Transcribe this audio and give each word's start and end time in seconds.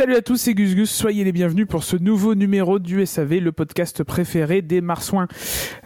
Salut 0.00 0.16
à 0.16 0.22
tous, 0.22 0.38
c'est 0.38 0.54
Gus 0.54 0.74
Gus, 0.74 0.90
soyez 0.90 1.24
les 1.24 1.32
bienvenus 1.32 1.66
pour 1.66 1.84
ce 1.84 1.94
nouveau 1.94 2.34
numéro 2.34 2.78
du 2.78 3.04
SAV, 3.04 3.34
le 3.34 3.52
podcast 3.52 4.02
préféré 4.02 4.62
des 4.62 4.80
marsouins. 4.80 5.28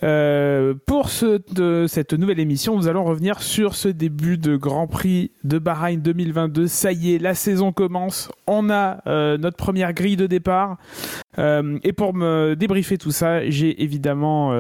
Euh, 0.05 0.73
pour 0.87 1.09
cette 1.09 2.13
nouvelle 2.13 2.39
émission, 2.39 2.77
nous 2.77 2.87
allons 2.87 3.03
revenir 3.03 3.43
sur 3.43 3.75
ce 3.75 3.89
début 3.89 4.39
de 4.39 4.55
Grand 4.55 4.87
Prix 4.87 5.33
de 5.43 5.59
Bahreïn 5.59 5.99
2022. 5.99 6.69
Ça 6.69 6.93
y 6.93 7.17
est, 7.17 7.19
la 7.19 7.35
saison 7.35 7.73
commence, 7.73 8.31
on 8.47 8.71
a 8.71 9.03
euh, 9.09 9.37
notre 9.37 9.57
première 9.57 9.93
grille 9.93 10.17
de 10.17 10.29
départ. 10.29 10.77
Euh, 11.41 11.81
et 11.83 11.93
pour 11.93 12.15
me 12.15 12.55
débriefer 12.55 12.99
tout 12.99 13.11
ça, 13.11 13.51
j'ai 13.51 13.83
évidemment 13.83 14.55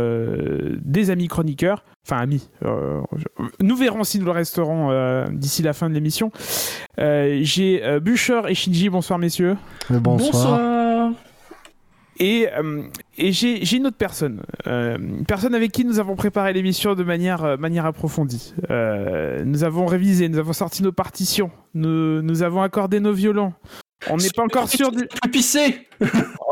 des 0.83 1.11
amis 1.11 1.29
chroniqueurs. 1.29 1.85
Enfin, 2.07 2.19
amis. 2.21 2.49
Euh, 2.65 3.01
nous 3.61 3.77
verrons 3.77 4.05
si 4.05 4.19
nous 4.19 4.27
le 4.27 4.31
resterons 4.31 4.91
euh, 4.91 5.27
d'ici 5.31 5.63
la 5.63 5.73
fin 5.73 5.89
de 5.89 5.95
l'émission. 5.95 6.31
Euh, 6.99 7.39
j'ai 7.43 7.83
euh, 7.83 7.99
Bûcher 7.99 8.43
et 8.49 8.55
Shinji. 8.55 8.91
Bonsoir, 8.91 9.19
messieurs. 9.19 9.57
Bonsoir. 9.89 10.33
Bonsoir. 10.33 11.13
Et, 12.21 12.49
euh, 12.57 12.83
et 13.19 13.33
j'ai 13.33 13.65
j'ai 13.65 13.79
une 13.79 13.87
autre 13.87 13.97
personne. 13.97 14.43
Euh, 14.67 14.97
une 14.99 15.25
personne 15.25 15.55
avec 15.55 15.73
qui 15.73 15.85
nous 15.85 15.99
avons 15.99 16.15
préparé 16.15 16.53
l'émission 16.53 16.95
de 16.95 17.03
manière, 17.03 17.43
euh, 17.43 17.57
manière 17.57 17.87
approfondie. 17.87 18.55
Euh, 18.71 19.43
nous 19.45 19.65
avons 19.65 19.87
révisé, 19.87 20.29
nous 20.29 20.39
avons 20.39 20.53
sorti 20.53 20.83
nos 20.83 20.93
partitions, 20.93 21.51
nous, 21.75 22.23
nous 22.23 22.43
avons 22.43 22.63
accordé 22.63 23.01
nos 23.01 23.13
violons. 23.13 23.53
On 24.11 24.17
n'est 24.17 24.31
pas 24.35 24.43
encore 24.43 24.69
sûr 24.69 24.91
du. 24.93 25.09
Pisser 25.33 25.87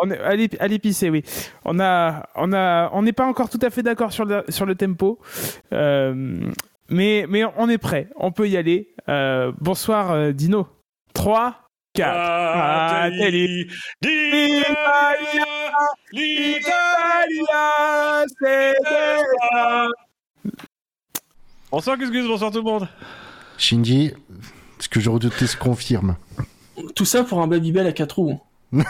On 0.03 0.11
est 0.11 0.61
à 0.61 0.69
l'épicé, 0.69 1.11
oui. 1.11 1.22
On 1.64 1.78
a, 1.81 2.28
on 2.34 2.53
a, 2.53 2.91
on 2.92 3.03
n'est 3.03 3.12
pas 3.12 3.27
encore 3.27 3.50
tout 3.50 3.59
à 3.62 3.70
fait 3.70 3.83
d'accord 3.83 4.12
sur 4.12 4.25
le, 4.25 4.44
sur 4.48 4.67
le 4.67 4.75
tempo, 4.75 5.19
Euh, 5.72 6.50
mais, 6.89 7.27
mais 7.28 7.44
on 7.56 7.69
est 7.69 7.78
prêt. 7.78 8.09
On 8.17 8.33
peut 8.33 8.48
y 8.48 8.56
aller. 8.56 8.94
Euh, 9.09 9.53
bonsoir, 9.61 10.12
euh, 10.12 10.33
Dino. 10.33 10.67
3, 11.14 11.56
4. 11.94 12.11
Ah, 12.14 13.09
Fratelli 13.11 13.66
d'Italia, 14.00 15.44
Italia, 16.12 18.25
c'est 18.41 18.75
Bonsoir 21.70 21.97
Gus 21.97 22.11
Gus, 22.11 22.27
bonsoir 22.27 22.50
tout 22.50 22.59
le 22.59 22.64
monde. 22.64 22.89
Shinji, 23.56 24.12
ce 24.78 24.89
que 24.89 25.00
je 25.00 25.09
redoutais 25.09 25.47
se 25.47 25.56
confirme. 25.56 26.16
Tout 26.95 27.05
ça 27.05 27.23
pour 27.25 27.41
un 27.42 27.47
Babybel 27.47 27.87
à 27.87 27.92
4 27.92 28.12
roues. 28.19 28.41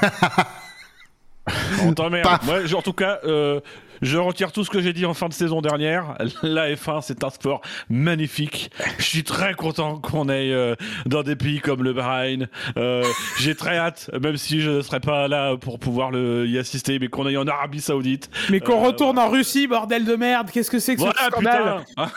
On 1.85 1.93
t'emmerde. 1.93 2.41
Moi, 2.45 2.65
je- 2.67 2.77
en 2.77 2.83
tout 2.83 2.93
cas, 2.93 3.19
euh, 3.25 3.59
je 4.01 4.17
retire 4.17 4.53
tout 4.53 4.63
ce 4.63 4.71
que 4.71 4.81
j'ai 4.81 4.93
dit 4.93 5.05
en 5.07 5.15
fin 5.15 5.29
de 5.29 5.33
saison 5.35 5.61
dernière. 5.61 6.17
La 6.45 6.71
F1, 6.73 7.01
c'est 7.03 7.25
un 7.25 7.31
sport 7.31 7.63
magnifique. 7.91 8.71
Je 8.99 9.03
suis 9.05 9.25
très 9.25 9.55
content 9.55 9.99
qu'on 9.99 10.29
aille 10.29 10.53
euh, 10.53 10.77
dans 11.07 11.25
des 11.25 11.35
pays 11.35 11.59
comme 11.59 11.83
le 11.83 11.93
Bahreïn. 11.93 12.47
Euh, 12.77 13.03
j'ai 13.41 13.57
très 13.57 13.77
hâte, 13.77 14.09
même 14.23 14.37
si 14.37 14.61
je 14.61 14.71
ne 14.71 14.81
serai 14.83 15.01
pas 15.01 15.27
là 15.27 15.57
pour 15.57 15.81
pouvoir 15.81 16.13
le, 16.13 16.47
y 16.47 16.59
assister, 16.59 17.01
mais 17.01 17.09
qu'on 17.09 17.27
aille 17.27 17.37
en 17.37 17.49
Arabie 17.49 17.81
Saoudite. 17.81 18.31
Mais 18.51 18.61
qu'on 18.61 18.81
Euh, 18.81 18.87
retourne 18.87 19.19
en 19.19 19.29
Russie, 19.29 19.67
bordel 19.67 20.05
de 20.05 20.15
merde. 20.15 20.49
Qu'est-ce 20.53 20.71
que 20.71 20.79
c'est 20.79 20.95
que 20.95 21.01
ce 21.03 21.07
Voilà, 21.07 21.29
scandale 21.29 21.85
putain. 21.89 22.11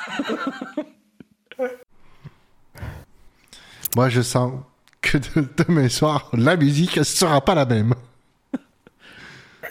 Moi, 3.95 4.09
je 4.09 4.21
sens 4.21 4.51
que 5.11 5.17
de- 5.17 5.47
demain 5.67 5.87
soir, 5.89 6.29
la 6.33 6.55
musique 6.57 6.97
ne 6.97 7.03
sera 7.03 7.39
pas 7.41 7.55
la 7.55 7.65
même. 7.65 7.93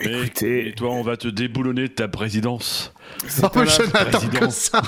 Mais- 0.01 0.23
Écoutez. 0.23 0.69
Et 0.69 0.73
toi, 0.73 0.91
on 0.91 1.03
va 1.03 1.17
te 1.17 1.29
déboulonner 1.29 1.83
de 1.83 1.93
ta 1.95 2.09
présidence. 2.09 2.93
Oh, 3.43 3.49
je 3.55 3.83
n'attends 3.93 4.19
président. 4.19 4.47
que 4.47 4.51
ça. 4.51 4.83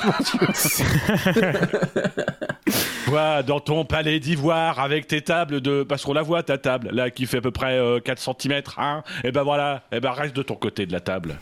Toi, 3.06 3.42
dans 3.46 3.60
ton 3.60 3.84
palais 3.84 4.18
d'ivoire, 4.18 4.80
avec 4.80 5.06
tes 5.06 5.20
tables 5.22 5.60
de... 5.60 5.84
Parce 5.84 6.04
qu'on 6.04 6.12
la 6.12 6.22
voit, 6.22 6.42
ta 6.42 6.58
table, 6.58 6.90
là, 6.92 7.10
qui 7.10 7.26
fait 7.26 7.38
à 7.38 7.40
peu 7.40 7.52
près 7.52 7.78
euh, 7.78 8.00
4 8.00 8.18
cm, 8.40 8.62
hein 8.78 9.02
Et 9.22 9.30
ben 9.30 9.42
voilà, 9.44 9.84
et 9.92 10.00
ben 10.00 10.10
reste 10.10 10.34
de 10.34 10.42
ton 10.42 10.56
côté 10.56 10.86
de 10.86 10.92
la 10.92 11.00
table. 11.00 11.38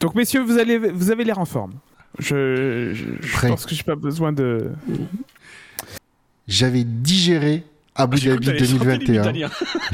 Donc, 0.00 0.14
messieurs, 0.14 0.42
vous, 0.42 0.58
allez, 0.58 0.76
vous 0.78 1.10
avez 1.10 1.24
l'air 1.24 1.38
en 1.38 1.46
forme. 1.46 1.72
Je, 2.18 2.92
je, 2.92 3.04
je 3.26 3.46
pense 3.46 3.64
que 3.64 3.74
j'ai 3.74 3.82
pas 3.84 3.94
besoin 3.96 4.32
de. 4.32 4.70
J'avais 6.48 6.84
digéré 6.84 7.64
Abu 7.94 8.18
Dhabi 8.20 8.38
que 8.38 8.44
t'allais 8.52 8.58
chanter 8.64 8.78
2021. 8.98 9.32
l'italien. 9.32 9.50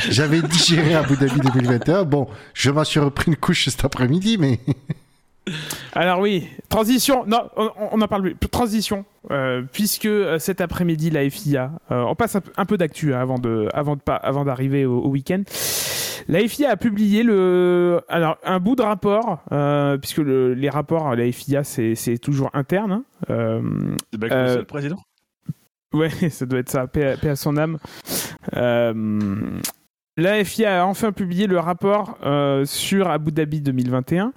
J'avais 0.08 0.40
digéré 0.42 0.94
Abu 0.94 1.16
Dhabi 1.16 1.40
2021. 1.40 2.04
Bon, 2.04 2.28
je 2.54 2.70
m'en 2.70 2.84
suis 2.84 3.00
repris 3.00 3.26
une 3.30 3.36
couche 3.36 3.68
cet 3.68 3.84
après-midi, 3.84 4.36
mais 4.38 4.60
Alors, 5.94 6.20
oui, 6.20 6.46
transition. 6.68 7.24
Non, 7.26 7.48
on, 7.56 7.70
on 7.92 8.00
en 8.02 8.06
parle 8.08 8.22
plus. 8.34 8.48
Transition. 8.50 9.04
euh, 9.30 9.62
puisque 9.72 10.04
euh, 10.06 10.38
cet 10.38 10.60
après-midi, 10.60 11.10
la 11.10 11.28
FIA. 11.28 11.72
euh, 11.90 12.02
on 12.02 12.14
passe 12.14 12.36
un, 12.36 12.40
peu- 12.40 12.52
un 12.56 12.64
peu 12.66 12.76
d'actu 12.76 13.14
hein, 13.14 13.20
avant 13.20 13.38
de, 13.38 13.68
avant 13.72 13.96
de 13.96 14.00
pas, 14.00 14.16
avant 14.16 14.44
d'arriver 14.44 14.84
au, 14.84 14.98
au 14.98 15.08
week-end. 15.08 15.42
La 16.28 16.46
FIA 16.46 16.70
a 16.72 16.76
publié 16.76 17.22
le, 17.22 18.02
alors 18.10 18.36
un 18.44 18.60
bout 18.60 18.76
de 18.76 18.82
rapport, 18.82 19.40
euh, 19.50 19.96
puisque 19.96 20.18
le- 20.18 20.52
les 20.52 20.68
rapports 20.68 21.08
à 21.08 21.16
la 21.16 21.32
FIA 21.32 21.64
c'est 21.64 22.18
toujours 22.20 22.50
interne. 22.52 22.92
hein. 22.92 23.04
Euh, 23.30 23.62
C'est 24.12 24.20
bien 24.20 24.28
que 24.28 24.34
Euh, 24.34 24.52
c'est 24.52 24.58
le 24.58 24.64
président? 24.64 24.96
Ouais, 25.94 26.10
ça 26.30 26.46
doit 26.46 26.58
être 26.60 26.70
ça, 26.70 26.86
paix 26.86 27.12
à, 27.12 27.16
paix 27.16 27.30
à 27.30 27.36
son 27.36 27.56
âme. 27.56 27.78
Euh, 28.56 29.58
la 30.16 30.44
FIA 30.44 30.82
a 30.82 30.86
enfin 30.86 31.12
publié 31.12 31.46
le 31.46 31.58
rapport 31.58 32.18
euh, 32.24 32.64
sur 32.64 33.08
Abu 33.08 33.30
Dhabi 33.32 33.60
2021. 33.60 34.32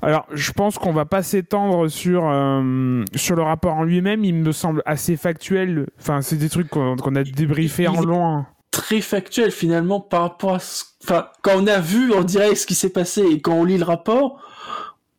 Alors, 0.00 0.26
je 0.32 0.50
pense 0.52 0.78
qu'on 0.78 0.92
va 0.92 1.04
pas 1.04 1.22
s'étendre 1.22 1.86
sur, 1.88 2.28
euh, 2.28 3.04
sur 3.14 3.36
le 3.36 3.42
rapport 3.42 3.74
en 3.74 3.84
lui-même. 3.84 4.24
Il 4.24 4.34
me 4.34 4.50
semble 4.52 4.82
assez 4.86 5.16
factuel. 5.16 5.86
Enfin, 6.00 6.22
c'est 6.22 6.36
des 6.36 6.48
trucs 6.48 6.68
qu'on 6.68 6.96
a 7.14 7.22
débriefé 7.22 7.86
en 7.88 7.94
Il- 8.02 8.06
loin. 8.08 8.46
Très 8.72 9.02
factuel 9.02 9.50
finalement 9.50 10.00
par 10.00 10.22
rapport 10.22 10.54
à 10.54 10.58
ce... 10.58 10.84
Enfin, 11.04 11.26
quand 11.42 11.52
on 11.56 11.66
a 11.66 11.78
vu 11.78 12.12
en 12.14 12.24
direct 12.24 12.56
ce 12.56 12.66
qui 12.66 12.74
s'est 12.74 12.88
passé 12.90 13.20
et 13.22 13.38
quand 13.42 13.52
on 13.52 13.64
lit 13.64 13.76
le 13.76 13.84
rapport, 13.84 14.40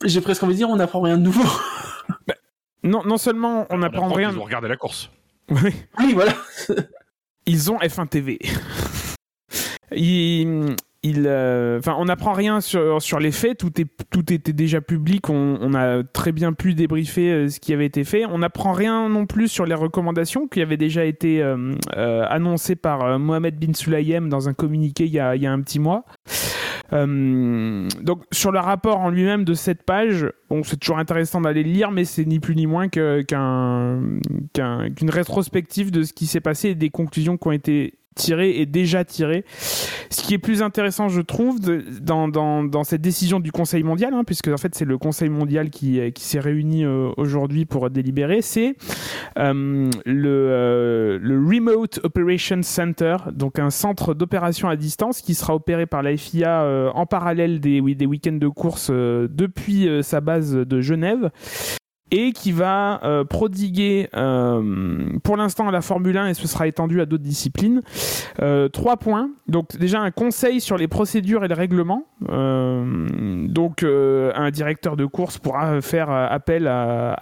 j'ai 0.03 0.21
presque 0.21 0.41
envie 0.41 0.53
de 0.53 0.57
dire 0.57 0.69
on 0.71 0.75
n'apprend 0.77 1.01
rien 1.01 1.17
de 1.19 1.21
nouveau. 1.23 1.43
Non, 2.83 3.03
non 3.05 3.17
seulement 3.17 3.67
on 3.69 3.77
n'apprend 3.77 4.05
apprend 4.05 4.15
rien. 4.15 4.29
qu'ils 4.31 4.39
ont 4.39 4.43
regardé 4.43 4.67
la 4.67 4.75
course. 4.75 5.11
Oui. 5.49 5.71
oui, 5.99 6.13
voilà. 6.13 6.33
Ils 7.45 7.71
ont 7.71 7.77
F1 7.79 8.07
TV. 8.07 8.39
ils, 9.91 10.75
euh, 11.27 11.81
on 11.85 12.05
n'apprend 12.05 12.31
rien 12.31 12.61
sur, 12.61 13.01
sur 13.01 13.19
les 13.19 13.31
faits. 13.31 13.57
Tout, 13.57 13.81
est, 13.81 13.87
tout 14.09 14.31
était 14.31 14.53
déjà 14.53 14.79
public. 14.79 15.29
On, 15.29 15.57
on 15.59 15.73
a 15.73 16.03
très 16.03 16.31
bien 16.31 16.53
pu 16.53 16.73
débriefer 16.73 17.31
euh, 17.31 17.49
ce 17.49 17.59
qui 17.59 17.73
avait 17.73 17.85
été 17.85 18.05
fait. 18.05 18.25
On 18.25 18.39
n'apprend 18.39 18.71
rien 18.71 19.09
non 19.09 19.25
plus 19.25 19.49
sur 19.49 19.65
les 19.65 19.75
recommandations 19.75 20.47
qui 20.47 20.61
avaient 20.61 20.77
déjà 20.77 21.03
été 21.03 21.41
euh, 21.41 21.75
annoncées 22.29 22.77
par 22.77 23.19
Mohamed 23.19 23.59
Bin 23.59 23.73
Sulayem 23.73 24.29
dans 24.29 24.47
un 24.47 24.53
communiqué 24.53 25.05
il 25.05 25.11
y 25.11 25.19
a, 25.19 25.35
il 25.35 25.41
y 25.41 25.47
a 25.47 25.51
un 25.51 25.61
petit 25.61 25.79
mois. 25.79 26.05
Euh, 26.93 27.87
donc 28.01 28.23
sur 28.31 28.51
le 28.51 28.59
rapport 28.59 28.99
en 28.99 29.09
lui-même 29.09 29.43
de 29.45 29.53
cette 29.53 29.83
page, 29.83 30.31
c'est 30.63 30.79
toujours 30.79 30.99
intéressant 30.99 31.41
d'aller 31.41 31.63
le 31.63 31.71
lire, 31.71 31.91
mais 31.91 32.05
c'est 32.05 32.25
ni 32.25 32.39
plus 32.39 32.55
ni 32.55 32.67
moins 32.67 32.87
qu'une 32.87 34.19
rétrospective 35.09 35.91
de 35.91 36.03
ce 36.03 36.13
qui 36.13 36.27
s'est 36.27 36.41
passé 36.41 36.69
et 36.69 36.75
des 36.75 36.91
conclusions 36.91 37.37
qui 37.37 37.47
ont 37.47 37.51
été 37.51 37.95
tirées 38.13 38.59
et 38.59 38.65
déjà 38.65 39.03
tirées. 39.05 39.45
Ce 40.09 40.21
qui 40.21 40.33
est 40.33 40.37
plus 40.39 40.61
intéressant, 40.61 41.09
je 41.09 41.21
trouve, 41.21 41.59
de- 41.59 41.83
dans, 42.01 42.27
dans, 42.27 42.63
dans 42.63 42.83
cette 42.83 43.01
décision 43.01 43.39
du 43.39 43.51
Conseil 43.51 43.83
mondial, 43.83 44.13
hein, 44.13 44.23
puisque 44.25 44.47
en 44.47 44.57
fait 44.57 44.75
c'est 44.75 44.85
le 44.85 44.97
Conseil 44.97 45.29
mondial 45.29 45.69
qui, 45.69 45.99
euh, 45.99 46.11
qui 46.11 46.23
s'est 46.23 46.39
réuni 46.39 46.85
euh, 46.85 47.09
aujourd'hui 47.17 47.65
pour 47.65 47.89
délibérer, 47.89 48.41
c'est 48.41 48.75
euh, 49.37 49.89
le, 50.05 50.29
euh, 50.29 51.19
le 51.21 51.37
Remote 51.39 51.99
Operations 52.03 52.61
Center, 52.61 53.17
donc 53.31 53.59
un 53.59 53.69
centre 53.69 54.13
d'opération 54.13 54.69
à 54.69 54.75
distance 54.75 55.21
qui 55.21 55.33
sera 55.33 55.55
opéré 55.55 55.85
par 55.85 56.03
la 56.03 56.15
FIA 56.15 56.63
euh, 56.63 56.89
en 56.93 57.05
parallèle 57.05 57.59
des, 57.59 57.79
oui, 57.79 57.95
des 57.95 58.05
week-ends 58.05 58.33
de 58.33 58.47
course 58.47 58.89
euh, 58.91 59.27
depuis 59.31 59.87
sa 60.01 60.21
base 60.21 60.53
de 60.55 60.81
Genève 60.81 61.31
et 62.13 62.31
qui 62.31 62.51
va 62.51 63.03
euh, 63.03 63.23
prodiguer 63.23 64.07
euh, 64.15 65.17
pour 65.23 65.35
l'instant 65.35 65.71
la 65.71 65.81
Formule 65.81 66.15
1 66.15 66.27
et 66.27 66.33
ce 66.35 66.47
sera 66.47 66.67
étendu 66.67 67.01
à 67.01 67.07
d'autres 67.07 67.23
disciplines 67.23 67.81
euh, 68.39 68.69
trois 68.69 68.97
points 68.97 69.31
donc 69.47 69.75
déjà 69.77 69.99
un 69.99 70.11
conseil 70.11 70.61
sur 70.61 70.77
les 70.77 70.87
procédures 70.87 71.43
et 71.43 71.47
le 71.47 71.55
règlement 71.55 72.05
donc 72.21 73.83
un 73.83 74.51
directeur 74.51 74.95
de 74.95 75.05
course 75.05 75.39
pourra 75.39 75.81
faire 75.81 76.09
appel 76.09 76.67
à, 76.67 77.13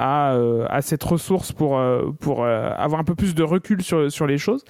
à, 0.70 0.82
cette 0.82 1.04
ressource 1.04 1.54
pour, 1.54 1.82
pour 2.20 2.46
avoir 2.46 3.00
un 3.00 3.04
peu 3.04 3.16
plus 3.16 3.34
de 3.34 3.44
recul 3.44 3.82
sur, 3.82 4.12
sur 4.12 4.28
les 4.28 4.38
choses 4.38 4.64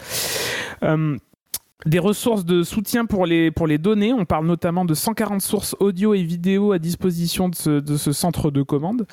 des 1.85 1.99
ressources 1.99 2.45
de 2.45 2.61
soutien 2.61 3.05
pour 3.05 3.25
les, 3.25 3.49
pour 3.49 3.65
les 3.65 3.79
données. 3.79 4.13
On 4.13 4.25
parle 4.25 4.45
notamment 4.45 4.85
de 4.85 4.93
140 4.93 5.41
sources 5.41 5.75
audio 5.79 6.13
et 6.13 6.21
vidéo 6.21 6.73
à 6.73 6.79
disposition 6.79 7.49
de 7.49 7.79
de 7.79 7.97
ce 7.97 8.11
centre 8.11 8.51
de 8.51 8.61
commande. 8.61 9.07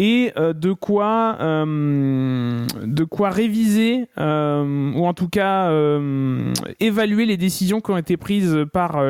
Et 0.00 0.32
euh, 0.36 0.52
de 0.52 0.72
quoi 0.72 1.36
euh, 1.40 2.64
de 2.84 3.04
quoi 3.04 3.30
réviser 3.30 4.06
euh, 4.16 4.92
ou 4.92 5.04
en 5.04 5.12
tout 5.12 5.28
cas 5.28 5.72
évaluer 6.78 7.26
les 7.26 7.36
décisions 7.36 7.80
qui 7.80 7.90
ont 7.90 7.96
été 7.96 8.16
prises 8.16 8.56
par 8.72 9.02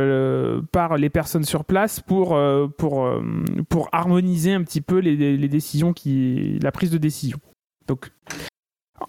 par 0.73 0.97
les 0.97 1.11
personnes 1.11 1.45
sur 1.45 1.67
place 1.67 2.01
pour 2.01 2.39
pour 2.79 3.11
pour 3.69 3.89
harmoniser 3.93 4.55
un 4.55 4.63
petit 4.63 4.81
peu 4.81 4.99
les, 4.99 5.49
décisions 5.49 5.93
qui 5.93 6.59
la 6.63 6.73
prise 6.73 6.91
de 6.91 6.99
décision. 6.99 7.39
Donc 7.87 8.11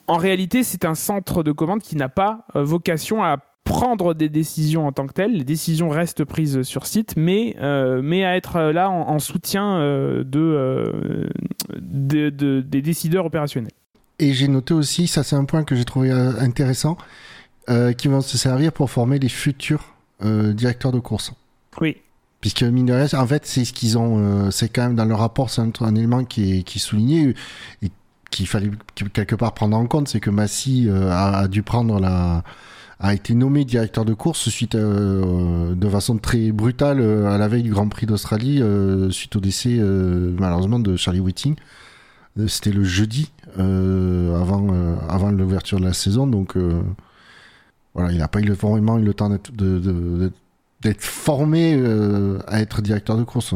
en 0.07 0.17
réalité, 0.17 0.63
c'est 0.63 0.85
un 0.85 0.95
centre 0.95 1.43
de 1.43 1.51
commande 1.51 1.81
qui 1.81 1.95
n'a 1.95 2.09
pas 2.09 2.45
vocation 2.55 3.23
à 3.23 3.37
prendre 3.69 4.15
des 4.15 4.29
décisions 4.29 4.87
en 4.87 4.91
tant 4.91 5.05
que 5.05 5.13
telles. 5.13 5.33
Les 5.33 5.43
décisions 5.43 5.89
restent 5.89 6.25
prises 6.25 6.63
sur 6.63 6.87
site, 6.87 7.13
mais, 7.15 7.55
euh, 7.61 8.01
mais 8.03 8.25
à 8.25 8.35
être 8.35 8.59
là 8.71 8.89
en, 8.89 9.19
soutien 9.19 9.77
euh, 9.77 10.23
de, 10.25 11.29
des 12.61 12.81
décideurs 12.81 13.27
opérationnels. 13.27 13.71
Et 14.17 14.33
j'ai 14.33 14.47
noté 14.47 14.73
aussi, 14.73 15.05
ça 15.05 15.21
c'est 15.21 15.35
un 15.35 15.45
point 15.45 15.63
que 15.63 15.75
j'ai 15.75 15.85
trouvé 15.85 16.09
intéressant, 16.11 16.97
qui 17.97 18.07
vont 18.07 18.21
se 18.21 18.37
servir 18.39 18.73
pour 18.73 18.89
former 18.89 19.19
les 19.19 19.29
futurs 19.29 19.93
directeurs 20.21 20.91
de 20.91 20.99
course. 20.99 21.31
Oui. 21.79 21.97
Puisque 22.41 22.63
mine 22.63 22.87
de 22.87 22.93
rien, 22.93 23.19
en 23.19 23.27
fait, 23.27 23.45
c'est 23.45 23.65
ce 23.65 23.71
qu'ils 23.71 23.99
ont, 23.99 24.49
c'est 24.49 24.69
quand 24.69 24.81
même 24.81 24.95
dans 24.95 25.05
le 25.05 25.13
rapport, 25.13 25.51
c'est 25.51 25.61
un, 25.61 25.95
élément 25.95 26.25
qui 26.25 26.57
est, 26.57 26.63
qui 26.63 26.79
est 26.79 26.81
souligné 26.81 27.35
et 27.83 27.91
qu'il 28.31 28.47
fallait 28.47 28.71
quelque 29.13 29.35
part 29.35 29.53
prendre 29.53 29.77
en 29.77 29.85
compte, 29.85 30.07
c'est 30.07 30.19
que 30.19 30.31
Massy 30.31 30.89
a, 30.89 31.41
a, 31.41 31.47
dû 31.47 31.61
prendre 31.61 31.99
la, 31.99 32.43
a 32.99 33.13
été 33.13 33.33
nommé 33.33 33.63
directeur 33.63 34.03
de 34.03 34.13
course 34.13 34.49
suite 34.49 34.75
euh, 34.75 35.73
de 35.73 35.89
façon 35.89 36.17
très 36.17 36.51
brutale 36.51 36.99
euh, 36.99 37.29
à 37.29 37.37
la 37.37 37.47
veille 37.47 37.63
du 37.63 37.71
Grand 37.71 37.87
Prix 37.87 38.05
d'Australie 38.05 38.61
euh, 38.61 39.09
suite 39.09 39.35
au 39.37 39.39
décès 39.39 39.79
malheureusement 39.79 40.79
de 40.79 40.95
Charlie 40.95 41.19
Whiting. 41.19 41.55
C'était 42.47 42.71
le 42.71 42.83
jeudi 42.83 43.31
avant 43.57 44.67
avant 45.09 45.31
l'ouverture 45.31 45.79
de 45.79 45.85
la 45.85 45.93
saison 45.93 46.25
donc 46.25 46.55
voilà 47.93 48.11
il 48.13 48.19
n'a 48.19 48.29
pas 48.29 48.39
eu 48.39 48.49
vraiment 48.51 48.97
eu 48.97 49.03
le 49.03 49.13
temps 49.13 49.29
d'être 49.29 49.51
d'être 49.51 51.01
formé 51.01 51.73
à 52.47 52.61
être 52.61 52.81
directeur 52.81 53.17
de 53.17 53.23
course. 53.23 53.55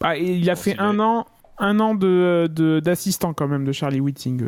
Ah, 0.00 0.16
il 0.16 0.48
a 0.48 0.54
fait 0.54 0.78
un 0.78 1.00
an 1.00 1.26
un 1.58 1.80
an 1.80 1.96
de 1.96 2.80
d'assistant 2.84 3.32
quand 3.32 3.48
même 3.48 3.64
de 3.64 3.72
Charlie 3.72 4.00
Whiting. 4.00 4.44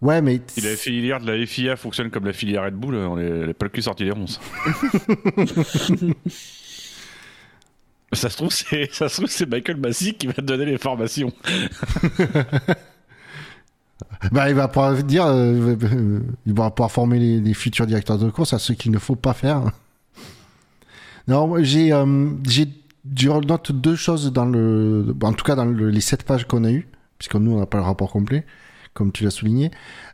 Ouais, 0.00 0.22
mais. 0.22 0.40
Si 0.46 0.60
la 0.60 0.76
filière 0.76 1.20
de 1.20 1.30
la 1.30 1.44
FIA 1.46 1.76
fonctionne 1.76 2.10
comme 2.10 2.24
la 2.24 2.32
filière 2.32 2.64
Red 2.64 2.74
Bull, 2.74 2.94
on 2.94 3.16
n'est 3.16 3.52
pas 3.54 3.66
le 3.66 3.70
cul 3.70 3.82
sorti 3.82 4.04
des 4.04 4.12
ronces. 4.12 4.40
ça 8.12 8.30
se 8.30 8.36
trouve, 8.36 8.52
c'est, 8.52 8.88
ça 8.92 9.08
se 9.08 9.16
trouve, 9.16 9.28
c'est 9.28 9.46
Michael 9.46 9.78
Massey 9.78 10.12
qui 10.12 10.28
va 10.28 10.34
te 10.34 10.40
donner 10.40 10.66
les 10.66 10.78
formations. 10.78 11.32
bah, 14.30 14.48
il 14.48 14.54
va 14.54 14.68
pouvoir 14.68 15.02
dire, 15.02 15.26
euh, 15.26 15.76
il 16.46 16.54
va 16.54 16.70
pouvoir 16.70 16.92
former 16.92 17.18
les, 17.18 17.54
futurs 17.54 17.86
directeurs 17.86 18.18
de 18.18 18.30
course 18.30 18.52
à 18.52 18.60
ceux 18.60 18.74
qu'il 18.74 18.92
ne 18.92 18.98
faut 18.98 19.16
pas 19.16 19.34
faire. 19.34 19.72
Non, 21.26 21.52
j'ai, 21.62 21.92
euh, 21.92 22.30
j'ai, 22.48 22.68
je 23.16 23.30
note 23.30 23.72
deux 23.72 23.96
choses 23.96 24.32
dans 24.32 24.46
le, 24.46 25.12
en 25.22 25.32
tout 25.32 25.44
cas 25.44 25.56
dans 25.56 25.66
les 25.66 26.00
sept 26.00 26.22
pages 26.22 26.46
qu'on 26.46 26.62
a 26.62 26.70
eues, 26.70 26.86
puisque 27.18 27.34
nous 27.34 27.50
on 27.50 27.58
n'a 27.58 27.66
pas 27.66 27.78
le 27.78 27.84
rapport 27.84 28.12
complet 28.12 28.46
comme 28.98 29.12
tu 29.12 29.22
l'as 29.22 29.30
souligné. 29.30 29.70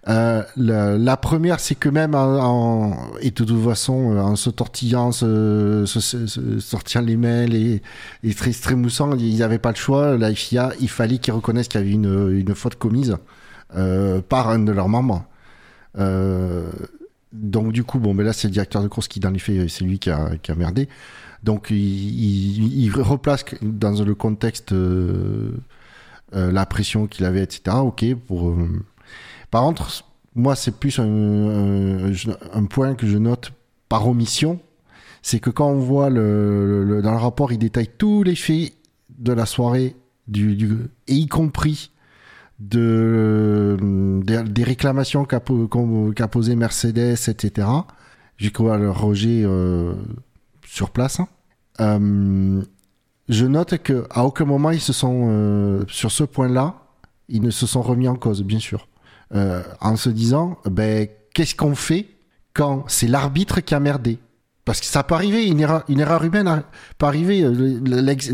Euh, 0.09 0.43
la, 0.57 1.17
première, 1.17 1.59
c'est 1.59 1.75
que 1.75 1.89
même 1.89 2.15
en, 2.15 2.95
et 3.23 3.31
de 3.31 3.35
toute 3.35 3.51
euh, 3.51 4.21
en 4.21 4.37
se 4.37 4.51
tortillant, 4.51 5.11
se, 5.11 5.87
sortir 6.61 7.01
les 7.01 7.17
mails 7.17 7.55
et, 7.55 7.83
et 8.23 8.35
très, 8.35 8.53
très 8.53 8.75
ils 8.75 9.39
n'avaient 9.39 9.59
pas 9.59 9.71
le 9.71 9.77
choix. 9.77 10.19
La 10.19 10.35
FIA, 10.35 10.73
il 10.81 10.91
fallait 10.91 11.17
qu'ils 11.17 11.33
reconnaissent 11.33 11.69
qu'il 11.69 11.81
y 11.81 11.85
avait 11.85 11.93
une, 11.93 12.55
faute 12.55 12.75
commise 12.75 13.17
euh, 13.75 14.21
par 14.21 14.51
un 14.51 14.59
de 14.59 14.71
leurs 14.71 14.91
membres. 14.91 15.25
donc 17.33 17.73
du 17.73 17.85
coup, 17.85 17.99
bon, 17.99 18.13
mais 18.13 18.23
là, 18.23 18.35
c'est 18.35 18.49
le 18.49 18.53
directeur 18.53 18.83
de 18.83 18.89
course 18.89 19.09
qui, 19.09 19.19
dans 19.19 19.31
les 19.31 19.39
faits, 19.39 19.71
c'est 19.71 19.85
lui 19.85 19.99
qui 19.99 20.11
a, 20.11 20.29
merdé. 20.59 20.91
Donc 21.43 21.69
il, 21.71 22.91
replace 22.91 23.47
dans 23.63 24.05
le 24.05 24.15
contexte 24.15 24.75
la 26.35 26.67
pression 26.67 27.07
qu'il 27.07 27.25
avait, 27.25 27.43
etc. 27.43 27.77
Ok. 27.81 28.05
Pour, 28.27 28.51
euh, 28.51 28.69
Par 29.51 29.63
contre, 29.63 30.05
moi, 30.35 30.57
c'est 30.57 30.77
plus 30.77 30.99
un, 30.99 32.65
point 32.69 32.95
que 32.95 33.07
je 33.07 33.19
note 33.19 33.53
par 33.89 34.09
omission, 34.09 34.61
c'est 35.23 35.39
que 35.39 35.51
quand 35.51 35.69
on 35.69 35.79
voit 35.79 36.11
le, 36.11 37.01
dans 37.03 37.13
le 37.13 37.19
rapport, 37.19 37.53
il 37.53 37.59
détaille 37.59 37.91
tous 37.97 38.23
les 38.25 38.35
faits 38.35 38.73
de 39.19 39.33
la 39.33 39.47
soirée, 39.47 39.95
du, 40.27 40.57
et 41.07 41.15
y 41.15 41.27
compris 41.29 41.93
de, 42.59 43.77
des, 44.23 44.65
réclamations 44.65 45.25
qu'a 45.25 45.41
qu 45.41 46.27
posé 46.31 46.57
Mercedes, 46.57 47.29
etc. 47.29 47.69
J'ai 48.39 48.51
cru 48.51 48.71
euh, 48.71 49.95
sur 50.67 50.91
place. 50.91 51.21
Hein 51.79 52.63
je 53.29 53.47
note 53.47 53.79
que 53.79 54.07
à 54.11 54.25
aucun 54.25 54.45
moment 54.45 54.71
ils 54.71 54.81
se 54.81 54.93
sont 54.93 55.27
euh, 55.29 55.85
sur 55.89 56.11
ce 56.11 56.25
point-là, 56.25 56.75
ils 57.29 57.43
ne 57.43 57.51
se 57.51 57.67
sont 57.67 57.83
remis 57.83 58.09
en 58.09 58.17
cause, 58.17 58.43
bien 58.43 58.59
sûr, 58.59 58.89
euh, 59.35 59.63
en 59.81 59.97
se 59.97 60.11
disant 60.11 60.59
ben 60.67 61.09
qu'est-ce 61.33 61.55
qu'on 61.55 61.75
fait 61.75 62.07
quand 62.53 62.85
c'est 62.89 63.09
l'arbitre 63.09 63.61
qui 63.61 63.75
a 63.75 63.81
merdé? 63.81 64.19
Parce 64.65 64.81
que 64.81 64.87
ça 64.87 65.03
peut 65.03 65.15
arriver, 65.15 65.47
une 65.47 65.61
erreur, 65.61 65.85
une 65.89 66.01
erreur 66.01 66.25
humaine 66.25 66.63
peut 66.97 67.07
arriver. 67.07 67.43
Euh, 67.43 67.81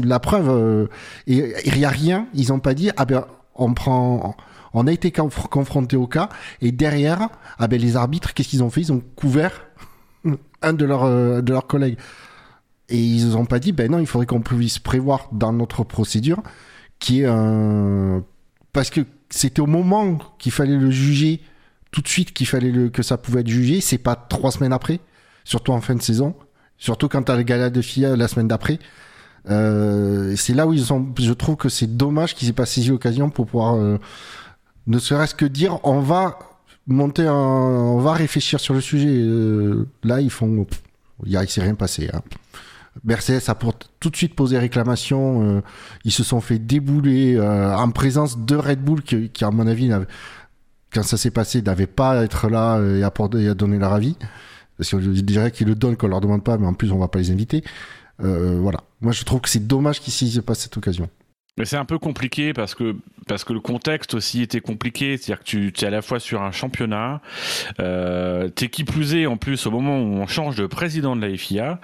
la, 0.04 0.20
preuve, 0.20 0.88
il 1.26 1.54
n'y 1.74 1.84
a 1.84 1.88
rien. 1.88 2.28
Ils 2.34 2.50
n'ont 2.50 2.60
pas 2.60 2.72
dit, 2.72 2.90
ah 2.96 3.04
ben, 3.04 3.24
on 3.56 3.74
prend, 3.74 4.36
on 4.72 4.86
a 4.86 4.92
été 4.92 5.10
confronté 5.10 5.96
au 5.96 6.06
cas, 6.06 6.28
et 6.60 6.70
derrière, 6.70 7.30
ah 7.58 7.66
ben, 7.66 7.80
les 7.80 7.96
arbitres, 7.96 8.32
qu'est-ce 8.32 8.48
qu'ils 8.48 8.62
ont 8.62 8.70
fait? 8.70 8.82
Ils 8.82 8.92
ont 8.92 9.02
couvert 9.16 9.66
un 10.62 10.72
de 10.72 10.84
leurs, 10.84 11.42
de 11.42 11.52
leurs 11.52 11.66
collègues. 11.66 11.98
Et 12.90 12.98
ils 12.98 13.30
n'ont 13.30 13.46
pas 13.46 13.58
dit, 13.58 13.72
ben 13.72 13.90
non, 13.90 13.98
il 13.98 14.06
faudrait 14.06 14.26
qu'on 14.26 14.40
puisse 14.40 14.78
prévoir 14.78 15.28
dans 15.32 15.52
notre 15.52 15.84
procédure 15.84 16.42
qui 16.98 17.22
est 17.22 17.26
un. 17.26 18.22
Parce 18.72 18.90
que 18.90 19.00
c'était 19.30 19.60
au 19.60 19.66
moment 19.66 20.18
qu'il 20.38 20.52
fallait 20.52 20.76
le 20.76 20.90
juger, 20.90 21.40
tout 21.90 22.02
de 22.02 22.08
suite 22.08 22.32
qu'il 22.32 22.46
fallait 22.46 22.70
le... 22.70 22.88
que 22.88 23.02
ça 23.02 23.16
pouvait 23.16 23.40
être 23.40 23.48
jugé, 23.48 23.80
c'est 23.80 23.98
pas 23.98 24.14
trois 24.14 24.52
semaines 24.52 24.72
après, 24.72 25.00
surtout 25.44 25.72
en 25.72 25.80
fin 25.80 25.94
de 25.94 26.02
saison, 26.02 26.36
surtout 26.78 27.08
quand 27.08 27.22
t'as 27.22 27.36
le 27.36 27.42
gala 27.42 27.70
de 27.70 27.80
FIA 27.80 28.16
la 28.16 28.28
semaine 28.28 28.48
d'après. 28.48 28.78
Euh, 29.48 30.34
c'est 30.36 30.52
là 30.52 30.66
où 30.66 30.72
ils 30.72 30.92
ont. 30.92 31.12
Je 31.18 31.32
trouve 31.32 31.56
que 31.56 31.68
c'est 31.68 31.96
dommage 31.96 32.34
qu'ils 32.34 32.48
aient 32.48 32.52
pas 32.52 32.66
saisi 32.66 32.88
l'occasion 32.88 33.30
pour 33.30 33.46
pouvoir, 33.46 33.74
euh, 33.76 33.98
ne 34.86 34.98
serait-ce 34.98 35.34
que 35.34 35.46
dire, 35.46 35.78
on 35.84 36.00
va 36.00 36.38
monter 36.86 37.28
on 37.28 37.98
va 37.98 38.12
réfléchir 38.12 38.60
sur 38.60 38.74
le 38.74 38.80
sujet. 38.80 39.08
Euh, 39.08 39.88
là, 40.04 40.20
ils 40.20 40.30
font, 40.30 40.66
il 41.24 41.48
s'est 41.48 41.62
rien 41.62 41.74
passé. 41.74 42.10
Hein. 42.12 42.22
Mercedes 43.04 43.48
a 43.48 43.54
pour 43.54 43.74
tout 44.00 44.10
de 44.10 44.16
suite 44.16 44.34
posé 44.34 44.58
réclamation. 44.58 45.42
Euh, 45.42 45.60
ils 46.04 46.12
se 46.12 46.24
sont 46.24 46.40
fait 46.40 46.58
débouler 46.58 47.36
euh, 47.36 47.74
en 47.74 47.90
présence 47.90 48.38
de 48.38 48.56
Red 48.56 48.80
Bull 48.82 49.02
qui, 49.02 49.44
à 49.44 49.50
mon 49.50 49.66
avis, 49.66 49.90
quand 50.92 51.02
ça 51.02 51.16
s'est 51.16 51.30
passé, 51.30 51.62
n'avait 51.62 51.86
pas 51.86 52.20
à 52.20 52.24
être 52.24 52.48
là 52.48 52.80
et 52.80 53.02
à, 53.02 53.12
et 53.38 53.48
à 53.48 53.54
donner 53.54 53.78
leur 53.78 53.92
avis. 53.92 54.16
Parce 54.76 54.90
que 54.90 55.00
je 55.00 55.20
dirais 55.20 55.50
qu'ils 55.50 55.66
le 55.66 55.74
donnent 55.74 55.96
qu'on 55.96 56.08
leur 56.08 56.22
demande 56.22 56.42
pas, 56.42 56.56
mais 56.56 56.66
en 56.66 56.72
plus 56.72 56.90
on 56.90 56.98
va 56.98 57.08
pas 57.08 57.18
les 57.18 57.30
inviter. 57.30 57.62
Euh, 58.22 58.58
voilà. 58.60 58.80
Moi 59.02 59.12
je 59.12 59.24
trouve 59.24 59.42
que 59.42 59.50
c'est 59.50 59.66
dommage 59.66 60.00
qu'ils 60.00 60.34
ne 60.34 60.40
pas 60.40 60.54
cette 60.54 60.76
occasion. 60.76 61.10
Mais 61.58 61.64
c'est 61.64 61.76
un 61.76 61.84
peu 61.84 61.98
compliqué 61.98 62.52
parce 62.52 62.74
que 62.74 62.96
parce 63.26 63.44
que 63.44 63.52
le 63.52 63.60
contexte 63.60 64.14
aussi 64.14 64.42
était 64.42 64.60
compliqué, 64.60 65.16
c'est-à-dire 65.16 65.44
que 65.44 65.44
tu 65.44 65.72
es 65.84 65.84
à 65.84 65.90
la 65.90 66.02
fois 66.02 66.18
sur 66.18 66.42
un 66.42 66.50
championnat, 66.50 67.20
euh, 67.78 68.48
t'es 68.48 68.68
qui 68.68 68.82
plus 68.82 69.14
est 69.14 69.26
en 69.26 69.36
plus 69.36 69.66
au 69.66 69.70
moment 69.70 70.00
où 70.00 70.20
on 70.20 70.26
change 70.26 70.56
de 70.56 70.66
président 70.66 71.14
de 71.14 71.24
la 71.24 71.36
FIA, 71.36 71.80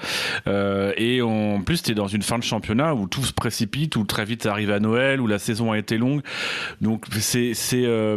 euh, 0.49 0.93
et 0.97 1.23
en 1.23 1.61
plus 1.61 1.83
t'es 1.83 1.95
dans 1.95 2.09
une 2.09 2.23
fin 2.23 2.39
de 2.39 2.43
championnat 2.43 2.95
où 2.95 3.07
tout 3.07 3.23
se 3.23 3.33
précipite, 3.33 3.95
où 3.95 4.05
très 4.05 4.25
vite 4.25 4.47
arrive 4.47 4.73
à 4.73 4.81
Noël, 4.81 5.21
où 5.21 5.29
la 5.29 5.39
saison 5.39 5.71
a 5.71 5.79
été 5.79 5.99
longue, 5.99 6.23
donc 6.81 7.05
c'est 7.21 7.55
c'est 7.55 7.85
euh, 7.85 8.17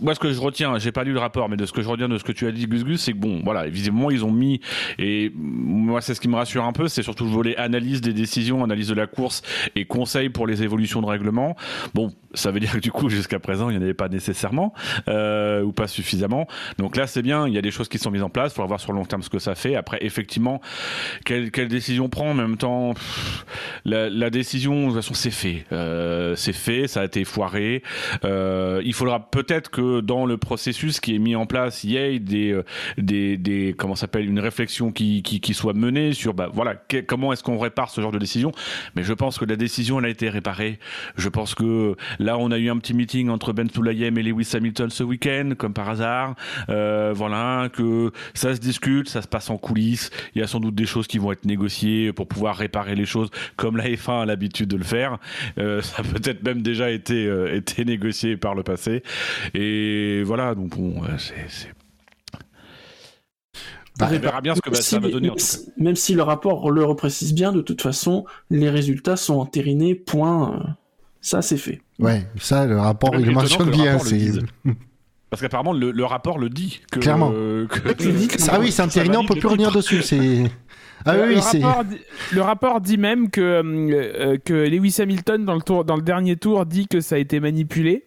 moi 0.00 0.14
ce 0.14 0.20
que 0.20 0.32
je 0.32 0.40
retiens, 0.40 0.78
j'ai 0.78 0.92
pas 0.92 1.02
lu 1.02 1.12
le 1.12 1.18
rapport, 1.18 1.48
mais 1.48 1.56
de 1.56 1.66
ce 1.66 1.72
que 1.72 1.82
je 1.82 1.88
retiens 1.88 2.08
de 2.08 2.18
ce 2.18 2.24
que 2.24 2.32
tu 2.32 2.46
as 2.46 2.52
dit 2.52 2.66
Gus 2.66 2.84
Gus, 2.84 3.00
c'est 3.00 3.12
que 3.12 3.18
bon 3.18 3.40
voilà, 3.42 3.66
visiblement 3.66 4.10
ils 4.10 4.24
ont 4.24 4.32
mis 4.32 4.60
et 4.98 5.32
moi 5.34 6.00
c'est 6.00 6.14
ce 6.14 6.20
qui 6.20 6.28
me 6.28 6.36
rassure 6.36 6.64
un 6.64 6.72
peu, 6.72 6.86
c'est 6.86 7.02
surtout 7.02 7.24
le 7.24 7.30
volet 7.30 7.56
analyse 7.56 8.00
des 8.00 8.12
décisions, 8.12 8.62
analyse 8.62 8.88
de 8.88 8.94
la 8.94 9.06
course 9.08 9.42
et 9.74 9.86
conseil 9.86 10.28
pour 10.32 10.46
les 10.46 10.62
évolutions 10.62 11.00
de 11.00 11.06
règlement. 11.06 11.56
Ça 12.34 12.50
veut 12.50 12.60
dire 12.60 12.72
que 12.72 12.78
du 12.78 12.90
coup, 12.90 13.08
jusqu'à 13.08 13.38
présent, 13.38 13.70
il 13.70 13.76
n'y 13.76 13.78
en 13.78 13.82
avait 13.82 13.94
pas 13.94 14.08
nécessairement 14.08 14.72
euh, 15.08 15.62
ou 15.62 15.72
pas 15.72 15.86
suffisamment. 15.86 16.46
Donc 16.78 16.96
là, 16.96 17.06
c'est 17.06 17.22
bien. 17.22 17.46
Il 17.46 17.54
y 17.54 17.58
a 17.58 17.62
des 17.62 17.70
choses 17.70 17.88
qui 17.88 17.98
sont 17.98 18.10
mises 18.10 18.22
en 18.22 18.30
place. 18.30 18.52
Il 18.52 18.56
faudra 18.56 18.68
voir 18.68 18.80
sur 18.80 18.92
le 18.92 18.98
long 18.98 19.04
terme 19.04 19.22
ce 19.22 19.30
que 19.30 19.38
ça 19.38 19.54
fait. 19.54 19.76
Après, 19.76 19.98
effectivement, 20.00 20.60
quelle, 21.24 21.50
quelle 21.50 21.68
décision 21.68 22.08
prend 22.08 22.30
En 22.30 22.34
même 22.34 22.56
temps, 22.56 22.94
la, 23.84 24.30
décision, 24.30 24.82
de 24.82 24.86
toute 24.86 24.96
façon, 24.96 25.14
c'est 25.14 25.30
fait. 25.30 25.64
Euh, 25.72 26.34
c'est 26.36 26.52
fait. 26.52 26.88
Ça 26.88 27.02
a 27.02 27.04
été 27.04 27.24
foiré. 27.24 27.82
Euh, 28.24 28.82
il 28.84 28.94
faudra 28.94 29.30
peut-être 29.30 29.70
que 29.70 30.00
dans 30.00 30.26
le 30.26 30.36
processus 30.36 31.00
qui 31.00 31.14
est 31.14 31.18
mis 31.18 31.36
en 31.36 31.46
place, 31.46 31.84
il 31.84 31.90
y 31.90 31.96
ait 31.96 32.18
des, 32.18 32.58
des, 32.98 33.36
des 33.36 33.74
comment 33.76 33.94
s'appelle, 33.96 34.28
une 34.28 34.40
réflexion 34.40 34.92
qui, 34.92 35.22
soit 35.52 35.74
menée 35.74 36.14
sur, 36.14 36.32
bah 36.32 36.48
voilà, 36.52 36.74
comment 37.06 37.32
est-ce 37.32 37.42
qu'on 37.42 37.58
répare 37.58 37.90
ce 37.90 38.00
genre 38.00 38.12
de 38.12 38.18
décision. 38.18 38.52
Mais 38.96 39.02
je 39.02 39.12
pense 39.12 39.38
que 39.38 39.44
la 39.44 39.56
décision, 39.56 39.98
elle 39.98 40.06
a 40.06 40.08
été 40.08 40.28
réparée. 40.28 40.78
Je 41.16 41.28
pense 41.28 41.54
que 41.54 41.96
Là, 42.22 42.38
on 42.38 42.50
a 42.52 42.58
eu 42.58 42.70
un 42.70 42.78
petit 42.78 42.94
meeting 42.94 43.28
entre 43.28 43.52
Ben 43.52 43.68
Sulayem 43.68 44.16
et 44.16 44.22
Lewis 44.22 44.48
Hamilton 44.54 44.90
ce 44.90 45.02
week-end, 45.02 45.50
comme 45.58 45.74
par 45.74 45.88
hasard. 45.88 46.34
Euh, 46.68 47.12
voilà, 47.14 47.68
que 47.72 48.12
ça 48.34 48.54
se 48.54 48.60
discute, 48.60 49.08
ça 49.08 49.22
se 49.22 49.28
passe 49.28 49.50
en 49.50 49.58
coulisses. 49.58 50.10
Il 50.34 50.40
y 50.40 50.42
a 50.42 50.46
sans 50.46 50.60
doute 50.60 50.74
des 50.74 50.86
choses 50.86 51.06
qui 51.06 51.18
vont 51.18 51.32
être 51.32 51.44
négociées 51.44 52.12
pour 52.12 52.28
pouvoir 52.28 52.56
réparer 52.56 52.94
les 52.94 53.06
choses, 53.06 53.30
comme 53.56 53.76
la 53.76 53.88
F1 53.88 54.22
a 54.22 54.26
l'habitude 54.26 54.68
de 54.68 54.76
le 54.76 54.84
faire. 54.84 55.18
Euh, 55.58 55.82
ça 55.82 55.96
a 55.98 56.02
peut-être 56.04 56.42
même 56.44 56.62
déjà 56.62 56.90
été, 56.90 57.26
euh, 57.26 57.54
été 57.54 57.84
négocié 57.84 58.36
par 58.36 58.54
le 58.54 58.62
passé. 58.62 59.02
Et 59.54 60.22
voilà, 60.24 60.54
donc 60.54 60.76
bon, 60.76 61.02
c'est 61.18 61.72
Bah, 63.98 64.08
On 64.10 64.18
verra 64.18 64.40
bien 64.40 64.54
ce 64.54 64.60
que 64.62 64.70
bah, 64.70 64.76
si- 64.76 64.90
ça 64.90 64.98
va 65.00 65.08
donner. 65.10 65.28
en 65.28 65.32
même 65.32 65.38
tout 65.38 65.44
cas. 65.44 65.44
si- 65.44 65.72
Même 65.76 65.96
si 65.96 66.14
le 66.14 66.22
rapport 66.22 66.70
le 66.70 66.82
reprécise 66.84 67.34
bien, 67.34 67.52
de 67.52 67.60
toute 67.60 67.82
façon, 67.82 68.24
les 68.50 68.70
résultats 68.70 69.16
sont 69.16 69.34
entérinés, 69.34 69.94
point. 69.94 70.76
Ça, 71.20 71.42
c'est 71.42 71.56
fait. 71.58 71.80
Ouais, 72.02 72.26
ça, 72.38 72.66
le 72.66 72.78
rapport, 72.78 73.14
il 73.18 73.30
mentionne 73.30 73.70
bien. 73.70 73.98
c'est-. 73.98 74.40
Parce 75.30 75.40
qu'apparemment, 75.40 75.72
le, 75.72 75.90
le 75.92 76.04
rapport 76.04 76.38
le 76.38 76.48
dit. 76.50 76.80
Que, 76.90 76.98
Clairement. 77.00 77.30
que- 77.30 78.50
Ah 78.50 78.58
oui, 78.60 78.70
c'est 78.70 78.82
entériné, 78.82 79.16
on 79.16 79.20
valide 79.20 79.28
peut 79.34 79.38
plus 79.40 79.48
revenir 79.48 79.72
dessus. 79.72 80.02
C'est. 80.02 80.44
Ah 81.04 81.16
le, 81.16 81.22
oui, 81.22 81.28
le 81.30 81.34
oui, 81.34 81.42
c'est. 81.42 81.64
rapport, 81.64 81.84
dit- 81.84 81.98
le 82.32 82.42
rapport 82.42 82.80
dit 82.80 82.96
même 82.96 83.28
que, 83.28 83.40
euh, 83.40 83.62
euh, 83.64 84.36
que 84.44 84.54
Lewis 84.54 84.94
Hamilton, 85.00 85.44
dans 85.44 85.56
le, 85.56 85.60
tour, 85.62 85.84
dans 85.84 85.96
le 85.96 86.02
dernier 86.02 86.36
tour, 86.36 86.64
dit 86.64 86.86
que 86.86 87.00
ça 87.00 87.16
a 87.16 87.18
été 87.18 87.40
manipulé. 87.40 88.04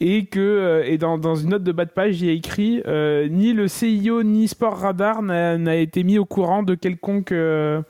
Et 0.00 0.26
que 0.26 0.38
euh, 0.40 0.82
et 0.86 0.96
dans, 0.96 1.18
dans 1.18 1.34
une 1.34 1.50
note 1.50 1.62
de 1.64 1.72
bas 1.72 1.84
de 1.84 1.90
page, 1.90 2.22
il 2.22 2.28
y 2.28 2.30
a 2.30 2.32
écrit 2.32 2.80
euh, 2.86 3.28
ni 3.28 3.52
le 3.52 3.68
CIO 3.68 4.22
ni 4.22 4.48
Sport 4.48 4.78
Radar 4.78 5.20
n'a 5.20 5.58
n'a 5.58 5.74
été 5.76 6.04
mis 6.04 6.16
au 6.18 6.24
courant 6.24 6.62
de 6.62 6.74
quelconque 6.74 7.32
euh, 7.32 7.82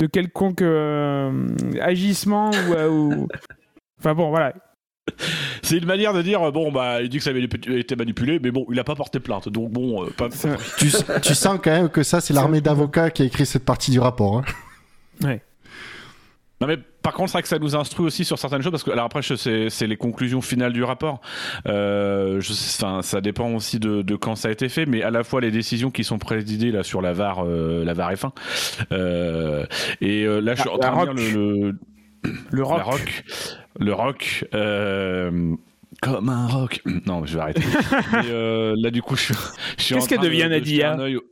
de 0.00 0.06
quelconque 0.06 0.62
euh, 0.62 1.30
agissement 1.80 2.50
ou, 2.50 2.88
ou- 2.90 3.28
enfin 4.00 4.14
bon 4.14 4.30
voilà 4.30 4.54
C'est 5.62 5.76
une 5.78 5.86
manière 5.86 6.12
de 6.12 6.22
dire 6.22 6.52
bon 6.52 6.72
bah 6.72 7.02
il 7.02 7.08
dit 7.08 7.18
que 7.18 7.24
ça 7.24 7.30
avait 7.30 7.42
été 7.44 7.96
manipulé, 7.96 8.38
mais 8.42 8.50
bon 8.50 8.66
il 8.70 8.78
a 8.78 8.84
pas 8.84 8.94
porté 8.94 9.20
plainte, 9.20 9.48
donc 9.48 9.70
bon 9.70 10.04
euh, 10.04 10.10
pas. 10.10 10.28
Tu, 10.78 10.90
tu 11.22 11.34
sens 11.34 11.58
quand 11.62 11.70
même 11.70 11.88
que 11.88 12.02
ça, 12.02 12.20
c'est 12.20 12.34
l'armée 12.34 12.60
d'avocats 12.60 13.10
qui 13.10 13.22
a 13.22 13.24
écrit 13.26 13.46
cette 13.46 13.64
partie 13.64 13.90
du 13.90 14.00
rapport. 14.00 14.38
hein. 15.24 15.38
Non 16.62 16.66
mais 16.66 16.76
par 16.76 17.14
contre 17.14 17.30
c'est 17.30 17.36
vrai 17.38 17.42
que 17.42 17.48
ça 17.48 17.58
nous 17.58 17.74
instruit 17.74 18.04
aussi 18.04 18.22
sur 18.26 18.38
certaines 18.38 18.60
choses 18.60 18.70
parce 18.72 18.82
que 18.84 18.90
alors 18.90 19.06
après 19.06 19.22
c'est 19.22 19.86
les 19.86 19.96
conclusions 19.96 20.42
finales 20.42 20.74
du 20.74 20.84
rapport. 20.84 21.22
Euh, 21.66 22.38
je, 22.40 22.52
ça 22.52 23.20
dépend 23.22 23.50
aussi 23.54 23.78
de, 23.80 24.02
de 24.02 24.16
quand 24.16 24.36
ça 24.36 24.48
a 24.48 24.50
été 24.50 24.68
fait, 24.68 24.84
mais 24.84 25.02
à 25.02 25.10
la 25.10 25.24
fois 25.24 25.40
les 25.40 25.50
décisions 25.50 25.90
qui 25.90 26.04
sont 26.04 26.18
présidées 26.18 26.70
là 26.70 26.82
sur 26.82 27.00
la 27.00 27.14
VAR 27.14 27.44
euh, 27.46 27.82
la 27.86 27.94
VAR 27.94 28.12
F1 28.12 28.30
euh, 28.92 29.64
et 30.02 30.24
euh, 30.24 30.40
là 30.40 30.54
je 30.54 30.60
suis 30.60 30.70
Ah, 30.70 30.74
en 30.74 30.78
train 30.78 31.14
de 31.14 31.18
lire 31.18 31.34
le, 31.34 31.70
le 31.70 31.78
le 32.50 32.62
rock, 32.62 32.76
La 32.78 32.84
rock. 32.84 33.24
Le 33.80 33.92
rock. 33.92 34.44
euh, 34.54 35.54
comme 36.02 36.28
un 36.28 36.46
rock. 36.46 36.80
Non, 37.06 37.24
je 37.26 37.34
vais 37.34 37.40
arrêter. 37.40 37.62
Mais, 38.12 38.18
euh, 38.30 38.74
là, 38.78 38.90
du 38.90 39.02
coup, 39.02 39.16
je, 39.16 39.22
suis- 39.24 39.34
je 39.78 39.82
suis 39.82 39.94
en 39.94 39.98
Qu'est-ce 39.98 40.08
de- 40.18 40.24
devient, 40.24 40.44
de 40.44 40.48
Nadia 40.50 40.92
un 40.92 41.00
œil 41.00 41.16
au- 41.16 41.24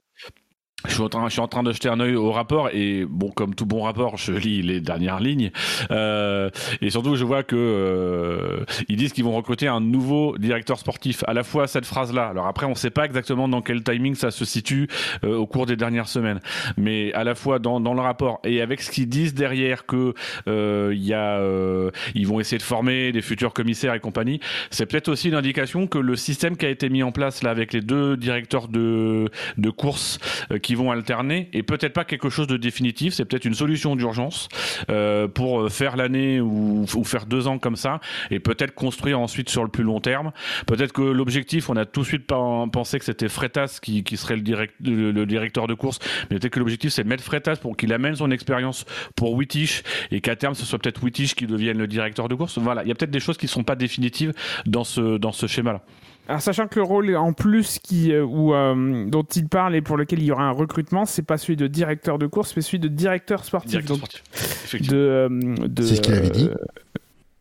Je 0.86 0.92
suis, 0.92 1.02
en 1.02 1.08
train, 1.08 1.26
je 1.26 1.32
suis 1.32 1.40
en 1.40 1.48
train 1.48 1.64
de 1.64 1.72
jeter 1.72 1.88
un 1.88 1.98
œil 1.98 2.14
au 2.14 2.30
rapport 2.30 2.68
et 2.72 3.04
bon, 3.04 3.30
comme 3.30 3.52
tout 3.56 3.66
bon 3.66 3.82
rapport, 3.82 4.16
je 4.16 4.32
lis 4.32 4.62
les 4.62 4.80
dernières 4.80 5.18
lignes 5.18 5.50
Euh, 5.90 6.50
et 6.80 6.90
surtout 6.90 7.16
je 7.16 7.24
vois 7.24 7.42
que 7.42 7.56
euh, 7.56 8.64
ils 8.88 8.96
disent 8.96 9.12
qu'ils 9.12 9.24
vont 9.24 9.34
recruter 9.34 9.66
un 9.66 9.80
nouveau 9.80 10.38
directeur 10.38 10.78
sportif. 10.78 11.24
À 11.26 11.34
la 11.34 11.42
fois 11.42 11.66
cette 11.66 11.84
phrase-là. 11.84 12.28
Alors 12.28 12.46
après, 12.46 12.64
on 12.66 12.70
ne 12.70 12.74
sait 12.74 12.90
pas 12.90 13.06
exactement 13.06 13.48
dans 13.48 13.60
quel 13.60 13.82
timing 13.82 14.14
ça 14.14 14.30
se 14.30 14.44
situe 14.44 14.86
euh, 15.24 15.36
au 15.36 15.46
cours 15.46 15.66
des 15.66 15.74
dernières 15.74 16.06
semaines, 16.08 16.38
mais 16.76 17.12
à 17.12 17.24
la 17.24 17.34
fois 17.34 17.58
dans, 17.58 17.80
dans 17.80 17.94
le 17.94 18.00
rapport 18.00 18.38
et 18.44 18.60
avec 18.62 18.80
ce 18.80 18.92
qu'ils 18.92 19.08
disent 19.08 19.34
derrière 19.34 19.84
que 19.84 20.14
euh, 20.46 20.92
il 20.94 21.04
y 21.04 21.12
a, 21.12 21.38
euh, 21.38 21.90
ils 22.14 22.26
vont 22.28 22.38
essayer 22.38 22.58
de 22.58 22.62
former 22.62 23.10
des 23.10 23.22
futurs 23.22 23.52
commissaires 23.52 23.94
et 23.94 24.00
compagnie. 24.00 24.38
C'est 24.70 24.86
peut-être 24.86 25.08
aussi 25.08 25.28
une 25.28 25.34
indication 25.34 25.88
que 25.88 25.98
le 25.98 26.14
système 26.14 26.56
qui 26.56 26.66
a 26.66 26.70
été 26.70 26.88
mis 26.88 27.02
en 27.02 27.10
place 27.10 27.42
là 27.42 27.50
avec 27.50 27.72
les 27.72 27.80
deux 27.80 28.16
directeurs 28.16 28.68
de 28.68 29.28
de 29.56 29.70
course 29.70 30.20
euh, 30.52 30.58
qui 30.68 30.74
vont 30.74 30.90
alterner 30.90 31.48
est 31.54 31.62
peut-être 31.62 31.94
pas 31.94 32.04
quelque 32.04 32.28
chose 32.28 32.46
de 32.46 32.58
définitif. 32.58 33.14
C'est 33.14 33.24
peut-être 33.24 33.46
une 33.46 33.54
solution 33.54 33.96
d'urgence 33.96 34.50
euh, 34.90 35.26
pour 35.26 35.62
euh, 35.62 35.70
faire 35.70 35.96
l'année 35.96 36.42
ou, 36.42 36.84
faire 37.04 37.24
deux 37.24 37.46
ans 37.48 37.58
comme 37.58 37.74
ça 37.76 38.00
et 38.30 38.38
peut-être 38.38 38.74
construire 38.74 39.18
ensuite 39.18 39.48
sur 39.48 39.62
le 39.62 39.70
plus 39.70 39.82
long 39.82 39.98
terme. 40.00 40.30
Peut-être 40.66 40.92
que 40.92 41.00
l'objectif, 41.00 41.70
on 41.70 41.76
a 41.76 41.86
tout 41.86 42.02
de 42.02 42.04
suite 42.06 42.26
pen- 42.26 42.68
pensé 42.70 42.98
que 42.98 43.06
c'était 43.06 43.30
Freitas 43.30 43.78
qui, 43.80 44.04
serait 44.18 44.36
le, 44.36 44.42
direct, 44.42 44.74
le, 44.84 45.10
le 45.10 45.24
directeur 45.24 45.68
de 45.68 45.72
course, 45.72 46.00
mais 46.30 46.38
peut-être 46.38 46.52
que 46.52 46.60
l'objectif 46.60 46.92
c'est 46.92 47.02
de 47.02 47.08
mettre 47.08 47.24
Freitas 47.24 47.56
pour 47.56 47.74
qu'il 47.74 47.90
amène 47.94 48.16
son 48.16 48.30
expérience 48.30 48.84
pour 49.16 49.32
Wittich 49.32 49.84
et 50.10 50.20
qu'à 50.20 50.36
terme 50.36 50.54
ce 50.54 50.66
soit 50.66 50.78
peut-être 50.78 51.02
Wittich 51.02 51.34
qui 51.34 51.46
devienne 51.46 51.78
le 51.78 51.86
directeur 51.86 52.28
de 52.28 52.34
course. 52.34 52.58
Voilà, 52.58 52.82
il 52.82 52.88
y 52.88 52.92
a 52.92 52.94
peut-être 52.94 53.10
des 53.10 53.20
choses 53.20 53.38
qui 53.38 53.48
sont 53.48 53.64
pas 53.64 53.74
définitives 53.74 54.34
dans 54.66 54.84
ce, 54.84 55.16
dans 55.16 55.32
ce 55.32 55.46
schéma-là. 55.46 55.80
Alors, 56.28 56.42
sachant 56.42 56.68
que 56.68 56.78
le 56.78 56.82
rôle 56.84 57.16
en 57.16 57.32
plus 57.32 57.78
qui, 57.78 58.12
euh, 58.12 58.22
où, 58.22 58.52
euh, 58.54 59.06
dont 59.08 59.22
il 59.22 59.48
parle 59.48 59.74
et 59.74 59.80
pour 59.80 59.96
lequel 59.96 60.18
il 60.20 60.26
y 60.26 60.30
aura 60.30 60.44
un 60.44 60.50
recrutement, 60.50 61.06
c'est 61.06 61.22
pas 61.22 61.38
celui 61.38 61.56
de 61.56 61.66
directeur 61.66 62.18
de 62.18 62.26
course, 62.26 62.54
mais 62.54 62.60
celui 62.62 62.78
de 62.80 62.88
directeur 62.88 63.44
sportif. 63.44 63.70
Directeur 63.70 63.96
Donc, 63.96 64.08
sportif. 64.10 64.88
De, 64.90 64.96
euh, 64.96 65.28
de, 65.66 65.82
C'est 65.82 65.96
ce 65.96 66.00
qu'il 66.02 66.14
avait 66.14 66.28
dit. 66.30 66.48
euh, 66.52 66.54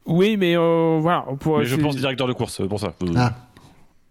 Oui, 0.06 0.38
mais 0.38 0.56
euh, 0.58 1.00
voilà. 1.02 1.26
on 1.28 1.36
pourrait- 1.36 1.64
Mais 1.64 1.70
je 1.70 1.76
pense 1.76 1.98
directeur 1.98 2.28
de 2.28 2.34
course, 2.34 2.66
pour 2.68 2.80
ça. 2.80 2.94
Ah. 3.18 3.34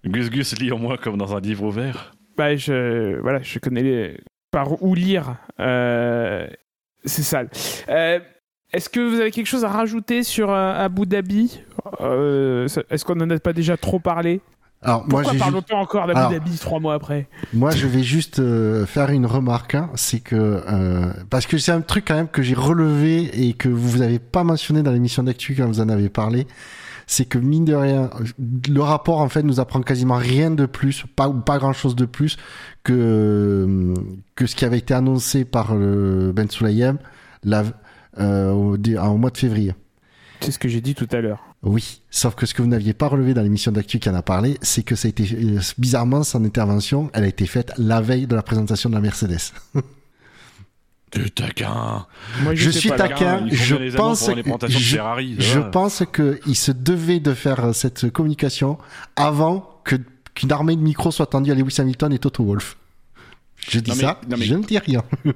Gus 0.05 0.29
Gus 0.31 0.59
lit 0.61 0.71
en 0.73 0.79
moi 0.79 0.99
comme 0.99 1.17
dans 1.17 1.35
un 1.35 1.41
livre 1.41 1.65
ouvert. 1.65 2.15
Bah, 2.37 2.55
je, 2.55 3.19
voilà, 3.23 3.41
je 3.43 3.59
connais 3.59 3.83
les... 3.83 4.17
par 4.51 4.83
où 4.83 4.95
lire. 4.95 5.37
Euh, 5.59 6.47
c'est 7.05 7.23
sale. 7.23 7.49
Euh, 7.89 8.21
Est-ce 8.75 8.91
que 8.91 9.01
vous 9.01 9.21
avez 9.21 9.31
quelque 9.31 9.47
chose 9.47 9.65
à 9.65 9.69
rajouter 9.71 10.23
sur 10.23 10.51
euh, 10.51 10.75
Abu 10.85 11.07
Dhabi? 11.07 11.61
Euh, 12.03 12.69
Est-ce 12.91 13.05
qu'on 13.07 13.15
n'en 13.15 13.31
a 13.31 13.39
pas 13.39 13.55
déjà 13.55 13.79
trop 13.79 13.99
parlé? 13.99 14.43
Alors, 14.83 15.05
Pourquoi 15.05 15.33
parlons-on 15.39 15.75
encore 15.77 16.07
d'Abu 16.07 16.35
Dhabi 16.35 16.59
trois 16.59 16.79
mois 16.81 16.95
après 16.95 17.29
moi, 17.53 17.71
je 17.71 17.87
vais 17.87 18.03
juste 18.03 18.39
euh, 18.39 18.87
faire 18.87 19.11
une 19.11 19.27
remarque. 19.27 19.75
hein, 19.75 19.91
c'est 19.95 20.21
que. 20.21 20.37
euh, 20.37 21.13
parce 21.31 21.47
que 21.47 21.59
c'est 21.59 21.73
un 21.73 21.81
truc 21.81 22.05
quand 22.07 22.15
même 22.15 22.29
que 22.29 22.43
j'ai 22.43 22.55
relevé 22.55 23.49
et 23.49 23.55
que 23.55 23.69
vous 23.69 24.03
avez 24.03 24.19
pas 24.19 24.45
mentionné 24.45 24.83
dans 24.83 24.93
l'émission 24.93 25.23
d'actu 25.23 25.55
quand 25.57 25.67
vous 25.67 25.81
en 25.81 25.89
avez 25.89 26.09
parlé. 26.09 26.47
C'est 27.09 27.25
que 27.25 27.39
mine 27.39 27.65
de 27.65 27.75
rien, 27.75 28.11
le 28.69 28.81
rapport 28.83 29.21
en 29.21 29.29
fait 29.29 29.43
nous 29.45 29.61
apprend 29.61 29.81
quasiment 29.81 30.17
rien 30.17 30.51
de 30.51 30.67
plus, 30.67 31.05
pas 31.15 31.29
ou 31.29 31.35
pas 31.41 31.59
grand 31.59 31.73
chose 31.73 31.95
de 31.97 32.05
plus 32.05 32.37
que 32.83 33.95
que 34.35 34.47
ce 34.47 34.57
qui 34.57 34.65
avait 34.65 34.79
été 34.79 34.93
annoncé 34.95 35.45
par 35.45 35.75
le 35.75 36.33
Ben 36.35 36.51
Sulayem 36.51 36.99
la, 37.45 37.63
euh, 38.19 38.51
au, 38.53 38.77
dé- 38.77 38.97
au 38.99 39.17
mois 39.19 39.31
de 39.31 39.39
février. 39.39 39.75
C'est 40.41 40.51
ce 40.53 40.59
que 40.59 40.69
j'ai 40.69 40.81
dit 40.81 40.95
tout 40.95 41.09
à 41.13 41.21
l'heure. 41.21 41.41
Oui, 41.63 42.03
sauf 42.11 42.35
que 42.35 42.47
ce 42.47 42.55
que 42.55 42.63
vous 42.63 42.69
n'aviez 42.69 42.93
pas 42.95 43.09
relevé 43.09 43.35
dans 43.35 43.43
l'émission 43.43 43.73
d'actu 43.73 43.99
qui 43.99 44.09
en 44.09 44.15
a 44.15 44.23
parlé, 44.23 44.57
c'est 44.63 44.83
que 44.83 44.95
ça 44.95 45.07
a 45.07 45.09
été 45.09 45.25
euh, 45.33 45.61
bizarrement 45.79 46.23
son 46.23 46.45
intervention, 46.45 47.11
elle 47.15 47.25
a 47.25 47.27
été 47.29 47.47
faite 47.47 47.73
la 47.79 48.01
veille 48.01 48.27
de 48.27 48.37
la 48.37 48.43
présentation 48.43 48.89
de 48.91 48.95
la 48.95 49.01
Mercedes. 49.01 49.39
Tu 51.13 51.31
taquin. 51.31 52.05
Moi, 52.43 52.55
Je 52.57 52.69
sais 52.71 52.81
suis 52.81 52.89
pas, 52.89 52.97
taquin. 52.97 53.47
Je 53.51 53.97
pense 53.97 54.27
que- 54.27 54.69
je- 54.69 54.97
Ferrari. 54.97 55.37
pense 55.73 56.03
qu'il 56.13 56.57
se 56.57 56.73
devait 56.73 57.21
de 57.21 57.33
faire 57.33 57.67
euh, 57.67 57.73
cette 57.73 58.11
communication 58.11 58.77
avant 59.15 59.81
que 59.85 59.97
qu'une 60.35 60.53
armée 60.53 60.77
de 60.77 60.83
micros 60.83 61.13
soit 61.13 61.27
tendue 61.27 61.53
à 61.53 61.55
Lewis 61.55 61.77
Hamilton 61.79 62.13
et 62.13 62.19
Toto 62.19 62.45
Wolff. 62.45 62.77
Je 63.71 63.79
dis 63.79 63.91
Non, 63.91 63.97
mais- 63.97 64.03
ça, 64.03 64.21
non, 64.29 64.37
mais- 64.37 64.45
je 64.45 64.55
ne 64.57 64.65
dis 64.65 64.79
rien. 64.79 65.03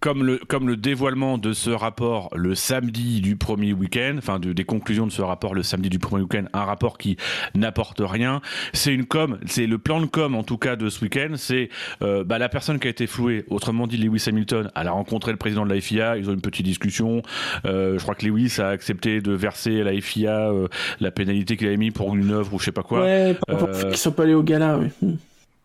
comme 0.00 0.24
le, 0.24 0.38
comme 0.48 0.66
le 0.66 0.76
dévoilement 0.76 1.36
de 1.36 1.52
ce 1.52 1.68
rapport 1.70 2.30
le 2.34 2.54
samedi 2.54 3.20
du 3.20 3.36
premier 3.36 3.72
week-end, 3.74 4.14
enfin 4.18 4.38
de- 4.38 4.52
des 4.54 4.64
conclusions 4.64 5.06
de 5.06 5.12
ce 5.12 5.20
rapport 5.22 5.54
le 5.54 5.62
samedi 5.62 5.90
du 5.90 5.98
premier 5.98 6.22
week-end, 6.22 6.44
un 6.54 6.64
rapport 6.64 6.96
qui 6.96 7.16
n'apporte 7.54 8.00
rien, 8.02 8.40
c'est 8.72 8.94
une 8.94 9.04
com, 9.04 9.38
c'est 9.46 9.66
le 9.66 9.78
plan 9.78 10.00
de 10.00 10.06
com 10.06 10.34
en 10.34 10.42
tout 10.42 10.56
cas 10.58 10.76
de 10.76 10.88
ce 10.88 11.02
week-end, 11.04 11.32
c'est 11.36 11.68
euh, 12.02 12.24
bah, 12.24 12.38
la 12.38 12.48
personne 12.48 12.78
qui 12.78 12.86
a 12.86 12.90
été 12.90 13.06
flouée, 13.06 13.44
autrement 13.50 13.86
dit 13.86 13.98
Lewis 13.98 14.24
Hamilton, 14.26 14.70
elle 14.74 14.86
a 14.88 14.92
rencontré 14.92 15.32
le 15.32 15.38
président 15.38 15.66
de 15.66 15.72
la 15.74 15.80
FIA, 15.80 16.16
ils 16.16 16.30
ont 16.30 16.32
une 16.34 16.40
petite 16.40 16.64
discussion, 16.66 17.22
euh, 17.66 17.98
je 17.98 18.02
crois 18.02 18.14
que 18.14 18.24
Lewis 18.26 18.56
a 18.58 18.68
accepté 18.68 19.20
de 19.20 19.32
verser 19.32 19.80
à 19.82 19.84
la 19.84 20.00
FIA 20.00 20.50
euh, 20.50 20.68
la 21.00 21.10
pénalité 21.10 21.56
qu'il 21.58 21.66
avait 21.66 21.76
mis 21.76 21.90
pour 21.90 22.14
une 22.16 22.30
œuvre 22.32 22.54
ou 22.54 22.58
je 22.58 22.64
sais 22.64 22.72
pas 22.72 22.82
quoi. 22.82 23.02
ouais, 23.02 23.36
pour, 23.46 23.58
pour 23.58 23.68
euh, 23.68 23.88
qu'ils 23.88 23.96
soient 23.98 24.16
pas 24.16 24.22
allés 24.22 24.34
au 24.34 24.42
gala, 24.42 24.78
oui. 24.78 25.16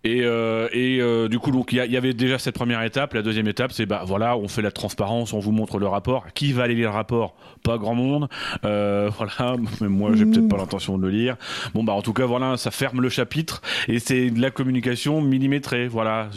Et, 0.05 0.21
euh, 0.21 0.69
et 0.71 1.01
euh, 1.01 1.27
du 1.27 1.39
coup, 1.39 1.49
donc 1.49 1.73
il 1.73 1.77
y, 1.77 1.97
avait 1.97 2.13
déjà 2.13 2.37
cette 2.37 2.53
première 2.53 2.83
étape. 2.83 3.15
La 3.15 3.23
deuxième 3.23 3.47
étape, 3.47 3.71
c'est 3.71 3.87
bah 3.87 4.03
voilà, 4.05 4.37
on 4.37 4.47
fait 4.47 4.61
la 4.61 4.71
transparence, 4.71 5.33
on 5.33 5.39
vous 5.39 5.51
montre 5.51 5.79
le 5.79 5.87
rapport. 5.87 6.27
Qui 6.35 6.53
va 6.53 6.63
aller 6.63 6.75
lire 6.75 6.91
le 6.91 6.95
rapport? 6.95 7.35
Pas 7.63 7.79
grand 7.79 7.95
monde. 7.95 8.29
Euh, 8.65 9.09
voilà, 9.17 9.57
mais 9.81 9.87
moi 9.87 10.11
j'ai 10.13 10.25
peut-être 10.27 10.47
pas 10.47 10.57
l'intention 10.57 10.99
de 10.99 11.01
le 11.01 11.09
lire. 11.09 11.37
Bon 11.73 11.83
bah 11.83 11.93
en 11.93 12.03
tout 12.03 12.13
cas 12.13 12.27
voilà, 12.27 12.55
ça 12.55 12.69
ferme 12.69 13.01
le 13.01 13.09
chapitre 13.09 13.63
et 13.87 13.97
c'est 13.97 14.29
de 14.29 14.39
la 14.39 14.51
communication 14.51 15.21
millimétrée. 15.21 15.87
Voilà, 15.87 16.29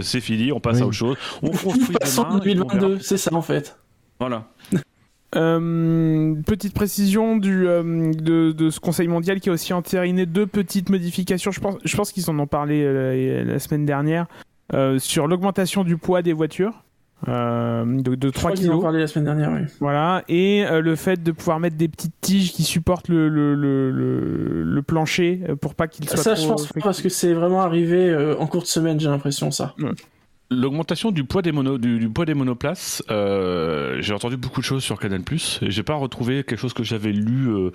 c'est 0.00 0.20
fini, 0.22 0.50
on 0.50 0.60
passe 0.60 0.76
Oui. 0.76 0.82
à 0.82 0.86
autre 0.86 0.96
chose. 0.96 1.16
On 1.42 1.50
construit 1.50 1.96
passons 2.00 2.22
demain. 2.22 2.40
et 2.46 2.58
on 2.58 2.66
verra. 2.66 2.78
2022, 2.78 2.98
c'est 3.02 3.18
ça 3.18 3.34
en 3.34 3.42
fait. 3.42 3.76
Voilà. 4.18 4.44
Euh, 5.34 6.34
petite 6.46 6.72
précision 6.72 7.36
du, 7.36 7.66
euh, 7.66 8.12
de, 8.12 8.52
de 8.52 8.70
ce 8.70 8.78
Conseil 8.80 9.08
mondial 9.08 9.40
qui 9.40 9.48
a 9.50 9.52
aussi 9.52 9.72
entériné 9.72 10.24
deux 10.24 10.46
petites 10.46 10.88
modifications. 10.88 11.50
Je 11.50 11.60
pense, 11.60 11.76
je 11.84 11.96
pense 11.96 12.12
qu'ils 12.12 12.30
en 12.30 12.38
ont 12.38 12.46
parlé 12.46 12.82
euh, 12.84 13.44
la 13.44 13.58
semaine 13.58 13.84
dernière 13.86 14.26
sur 14.98 15.26
l'augmentation 15.28 15.84
du 15.84 15.96
poids 15.96 16.22
des 16.22 16.32
voitures. 16.32 16.82
de, 17.26 18.14
de 18.14 18.26
Je 18.28 18.32
3 18.32 18.50
crois 18.50 18.52
qu'ils 18.52 18.70
en 18.70 18.78
ont 18.78 18.82
parlé 18.82 18.98
la 19.00 19.06
semaine 19.06 19.24
dernière, 19.26 19.52
oui. 19.52 19.60
Voilà, 19.80 20.22
et 20.28 20.64
le 20.70 20.96
fait 20.96 21.22
de 21.22 21.30
pouvoir 21.32 21.60
mettre 21.60 21.76
des 21.76 21.86
petites 21.88 22.14
tiges 22.20 22.52
qui 22.52 22.62
supportent 22.64 23.08
le, 23.08 23.28
le, 23.28 23.54
le, 23.54 23.90
le- 23.92 24.62
le 24.64 24.82
plancher 24.82 25.40
pour 25.60 25.74
pas 25.76 25.86
qu'il 25.86 26.08
soit 26.08 26.16
Ça, 26.18 26.34
trop... 26.34 26.42
je 26.42 26.48
pense 26.48 26.66
pas 26.72 26.80
parce 26.80 27.00
que 27.00 27.08
c'est 27.08 27.32
vraiment 27.32 27.62
arrivé 27.62 28.14
en 28.38 28.46
courte 28.48 28.66
semaine, 28.66 28.98
j'ai 28.98 29.08
l'impression, 29.08 29.50
ça. 29.52 29.74
L'augmentation 30.48 31.10
du 31.10 31.24
poids 31.24 31.42
des 31.42 31.50
mono, 31.50 31.76
du, 31.76 31.98
du 31.98 32.08
poids 32.08 32.24
des 32.24 32.34
monoplaces, 32.34 33.02
euh, 33.10 34.00
j'ai 34.00 34.14
entendu 34.14 34.36
beaucoup 34.36 34.60
de 34.60 34.64
choses 34.64 34.84
sur 34.84 34.96
Canal+. 35.00 35.22
et 35.22 35.70
J'ai 35.72 35.82
pas 35.82 35.96
retrouvé 35.96 36.44
quelque 36.44 36.60
chose 36.60 36.72
que 36.72 36.84
j'avais 36.84 37.10
lu, 37.10 37.48
euh, 37.48 37.72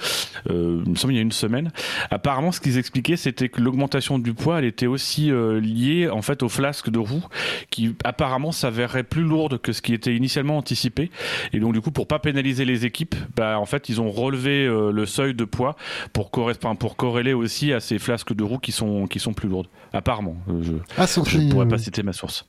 euh, 0.50 0.82
il 0.86 0.92
me 0.92 0.96
semble 0.96 1.14
il 1.14 1.18
y 1.18 1.20
a 1.20 1.22
une 1.22 1.34
semaine. 1.34 1.74
Apparemment, 2.12 2.54
ce 2.54 2.62
qu'ils 2.62 2.78
expliquaient, 2.78 3.18
c'était 3.18 3.50
que 3.50 3.60
l'augmentation 3.60 4.20
du 4.20 4.34
poids, 4.34 4.60
elle 4.60 4.66
était 4.66 4.88
aussi 4.88 5.32
liée 5.32 6.10
en 6.10 6.22
fait 6.22 6.44
aux 6.44 6.50
flasques 6.50 6.90
de 6.90 6.98
roues, 6.98 7.26
qui 7.72 7.94
apparemment 8.06 8.54
s'avéraient 8.54 9.04
plus 9.04 9.24
lourdes 9.24 9.58
que 9.58 9.74
ce 9.74 9.82
qui 9.82 9.94
était 9.94 10.16
initialement 10.16 10.58
anticipé. 10.58 11.12
Et 11.52 11.60
donc 11.60 11.74
du 11.74 11.82
coup, 11.82 11.92
pour 11.92 12.08
pas 12.08 12.20
pénaliser 12.20 12.64
les 12.64 12.86
équipes, 12.86 13.16
bah 13.36 13.60
en 13.60 13.66
fait, 13.66 13.90
ils 13.90 14.00
ont 14.00 14.10
relevé 14.10 14.66
le 14.66 15.06
seuil 15.06 15.34
de 15.34 15.44
poids 15.44 15.76
pour 16.14 16.32
correspondre, 16.32 16.78
pour 16.78 16.96
corréler 16.96 17.34
aussi 17.34 17.74
à 17.74 17.82
ces 17.82 18.00
flasques 18.00 18.34
de 18.34 18.44
roues 18.46 18.60
qui 18.60 18.72
sont 18.72 19.08
qui 19.08 19.20
sont 19.20 19.34
plus 19.34 19.50
lourdes. 19.50 19.68
Apparemment, 19.92 20.38
je 20.62 20.72
Ah, 20.98 21.06
je 21.06 21.38
ne 21.38 21.52
pourrais 21.52 21.68
pas 21.68 21.78
citer 21.78 22.02
ma 22.02 22.14
source. 22.14 22.46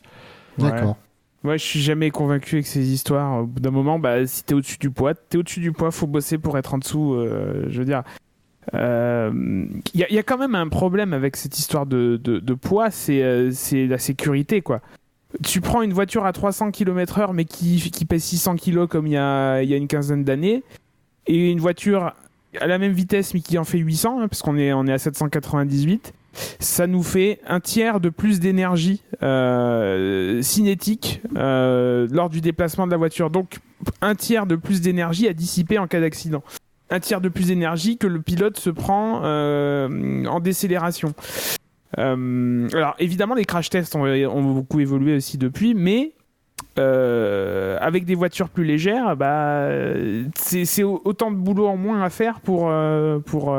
D'accord. 0.59 0.97
Ouais, 1.44 1.59
je 1.59 1.64
suis 1.64 1.80
jamais 1.80 2.11
convaincu 2.11 2.56
avec 2.56 2.66
ces 2.66 2.92
histoires. 2.92 3.42
Au 3.42 3.47
bout 3.47 3.61
d'un 3.61 3.71
moment, 3.73 3.99
bah, 3.99 4.26
si 4.26 4.44
t'es 4.44 4.54
au-dessus 4.54 4.78
du 4.78 4.90
poids, 4.90 5.14
t'es 5.14 5.38
au-dessus 5.38 5.59
du 5.61 5.73
poids, 5.73 5.90
faut 5.90 6.06
bosser 6.06 6.38
pour 6.38 6.56
être 6.56 6.75
en 6.75 6.78
dessous. 6.78 7.14
euh, 7.14 7.64
je 7.68 7.78
veux 7.80 7.85
dire, 7.85 8.02
il 8.73 9.82
y, 9.94 10.04
a- 10.04 10.12
y 10.12 10.18
a 10.18 10.23
quand 10.23 10.38
même 10.38 10.54
un 10.54 10.68
problème 10.68 11.12
avec 11.12 11.37
cette 11.37 11.59
histoire 11.59 11.85
de, 11.87 12.21
de- 12.23 12.38
de 12.38 12.54
poids, 12.54 12.90
c'est 12.90 13.23
euh, 13.23 13.50
la 13.88 13.99
sécurité, 13.99 14.62
quoi. 14.62 14.80
Tu 15.42 15.61
prends 15.61 15.82
une 15.82 15.92
voiture 15.94 16.26
à 16.26 16.32
300 16.32 16.71
km/h, 16.71 17.32
mais 17.32 17.44
qui, 17.44 17.90
qui 17.90 18.04
pèse 18.04 18.23
600 18.23 18.56
kg 18.56 18.87
comme 18.87 19.06
il 19.06 19.14
y 19.14 19.16
a, 19.16 19.62
y 19.62 19.73
a 19.75 19.76
une 19.76 19.88
quinzaine 19.88 20.25
d'années, 20.25 20.62
et 21.26 21.50
une 21.50 21.59
voiture 21.61 22.12
à 22.61 22.66
la 22.66 22.78
même 22.78 22.92
vitesse, 22.92 23.32
mais 23.35 23.40
qui 23.40 23.56
en 23.59 23.64
fait 23.64 23.78
800, 23.78 24.21
hein, 24.21 24.28
parce 24.28 24.42
qu'on 24.42 24.56
est, 24.59 24.73
on 24.75 24.87
est 24.87 24.92
à 24.92 24.99
798 24.99 26.12
ça 26.59 26.87
nous 26.87 27.03
fait 27.03 27.41
un 27.47 27.61
tiers 27.61 28.01
de 28.01 28.09
plus 28.09 28.41
d'énergie 28.41 29.03
euh, 29.23 30.43
cinétique 30.43 31.23
euh, 31.37 32.07
lors 32.11 32.31
du 32.31 32.41
déplacement 32.41 32.87
de 32.87 32.93
la 32.93 32.97
voiture. 32.97 33.31
Donc 33.31 33.59
un 34.01 34.15
tiers 34.15 34.47
de 34.47 34.57
plus 34.57 34.81
d'énergie 34.81 35.29
à 35.29 35.33
dissiper 35.33 35.79
en 35.79 35.87
cas 35.87 36.01
d'accident. 36.01 36.43
Un 36.91 37.01
tiers 37.01 37.21
de 37.21 37.29
plus 37.29 37.47
d'énergie 37.47 37.97
que 37.97 38.07
le 38.07 38.21
pilote 38.21 38.59
se 38.59 38.71
prend 38.71 39.23
euh, 39.25 40.25
en 40.27 40.41
décélération. 40.41 41.15
Alors 41.99 42.95
évidemment 42.99 43.35
les 43.35 43.45
crash 43.45 43.69
tests 43.69 43.95
ont, 43.97 44.55
beaucoup 44.55 44.81
évolué 44.81 45.17
aussi 45.17 45.37
depuis, 45.37 45.75
mais 45.75 46.12
avec 46.77 48.07
des 48.07 48.15
voitures 48.15 48.49
plus 48.49 48.65
légères, 48.65 49.15
bah, 49.15 49.69
c'est 50.37 50.83
autant 50.83 51.31
de 51.31 51.37
boulot 51.37 51.67
en 51.67 51.77
moins 51.77 52.03
à 52.03 52.09
faire 52.09 52.41
pour, 52.41 52.73
pour, 53.27 53.55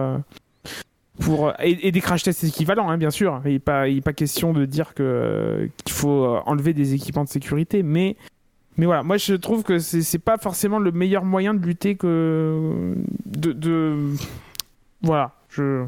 pour 1.20 1.54
et, 1.60 1.88
et 1.88 1.92
des 1.92 2.02
crash 2.02 2.24
tests 2.24 2.44
équivalents 2.44 2.90
hein, 2.90 2.98
bien 2.98 3.12
sûr. 3.12 3.42
Il 3.46 3.52
n'est 3.54 3.60
pas 3.60 3.86
pas 4.04 4.14
question 4.14 4.54
de 4.54 4.66
dire 4.66 4.94
que 4.94 5.70
qu'il 5.84 5.94
faut 5.94 6.26
euh, 6.26 6.40
enlever 6.46 6.74
des 6.74 6.94
équipements 6.94 7.24
de 7.24 7.30
sécurité 7.30 7.84
mais 7.84 8.16
mais 8.78 8.86
voilà. 8.88 9.04
Moi 9.04 9.18
je 9.18 9.36
trouve 9.36 9.64
que 9.64 9.78
c'est 9.80 10.02
c'est 10.02 10.18
pas 10.20 10.38
forcément 10.38 10.80
le 10.80 10.92
meilleur 10.92 11.24
moyen 11.26 11.54
de 11.54 11.64
lutter 11.64 11.96
que 11.96 12.96
de, 13.26 13.54
voilà. 15.02 15.32
Je 15.50 15.86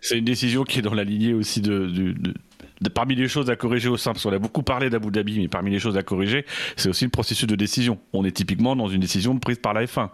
c'est 0.00 0.18
une 0.18 0.24
décision 0.24 0.62
qui 0.62 0.78
est 0.78 0.82
dans 0.82 0.94
la 0.94 1.02
lignée 1.02 1.34
aussi 1.34 1.60
de- 1.60 2.24
de- 2.80 2.88
parmi 2.88 3.14
les 3.14 3.28
choses 3.28 3.50
à 3.50 3.56
corriger 3.56 3.88
au 3.88 3.96
sein, 3.96 4.12
parce 4.12 4.22
qu'on 4.22 4.32
a 4.32 4.38
beaucoup 4.38 4.62
parlé 4.62 4.90
d'Abu 4.90 5.10
Dhabi, 5.10 5.38
mais 5.40 5.48
parmi 5.48 5.70
les 5.70 5.78
choses 5.78 5.96
à 5.96 6.02
corriger, 6.02 6.44
c'est 6.76 6.88
aussi 6.88 7.04
le 7.04 7.10
processus 7.10 7.46
de 7.46 7.56
décision. 7.56 7.98
On 8.12 8.24
est 8.24 8.30
typiquement 8.32 8.76
dans 8.76 8.88
une 8.88 9.00
décision 9.00 9.38
prise 9.38 9.58
par 9.58 9.74
la 9.74 9.84
F1. 9.84 10.08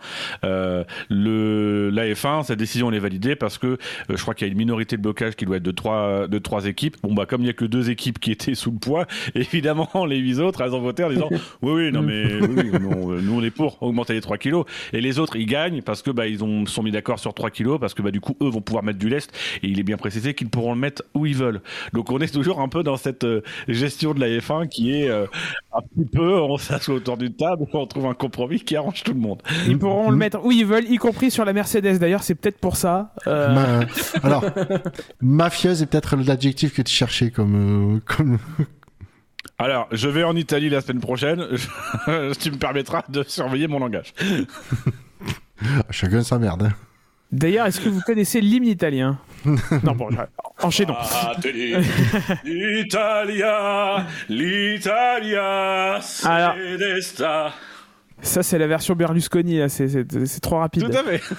Euh, 0.44 0.84
le, 1.08 1.90
la 1.90 2.06
F1, 2.06 2.44
sa 2.44 2.56
décision 2.56 2.88
elle 2.90 2.96
est 2.96 3.00
validée 3.00 3.36
parce 3.36 3.58
que 3.58 3.66
euh, 3.66 3.76
je 4.10 4.16
crois 4.22 4.34
qu'il 4.34 4.46
y 4.46 4.50
a 4.50 4.52
une 4.52 4.58
minorité 4.58 4.96
de 4.96 5.02
blocage 5.02 5.34
qui 5.36 5.44
doit 5.44 5.56
être 5.56 5.62
de 5.62 5.70
trois, 5.70 6.26
de 6.28 6.38
trois 6.38 6.66
équipes. 6.66 6.96
Bon 7.02 7.14
bah 7.14 7.26
comme 7.26 7.42
il 7.42 7.46
y 7.46 7.50
a 7.50 7.54
que 7.54 7.64
deux 7.64 7.90
équipes 7.90 8.18
qui 8.18 8.32
étaient 8.32 8.54
sous 8.54 8.70
le 8.70 8.78
poids, 8.78 9.06
évidemment 9.34 9.88
les 10.06 10.18
huit 10.18 10.38
autres 10.38 10.60
elles 10.62 10.74
ont 10.74 10.80
voté 10.80 11.04
en 11.04 11.10
disant 11.10 11.28
oui 11.62 11.72
oui 11.72 11.92
non 11.92 12.02
mais 12.02 12.24
oui, 12.40 12.70
oui, 12.72 12.80
non, 12.80 13.08
nous 13.20 13.38
on 13.38 13.42
est 13.42 13.50
pour 13.50 13.82
augmenter 13.82 14.14
les 14.14 14.20
3 14.20 14.38
kilos 14.38 14.64
et 14.92 15.00
les 15.00 15.18
autres 15.18 15.36
ils 15.36 15.46
gagnent 15.46 15.82
parce 15.82 16.02
que 16.02 16.10
bah 16.10 16.26
ils 16.26 16.42
ont 16.44 16.66
sont 16.66 16.82
mis 16.82 16.90
d'accord 16.90 17.18
sur 17.18 17.34
3 17.34 17.50
kilos 17.50 17.78
parce 17.80 17.94
que 17.94 18.02
bah 18.02 18.10
du 18.10 18.20
coup 18.20 18.36
eux 18.42 18.48
vont 18.48 18.60
pouvoir 18.60 18.82
mettre 18.84 18.98
du 18.98 19.08
lest 19.08 19.32
et 19.62 19.68
il 19.68 19.78
est 19.80 19.84
bien 19.84 19.96
précisé 19.96 20.34
qu'ils 20.34 20.48
pourront 20.48 20.74
le 20.74 20.80
mettre 20.80 21.02
où 21.14 21.26
ils 21.26 21.36
veulent. 21.36 21.60
Donc 21.92 22.10
on 22.10 22.18
est 22.20 22.32
toujours 22.32 22.51
un 22.60 22.68
peu 22.68 22.82
dans 22.82 22.96
cette 22.96 23.24
euh, 23.24 23.42
gestion 23.68 24.14
de 24.14 24.20
la 24.20 24.28
F1 24.28 24.68
qui 24.68 24.94
est 24.94 25.08
euh, 25.08 25.26
un 25.72 25.80
petit 25.80 26.08
peu 26.10 26.40
on 26.40 26.56
s'assoit 26.58 26.94
autour 26.96 27.16
d'une 27.16 27.34
table, 27.34 27.64
on 27.72 27.86
trouve 27.86 28.06
un 28.06 28.14
compromis 28.14 28.60
qui 28.60 28.76
arrange 28.76 29.02
tout 29.02 29.12
le 29.14 29.20
monde. 29.20 29.42
ils 29.66 29.78
pourront 29.78 30.10
le 30.10 30.16
mettre 30.16 30.44
où 30.44 30.52
ils 30.52 30.66
veulent 30.66 30.88
y 30.90 30.96
compris 30.96 31.30
sur 31.30 31.44
la 31.44 31.52
Mercedes 31.52 31.98
d'ailleurs 31.98 32.22
c'est 32.22 32.34
peut-être 32.34 32.58
pour 32.58 32.76
ça 32.76 33.12
Euh, 33.26 33.54
Ma- 33.54 33.86
Alors, 34.22 34.44
mafieuse 35.20 35.82
est 35.82 35.86
peut-être 35.86 36.16
l'adjectif 36.16 36.74
que 36.74 36.82
tu 36.82 36.92
cherchais 36.92 37.30
comme. 37.30 37.96
euh, 37.96 38.00
comme... 38.04 38.38
Alors, 39.58 39.86
je 39.92 40.08
vais 40.08 40.24
en 40.24 40.34
Italie 40.34 40.70
la 40.70 40.80
semaine 40.80 41.00
prochaine. 41.00 41.44
tu 42.40 42.50
me 42.50 42.56
permettras 42.56 43.02
de 43.08 43.22
surveiller 43.22 43.68
mon 43.68 43.78
langage. 43.78 44.12
Chacun 45.90 46.22
sa 46.22 46.38
merde. 46.38 46.62
hein. 46.64 46.72
d'ailleurs 47.30 47.66
est-ce 47.66 47.80
que 47.80 47.88
vous 47.88 48.00
connaissez 48.00 48.40
l'hymne 48.40 48.66
italien? 48.66 49.18
non 49.82 49.92
bon 49.92 50.08
enchaînons 50.62 50.96
L'Italia, 52.44 54.06
l'Italia, 54.28 56.04
desta. 56.78 57.52
ça 58.20 58.42
c'est 58.42 58.58
la 58.58 58.66
version 58.66 58.94
Berlusconi 58.94 59.58
là 59.58 59.68
c'est 59.68 60.40
trop 60.40 60.58
rapide 60.58 60.90
Tout 60.90 60.96
à 60.96 61.02
fait. 61.02 61.20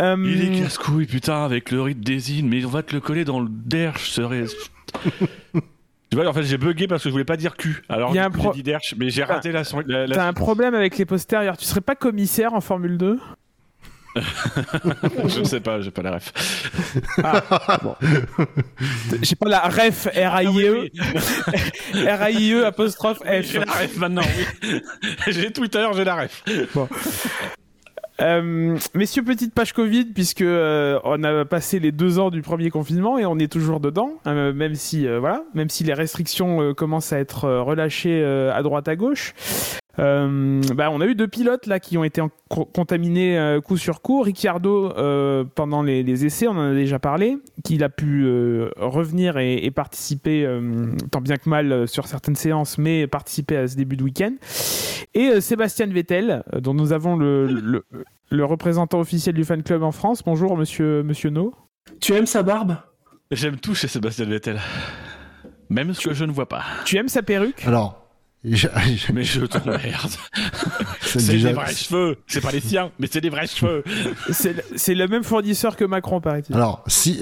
Euh, 0.00 0.16
Il 0.26 0.42
est 0.56 0.60
casse-couille, 0.62 1.06
putain, 1.06 1.44
avec 1.44 1.70
le 1.70 1.80
rythme 1.82 2.02
des 2.02 2.32
îles, 2.32 2.44
mais 2.46 2.64
on 2.64 2.68
va 2.68 2.82
te 2.82 2.92
le 2.94 3.00
coller 3.00 3.24
dans 3.24 3.38
le 3.40 3.48
derche, 3.48 4.10
serait. 4.10 4.44
Tu 6.10 6.16
vois, 6.20 6.28
en 6.28 6.32
fait, 6.32 6.42
j'ai 6.44 6.58
bugué 6.58 6.86
parce 6.86 7.02
que 7.02 7.08
je 7.08 7.12
voulais 7.12 7.24
pas 7.24 7.36
dire 7.36 7.56
cul. 7.56 7.82
Alors, 7.88 8.10
Il 8.12 8.16
y 8.16 8.18
a 8.18 8.22
du 8.22 8.26
un 8.28 8.30
coup, 8.30 8.38
pro- 8.38 8.52
j'ai 8.52 8.58
dit 8.58 8.62
derche, 8.62 8.94
mais 8.98 9.10
j'ai 9.10 9.24
raté 9.24 9.50
la. 9.50 9.62
la- 9.86 10.06
la- 10.06 10.14
T'as 10.14 10.26
un 10.28 10.32
problème 10.32 10.74
avec 10.74 10.96
les 10.96 11.04
postérieurs. 11.06 11.56
Tu 11.56 11.64
serais 11.64 11.80
pas 11.80 11.96
commissaire 11.96 12.54
en 12.54 12.60
Formule 12.60 12.98
2 12.98 13.18
je 15.28 15.40
ne 15.40 15.44
sais 15.44 15.60
pas, 15.60 15.80
j'ai 15.80 15.90
pas 15.90 16.02
la 16.02 16.12
ref. 16.12 16.32
J'ai 19.22 19.36
pas 19.36 19.48
la 19.48 19.60
ref 19.60 20.06
R-A-I-E, 20.14 20.80
oui, 20.82 20.92
R-A-I-E 22.06 22.60
E 22.60 22.66
apostrophe. 22.66 23.18
F. 23.18 23.42
J'ai 23.42 23.58
la 23.58 23.72
ref 23.72 23.96
maintenant, 23.96 24.22
oui. 24.22 24.80
j'ai 25.28 25.52
Twitter, 25.52 25.86
j'ai 25.94 26.04
la 26.04 26.14
ref. 26.14 26.44
Euh, 28.20 28.78
messieurs, 28.94 29.24
petite 29.24 29.54
page 29.54 29.72
Covid, 29.72 30.04
puisque 30.06 30.42
euh, 30.42 31.00
on 31.02 31.24
a 31.24 31.44
passé 31.44 31.80
les 31.80 31.90
deux 31.90 32.20
ans 32.20 32.30
du 32.30 32.42
premier 32.42 32.70
confinement 32.70 33.18
et 33.18 33.26
on 33.26 33.38
est 33.38 33.50
toujours 33.50 33.80
dedans, 33.80 34.12
euh, 34.26 34.52
même 34.52 34.76
si 34.76 35.06
euh, 35.06 35.18
voilà, 35.18 35.42
même 35.54 35.68
si 35.68 35.82
les 35.82 35.94
restrictions 35.94 36.74
commencent 36.74 37.12
à 37.12 37.18
être 37.18 37.48
relâchées 37.48 38.24
à 38.24 38.62
droite 38.62 38.88
à 38.88 38.96
gauche. 38.96 39.34
Euh, 40.00 40.60
bah, 40.74 40.90
on 40.90 41.00
a 41.00 41.06
eu 41.06 41.14
deux 41.14 41.28
pilotes 41.28 41.66
là 41.66 41.78
qui 41.78 41.96
ont 41.96 42.02
été 42.04 42.20
en- 42.20 42.30
co- 42.48 42.64
contaminés 42.64 43.38
euh, 43.38 43.60
coup 43.60 43.76
sur 43.76 44.02
coup. 44.02 44.22
Ricciardo 44.22 44.92
euh, 44.96 45.44
pendant 45.54 45.82
les, 45.82 46.02
les 46.02 46.26
essais, 46.26 46.48
on 46.48 46.52
en 46.52 46.72
a 46.72 46.74
déjà 46.74 46.98
parlé, 46.98 47.38
qu'il 47.62 47.84
a 47.84 47.88
pu 47.88 48.24
euh, 48.24 48.70
revenir 48.76 49.38
et, 49.38 49.54
et 49.64 49.70
participer 49.70 50.44
euh, 50.44 50.88
tant 51.12 51.20
bien 51.20 51.36
que 51.36 51.48
mal 51.48 51.70
euh, 51.72 51.86
sur 51.86 52.06
certaines 52.06 52.34
séances, 52.36 52.76
mais 52.76 53.06
participer 53.06 53.56
à 53.56 53.68
ce 53.68 53.76
début 53.76 53.96
de 53.96 54.02
week-end. 54.02 54.32
Et 55.14 55.28
euh, 55.28 55.40
Sébastien 55.40 55.86
Vettel, 55.86 56.42
euh, 56.52 56.60
dont 56.60 56.74
nous 56.74 56.92
avons 56.92 57.16
le, 57.16 57.46
le, 57.46 57.84
le 58.30 58.44
représentant 58.44 58.98
officiel 58.98 59.34
du 59.34 59.44
fan 59.44 59.62
club 59.62 59.84
en 59.84 59.92
France. 59.92 60.22
Bonjour, 60.24 60.56
monsieur, 60.56 61.02
monsieur 61.04 61.30
No. 61.30 61.54
Tu 62.00 62.14
aimes 62.14 62.26
sa 62.26 62.42
barbe? 62.42 62.76
J'aime 63.30 63.56
tout 63.58 63.74
chez 63.74 63.86
Sébastien 63.88 64.24
Vettel. 64.26 64.60
Même 65.70 65.94
ce 65.94 66.08
que 66.08 66.14
je 66.14 66.24
ne 66.24 66.32
vois 66.32 66.48
pas. 66.48 66.62
Tu 66.84 66.96
aimes 66.96 67.08
sa 67.08 67.22
perruque? 67.22 67.64
Alors, 67.66 68.03
je- 68.44 68.68
je- 68.96 69.12
Mais 69.12 69.24
je 69.24 69.40
t'emmerde. 69.46 70.10
c'est 71.00 71.26
déjà- 71.26 71.48
des 71.48 71.54
vrais 71.54 71.74
cheveux. 71.74 72.16
C'est 72.26 72.40
pas 72.40 72.50
les 72.52 72.60
siens, 72.60 72.90
mais 72.98 73.08
c'est 73.10 73.20
des 73.20 73.30
vrais 73.30 73.46
cheveux. 73.46 73.82
C'est 74.32 74.52
le- 74.54 74.64
c'est 74.76 74.94
le 74.94 75.08
même 75.08 75.24
fournisseur 75.24 75.76
que 75.76 75.84
Macron, 75.84 76.20
paraît-il. 76.20 76.54
Alors, 76.54 76.82
si, 76.86 77.20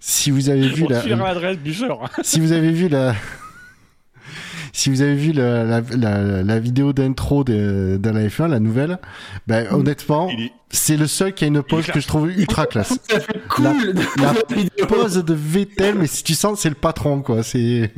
si 0.00 0.30
vous 0.30 0.48
avez 0.50 0.68
vu 0.68 0.84
On 0.84 0.88
la, 0.88 1.02
l'adresse 1.04 1.58
du 1.58 1.72
genre. 1.72 2.08
si 2.22 2.40
vous 2.40 2.52
avez 2.52 2.72
vu 2.72 2.88
la, 2.88 3.14
si 4.72 4.90
vous 4.90 5.00
avez 5.02 5.14
vu 5.14 5.32
la, 5.32 5.64
la, 5.64 5.80
la, 5.96 6.42
la 6.42 6.58
vidéo 6.60 6.92
d'intro 6.92 7.44
de, 7.44 7.98
de 8.00 8.10
la 8.10 8.26
F1, 8.26 8.48
la 8.48 8.60
nouvelle, 8.60 8.98
ben, 9.46 9.66
honnêtement, 9.72 10.28
Il 10.30 10.44
est- 10.46 10.52
c'est 10.68 10.96
le 10.96 11.06
seul 11.06 11.32
qui 11.32 11.44
a 11.44 11.46
une 11.46 11.62
pose 11.62 11.86
que 11.86 12.00
je 12.00 12.06
trouve 12.08 12.28
ultra 12.30 12.66
classe. 12.66 12.98
Ça 13.08 13.20
fait 13.20 13.40
cool 13.48 13.94
La 14.18 14.34
pose 14.86 15.24
de 15.24 15.32
Vettel, 15.34 15.94
mais 15.94 16.06
si 16.08 16.24
tu 16.24 16.34
sens, 16.34 16.60
c'est 16.60 16.68
le 16.68 16.74
patron, 16.74 17.22
quoi. 17.22 17.42
C'est, 17.42 17.92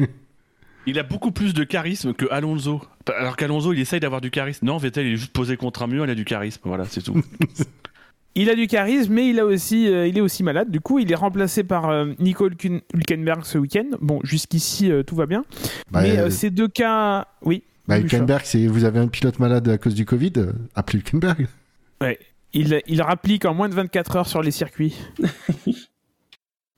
Il 0.89 0.99
a 0.99 1.03
beaucoup 1.03 1.33
plus 1.33 1.53
de 1.53 1.65
charisme 1.65 2.15
que 2.15 2.25
Alonso. 2.31 2.81
Alors 3.19 3.37
qu'Alonso, 3.37 3.73
il 3.75 3.81
essaye 3.81 4.01
d'avoir 4.01 4.21
du 4.23 4.31
charisme. 4.31 4.65
Non, 4.65 4.79
Vettel, 4.79 5.07
il 5.07 5.13
est 5.13 5.17
juste 5.17 5.33
posé 5.35 5.57
contre 5.59 5.83
un 5.83 5.87
mur, 5.87 6.05
il 6.05 6.11
a 6.11 6.15
du 6.15 6.25
charisme. 6.25 6.63
Voilà, 6.65 6.85
c'est 6.87 7.03
tout. 7.03 7.23
Il 8.35 8.49
a 8.51 8.55
du 8.55 8.69
charisme, 8.69 9.15
mais 9.15 9.29
il, 9.31 9.41
a 9.41 9.45
aussi, 9.45 9.89
euh, 9.89 10.07
il 10.07 10.17
est 10.17 10.21
aussi 10.21 10.45
malade. 10.45 10.71
Du 10.71 10.79
coup, 10.81 11.01
il 11.01 11.11
est 11.11 11.17
remplacé 11.17 11.65
par 11.65 11.89
euh, 11.91 12.13
Nico 12.21 12.49
Hülken- 12.49 12.83
Hülkenberg 12.95 13.45
ce 13.45 13.59
week-end. 13.59 13.87
Bon, 14.01 14.21
jusqu'ici, 14.23 14.93
euh, 14.93 15.03
tout 15.03 15.17
va 15.17 15.27
bien. 15.27 15.45
bah, 15.91 16.03
mais 16.03 16.17
euh, 16.19 16.27
euh, 16.27 16.31
ces 16.31 16.51
deux 16.51 16.69
cas... 16.69 17.27
Oui. 17.43 17.65
bah, 17.89 17.99
Hülkenberg, 17.99 18.43
c'est, 18.45 18.69
vous 18.69 18.85
avez 18.85 19.01
un 19.01 19.09
pilote 19.09 19.41
malade 19.41 19.69
à 19.69 19.77
cause 19.77 19.95
du 19.95 20.05
Covid, 20.05 20.33
appelez 20.77 21.01
Hülkenberg. 21.01 21.49
Ouais. 22.01 22.19
Il, 22.53 22.81
il 22.87 23.03
rapplique 23.03 23.45
en 23.45 23.55
moins 23.55 23.69
de 23.69 23.75
24 23.75 24.15
heures 24.17 24.29
sur 24.29 24.41
les 24.43 24.53
circuits. 24.53 24.95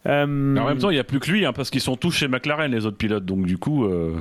Euh, 0.07 0.27
Mais 0.27 0.61
en 0.61 0.67
même 0.67 0.79
temps, 0.79 0.91
il 0.91 0.95
n'y 0.95 1.01
a 1.01 1.05
plus 1.05 1.21
que 1.21 1.31
lui, 1.31 1.45
hein, 1.45 1.53
parce 1.53 1.71
qu'ils 1.71 1.81
sont 1.81 1.97
tous 1.97 2.11
chez 2.11 2.29
McLaren, 2.29 2.71
les 2.73 2.87
autres 2.87 2.97
pilotes. 2.97 3.25
Donc, 3.25 3.45
du 3.47 3.59
coup. 3.59 3.85
euh, 3.85 4.19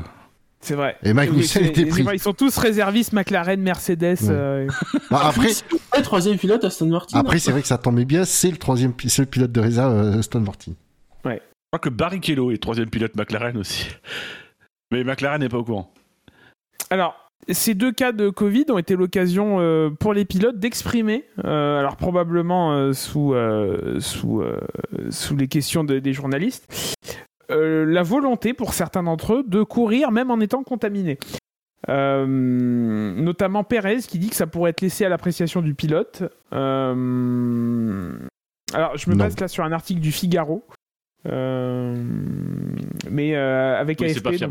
c'est 0.61 0.75
vrai. 0.75 0.97
Et 1.03 1.13
Magnussen 1.13 1.61
Oui, 1.63 1.69
était 1.69 1.85
pris. 1.85 2.05
Ils 2.13 2.19
sont 2.19 2.33
tous 2.33 2.57
réservistes 2.57 3.13
McLaren, 3.13 3.61
Mercedes. 3.61 4.01
Ouais. 4.03 4.17
euh, 4.29 4.67
Bah, 5.11 5.21
après, 5.23 5.47
Le 5.97 6.01
troisième 6.03 6.37
pilote 6.37 6.63
Aston 6.65 6.87
Martin. 6.87 7.17
après 7.19 7.39
c'est 7.39 7.51
vrai 7.51 7.61
que 7.61 7.67
ça 7.67 7.77
tombait 7.77 8.03
bien, 8.05 8.25
c'est 8.25 8.51
le 8.51 8.57
troisième, 8.57 8.93
pi- 8.93 9.09
c'est 9.09 9.21
le 9.21 9.27
pilote 9.27 9.51
de 9.53 9.59
réserve 9.61 10.17
Aston 10.17 10.41
Martin. 10.41 10.73
Je 11.25 11.77
crois 11.77 11.79
que 11.79 11.89
Barrichello 11.89 12.49
est 12.51 12.57
troisième 12.57 12.89
pilote 12.89 13.15
McLaren 13.15 13.55
aussi. 13.55 13.87
Mais 14.91 15.03
McLaren 15.03 15.39
n'est 15.39 15.49
pas 15.49 15.57
au 15.59 15.63
courant. 15.63 15.93
Alors, 16.89 17.28
ces 17.47 17.73
deux 17.73 17.91
cas 17.91 18.11
de 18.11 18.29
Covid 18.29 18.65
ont 18.69 18.77
été 18.77 18.95
l'occasion 18.95 19.59
euh, 19.59 19.89
pour 19.89 20.13
les 20.13 20.25
pilotes 20.25 20.59
d'exprimer, 20.59 21.25
euh, 21.45 21.79
alors 21.79 21.95
probablement 21.95 22.73
euh, 22.73 22.93
sous, 22.93 23.33
euh, 23.33 23.99
sous, 23.99 24.41
euh, 24.41 24.59
sous 25.09 25.35
les 25.35 25.47
questions 25.47 25.83
de- 25.83 25.99
des 25.99 26.13
journalistes, 26.13 26.95
euh, 27.49 27.85
la 27.85 28.03
volonté 28.03 28.53
pour 28.53 28.73
certains 28.73 29.01
d'entre 29.03 29.33
eux 29.35 29.43
de 29.47 29.63
courir 29.63 30.11
même 30.11 30.29
en 30.29 30.39
étant 30.39 30.63
contaminés. 30.63 31.17
Euh, 31.87 32.25
notamment 32.27 33.63
Pérez 33.63 33.99
qui 33.99 34.19
dit 34.19 34.29
que 34.29 34.35
ça 34.35 34.45
pourrait 34.45 34.71
être 34.71 34.81
laissé 34.81 35.05
à 35.05 35.09
l'appréciation 35.09 35.61
du 35.61 35.73
pilote. 35.73 36.23
Euh, 36.53 38.11
alors, 38.73 38.97
je 38.97 39.09
me 39.09 39.15
Non. 39.15 39.23
base 39.23 39.39
là 39.39 39.47
sur 39.47 39.63
un 39.63 39.71
article 39.71 40.01
du 40.01 40.11
Figaro. 40.11 40.63
Euh, 41.25 41.95
mais 43.09 43.35
euh, 43.35 43.79
avec 43.79 43.99
Oui, 44.01 44.09
c'est 44.13 44.25
AFP. 44.27 44.45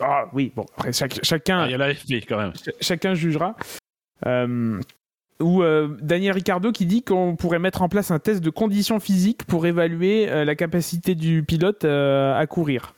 Ah 0.00 0.26
oui, 0.32 0.52
bon, 0.54 0.66
après 0.76 0.92
chaque- 0.92 1.24
chacun, 1.24 1.60
Ah, 1.62 1.66
Il 1.66 1.72
y 1.72 1.74
a 1.74 1.78
l'AFP 1.78 2.24
quand 2.28 2.38
même. 2.38 2.52
Ch- 2.54 2.74
chacun 2.80 3.14
jugera. 3.14 3.56
Euh, 4.26 4.80
ou 5.40 5.62
euh, 5.62 5.96
Daniel 6.02 6.32
Ricciardo 6.32 6.70
qui 6.70 6.84
dit 6.84 7.02
qu'on 7.02 7.34
pourrait 7.34 7.58
mettre 7.58 7.80
en 7.80 7.88
place 7.88 8.10
un 8.10 8.18
test 8.18 8.42
de 8.44 8.50
conditions 8.50 9.00
physiques 9.00 9.44
pour 9.44 9.64
évaluer 9.66 10.28
euh, 10.28 10.44
la 10.44 10.54
capacité 10.54 11.14
du 11.14 11.42
pilote 11.42 11.84
euh, 11.86 12.38
à 12.38 12.46
courir. 12.46 12.94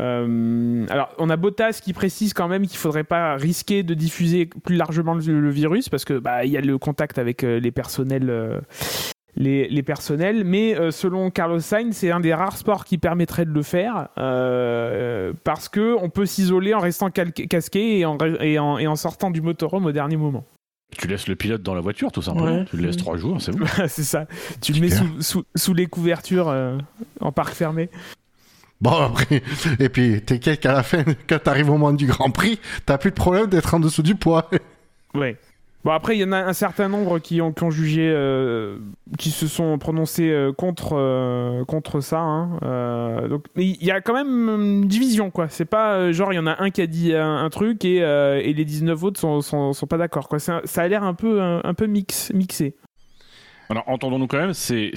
Euh, 0.00 0.84
alors, 0.90 1.14
on 1.16 1.30
a 1.30 1.36
Bottas 1.36 1.80
qui 1.82 1.94
précise 1.94 2.34
quand 2.34 2.48
même 2.48 2.66
qu'il 2.66 2.76
faudrait 2.76 3.02
pas 3.04 3.34
risquer 3.36 3.82
de 3.82 3.94
diffuser 3.94 4.44
plus 4.44 4.76
largement 4.76 5.14
le, 5.14 5.40
le 5.40 5.48
virus 5.50 5.88
parce 5.88 6.04
que 6.04 6.18
bah 6.18 6.44
il 6.44 6.50
y 6.50 6.58
a 6.58 6.60
le 6.60 6.76
contact 6.76 7.16
avec 7.18 7.40
les 7.40 7.70
personnels. 7.70 8.60
Les, 9.36 9.68
les 9.68 9.82
personnels, 9.82 10.44
mais 10.44 10.76
euh, 10.76 10.90
selon 10.90 11.30
Carlos 11.30 11.60
Sainz, 11.60 11.94
c'est 11.96 12.10
un 12.10 12.20
des 12.20 12.32
rares 12.32 12.56
sports 12.56 12.84
qui 12.84 12.98
permettrait 12.98 13.44
de 13.44 13.50
le 13.52 13.62
faire 13.62 14.08
euh, 14.18 15.32
parce 15.44 15.68
que 15.68 15.94
on 16.00 16.08
peut 16.08 16.26
s'isoler 16.26 16.74
en 16.74 16.80
restant 16.80 17.10
casqué 17.10 17.98
et 17.98 18.06
en, 18.06 18.16
et, 18.40 18.58
en, 18.58 18.78
et 18.78 18.86
en 18.86 18.96
sortant 18.96 19.30
du 19.30 19.42
motorhome 19.42 19.86
au 19.86 19.92
dernier 19.92 20.16
moment. 20.16 20.44
Tu 20.96 21.08
laisses 21.08 21.26
le 21.28 21.36
pilote 21.36 21.62
dans 21.62 21.74
la 21.74 21.80
voiture, 21.80 22.12
tout 22.12 22.22
simplement. 22.22 22.58
Ouais. 22.58 22.64
Tu 22.64 22.76
le 22.76 22.86
laisses 22.86 22.96
trois 22.96 23.16
jours, 23.16 23.42
c'est 23.42 23.52
bon. 23.52 23.66
c'est 23.88 24.04
ça. 24.04 24.26
Tu 24.62 24.72
le 24.72 24.80
mets 24.80 24.88
Super. 24.88 25.06
sous, 25.18 25.22
sous, 25.22 25.44
sous 25.54 25.74
les 25.74 25.86
couvertures 25.86 26.48
euh, 26.48 26.78
en 27.20 27.32
parc 27.32 27.54
fermé. 27.54 27.90
Bon, 28.80 28.92
après, 28.92 29.42
et 29.80 29.88
puis 29.88 30.22
t'inquiète 30.22 30.60
qu'à 30.60 30.72
la 30.72 30.82
fin, 30.82 31.02
quand 31.28 31.38
t'arrives 31.42 31.68
au 31.68 31.72
moment 31.72 31.92
du 31.92 32.06
Grand 32.06 32.30
Prix, 32.30 32.60
t'as 32.84 32.98
plus 32.98 33.10
de 33.10 33.16
problème 33.16 33.46
d'être 33.46 33.74
en 33.74 33.80
dessous 33.80 34.02
du 34.02 34.14
poids. 34.14 34.50
Ouais. 35.14 35.36
Bon 35.86 35.92
après 35.92 36.16
il 36.16 36.20
y 36.20 36.24
en 36.24 36.32
a 36.32 36.38
un 36.38 36.52
certain 36.52 36.88
nombre 36.88 37.20
qui 37.20 37.40
ont, 37.40 37.52
qui 37.52 37.62
ont 37.62 37.70
jugé, 37.70 38.10
euh, 38.12 38.76
qui 39.18 39.30
se 39.30 39.46
sont 39.46 39.78
prononcés 39.78 40.28
euh, 40.28 40.52
contre 40.52 40.94
euh, 40.94 41.64
contre 41.64 42.00
ça. 42.00 42.18
hein. 42.18 43.28
Donc 43.28 43.44
mais 43.54 43.66
il 43.66 43.84
y 43.84 43.92
a 43.92 44.00
quand 44.00 44.12
même 44.14 44.48
une 44.48 44.88
division 44.88 45.30
quoi. 45.30 45.48
C'est 45.48 45.64
pas 45.64 46.10
genre 46.10 46.32
il 46.32 46.36
y 46.36 46.40
en 46.40 46.48
a 46.48 46.60
un 46.60 46.70
qui 46.70 46.82
a 46.82 46.88
dit 46.88 47.14
un, 47.14 47.36
un 47.36 47.50
truc 47.50 47.84
et, 47.84 47.98
et 47.98 48.52
les 48.52 48.64
19 48.64 49.00
autres 49.04 49.20
sont, 49.20 49.40
sont, 49.42 49.72
sont 49.72 49.86
pas 49.86 49.96
d'accord 49.96 50.28
quoi. 50.28 50.38
Un- 50.48 50.60
Ça 50.64 50.82
a 50.82 50.88
l'air 50.88 51.04
un 51.04 51.14
peu 51.14 51.40
un, 51.40 51.60
un 51.62 51.74
peu 51.74 51.86
mix 51.86 52.32
mixé. 52.34 52.74
Alors, 53.68 53.84
entendons-nous 53.88 54.26
quand 54.28 54.38
même, 54.38 54.54
c'est 54.54 54.92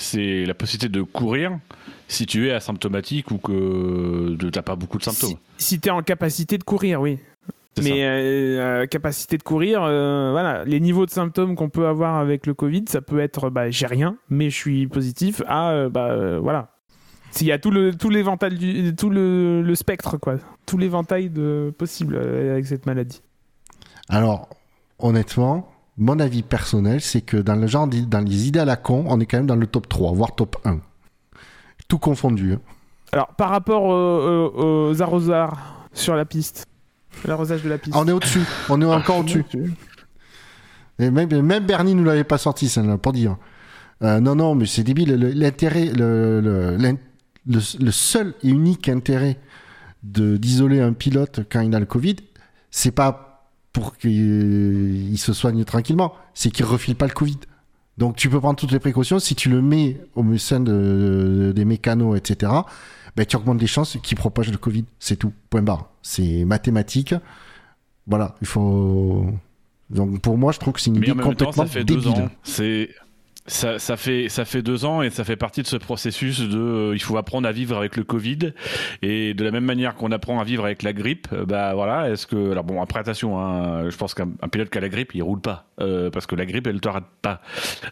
la 0.45 0.53
possibilité 0.53 0.89
de 0.89 1.01
courir 1.01 1.57
si 2.07 2.25
tu 2.27 2.47
es 2.47 2.51
asymptomatique 2.51 3.31
ou 3.31 3.37
que 3.37 4.35
tu 4.39 4.45
n'as 4.55 4.61
pas 4.63 4.75
beaucoup 4.75 4.97
de 4.99 5.03
symptômes. 5.03 5.37
Si, 5.57 5.73
si 5.75 5.79
t'es 5.79 5.89
en 5.91 6.01
capacité 6.03 6.57
de 6.59 6.63
courir, 6.63 7.01
oui. 7.01 7.17
Mais 7.81 8.03
euh, 8.03 8.81
euh, 8.81 8.85
capacité 8.87 9.37
de 9.37 9.43
courir, 9.43 9.81
euh, 9.83 10.31
voilà, 10.31 10.65
les 10.65 10.79
niveaux 10.81 11.05
de 11.05 11.11
symptômes 11.11 11.55
qu'on 11.55 11.69
peut 11.69 11.87
avoir 11.87 12.17
avec 12.17 12.45
le 12.45 12.53
Covid, 12.53 12.83
ça 12.89 12.99
peut 13.01 13.19
être 13.19 13.49
bah, 13.49 13.69
j'ai 13.71 13.85
rien, 13.85 14.17
mais 14.29 14.49
je 14.49 14.55
suis 14.55 14.87
positif, 14.87 15.41
à 15.47 15.69
euh, 15.71 15.89
bah 15.89 16.07
euh, 16.09 16.39
voilà. 16.41 16.69
S'il 17.31 17.47
y 17.47 17.51
a 17.51 17.59
tout 17.59 17.71
le 17.71 17.93
tout 17.95 18.09
l'éventail 18.09 18.57
du 18.57 18.95
tout 18.95 19.09
le, 19.09 19.61
le 19.61 19.75
spectre 19.75 20.17
quoi, 20.17 20.35
tout 20.65 20.77
l'éventail 20.77 21.29
de 21.29 21.73
possible 21.77 22.17
avec 22.17 22.65
cette 22.65 22.85
maladie. 22.85 23.21
Alors, 24.09 24.49
honnêtement, 24.97 25.69
mon 25.97 26.19
avis 26.19 26.41
personnel, 26.43 26.99
c'est 27.01 27.21
que 27.21 27.37
dans 27.37 27.55
le 27.55 27.67
genre, 27.67 27.87
dans 27.87 28.25
les 28.27 28.47
idées 28.47 28.59
à 28.59 28.65
la 28.65 28.75
con, 28.77 29.05
on 29.07 29.19
est 29.19 29.25
quand 29.25 29.37
même 29.37 29.45
dans 29.45 29.55
le 29.55 29.67
top 29.67 29.87
3, 29.87 30.11
voire 30.13 30.35
top 30.35 30.57
1. 30.65 30.79
Tout 31.87 31.99
confondu. 31.99 32.53
hein. 32.53 32.59
Alors 33.11 33.27
par 33.35 33.49
rapport 33.51 33.83
aux, 33.83 34.51
aux- 34.55 34.89
aux 34.91 35.01
arrosoirs 35.01 35.87
sur 35.93 36.15
la 36.15 36.25
piste, 36.25 36.65
l'arrosage 37.25 37.63
de 37.63 37.69
la 37.69 37.77
piste. 37.77 37.95
On 37.95 38.07
est 38.07 38.11
au-dessus, 38.11 38.41
on 38.69 38.81
est 38.81 38.85
encore 38.85 39.19
au-dessus. 39.19 39.43
Et 40.99 41.09
même, 41.11 41.41
même 41.41 41.65
Bernie 41.65 41.95
nous 41.95 42.03
l'avait 42.03 42.23
pas 42.23 42.37
sorti, 42.37 42.67
celle-là, 42.69 42.97
pour 42.97 43.13
dire. 43.13 43.37
Euh, 44.03 44.19
non, 44.19 44.35
non, 44.35 44.55
mais 44.55 44.65
c'est 44.65 44.83
débile. 44.83 45.15
Le- 45.15 45.31
L'intérêt, 45.31 45.85
le, 45.85 46.41
le, 46.41 46.75
l'in- 46.77 46.97
le, 47.47 47.59
le 47.83 47.91
seul 47.91 48.33
et 48.43 48.49
unique 48.49 48.89
intérêt 48.89 49.37
de 50.03 50.37
d'isoler 50.37 50.79
un 50.81 50.93
pilote 50.93 51.41
quand 51.51 51.61
il 51.61 51.73
a 51.75 51.79
le 51.79 51.85
Covid, 51.85 52.17
c'est 52.71 52.91
pas 52.91 53.49
pour 53.73 53.97
qu'il 53.97 55.17
se 55.17 55.33
soigne 55.33 55.63
tranquillement, 55.65 56.13
c'est 56.33 56.49
qu'il 56.51 56.65
refile 56.65 56.95
pas 56.95 57.07
le 57.07 57.13
Covid. 57.13 57.39
Donc 57.97 58.15
tu 58.15 58.29
peux 58.29 58.39
prendre 58.39 58.57
toutes 58.57 58.71
les 58.71 58.79
précautions. 58.79 59.19
Si 59.19 59.35
tu 59.35 59.49
le 59.49 59.61
mets 59.61 60.01
au 60.15 60.37
sein 60.37 60.59
de, 60.59 60.71
de- 60.71 61.51
des 61.53 61.65
mécanos, 61.65 62.17
etc., 62.17 62.51
ben, 63.15 63.25
tu 63.25 63.35
augmentes 63.35 63.59
les 63.61 63.67
chances 63.67 63.97
qu'il 64.01 64.17
propage 64.17 64.49
le 64.51 64.57
Covid. 64.57 64.85
C'est 64.99 65.17
tout. 65.17 65.33
Point 65.49 65.61
barre. 65.61 65.88
C'est 66.01 66.45
mathématique. 66.45 67.13
Voilà, 68.07 68.35
il 68.41 68.47
faut. 68.47 69.27
Donc 69.89 70.21
pour 70.21 70.37
moi, 70.37 70.51
je 70.51 70.59
trouve 70.59 70.73
que 70.73 70.81
c'est 70.81 70.89
une 70.89 70.97
idée 70.97 71.11
en 71.11 71.15
même 71.15 71.23
temps, 71.35 71.45
complètement 71.45 71.65
ça 71.65 71.71
fait 71.71 71.83
deux 71.83 72.07
ans. 72.07 72.29
C'est 72.43 72.89
ça, 73.49 73.79
ça 73.79 73.97
fait 73.97 74.29
ça 74.29 74.45
fait 74.45 74.61
deux 74.61 74.85
ans 74.85 75.01
et 75.01 75.09
ça 75.09 75.23
fait 75.23 75.35
partie 75.35 75.61
de 75.61 75.67
ce 75.67 75.75
processus 75.75 76.39
de 76.39 76.59
euh, 76.59 76.95
il 76.95 77.01
faut 77.01 77.17
apprendre 77.17 77.47
à 77.47 77.51
vivre 77.51 77.77
avec 77.77 77.97
le 77.97 78.03
Covid 78.03 78.53
et 79.01 79.33
de 79.33 79.43
la 79.43 79.51
même 79.51 79.65
manière 79.65 79.95
qu'on 79.95 80.11
apprend 80.11 80.39
à 80.39 80.43
vivre 80.43 80.65
avec 80.65 80.83
la 80.83 80.93
grippe 80.93 81.27
euh, 81.33 81.45
bah 81.45 81.73
voilà 81.73 82.09
est-ce 82.11 82.27
que 82.27 82.51
alors 82.51 82.63
bon 82.63 82.81
après 82.81 82.99
attention 82.99 83.39
hein, 83.39 83.89
je 83.89 83.97
pense 83.97 84.13
qu'un 84.13 84.29
un 84.41 84.47
pilote 84.49 84.69
qui 84.69 84.77
a 84.77 84.81
la 84.81 84.89
grippe 84.89 85.15
il 85.15 85.23
roule 85.23 85.41
pas 85.41 85.65
euh, 85.81 86.11
parce 86.11 86.27
que 86.27 86.35
la 86.35 86.45
grippe 86.45 86.67
elle 86.67 86.79
te 86.79 86.89
rate 86.89 87.07
pas 87.21 87.41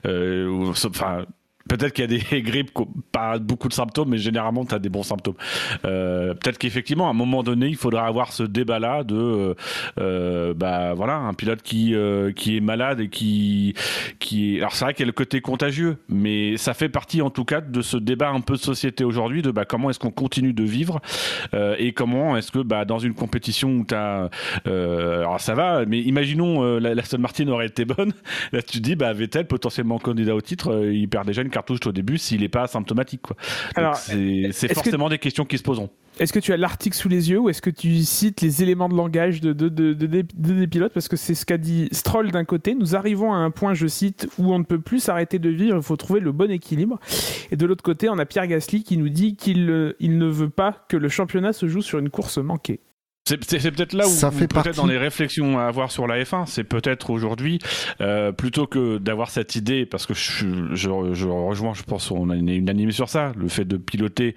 enfin 0.05 1.25
Peut-être 1.67 1.93
qu'il 1.93 2.11
y 2.11 2.15
a 2.15 2.19
des 2.19 2.41
grippes 2.41 2.71
pas 3.11 3.39
beaucoup 3.39 3.67
de 3.67 3.73
symptômes, 3.73 4.09
mais 4.09 4.17
généralement, 4.17 4.65
tu 4.65 4.75
as 4.75 4.79
des 4.79 4.89
bons 4.89 5.03
symptômes. 5.03 5.35
Euh, 5.85 6.33
Peut-être 6.33 6.57
qu'effectivement, 6.57 7.07
à 7.07 7.11
un 7.11 7.13
moment 7.13 7.43
donné, 7.43 7.67
il 7.67 7.75
faudra 7.75 8.05
avoir 8.05 8.31
ce 8.33 8.43
débat-là 8.43 9.03
de, 9.03 9.15
euh, 9.15 9.53
euh, 9.99 10.53
bah 10.53 10.93
voilà, 10.93 11.15
un 11.15 11.33
pilote 11.33 11.61
qui 11.61 11.95
qui 12.35 12.57
est 12.57 12.61
malade 12.61 12.99
et 12.99 13.09
qui 13.09 13.73
qui. 14.19 14.57
Alors 14.59 14.73
c'est 14.73 14.85
vrai 14.85 14.93
qu'il 14.93 15.03
y 15.03 15.05
a 15.05 15.07
le 15.07 15.13
côté 15.13 15.41
contagieux, 15.41 15.97
mais 16.09 16.57
ça 16.57 16.73
fait 16.73 16.89
partie 16.89 17.21
en 17.21 17.29
tout 17.29 17.45
cas 17.45 17.61
de 17.61 17.81
ce 17.81 17.97
débat 17.97 18.29
un 18.29 18.41
peu 18.41 18.53
de 18.53 18.61
société 18.61 19.03
aujourd'hui 19.03 19.41
de 19.41 19.51
bah 19.51 19.65
comment 19.65 19.89
est-ce 19.89 19.99
qu'on 19.99 20.11
continue 20.11 20.53
de 20.53 20.63
vivre 20.63 20.99
et 21.79 21.93
comment 21.93 22.37
est-ce 22.37 22.51
que 22.51 22.59
bah 22.59 22.85
dans 22.85 22.99
une 22.99 23.13
compétition 23.13 23.69
où 23.69 23.83
t'as 23.83 24.29
euh, 24.67 25.19
alors 25.19 25.39
ça 25.39 25.53
va, 25.53 25.85
mais 25.85 25.99
imaginons 25.99 26.77
la, 26.79 26.93
la 26.93 27.01
Aston 27.01 27.19
Martin 27.19 27.47
aurait 27.47 27.67
été 27.67 27.85
bonne, 27.85 28.13
là 28.51 28.61
tu 28.61 28.77
te 28.77 28.83
dis 28.83 28.95
bah 28.95 29.13
Vettel 29.13 29.47
potentiellement 29.47 29.99
candidat 29.99 30.35
au 30.35 30.41
titre, 30.41 30.89
il 30.91 31.07
perd 31.07 31.25
déjà 31.25 31.41
une 31.41 31.49
cartouche 31.57 31.79
au 31.87 31.91
début 31.91 32.17
s'il 32.17 32.41
n'est 32.41 32.49
pas 32.49 32.63
asymptomatique 32.63 33.21
quoi. 33.23 33.35
Donc, 33.35 33.77
Alors, 33.77 33.95
c'est 33.95 34.49
c'est 34.51 34.67
est-ce 34.67 34.67
que- 34.67 34.73
forcément 34.75 35.09
des 35.09 35.17
questions 35.19 35.45
qui 35.45 35.57
se 35.57 35.63
poseront. 35.63 35.89
Est-ce 36.19 36.33
que 36.33 36.39
tu 36.39 36.51
as 36.51 36.57
l'article 36.57 36.95
sous 36.97 37.09
les 37.09 37.29
yeux 37.29 37.37
ou 37.39 37.49
est-ce 37.49 37.61
que 37.61 37.69
tu 37.69 37.99
cites 38.03 38.41
les 38.41 38.63
éléments 38.63 38.89
de 38.89 38.95
langage 38.95 39.39
de, 39.39 39.53
de, 39.53 39.69
de- 39.69 39.93
de- 39.93 40.07
de- 40.07 40.23
de- 40.35 40.53
des 40.53 40.65
pilotes? 40.67 40.91
Parce 40.91 41.07
que 41.07 41.15
c'est 41.15 41.35
ce 41.35 41.45
qu'a 41.45 41.59
dit 41.59 41.89
Stroll 41.91 42.31
d'un 42.31 42.43
côté. 42.43 42.73
Nous 42.73 42.95
arrivons 42.95 43.33
à 43.33 43.37
un 43.37 43.51
point, 43.51 43.75
je 43.75 43.85
cite, 43.85 44.27
où 44.39 44.51
on 44.51 44.57
ne 44.57 44.63
peut 44.63 44.79
plus 44.79 44.99
s'arrêter 44.99 45.37
de 45.37 45.49
vivre, 45.49 45.77
il 45.77 45.83
faut 45.83 45.95
trouver 45.95 46.19
le 46.19 46.31
bon 46.31 46.49
équilibre. 46.49 46.99
Et 47.51 47.55
de 47.55 47.65
l'autre 47.67 47.83
côté, 47.83 48.09
on 48.09 48.17
a 48.17 48.25
Pierre 48.25 48.47
Gasly 48.47 48.81
qui 48.83 48.97
nous 48.97 49.09
dit 49.09 49.35
qu'il 49.35 49.69
euh, 49.69 49.95
il 49.99 50.17
ne 50.17 50.25
veut 50.25 50.49
pas 50.49 50.85
que 50.89 50.97
le 50.97 51.07
championnat 51.07 51.53
se 51.53 51.67
joue 51.67 51.83
sur 51.83 51.99
une 51.99 52.09
course 52.09 52.39
manquée. 52.39 52.79
C'est 53.27 53.71
peut-être 53.71 53.93
là 53.93 54.07
où, 54.07 54.09
Ça 54.09 54.31
fait 54.31 54.47
peut-être 54.47 54.77
dans 54.77 54.85
les 54.85 54.97
réflexions 54.97 55.59
à 55.59 55.63
avoir 55.63 55.91
sur 55.91 56.07
la 56.07 56.23
F1, 56.23 56.45
c'est 56.45 56.63
peut-être 56.63 57.09
aujourd'hui 57.09 57.59
euh, 57.99 58.31
plutôt 58.31 58.67
que 58.67 58.97
d'avoir 58.99 59.29
cette 59.29 59.55
idée, 59.55 59.85
parce 59.85 60.05
que 60.05 60.13
je, 60.13 60.73
je, 60.73 60.89
je 61.13 61.27
rejoins, 61.27 61.73
je 61.73 61.83
pense, 61.83 62.09
on 62.09 62.29
est 62.31 62.55
unanime 62.55 62.91
sur 62.91 63.09
ça. 63.09 63.33
Le 63.37 63.49
fait 63.49 63.65
de 63.65 63.75
piloter, 63.75 64.35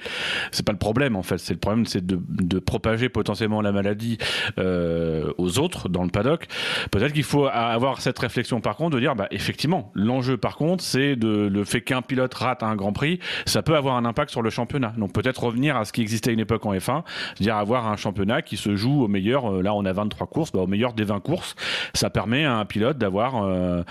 c'est 0.50 0.66
pas 0.66 0.72
le 0.72 0.78
problème 0.78 1.14
en 1.14 1.22
fait. 1.22 1.38
C'est 1.38 1.52
le 1.52 1.60
problème, 1.60 1.86
c'est 1.86 2.04
de, 2.04 2.18
de 2.28 2.58
propager 2.58 3.08
potentiellement 3.08 3.60
la 3.60 3.70
maladie 3.70 4.18
euh, 4.58 5.32
aux 5.38 5.60
autres 5.60 5.88
dans 5.88 6.02
le 6.02 6.10
paddock. 6.10 6.46
Peut-être 6.90 7.12
qu'il 7.12 7.22
faut 7.22 7.46
avoir 7.46 8.00
cette 8.00 8.18
réflexion 8.18 8.60
par 8.60 8.76
contre 8.76 8.96
de 8.96 9.00
dire, 9.00 9.14
bah 9.14 9.28
effectivement, 9.30 9.92
l'enjeu 9.94 10.36
par 10.36 10.56
contre, 10.56 10.82
c'est 10.82 11.14
de 11.14 11.46
le 11.46 11.64
fait 11.64 11.80
qu'un 11.80 12.02
pilote 12.02 12.34
rate 12.34 12.64
un 12.64 12.74
Grand 12.74 12.92
Prix, 12.92 13.20
ça 13.46 13.62
peut 13.62 13.76
avoir 13.76 13.96
un 13.96 14.04
impact 14.04 14.30
sur 14.30 14.42
le 14.42 14.50
championnat. 14.50 14.92
Donc 14.98 15.12
peut-être 15.12 15.44
revenir 15.44 15.76
à 15.76 15.84
ce 15.84 15.92
qui 15.92 16.02
existait 16.02 16.30
à 16.30 16.32
une 16.32 16.40
époque 16.40 16.66
en 16.66 16.74
F1, 16.74 17.04
c'est-à-dire 17.34 17.56
avoir 17.56 17.86
un 17.86 17.96
championnat 17.96 18.42
qui 18.42 18.56
se 18.56 18.79
joue 18.80 19.02
au 19.02 19.08
meilleur. 19.08 19.46
euh, 19.52 19.62
Là, 19.62 19.74
on 19.74 19.84
a 19.84 19.92
23 19.92 20.26
courses, 20.26 20.52
bah, 20.52 20.60
au 20.60 20.66
meilleur 20.66 20.92
des 20.92 21.04
20 21.04 21.20
courses, 21.20 21.54
ça 21.94 22.10
permet 22.10 22.44
à 22.44 22.56
un 22.56 22.64
pilote 22.64 22.98
d'avoir 22.98 23.42
euh, 23.42 23.82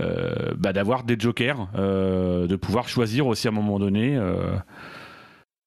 euh, 0.00 0.54
bah, 0.56 0.72
des 0.72 1.16
jokers, 1.18 1.68
de 1.76 2.56
pouvoir 2.56 2.88
choisir 2.88 3.26
aussi 3.26 3.46
à 3.46 3.50
un 3.50 3.54
moment 3.54 3.78
donné. 3.78 4.18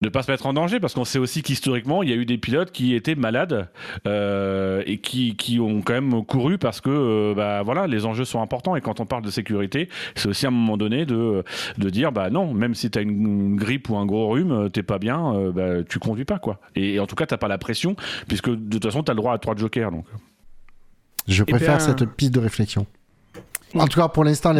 Euh, 0.02 0.06
de 0.06 0.10
pas 0.10 0.24
se 0.24 0.32
mettre 0.32 0.46
en 0.46 0.54
danger 0.54 0.80
parce 0.80 0.94
qu'on 0.94 1.06
sait 1.06 1.20
aussi 1.20 1.44
qu'historiquement 1.44 2.04
il 2.04 2.10
y 2.10 2.14
a 2.14 2.16
eu 2.16 2.26
des 2.26 2.38
pilotes 2.38 2.72
qui 2.72 2.96
étaient 2.96 3.16
malades 3.16 3.70
euh, 4.08 4.84
et 4.86 4.98
qui, 5.00 5.36
qui 5.36 5.60
ont 5.60 5.82
quand 5.82 5.94
même 5.94 6.26
couru 6.26 6.58
parce 6.58 6.82
que 6.82 6.90
euh, 6.90 7.34
bah 7.36 7.62
voilà 7.64 7.88
les 7.88 8.06
enjeux 8.06 8.26
sont 8.26 8.42
importants. 8.42 8.76
Et 8.76 8.82
quand 8.82 9.00
on 9.00 9.06
parle 9.06 9.24
de 9.24 9.32
sécurité 9.32 9.90
c'est 10.16 10.28
aussi 10.28 10.46
à 10.46 10.50
un 10.50 10.52
moment 10.52 10.78
donné 10.78 11.06
de, 11.06 11.44
de 11.78 11.90
dire 11.90 12.12
bah 12.12 12.30
non 12.30 12.54
même 12.54 12.76
si 12.76 12.90
tu 12.90 13.00
as 13.00 13.02
une, 13.02 13.56
grippe 13.56 13.90
ou 13.90 13.98
un 13.98 14.06
gros 14.06 14.30
rhume 14.30 14.70
t'es 14.72 14.84
pas 14.84 14.98
bien 15.00 15.34
euh, 15.36 15.52
bah, 15.52 15.84
tu 15.88 16.00
conduis 16.00 16.26
pas 16.26 16.40
quoi. 16.40 16.60
Et, 16.76 17.00
en 17.00 17.08
tout 17.08 17.16
cas 17.16 17.26
t'as 17.26 17.38
pas 17.38 17.48
la 17.48 17.58
pression 17.58 17.96
puisque 18.28 18.50
de 18.50 18.78
toute 18.78 18.84
façon 18.84 19.04
tu 19.04 19.12
as 19.12 19.14
le 19.14 19.20
droit 19.20 19.34
à 19.34 19.38
trois 19.38 19.56
jokers 19.56 19.92
donc. 19.92 20.06
Je 21.28 21.44
préfère 21.44 21.80
cette 21.80 22.04
piste 22.06 22.34
de 22.34 22.40
réflexion 22.40 22.88
en 23.75 23.88
tout 23.88 23.99
cas, 23.99 24.07
pour 24.07 24.23
l'instant, 24.23 24.51
à 24.51 24.53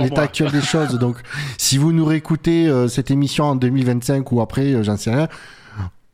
l'état 0.00 0.22
actuel 0.22 0.50
des 0.50 0.60
choses. 0.62 0.98
Donc, 0.98 1.16
si 1.58 1.78
vous 1.78 1.92
nous 1.92 2.04
réécoutez 2.04 2.68
euh, 2.68 2.88
cette 2.88 3.10
émission 3.10 3.44
en 3.44 3.56
2025 3.56 4.30
ou 4.32 4.40
après, 4.40 4.72
euh, 4.74 4.82
j'en 4.82 4.96
sais 4.96 5.14
rien. 5.14 5.28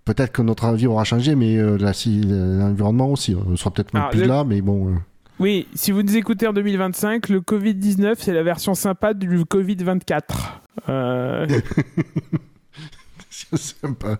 Peut-être 0.04 0.32
que 0.32 0.42
notre 0.42 0.64
avis 0.64 0.86
aura 0.88 1.04
changé, 1.04 1.36
mais 1.36 1.56
euh, 1.56 1.78
l'environnement 1.78 3.10
aussi. 3.10 3.36
On 3.36 3.56
sera 3.56 3.70
peut-être 3.70 3.94
même 3.94 4.08
plus 4.10 4.24
là, 4.24 4.44
mais 4.44 4.60
bon. 4.60 4.94
Oui, 5.38 5.68
si 5.74 5.92
vous 5.92 6.02
nous 6.02 6.16
écoutez 6.16 6.46
en 6.46 6.52
2025, 6.52 7.28
le 7.28 7.40
Covid-19, 7.40 8.16
c'est 8.18 8.32
la 8.32 8.42
version 8.42 8.74
sympa 8.74 9.14
du 9.14 9.28
Covid-24. 9.44 10.20
c'est 13.30 13.56
sympa. 13.56 14.18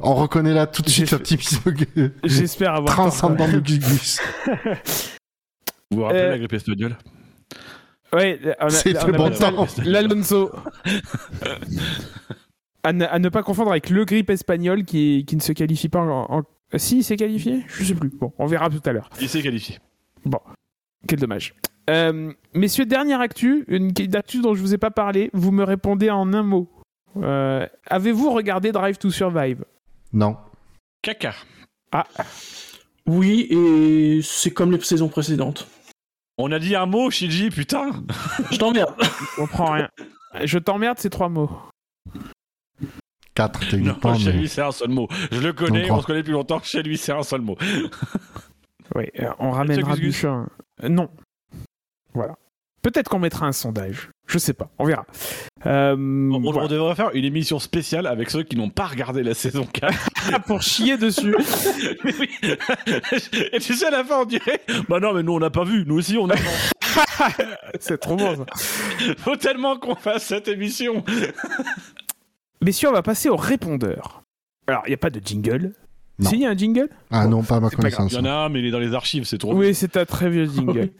On 0.00 0.14
reconnaît 0.14 0.54
là 0.54 0.66
tout 0.66 0.82
de 0.82 0.88
suite 0.88 1.10
l'optimisme 1.10 1.60
J'espère 2.24 2.74
avoir 2.74 2.94
transcendant 2.94 3.48
de 3.48 3.60
Gugus. 3.60 4.20
Vous 5.90 5.98
vous 5.98 6.04
rappelez 6.04 6.20
euh, 6.20 6.30
la 6.30 6.38
grippe 6.38 6.52
espagnole 6.52 6.96
Oui, 8.12 8.38
c'était 8.68 9.12
bon 9.12 9.30
temps. 9.30 9.66
L'Alonso. 9.84 10.50
à, 12.82 12.92
ne, 12.92 13.28
pas 13.28 13.42
confondre 13.42 13.70
avec 13.70 13.90
le 13.90 14.04
grippe 14.04 14.30
espagnol 14.30 14.84
qui, 14.84 15.24
qui 15.26 15.36
ne 15.36 15.40
se 15.40 15.52
qualifie 15.52 15.88
pas 15.88 16.00
en. 16.00 16.42
Si, 16.76 16.98
il 16.98 17.04
s'est 17.04 17.16
qualifié 17.16 17.64
Je 17.68 17.84
sais 17.84 17.94
plus. 17.94 18.10
Bon, 18.10 18.32
on 18.38 18.46
verra 18.46 18.68
tout 18.68 18.82
à 18.84 18.92
l'heure. 18.92 19.08
Il 19.20 19.28
s'est 19.28 19.42
qualifié. 19.42 19.78
Bon, 20.24 20.40
quel 21.06 21.18
dommage. 21.18 21.54
Euh, 21.88 22.32
messieurs, 22.52 22.84
dernière 22.84 23.20
actu, 23.20 23.64
une 23.68 23.92
actu 24.14 24.40
dont 24.40 24.54
je 24.54 24.60
vous 24.60 24.74
ai 24.74 24.78
pas 24.78 24.90
parlé. 24.90 25.30
Vous 25.32 25.52
me 25.52 25.64
répondez 25.64 26.10
en 26.10 26.34
un 26.34 26.42
mot. 26.42 26.68
Euh, 27.16 27.66
avez-vous 27.86 28.30
regardé 28.30 28.72
Drive 28.72 28.98
to 28.98 29.10
Survive? 29.10 29.64
Non. 30.12 30.36
Caca. 31.00 31.34
Ah. 31.92 32.06
Oui, 33.06 33.46
et 33.48 34.20
c'est 34.22 34.50
comme 34.50 34.72
les 34.72 34.80
saisons 34.80 35.08
précédentes. 35.08 35.66
On 36.38 36.52
a 36.52 36.60
dit 36.60 36.76
un 36.76 36.86
mot, 36.86 37.10
Shiji, 37.10 37.50
putain 37.50 37.90
Je 38.52 38.58
t'emmerde. 38.58 38.94
On 39.38 39.46
prend 39.46 39.72
rien. 39.72 39.88
Je 40.44 40.58
t'emmerde, 40.58 40.98
c'est 41.00 41.10
trois 41.10 41.28
mots. 41.28 41.50
Quatre. 43.34 43.76
Non, 43.76 44.14
chez 44.16 44.32
lui, 44.32 44.48
c'est 44.48 44.62
un 44.62 44.72
seul 44.72 44.90
mot. 44.90 45.08
Je 45.32 45.40
le 45.40 45.52
connais, 45.52 45.90
on 45.90 46.00
se 46.00 46.06
connaît 46.06 46.20
depuis 46.20 46.32
longtemps. 46.32 46.60
Chez 46.62 46.82
lui, 46.82 46.96
c'est 46.96 47.12
un 47.12 47.22
seul 47.22 47.40
mot. 47.40 47.56
oui, 48.94 49.06
euh, 49.20 49.30
on 49.38 49.50
ramènera 49.50 49.96
du 49.96 50.12
chien. 50.12 50.48
Euh, 50.82 50.88
non. 50.88 51.08
Voilà. 52.14 52.36
Peut-être 52.82 53.08
qu'on 53.08 53.18
mettra 53.18 53.46
un 53.46 53.52
sondage. 53.52 54.10
Je 54.26 54.38
sais 54.38 54.54
pas, 54.54 54.70
on 54.78 54.84
verra. 54.84 55.06
Euh, 55.66 55.94
on, 55.94 56.68
devrait 56.68 56.94
faire 56.94 57.10
une 57.14 57.24
émission 57.24 57.58
spéciale 57.58 58.06
avec 58.06 58.30
ceux 58.30 58.44
qui 58.44 58.56
n'ont 58.56 58.70
pas 58.70 58.86
regardé 58.86 59.22
la 59.22 59.34
saison 59.34 59.66
4. 59.66 60.07
Pour 60.46 60.62
chier 60.62 60.96
dessus. 60.96 61.34
Et 63.52 63.60
tu 63.60 63.74
sais, 63.74 63.86
à 63.86 63.90
la 63.90 64.04
fin, 64.04 64.22
on 64.22 64.24
dirait 64.24 64.60
Bah 64.88 65.00
non, 65.00 65.12
mais 65.12 65.22
nous, 65.22 65.32
on 65.32 65.38
n'a 65.38 65.50
pas 65.50 65.64
vu. 65.64 65.84
Nous 65.86 65.96
aussi, 65.96 66.16
on 66.18 66.28
a. 66.30 66.34
C'est 67.80 67.98
trop 67.98 68.16
bon, 68.16 68.36
ça. 68.36 68.44
Faut 69.18 69.36
tellement 69.36 69.78
qu'on 69.78 69.94
fasse 69.94 70.24
cette 70.24 70.48
émission. 70.48 71.04
Messieurs, 72.60 72.88
on 72.88 72.92
va 72.92 73.02
passer 73.02 73.28
au 73.28 73.36
répondeur. 73.36 74.22
Alors, 74.66 74.82
il 74.86 74.90
n'y 74.90 74.94
a 74.94 74.98
pas 74.98 75.10
de 75.10 75.20
jingle. 75.24 75.72
Si, 76.20 76.34
il 76.34 76.40
y 76.40 76.46
a 76.46 76.50
un 76.50 76.56
jingle? 76.56 76.88
Ah 77.10 77.28
non, 77.28 77.42
pas 77.42 77.56
à 77.56 77.60
ma 77.60 77.70
connaissance. 77.70 78.12
Il 78.12 78.16
y 78.16 78.18
en 78.18 78.24
a 78.24 78.30
un, 78.30 78.48
mais 78.48 78.58
il 78.58 78.66
est 78.66 78.70
dans 78.70 78.80
les 78.80 78.94
archives, 78.94 79.24
c'est 79.24 79.38
trop. 79.38 79.54
Oui, 79.54 79.74
c'est 79.74 79.96
un 79.96 80.04
très 80.04 80.28
vieux 80.28 80.46
jingle. 80.46 80.90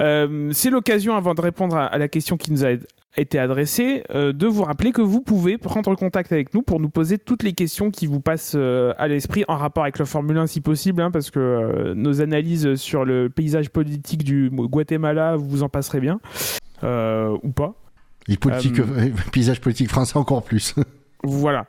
Euh, 0.00 0.50
c'est 0.52 0.70
l'occasion, 0.70 1.16
avant 1.16 1.34
de 1.34 1.40
répondre 1.40 1.76
à, 1.76 1.98
la 1.98 2.08
question 2.08 2.36
qui 2.36 2.52
nous 2.52 2.64
a 2.64 2.70
été 3.16 3.38
adressée, 3.38 4.04
euh, 4.14 4.32
de 4.32 4.46
vous 4.46 4.62
rappeler 4.62 4.92
que 4.92 5.02
vous 5.02 5.20
pouvez 5.20 5.58
prendre 5.58 5.94
contact 5.94 6.32
avec 6.32 6.54
nous 6.54 6.62
pour 6.62 6.80
nous 6.80 6.88
poser 6.88 7.18
toutes 7.18 7.42
les 7.42 7.52
questions 7.52 7.90
qui 7.90 8.06
vous 8.06 8.20
passent 8.20 8.54
euh, 8.56 8.94
à 8.98 9.08
l'esprit 9.08 9.44
en 9.48 9.56
rapport 9.56 9.84
avec 9.84 9.98
la 9.98 10.04
Formule 10.04 10.38
1 10.38 10.46
si 10.46 10.60
possible, 10.60 11.02
hein, 11.02 11.10
parce 11.10 11.30
que 11.30 11.92
nos 11.94 12.22
analyses 12.22 12.74
sur 12.76 13.04
le 13.04 13.28
paysage 13.28 13.70
politique 13.70 14.24
du 14.24 14.50
Guatemala, 14.50 15.36
vous 15.36 15.62
en 15.62 15.68
passerez 15.68 16.00
bien, 16.00 16.20
ou 16.82 17.50
pas. 17.50 17.74
Et 18.28 18.36
politique, 18.36 18.80
paysage 19.32 19.60
politique 19.60 19.88
français 19.88 20.16
encore 20.16 20.42
plus. 20.42 20.74
voilà. 21.24 21.66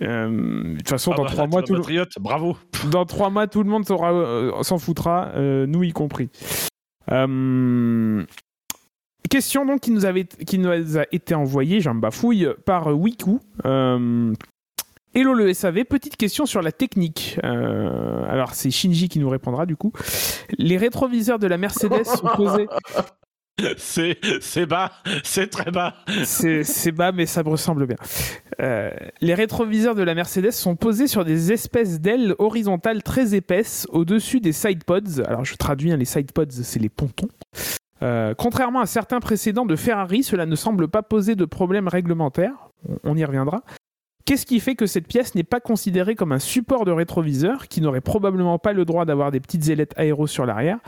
de 0.00 0.76
toute 0.78 0.88
façon, 0.88 1.12
ah 1.12 1.16
dans 1.16 1.24
bah, 1.24 1.30
trois 1.30 1.46
mois, 1.46 1.62
tout 1.62 1.74
le... 1.74 2.20
bravo. 2.20 2.56
Dans 2.90 3.04
trois 3.04 3.30
mois, 3.30 3.46
tout 3.46 3.62
le 3.62 3.68
monde 3.68 3.84
s'en 3.84 4.78
foutra, 4.78 5.32
nous 5.36 5.82
y 5.82 5.92
compris. 5.92 6.30
Euh, 7.10 8.24
question 9.30 9.66
donc 9.66 9.80
qui 9.80 9.90
nous, 9.90 10.04
avait, 10.04 10.24
qui 10.24 10.58
nous 10.58 10.98
a 10.98 11.04
été 11.12 11.34
envoyée, 11.34 11.80
j'en 11.80 11.94
bafouille, 11.94 12.48
par 12.64 12.96
Wiku. 12.96 13.40
Euh, 13.64 14.34
Hello 15.14 15.32
le 15.32 15.52
SAV, 15.54 15.84
petite 15.84 16.16
question 16.16 16.46
sur 16.46 16.60
la 16.60 16.70
technique. 16.70 17.40
Euh, 17.42 18.22
alors 18.28 18.54
c'est 18.54 18.70
Shinji 18.70 19.08
qui 19.08 19.18
nous 19.18 19.28
répondra 19.28 19.64
du 19.64 19.74
coup. 19.74 19.92
Les 20.58 20.76
rétroviseurs 20.76 21.38
de 21.38 21.46
la 21.46 21.56
Mercedes 21.56 22.04
sont 22.04 22.28
posés. 22.36 22.68
C'est 23.76 24.66
bas, 24.66 24.92
c'est 25.24 25.48
très 25.48 25.72
bas. 25.72 25.96
C'est 26.22 26.92
bas, 26.92 27.10
mais 27.10 27.26
ça 27.26 27.42
me 27.42 27.48
ressemble 27.48 27.88
bien. 27.88 27.96
Euh, 28.60 28.90
les 29.20 29.34
rétroviseurs 29.34 29.96
de 29.96 30.02
la 30.02 30.14
Mercedes 30.14 30.52
sont 30.52 30.76
posés 30.76 31.08
sur 31.08 31.24
des 31.24 31.50
espèces 31.50 32.00
d'ailes 32.00 32.36
horizontales 32.38 33.02
très 33.02 33.34
épaisses 33.34 33.88
au-dessus 33.90 34.38
des 34.38 34.52
sidepods. 34.52 35.24
Alors 35.26 35.44
je 35.44 35.56
traduis, 35.56 35.90
hein, 35.90 35.96
les 35.96 36.04
sidepods, 36.04 36.50
c'est 36.50 36.78
les 36.78 36.88
pontons. 36.88 37.28
Euh, 38.02 38.34
contrairement 38.34 38.80
à 38.80 38.86
certains 38.86 39.20
précédents 39.20 39.66
de 39.66 39.76
Ferrari, 39.76 40.22
cela 40.22 40.46
ne 40.46 40.56
semble 40.56 40.88
pas 40.88 41.02
poser 41.02 41.34
de 41.34 41.44
problème 41.44 41.88
réglementaire. 41.88 42.70
on 43.04 43.16
y 43.16 43.24
reviendra. 43.24 43.62
Qu'est-ce 44.28 44.44
qui 44.44 44.60
fait 44.60 44.74
que 44.74 44.84
cette 44.84 45.08
pièce 45.08 45.34
n'est 45.34 45.42
pas 45.42 45.58
considérée 45.58 46.14
comme 46.14 46.32
un 46.32 46.38
support 46.38 46.84
de 46.84 46.90
rétroviseur, 46.90 47.66
qui 47.66 47.80
n'aurait 47.80 48.02
probablement 48.02 48.58
pas 48.58 48.74
le 48.74 48.84
droit 48.84 49.06
d'avoir 49.06 49.30
des 49.30 49.40
petites 49.40 49.68
ailettes 49.70 49.94
aéro 49.96 50.26
sur 50.26 50.44
l'arrière? 50.44 50.80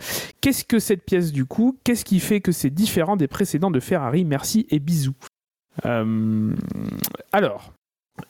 Qu'est-ce 0.42 0.62
que 0.62 0.78
cette 0.78 1.06
pièce 1.06 1.32
du 1.32 1.46
coup? 1.46 1.78
Qu'est-ce 1.82 2.04
qui 2.04 2.20
fait 2.20 2.42
que 2.42 2.52
c'est 2.52 2.68
différent 2.68 3.16
des 3.16 3.28
précédents 3.28 3.70
de 3.70 3.80
Ferrari? 3.80 4.26
Merci 4.26 4.66
et 4.68 4.78
bisous. 4.78 5.14
Euh, 5.86 6.54
alors, 7.32 7.72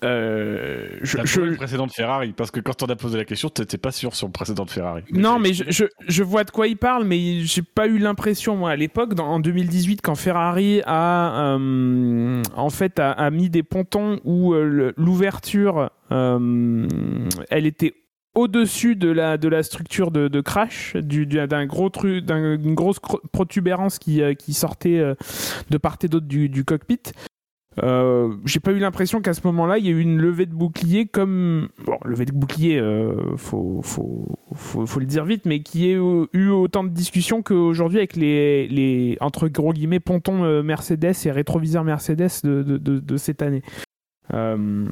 euh, 0.05 0.89
je, 1.03 1.19
je... 1.25 1.41
le 1.41 1.57
précédent 1.57 1.87
de 1.87 1.93
Ferrari 1.93 2.33
parce 2.37 2.51
que 2.51 2.61
quand 2.61 2.83
on 2.83 2.87
a 2.87 2.97
posé 2.97 3.19
la 3.19 3.25
question, 3.25 3.49
t'étais 3.49 3.79
pas 3.79 3.93
sûr 3.93 4.15
sur 4.15 4.27
le 4.27 4.33
précédent 4.33 4.65
de 4.65 4.71
Ferrari. 4.71 5.03
non, 5.13 5.39
mais 5.39 5.53
je, 5.53 5.85
je, 6.07 6.23
vois 6.23 6.45
de 6.45 6.51
quoi 6.51 6.67
il 6.67 6.77
parle, 6.77 7.05
mais 7.05 7.41
j'ai 7.41 7.63
pas 7.63 7.87
eu 7.87 7.99
l'impression 7.99 8.57
moi 8.57 8.71
à 8.71 8.77
l'époque, 8.77 9.19
en 9.19 9.41
2018, 9.41 10.01
quand 10.03 10.15
Ferrari 10.15 10.83
a 10.87 11.57
euh, 11.57 12.43
en 12.57 12.71
fait 12.71 12.99
a, 12.99 13.31
mis 13.31 13.51
des 13.51 13.63
pontons 13.63 14.21
où 14.25 14.55
euh, 14.55 14.93
l'ouverture, 14.97 15.91
euh, 16.13 16.89
elle 17.51 17.67
était 17.67 17.95
au-dessus 18.35 18.95
de 18.95 19.11
la, 19.11 19.39
de 19.39 19.49
la 19.49 19.63
structure 19.63 20.13
de, 20.13 20.29
de 20.29 20.41
crash, 20.41 20.97
d'un 20.97 21.67
gros 21.67 21.91
truc, 21.91 22.25
d'une 22.25 22.75
grosse 22.75 23.01
protubérance 23.33 23.99
qui, 23.99 24.23
qui 24.37 24.55
sortait 24.55 25.03
de 25.71 25.79
part 25.79 25.97
et 26.03 26.09
d'autre 26.09 26.27
du, 26.27 26.49
du 26.49 26.65
cockpit. 26.65 27.01
Euh, 27.79 28.35
j'ai 28.45 28.59
pas 28.59 28.73
eu 28.73 28.79
l'impression 28.79 29.21
qu'à 29.21 29.33
ce 29.33 29.41
moment-là, 29.45 29.79
il 29.79 29.87
y 29.87 29.89
a 29.89 29.93
eu 29.93 30.01
une 30.01 30.19
levée 30.19 30.47
de 30.47 30.55
bouclier 30.55 31.07
comme. 31.07 31.69
Bon, 31.85 31.99
levée 32.05 32.25
de 32.25 32.33
bouclier, 32.33 32.79
euh, 32.79 33.37
faut, 33.37 33.81
faut, 33.83 34.37
faut, 34.55 35.01
le 35.01 35.07
dire 35.07 35.25
vite, 35.25 35.47
mais 35.47 35.61
qui 35.63 35.89
ait 35.89 35.95
eu 36.33 36.49
autant 36.49 36.83
de 36.83 36.89
discussions 36.89 37.43
qu'aujourd'hui 37.43 37.99
avec 37.99 38.17
les, 38.17 38.67
les, 38.69 39.17
entre 39.21 39.49
gros 39.49 39.73
guillemets, 39.73 40.01
pontons 40.01 40.45
euh, 40.45 40.63
Mercedes 40.63 41.15
et 41.25 41.31
rétroviseurs 41.31 41.85
Mercedes 41.85 42.43
de, 42.43 42.63
de, 42.63 42.99
de, 42.99 43.17
cette 43.17 43.41
année. 43.41 43.63
Euh, 44.35 44.87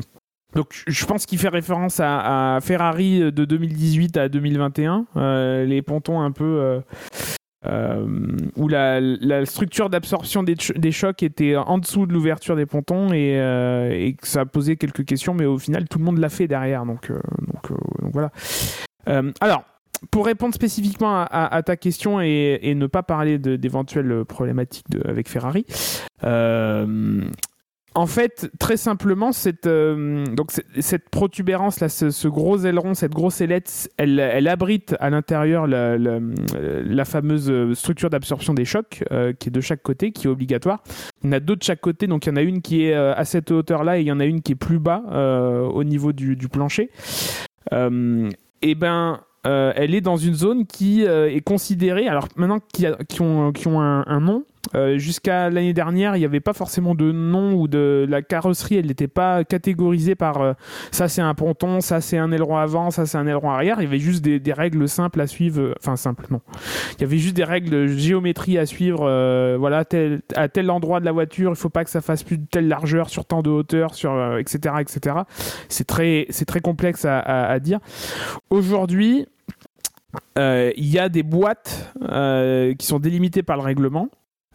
donc 0.55 0.83
je 0.87 1.05
pense 1.05 1.27
qu'il 1.27 1.39
fait 1.39 1.49
référence 1.49 2.01
à, 2.03 2.59
Ferrari 2.63 3.21
de 3.21 3.45
2018 3.45 4.17
à 4.17 4.29
2021, 4.29 5.07
euh, 5.17 5.65
les 5.65 5.83
pontons 5.83 6.21
un 6.21 6.31
peu 6.31 6.81
où 7.65 8.69
la, 8.69 9.47
structure 9.47 9.91
d'absorption 9.91 10.43
des, 10.43 10.93
chocs 10.93 11.23
était 11.23 11.57
en 11.57 11.79
dessous 11.79 12.07
de 12.07 12.13
l'ouverture 12.13 12.57
des 12.57 12.67
pontons 12.67 13.09
euh, 13.13 13.91
et, 13.91 14.15
que 14.15 14.27
ça 14.27 14.43
a 14.43 14.47
posé 14.47 14.77
quelques 14.77 15.05
questions, 15.05 15.35
mais 15.35 15.47
au 15.47 15.59
final 15.59 15.89
tout 15.89 15.99
le 15.99 16.05
monde 16.05 16.19
l'a 16.19 16.29
fait 16.29 16.47
derrière. 16.47 16.87
Donc, 16.87 17.11
euh, 17.11 17.19
donc, 17.53 17.73
voilà. 18.13 18.31
alors, 19.41 19.65
pour 20.11 20.27
répondre 20.27 20.55
spécifiquement 20.55 21.27
à, 21.31 21.63
ta 21.65 21.77
question 21.77 22.21
et, 22.21 22.75
ne 22.75 22.87
pas 22.87 23.03
parler 23.03 23.39
d'éventuelles 23.39 24.25
problématiques 24.25 24.87
avec 25.05 25.29
Ferrari, 25.29 25.67
en 27.99 28.07
fait, 28.07 28.49
très 28.61 28.77
simplement, 28.77 29.33
cette, 29.33 29.67
euh, 29.67 30.25
donc, 30.27 30.53
cette 30.79 31.09
protubérance, 31.09 31.81
là, 31.81 31.89
ce, 31.89 32.29
gros 32.29 32.59
aileron, 32.59 32.95
cette 32.95 33.11
grosse 33.11 33.41
ailette, 33.41 33.91
elle, 33.97 34.47
abrite 34.47 34.95
à 35.01 35.11
l'intérieur 35.11 35.67
la, 35.67 37.05
fameuse 37.05 37.75
structure 37.77 38.09
d'absorption 38.09 38.55
des 38.55 38.65
chocs 38.65 39.03
euh, 39.11 39.33
qui 39.33 39.49
est 39.49 39.53
de 39.53 39.61
chaque 39.61 39.83
côté, 39.83 40.13
qui 40.13 40.29
est 40.29 40.31
obligatoire. 40.31 40.85
Il 41.25 41.27
y 41.27 41.31
en 41.31 41.33
a 41.33 41.41
deux 41.41 41.57
de 41.57 41.63
chaque 41.65 41.81
côté, 41.81 42.07
donc 42.07 42.27
il 42.27 42.29
y 42.29 42.33
en 42.33 42.37
a 42.37 42.43
une 42.43 42.63
qui 42.63 42.85
est 42.85 42.95
euh, 42.95 43.15
à 43.17 43.25
cette 43.25 43.51
hauteur-là 43.51 43.99
et 43.99 44.03
il 44.03 44.07
y 44.07 44.13
en 44.13 44.21
a 44.21 44.27
une 44.27 44.43
qui 44.43 44.53
est 44.53 44.55
plus 44.55 44.79
bas 44.79 45.03
au 45.75 45.83
niveau 45.83 46.13
du, 46.13 46.37
plancher. 46.49 46.91
et 47.73 48.75
ben, 48.77 49.21
elle 49.43 49.95
est 49.97 50.01
dans 50.01 50.17
une 50.17 50.35
zone 50.35 50.67
qui 50.67 51.03
est 51.03 51.45
considérée, 51.45 52.07
alors 52.07 52.29
maintenant 52.37 52.61
qui 52.61 52.87
ont, 53.21 53.51
qui 53.51 53.67
ont 53.67 53.81
un 53.81 54.21
nom, 54.21 54.45
euh, 54.75 54.99
jusqu'à 54.99 55.51
l'année 55.51 55.73
dernière, 55.73 56.17
il 56.17 56.21
n'y 56.21 56.25
avait 56.25 56.41
pas 56.41 56.53
forcément 56.53 56.95
de 56.95 57.13
nom 57.13 57.55
ou 57.55 57.69
de 57.69 58.07
la 58.09 58.23
carrosserie, 58.23 58.77
elle 58.77 58.87
n'était 58.87 59.09
pas 59.09 59.45
catégorisée 59.45 60.15
par 60.15 60.41
euh, 60.41 60.53
ça 60.91 61.09
c'est 61.09 61.23
un 61.23 61.35
ponton, 61.35 61.81
ça 61.81 62.01
c'est 62.01 62.19
un 62.19 62.33
aileron 62.33 62.57
avant, 62.57 62.91
ça 62.91 63.07
c'est 63.07 63.19
un 63.19 63.27
aileron 63.27 63.51
arrière. 63.51 63.77
Il 63.81 63.85
y 63.85 63.87
avait 63.87 63.99
juste 63.99 64.23
des, 64.23 64.53
règles 64.53 64.89
simples 64.89 65.21
à 65.21 65.27
suivre, 65.27 65.61
euh, 65.61 65.75
enfin 65.81 65.97
simples 65.97 66.27
non. 66.31 66.41
Il 66.97 67.03
y 67.03 67.05
avait 67.05 67.19
juste 67.19 67.37
des 67.37 67.45
règles 67.45 67.71
de 67.71 67.87
géométrie 67.87 68.59
à 68.59 68.67
suivre. 68.67 69.57
voilà, 69.59 69.85
à 70.35 70.49
tel 70.49 70.71
endroit 70.71 71.01
de 71.01 71.05
la 71.05 71.13
voiture, 71.13 71.51
il 71.51 71.57
faut 71.57 71.69
pas 71.69 71.85
que 71.85 71.91
ça 71.91 72.01
fasse 72.01 72.23
plus 72.23 72.39
de 72.39 72.47
telle 72.47 72.69
largeur 72.69 73.09
sur 73.09 73.25
tant 73.25 73.43
de 73.43 73.51
hauteur, 73.51 73.95
sur 73.95 74.39
etc 74.39 74.75
etc. 74.81 75.17
C'est 75.69 75.87
très 75.87 76.27
très 76.47 76.61
complexe 76.61 77.05
à 77.05 77.59
dire. 77.61 77.79
Aujourd'hui, 78.51 79.27
il 80.37 80.73
y 80.77 80.99
a 80.99 81.09
des 81.09 81.23
boîtes 81.23 81.93
qui 82.79 82.87
sont 82.87 82.99
délimitées 82.99 83.43
par 83.43 83.57
le 83.57 83.63
règlement. 83.63 84.09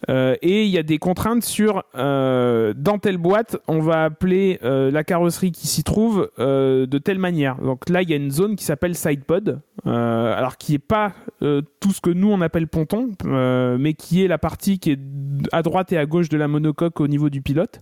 Euh, 0.10 0.36
et 0.42 0.64
il 0.64 0.70
y 0.70 0.78
a 0.78 0.84
des 0.84 0.98
contraintes 0.98 1.44
sur 1.44 1.84
euh, 1.96 2.74
dans 2.76 3.00
telle 3.00 3.18
boîte, 3.18 3.58
on 3.68 3.80
va 3.80 4.04
appeler 4.04 4.60
euh, 4.64 4.92
la 4.92 5.04
carrosserie 5.04 5.52
qui 5.52 5.68
s'y 5.68 5.84
trouve 5.84 6.30
de 6.38 6.98
telle 6.98 7.20
manière. 7.20 7.58
Donc 7.58 7.90
là, 7.90 8.02
il 8.02 8.10
y 8.10 8.14
a 8.14 8.16
une 8.16 8.32
zone 8.32 8.56
qui 8.56 8.64
s'appelle 8.64 8.96
sidepod, 8.96 9.62
alors 9.86 10.58
qui 10.58 10.76
est 10.76 10.80
pas 10.80 11.14
tout 11.40 11.92
ce 11.92 12.02
que 12.02 12.10
nous 12.10 12.32
on 12.32 12.42
appelle 12.42 12.68
ponton, 12.68 13.12
mais 13.26 13.94
qui 13.94 14.24
est 14.24 14.28
la 14.28 14.38
partie 14.38 14.80
qui 14.80 14.92
est 14.92 15.00
à 15.52 15.62
droite 15.62 15.92
et 15.92 15.98
à 15.98 16.06
gauche 16.06 16.30
de 16.30 16.38
la 16.38 16.48
monocoque 16.48 17.00
au 17.00 17.08
niveau 17.08 17.30
du 17.30 17.42
pilote. 17.42 17.82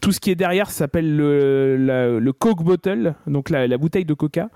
Tout 0.00 0.12
ce 0.12 0.20
qui 0.20 0.30
est 0.30 0.34
derrière 0.34 0.70
s'appelle 0.70 1.16
le, 1.16 2.32
Coke 2.32 2.62
bottle, 2.62 3.14
donc 3.26 3.50
la 3.50 3.78
bouteille 3.78 4.04
de 4.04 4.14
Coca 4.14 4.48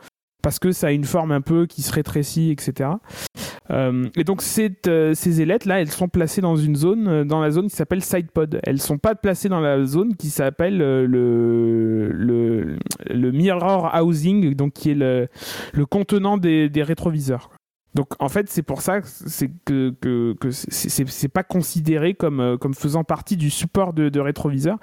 parce 0.45 0.59
que 0.59 0.73
ça 0.73 0.89
a 0.89 0.91
une 0.91 1.05
forme 1.05 1.33
un 1.33 1.41
peu 1.41 1.65
qui 1.65 1.81
se 1.81 1.91
rétrécit, 1.91 2.51
etc. 2.51 2.91
Euh, 3.71 4.11
et 4.15 4.25
donc 4.25 4.43
euh, 4.87 5.15
ces 5.15 5.41
ailettes 5.41 5.65
là, 5.65 5.81
elles 5.81 5.91
sont 5.91 6.09
placées 6.09 6.43
dans 6.43 6.57
une 6.57 6.77
zone, 6.77 7.09
euh, 7.09 7.25
dans 7.25 7.41
la 7.41 7.51
zone 7.51 7.69
qui 7.69 7.77
s'appelle 7.77 8.03
sidepod. 8.03 8.61
Elles 8.63 8.81
sont 8.81 8.99
pas 8.99 9.15
placées 9.15 9.49
dans 9.49 9.61
la 9.61 9.85
zone 9.85 10.17
qui 10.17 10.29
s'appelle 10.29 10.79
le, 10.79 11.09
mirror 13.33 13.91
housing, 13.95 14.55
donc 14.55 14.75
qui 14.75 14.91
est 14.91 14.95
le, 14.95 15.29
contenant 15.87 16.37
des, 16.37 16.71
rétroviseurs. 16.77 17.51
Donc 17.95 18.09
en 18.19 18.29
fait, 18.29 18.51
c'est 18.51 18.63
pour 18.63 18.83
ça 18.83 19.01
c'est 19.03 19.51
que, 19.65 19.95
que, 20.01 20.35
que 20.35 20.51
c'est 20.51 21.29
pas 21.29 21.45
considéré 21.45 22.15
comme, 22.15 22.59
faisant 22.75 23.05
partie 23.05 23.37
du 23.37 23.51
support 23.51 23.93
de, 23.93 24.09
de 24.09 24.21
rétroviseur. 24.21 24.79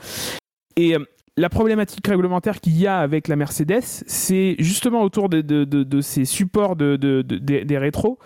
La 1.42 1.50
problématique 1.50 2.08
réglementaire 2.08 2.62
qu'il 2.62 2.78
y 2.78 2.86
a 2.86 3.00
avec 3.00 3.28
la 3.28 3.36
Mercedes, 3.36 3.82
c'est 3.82 4.56
justement 4.60 5.02
autour 5.02 5.28
de, 5.28 6.02
ces 6.02 6.24
supports 6.26 6.76
des 6.76 7.78
rétros, 7.78 8.20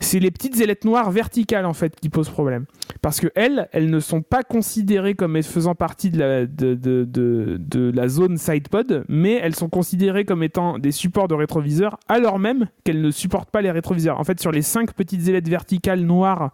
c'est 0.00 0.18
les 0.18 0.32
petites 0.32 0.60
ailettes 0.60 0.84
noires 0.84 1.12
verticales 1.12 1.64
en 1.64 1.74
fait 1.74 1.94
qui 2.00 2.08
posent 2.08 2.28
problème. 2.28 2.66
Parce 3.02 3.20
que 3.20 3.28
elles, 3.36 3.68
ne 3.74 4.00
sont 4.00 4.22
pas 4.22 4.42
considérées 4.42 5.14
comme 5.14 5.40
faisant 5.42 5.76
partie 5.76 6.10
de 6.10 6.18
la, 6.18 6.46
de, 6.46 7.92
la 7.94 8.08
zone 8.08 8.36
sidepod, 8.36 9.04
mais 9.08 9.34
elles 9.34 9.54
sont 9.54 9.68
considérées 9.68 10.24
comme 10.24 10.42
étant 10.42 10.78
des 10.78 10.92
supports 10.92 11.28
de 11.28 11.34
rétroviseurs, 11.34 11.98
alors 12.08 12.40
même 12.40 12.66
qu'elles 12.82 13.00
ne 13.00 13.12
supportent 13.12 13.50
pas 13.50 13.62
les 13.62 13.70
rétroviseurs. 13.70 14.18
En 14.18 14.24
fait, 14.24 14.40
sur 14.40 14.50
les 14.50 14.62
cinq 14.62 14.92
petites 14.92 15.28
ailettes 15.28 15.48
verticales 15.48 16.00
noires 16.00 16.50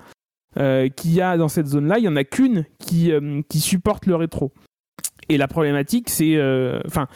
euh, 0.59 0.88
qu'il 0.90 1.14
y 1.14 1.22
a 1.22 1.38
dans 1.38 1.48
cette 1.48 1.66
zone-là, 1.66 1.98
il 1.98 2.02
n'y 2.02 2.09
en 2.09 2.16
a 2.16 2.24
qu'une 2.24 2.66
qui, 2.78 3.12
euh, 3.12 3.40
qui 3.48 3.61
supporte 3.61 4.04
le 4.04 4.14
rétro. 4.14 4.52
Et 5.28 5.36
la 5.36 5.48
problématique, 5.48 6.08
c'est, 6.08 6.36
euh, 6.36 6.80
enfin, 6.86 7.08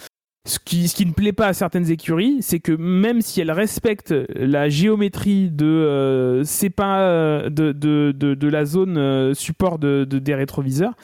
ce 0.48 0.58
qui, 0.58 0.88
ce 0.88 0.94
qui 0.94 1.06
ne 1.06 1.12
plaît 1.12 1.32
pas 1.32 1.48
à 1.48 1.52
certaines 1.52 1.90
écuries, 1.90 2.38
c'est 2.40 2.60
que 2.60 2.72
même 2.72 3.20
si 3.20 3.40
elles 3.40 3.50
respectent 3.50 4.14
la 4.34 4.68
géométrie 4.68 5.50
de 5.50 5.66
euh, 5.66 6.44
c'est 6.44 6.70
pas 6.70 7.00
euh, 7.02 7.50
de, 7.50 7.72
de, 7.72 8.12
de, 8.12 8.48
la 8.48 8.64
zone 8.64 9.34
support 9.34 9.78
de, 9.78 10.04
des 10.04 10.34
rétroviseurs, 10.34 10.94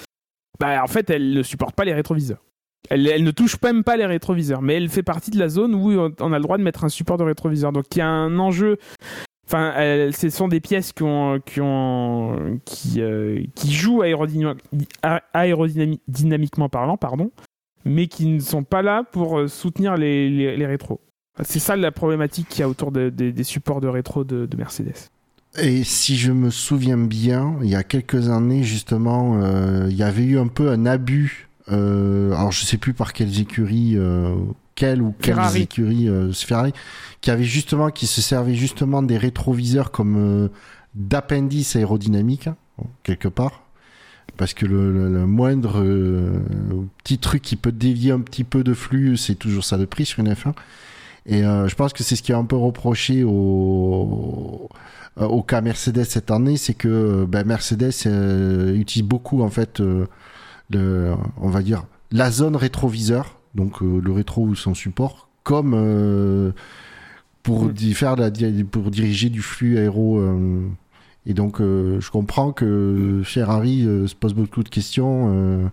bah 0.58 0.82
en 0.82 0.86
fait 0.86 1.10
elles 1.10 1.34
ne 1.34 1.42
supportent 1.42 1.76
pas 1.76 1.84
les 1.84 1.94
rétroviseurs. 1.94 2.42
Elle, 2.88 3.06
elle, 3.08 3.24
ne 3.24 3.30
touche 3.30 3.56
même 3.62 3.84
pas 3.84 3.96
les 3.96 4.06
rétroviseurs, 4.06 4.62
mais 4.62 4.74
elle 4.74 4.88
fait 4.88 5.02
partie 5.02 5.30
de 5.30 5.38
la 5.38 5.48
zone 5.48 5.74
où 5.74 5.90
on 5.92 6.32
a 6.32 6.38
le 6.38 6.42
droit 6.42 6.56
de 6.56 6.62
mettre 6.62 6.84
un 6.84 6.88
support 6.88 7.18
de 7.18 7.24
rétroviseur. 7.24 7.72
Donc 7.72 7.84
il 7.94 7.98
y 7.98 8.02
a 8.02 8.08
un 8.08 8.38
enjeu 8.38 8.78
Enfin, 9.48 10.10
ce 10.10 10.28
sont 10.28 10.48
des 10.48 10.58
pièces 10.60 10.92
qui 10.92 11.04
ont, 11.04 11.40
qui 12.64 13.00
euh, 13.00 13.44
qui 13.54 13.72
jouent 13.72 14.02
aérodynamiquement 14.02 16.68
parlant, 16.68 16.96
pardon, 16.96 17.30
mais 17.84 18.08
qui 18.08 18.26
ne 18.26 18.40
sont 18.40 18.64
pas 18.64 18.82
là 18.82 19.04
pour 19.04 19.38
euh, 19.38 19.46
soutenir 19.46 19.96
les, 19.96 20.56
les, 20.56 20.66
rétros. 20.66 21.00
C'est 21.44 21.60
ça 21.60 21.76
la 21.76 21.92
problématique 21.92 22.48
qu'il 22.48 22.58
y 22.60 22.64
a 22.64 22.68
autour 22.68 22.90
des 22.90 23.44
supports 23.44 23.80
de 23.80 23.86
rétro 23.86 24.24
de, 24.24 24.48
Mercedes. 24.56 25.10
Et 25.58 25.84
si 25.84 26.16
je 26.16 26.32
me 26.32 26.50
souviens 26.50 26.98
bien, 26.98 27.56
il 27.62 27.68
y 27.68 27.76
a 27.76 27.84
quelques 27.84 28.30
années 28.30 28.64
justement, 28.64 29.40
euh, 29.40 29.86
il 29.88 29.96
y 29.96 30.02
avait 30.02 30.24
eu 30.24 30.38
un 30.38 30.48
peu 30.48 30.70
un 30.70 30.86
abus. 30.86 31.46
alors 31.68 32.50
je 32.50 32.64
sais 32.64 32.78
plus 32.78 32.94
par 32.94 33.12
quelles 33.12 33.40
écuries 33.40 33.96
quelle 34.76 35.02
ou 35.02 35.12
quelles 35.20 35.56
écuries 35.56 36.08
euh, 36.08 36.32
Ferrari 36.32 36.72
qui 37.20 37.32
avait 37.32 37.44
justement 37.44 37.90
qui 37.90 38.06
se 38.06 38.22
servait 38.22 38.54
justement 38.54 39.02
des 39.02 39.16
rétroviseurs 39.16 39.90
comme 39.90 40.16
euh, 40.16 40.48
d'appendice 40.94 41.74
aérodynamique 41.74 42.46
hein, 42.46 42.56
quelque 43.02 43.26
part. 43.26 43.62
Parce 44.36 44.52
que 44.52 44.66
le, 44.66 45.26
moindre 45.26 45.80
euh, 45.82 46.42
petit 47.02 47.18
truc 47.18 47.40
qui 47.40 47.56
peut 47.56 47.72
dévier 47.72 48.12
un 48.12 48.20
petit 48.20 48.44
peu 48.44 48.62
de 48.62 48.74
flux 48.74 49.16
c'est 49.16 49.34
toujours 49.34 49.64
ça 49.64 49.78
de 49.78 49.86
prix 49.86 50.04
sur 50.04 50.20
une 50.20 50.32
F1 50.32 50.52
et 51.28 51.42
je 51.42 51.74
pense 51.74 51.92
que 51.92 52.04
c'est 52.04 52.14
ce 52.14 52.22
qui 52.22 52.30
est 52.30 52.36
un 52.36 52.44
peu 52.44 52.54
reproché 52.54 53.24
au 53.24 54.68
au 55.16 55.42
cas 55.42 55.60
Mercedes 55.60 56.04
cette 56.04 56.30
année 56.30 56.56
c'est 56.56 56.74
que 56.74 57.24
ben, 57.24 57.44
Mercedes 57.44 57.92
utilise 58.76 59.08
beaucoup 59.08 59.42
en 59.42 59.48
fait 59.48 59.80
le, 60.70 61.14
on 61.38 61.48
va 61.48 61.62
dire 61.62 61.84
la 62.12 62.30
zone 62.30 62.54
rétroviseur 62.54 63.35
donc 63.56 63.82
euh, 63.82 64.00
le 64.00 64.12
rétro 64.12 64.42
ou 64.42 64.54
son 64.54 64.74
support, 64.74 65.28
comme 65.42 65.72
euh, 65.74 66.52
pour, 67.42 67.64
mm. 67.64 67.76
faire 67.94 68.16
la, 68.16 68.30
pour 68.70 68.90
diriger 68.90 69.30
du 69.30 69.42
flux 69.42 69.78
aéro. 69.78 70.18
Euh, 70.18 70.68
et 71.28 71.34
donc, 71.34 71.58
je 71.58 72.08
comprends 72.08 72.52
que 72.52 73.20
Ferrari 73.24 73.80
se 74.06 74.14
pose 74.14 74.32
beaucoup 74.32 74.62
de 74.62 74.68
questions. 74.68 75.72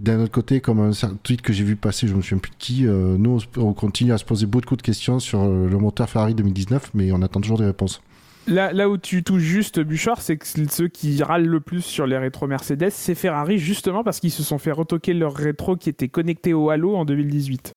D'un 0.00 0.18
autre 0.18 0.32
côté, 0.32 0.60
comme 0.60 0.80
un 0.80 0.90
tweet 1.22 1.40
que 1.40 1.52
j'ai 1.52 1.62
vu 1.62 1.76
passer, 1.76 2.08
je 2.08 2.16
me 2.16 2.20
souviens 2.20 2.38
plus 2.38 2.50
de 2.50 2.56
qui, 2.58 2.82
nous, 2.82 3.38
on 3.58 3.74
continue 3.74 4.12
à 4.12 4.18
se 4.18 4.24
poser 4.24 4.46
beaucoup 4.46 4.74
de 4.74 4.82
questions 4.82 5.20
sur 5.20 5.46
le 5.46 5.78
moteur 5.78 6.10
Ferrari 6.10 6.34
2019, 6.34 6.90
mais 6.94 7.12
on 7.12 7.22
attend 7.22 7.40
toujours 7.40 7.58
des 7.58 7.66
réponses. 7.66 8.02
Là, 8.48 8.72
là, 8.72 8.88
où 8.88 8.96
tu 8.96 9.22
touches 9.22 9.42
juste 9.42 9.80
Bouchard, 9.80 10.22
c'est 10.22 10.38
que 10.38 10.46
ceux 10.46 10.88
qui 10.88 11.22
râlent 11.22 11.46
le 11.46 11.60
plus 11.60 11.82
sur 11.82 12.06
les 12.06 12.16
rétros 12.16 12.46
Mercedes, 12.46 12.90
c'est 12.90 13.14
Ferrari, 13.14 13.58
justement 13.58 14.02
parce 14.02 14.20
qu'ils 14.20 14.30
se 14.30 14.42
sont 14.42 14.58
fait 14.58 14.72
retoquer 14.72 15.12
leur 15.12 15.34
rétro 15.34 15.76
qui 15.76 15.90
était 15.90 16.08
connecté 16.08 16.54
au 16.54 16.70
Halo 16.70 16.96
en 16.96 17.04
2018. 17.04 17.72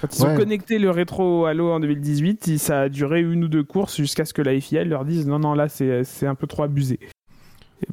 Quand 0.00 0.16
ils 0.16 0.24
ont 0.24 0.36
connecté 0.36 0.78
le 0.78 0.90
rétro 0.90 1.42
au 1.42 1.44
Halo 1.46 1.70
en 1.70 1.80
2018, 1.80 2.58
ça 2.58 2.82
a 2.82 2.88
duré 2.88 3.20
une 3.20 3.44
ou 3.44 3.48
deux 3.48 3.62
courses 3.62 3.96
jusqu'à 3.96 4.24
ce 4.24 4.34
que 4.34 4.42
la 4.42 4.58
FIA 4.58 4.84
leur 4.84 5.04
dise 5.04 5.26
non, 5.26 5.38
non, 5.38 5.54
là, 5.54 5.68
c'est 5.68 6.26
un 6.26 6.34
peu 6.34 6.46
trop 6.46 6.64
abusé. 6.64 6.98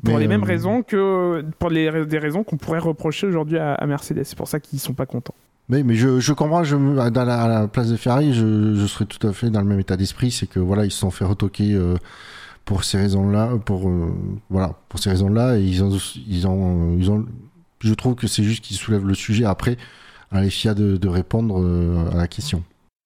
Pour 0.03 0.17
les 0.17 0.27
mêmes 0.27 0.43
euh, 0.43 0.47
raisons 0.47 0.81
que 0.81 1.43
pour 1.59 1.69
les, 1.69 2.05
des 2.05 2.17
raisons 2.17 2.43
qu'on 2.43 2.55
pourrait 2.55 2.79
reprocher 2.79 3.27
aujourd'hui 3.27 3.57
à, 3.57 3.73
à 3.73 3.85
Mercedes. 3.85 4.23
C'est 4.23 4.37
pour 4.37 4.47
ça 4.47 4.61
qu'ils 4.61 4.79
sont 4.79 4.93
pas 4.93 5.05
contents. 5.05 5.35
Mais, 5.69 5.83
mais 5.83 5.95
je, 5.95 6.33
comprends, 6.33 6.63
je, 6.63 6.75
dans 6.75 7.25
la, 7.25 7.41
à 7.41 7.47
la 7.47 7.67
place 7.67 7.89
de 7.89 7.95
Ferrari, 7.95 8.33
je, 8.33 8.85
serais 8.85 9.05
tout 9.05 9.25
à 9.25 9.31
fait 9.33 9.49
dans 9.49 9.61
le 9.61 9.67
même 9.67 9.79
état 9.79 9.95
d'esprit, 9.95 10.29
c'est 10.29 10.47
que 10.47 10.59
voilà, 10.59 10.85
ils 10.85 10.91
se 10.91 10.99
sont 10.99 11.11
fait 11.11 11.23
retoquer 11.23 11.73
euh, 11.73 11.95
pour 12.65 12.83
ces 12.83 12.97
raisons-là, 12.97 13.57
pour 13.65 13.87
euh, 13.87 14.13
voilà, 14.49 14.75
pour 14.89 14.99
ces 14.99 15.09
raisons-là, 15.09 15.57
et 15.57 15.63
ils 15.63 15.83
ont, 15.83 15.97
ils 16.27 16.47
ont, 16.47 16.97
ils 16.99 17.09
ont, 17.09 17.25
je 17.79 17.93
trouve 17.93 18.15
que 18.15 18.27
c'est 18.27 18.43
juste 18.43 18.63
qu'ils 18.63 18.77
soulèvent 18.77 19.07
le 19.07 19.15
sujet 19.15 19.45
après 19.45 19.77
à 20.31 20.41
les 20.41 20.49
FIA 20.49 20.73
de, 20.73 20.97
de 20.97 21.07
répondre 21.07 21.61
euh, 21.61 22.11
à 22.11 22.17
la 22.17 22.27
question. 22.27 22.63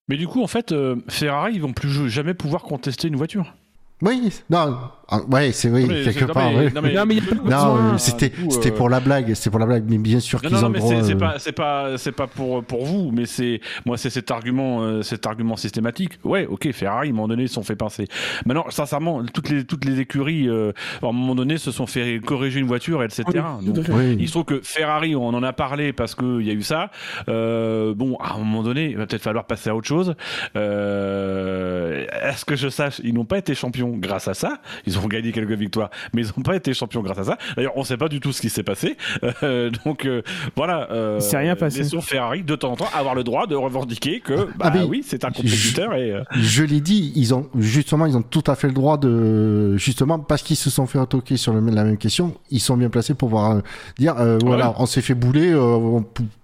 Mais 0.08 0.16
du 0.16 0.26
coup, 0.26 0.42
en 0.42 0.46
fait, 0.46 0.74
Ferrari, 1.08 1.52
ils 1.54 1.60
vont 1.60 1.74
plus 1.74 2.08
jamais 2.08 2.32
pouvoir 2.32 2.62
contester 2.62 3.08
une 3.08 3.16
voiture. 3.16 3.54
Oui, 4.00 4.30
non, 4.48 4.76
ah, 5.08 5.20
ouais, 5.28 5.50
c'est 5.50 5.68
oui, 5.70 5.84
Mais 5.88 6.02
quelque 6.04 6.20
c'est- 6.20 6.26
non, 6.26 6.32
part. 6.32 6.52
mais- 6.52 6.70
non, 6.70 6.80
mais- 6.82 6.92
Non, 6.92 7.04
il 7.10 7.50
Non, 7.50 7.98
c'était 7.98 8.30
c'était 8.48 8.70
euh, 8.70 8.74
pour 8.76 8.88
la 8.88 9.00
blague, 9.00 9.34
c'était 9.34 9.50
pour 9.50 9.58
la 9.58 9.66
blague, 9.66 9.84
mais 9.88 9.98
bien 9.98 10.20
sûr 10.20 10.38
Non, 10.40 10.48
qu'ils 10.48 10.56
non, 10.58 10.64
ont 10.64 10.66
le 10.68 10.72
mais 10.74 10.78
droit. 10.78 10.94
c'est 10.94 11.02
c'est 11.02 11.14
euh, 11.14 11.18
pas, 11.18 11.34
c'est 11.40 11.52
pas, 11.52 11.98
c'est 11.98 12.12
pas 12.12 12.26
pour 12.28 12.62
pour 12.62 12.84
vous, 12.84 13.10
mais 13.12 13.26
c'est 13.26 13.60
moi, 13.86 13.96
c'est 13.96 14.10
cet 14.10 14.30
argument, 14.30 14.82
euh, 14.82 15.02
cet 15.02 15.26
argument 15.26 15.56
systématique. 15.56 16.12
Ouais, 16.22 16.46
ok, 16.46 16.70
Ferrari, 16.70 17.08
à 17.08 17.10
un 17.10 17.14
moment 17.14 17.26
donné, 17.26 17.42
ils 17.44 17.48
se 17.48 17.54
sont 17.54 17.64
fait 17.64 17.74
pincer. 17.74 18.06
Maintenant, 18.46 18.66
sincèrement, 18.70 19.24
toutes 19.24 19.48
les 19.48 19.64
toutes 19.64 19.84
les 19.84 19.98
écuries, 19.98 20.48
euh, 20.48 20.70
à 21.02 21.06
un 21.06 21.12
moment 21.12 21.34
donné, 21.34 21.58
se 21.58 21.72
sont 21.72 21.86
fait 21.86 22.20
corriger 22.24 22.60
une 22.60 22.68
voiture, 22.68 23.02
etc. 23.02 23.24
Oui, 23.26 23.66
Donc, 23.72 23.88
à. 23.88 23.92
Oui. 23.94 24.16
il 24.20 24.26
se 24.28 24.32
trouve 24.32 24.44
que 24.44 24.60
Ferrari, 24.62 25.16
on 25.16 25.26
en 25.28 25.42
a 25.42 25.52
parlé 25.52 25.92
parce 25.92 26.14
qu'il 26.14 26.42
y 26.42 26.50
a 26.50 26.54
eu 26.54 26.62
ça. 26.62 26.92
Euh, 27.28 27.94
bon, 27.96 28.16
à 28.20 28.34
un 28.34 28.38
moment 28.38 28.62
donné, 28.62 28.90
il 28.90 28.96
va 28.96 29.06
peut-être 29.06 29.22
falloir 29.22 29.46
passer 29.46 29.70
à 29.70 29.74
autre 29.74 29.88
chose. 29.88 30.14
Euh, 30.54 32.04
Est-ce 32.22 32.44
que 32.44 32.54
je 32.56 32.68
sache, 32.68 33.00
ils 33.02 33.14
n'ont 33.14 33.24
pas 33.24 33.38
été 33.38 33.54
champions 33.56 33.87
grâce 33.96 34.28
à 34.28 34.34
ça. 34.34 34.58
Ils 34.86 34.98
ont 34.98 35.06
gagné 35.06 35.32
quelques 35.32 35.52
victoires, 35.52 35.90
mais 36.12 36.22
ils 36.22 36.28
n'ont 36.36 36.42
pas 36.42 36.56
été 36.56 36.74
champions 36.74 37.02
grâce 37.02 37.18
à 37.18 37.24
ça. 37.24 37.38
D'ailleurs, 37.56 37.72
on 37.76 37.80
ne 37.80 37.84
sait 37.84 37.96
pas 37.96 38.08
du 38.08 38.20
tout 38.20 38.32
ce 38.32 38.40
qui 38.40 38.50
s'est 38.50 38.62
passé. 38.62 38.96
Euh, 39.42 39.70
donc 39.84 40.04
euh, 40.06 40.22
voilà. 40.56 40.90
Euh, 40.90 41.18
Il 41.20 41.22
s'est 41.22 41.36
rien 41.38 41.56
passé. 41.56 41.78
Laissons 41.78 42.00
Ferrari 42.00 42.42
de 42.42 42.54
temps 42.56 42.72
en 42.72 42.76
temps 42.76 42.88
avoir 42.94 43.14
le 43.14 43.24
droit 43.24 43.46
de 43.46 43.54
revendiquer 43.54 44.20
que, 44.20 44.48
bah 44.56 44.72
Ah, 44.74 44.84
oui, 44.88 45.02
c'est 45.06 45.24
un 45.24 45.30
compétiteur 45.30 45.94
et. 45.94 46.12
euh, 46.12 46.22
Je 46.36 46.62
l'ai 46.64 46.80
dit, 46.80 47.12
ils 47.16 47.34
ont 47.34 47.48
justement, 47.58 48.06
ils 48.06 48.16
ont 48.16 48.22
tout 48.22 48.44
à 48.46 48.54
fait 48.54 48.68
le 48.68 48.74
droit 48.74 48.98
de 48.98 49.76
justement 49.76 50.18
parce 50.18 50.42
qu'ils 50.42 50.56
se 50.56 50.70
sont 50.70 50.86
fait 50.86 50.98
attaquer 50.98 51.36
sur 51.36 51.52
le- 51.52 51.60
la 51.70 51.84
même 51.84 51.98
question, 51.98 52.34
ils 52.50 52.60
sont 52.60 52.76
bien 52.76 52.88
placés 52.90 53.14
pour 53.14 53.28
pouvoir 53.28 53.62
dire 53.98 54.16
euh, 54.18 54.38
voilà, 54.44 54.70
ouais. 54.70 54.76
on 54.78 54.86
s'est 54.86 55.02
fait 55.02 55.14
bouler, 55.14 55.52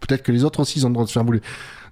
peut-être 0.01 0.22
que 0.22 0.32
les 0.32 0.45
autres 0.45 0.61
aussi 0.61 0.78
ils 0.78 0.86
ont 0.86 0.88
le 0.88 0.95
droit 0.95 1.05
de 1.05 1.09
se 1.09 1.14
faire 1.14 1.24
bouler. 1.24 1.40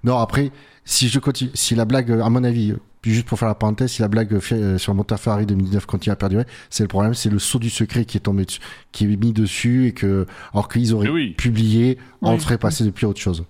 Non, 0.03 0.17
après, 0.19 0.51
si 0.85 1.07
je 1.07 1.19
continue, 1.19 1.51
si 1.53 1.75
la 1.75 1.85
blague, 1.85 2.11
à 2.11 2.29
mon 2.29 2.43
avis, 2.43 2.73
puis 3.03 3.13
juste 3.13 3.27
pour 3.27 3.37
faire 3.37 3.49
la 3.49 3.55
parenthèse, 3.55 3.91
si 3.91 4.01
la 4.01 4.07
blague 4.07 4.33
euh, 4.33 4.77
sur 4.77 4.93
le 4.93 4.95
moteur 4.95 5.19
Ferrari 5.19 5.45
2019 5.45 5.85
continue 5.85 6.13
à 6.13 6.15
perdurer, 6.15 6.45
c'est 6.69 6.85
le 6.85 6.87
problème, 6.87 7.13
c'est 7.13 7.29
le 7.29 7.37
saut 7.37 7.59
du 7.59 7.69
secret 7.69 8.05
qui 8.05 8.15
est 8.15 8.21
tombé 8.21 8.45
dessus, 8.45 8.61
qui 8.93 9.03
est 9.03 9.17
mis 9.17 9.33
dessus 9.33 9.87
et 9.87 9.91
que 9.91 10.25
alors 10.53 10.69
qu'ils 10.69 10.93
auraient 10.93 11.09
oui. 11.09 11.31
publié, 11.31 11.97
on 12.21 12.35
Oui. 12.35 12.39
ferait 12.39 12.57
passer 12.57 12.85
depuis 12.85 13.05
autre 13.05 13.19
chose. 13.19 13.43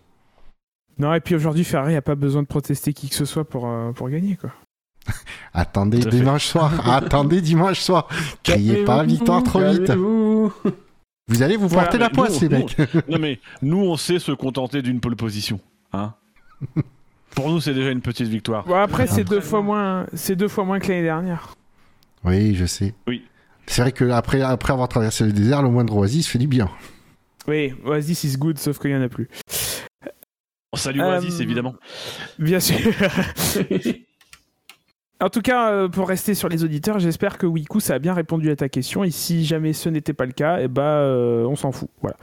Non, 0.97 1.13
et 1.13 1.19
puis 1.19 1.35
aujourd'hui, 1.35 1.63
Ferrari 1.63 1.95
a 1.95 2.01
pas 2.01 2.15
besoin 2.15 2.41
de 2.41 2.47
protester 2.47 2.93
qui 2.93 3.09
que 3.09 3.15
ce 3.15 3.25
soit 3.25 3.47
pour, 3.47 3.67
euh, 3.67 3.91
pour 3.91 4.09
gagner, 4.09 4.37
quoi. 4.37 4.51
Attendez 5.53 5.99
dimanche 5.99 6.47
soir, 6.47 6.89
attendez 6.89 7.39
dimanche 7.39 7.79
soir, 7.79 8.07
criez 8.41 8.83
pas 8.85 9.03
victoire 9.03 9.43
trop 9.43 9.59
vite. 9.59 9.91
Vous 9.91 11.41
allez 11.43 11.57
vous 11.57 11.67
Voilà, 11.67 11.83
porter 11.83 11.99
la 11.99 12.09
poisse, 12.09 12.41
nous, 12.41 12.49
les 12.49 12.57
mecs. 12.57 12.77
Non 13.07 13.19
mais 13.19 13.39
nous, 13.61 13.77
on 13.81 13.97
sait 13.97 14.17
se 14.17 14.31
contenter 14.31 14.81
d'une 14.81 14.99
pole 14.99 15.15
position, 15.15 15.59
hein. 15.93 16.15
Pour 17.35 17.49
nous, 17.49 17.59
c'est 17.59 17.73
déjà 17.73 17.89
une 17.91 18.01
petite 18.01 18.27
victoire. 18.27 18.65
Bon, 18.65 18.75
après, 18.75 19.07
c'est 19.07 19.21
Après, 19.21 19.35
deux 19.35 19.41
fois 19.41 19.61
moins, 19.61 20.05
c'est 20.13 20.35
deux 20.35 20.47
fois 20.47 20.63
moins 20.65 20.79
que 20.79 20.87
l'année 20.87 21.03
dernière. 21.03 21.55
Oui, 22.23 22.55
je 22.55 22.65
sais. 22.65 22.93
Oui. 23.07 23.23
C'est 23.65 23.81
vrai 23.81 23.91
que 23.91 24.09
après, 24.09 24.41
après 24.41 24.73
avoir 24.73 24.87
traversé 24.87 25.25
le 25.25 25.31
désert, 25.31 25.61
le 25.61 25.69
moindre 25.69 25.95
oasis 25.97 26.27
fait 26.27 26.39
du 26.39 26.47
bien. 26.47 26.69
Oui, 27.47 27.73
Oasis 27.85 28.23
is 28.23 28.37
good, 28.37 28.57
sauf 28.57 28.79
qu'il 28.79 28.91
y 28.91 28.95
en 28.95 29.01
a 29.01 29.09
plus. 29.09 29.27
On 30.71 30.77
salue 30.77 30.99
Euh, 30.99 31.15
Oasis, 31.17 31.39
évidemment. 31.39 31.75
Bien 32.39 32.59
sûr. 32.59 32.77
En 35.19 35.29
tout 35.29 35.41
cas, 35.41 35.71
euh, 35.71 35.87
pour 35.87 36.07
rester 36.09 36.33
sur 36.33 36.49
les 36.49 36.63
auditeurs, 36.63 36.99
j'espère 36.99 37.37
que 37.37 37.45
Wiku 37.45 37.79
ça 37.79 37.95
a 37.95 37.99
bien 37.99 38.13
répondu 38.13 38.49
à 38.49 38.55
ta 38.55 38.67
question. 38.67 39.03
Et 39.03 39.11
si 39.11 39.45
jamais 39.45 39.71
ce 39.71 39.87
n'était 39.87 40.13
pas 40.13 40.25
le 40.25 40.33
cas, 40.33 40.57
eh 40.59 40.67
ben, 40.67 40.81
euh, 40.81 41.45
on 41.45 41.55
s'en 41.55 41.71
fout. 41.71 41.89
Voilà. 42.01 42.17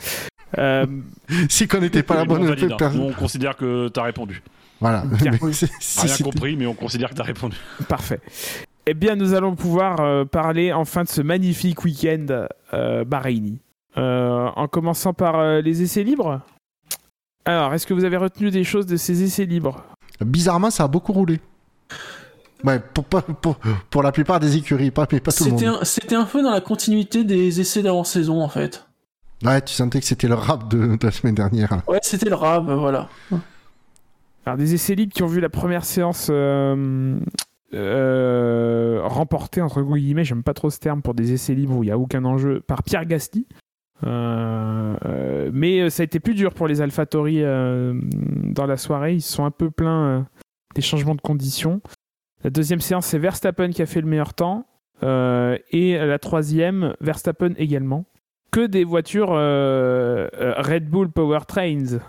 Euh, 0.59 0.87
si 1.49 1.67
qu'on 1.69 1.81
n'était 1.81 2.03
pas 2.03 2.17
la 2.17 2.25
bonne 2.25 2.47
personne. 2.47 3.01
On 3.01 3.13
considère 3.13 3.57
que 3.57 3.89
t'as 3.89 4.03
répondu. 4.03 4.43
Voilà. 4.81 5.03
Bien. 5.21 5.33
Si 5.53 6.07
Rien 6.07 6.17
compris, 6.23 6.57
mais 6.57 6.67
on 6.67 6.75
considère 6.75 7.11
que 7.11 7.15
t'as 7.15 7.23
répondu. 7.25 7.57
parfait. 7.89 8.21
Eh 8.87 8.95
bien, 8.95 9.15
nous 9.15 9.35
allons 9.35 9.55
pouvoir 9.55 10.01
euh, 10.01 10.25
parler 10.25 10.73
enfin 10.73 11.05
de 11.05 11.09
ce 11.09 11.21
magnifique 11.21 11.85
week-end 11.85 12.47
euh, 12.73 13.05
Bahreïni. 13.05 13.61
Euh, 13.99 14.49
en 14.57 14.69
commençant 14.69 15.13
par 15.13 15.39
euh, 15.39 15.61
les 15.61 15.83
essais 15.83 16.03
libres. 16.05 16.41
Alors, 17.45 17.75
est-ce 17.75 17.87
que 17.87 17.95
vous 17.95 18.05
avez 18.05 18.17
retenu 18.17 18.51
des 18.51 18.65
choses 18.65 18.87
de 18.87 18.97
ces 18.97 19.23
essais 19.23 19.45
libres? 19.45 19.83
Bizarrement, 20.21 20.71
ça 20.71 20.85
a 20.85 20.89
beaucoup 20.89 21.13
roulé. 21.13 21.41
Ouais, 22.63 22.79
pour, 22.79 23.05
pas- 23.05 23.23
pour, 23.23 23.57
pour 23.91 24.03
la 24.03 24.13
plupart 24.13 24.39
des 24.39 24.57
écuries, 24.57 24.91
pas, 24.91 25.07
mais 25.11 25.21
pas 25.21 25.33
tout 25.33 25.45
le 25.45 25.51
C'était 25.51 25.67
monde. 25.67 25.79
un, 25.81 25.85
c'était 25.85 26.15
un 26.15 26.25
peu 26.25 26.43
dans 26.43 26.51
la 26.51 26.61
continuité 26.61 27.25
des 27.25 27.61
essais 27.61 27.83
d'avant-saison, 27.83 28.41
en 28.43 28.49
fait. 28.49 28.87
Ouais, 29.45 29.61
tu 29.63 29.73
sentais 29.75 29.99
que 30.01 30.07
c'était 30.07 30.29
le 30.29 30.35
rap 30.35 30.69
de, 30.69 30.97
de 30.97 31.07
la 31.07 31.11
semaine 31.11 31.35
dernière. 31.35 31.81
Ouais, 31.89 31.99
c'était 32.03 32.29
le 32.29 32.35
rap, 32.37 32.65
voilà. 32.65 33.09
Alors, 34.47 34.57
des 34.57 34.75
essais 34.75 34.95
libres 34.95 35.13
qui 35.13 35.23
ont 35.23 35.27
vu 35.27 35.41
la 35.41 35.51
première 35.51 35.85
séance 35.85 36.29
euh, 36.31 37.19
euh, 37.73 39.01
remportée, 39.05 39.61
entre 39.61 39.83
guillemets, 39.83 40.25
j'aime 40.25 40.43
pas 40.43 40.55
trop 40.55 40.71
ce 40.71 40.79
terme 40.79 41.03
pour 41.03 41.15
des 41.15 41.33
essais 41.33 41.55
libres 41.55 41.77
où 41.77 41.83
il 41.83 41.87
n'y 41.87 41.93
a 41.93 41.99
aucun 41.99 42.25
enjeu, 42.25 42.61
par 42.61 42.83
Pierre 42.83 43.05
Gasly. 43.05 43.47
Euh, 44.05 45.51
mais 45.53 45.91
ça 45.91 46.03
a 46.03 46.05
été 46.05 46.21
plus 46.21 46.35
dur 46.35 46.55
pour 46.55 46.67
les 46.67 46.81
AlphaTauri 46.81 47.43
dans 47.43 48.67
la 48.67 48.77
soirée. 48.77 49.15
Ils 49.15 49.23
sont 49.23 49.45
un 49.45 49.51
peu 49.51 49.71
plaints 49.71 50.07
euh, 50.07 50.23
des 50.75 50.83
changements 50.83 51.15
de 51.15 51.21
conditions. 51.21 51.81
La 52.43 52.51
deuxième 52.51 52.81
séance, 52.81 53.07
c'est 53.07 53.19
Verstappen 53.19 53.71
qui 53.71 53.83
a 53.83 53.87
fait 53.87 54.01
le 54.01 54.07
meilleur 54.07 54.35
temps. 54.35 54.67
Et 55.03 55.97
la 55.99 56.19
troisième, 56.19 56.95
Verstappen 57.01 57.55
également. 57.57 58.05
Que 58.51 58.67
des 58.67 58.85
voitures 58.85 59.31
Red 59.31 60.89
Bull 60.89 61.11
Powertrains. 61.11 62.01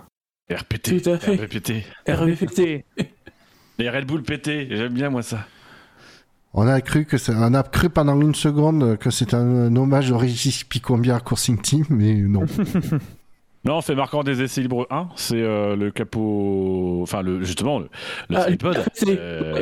RPT. 0.54 1.02
Tout 1.04 1.10
à 1.10 1.18
fait. 1.18 1.36
RPT. 1.36 1.72
RVPT. 2.08 2.86
Les 3.80 3.90
Red 3.90 4.06
Bull 4.06 4.22
pétés, 4.22 4.68
j'aime 4.70 4.94
bien 4.94 5.10
moi 5.10 5.24
ça. 5.24 5.46
On 6.54 6.68
a 6.68 6.82
cru 6.82 7.06
que 7.06 7.18
ça, 7.18 7.34
on 7.36 7.54
a 7.54 7.64
cru 7.64 7.90
pendant 7.90 8.20
une 8.20 8.36
seconde 8.36 8.98
que 8.98 9.10
c'était 9.10 9.36
un, 9.36 9.40
un 9.68 9.76
hommage 9.76 10.12
au 10.12 10.18
Régis 10.18 10.64
Picombia 10.66 11.20
Coursing 11.20 11.60
Team, 11.62 11.86
mais 11.90 12.14
non. 12.14 12.46
Non, 13.64 13.76
on 13.78 13.82
fait 13.82 13.94
marquant 13.94 14.24
des 14.24 14.42
essais 14.42 14.62
libres 14.62 14.88
1, 14.90 15.10
c'est 15.16 15.40
euh, 15.40 15.76
le 15.76 15.92
capot, 15.92 17.00
enfin 17.04 17.22
le 17.22 17.44
justement 17.44 17.78
le, 17.78 17.90
le 18.32 18.38
Ah, 18.38 18.46
tripod 18.46 18.76
c'est- 18.96 19.06
euh, 19.20 19.62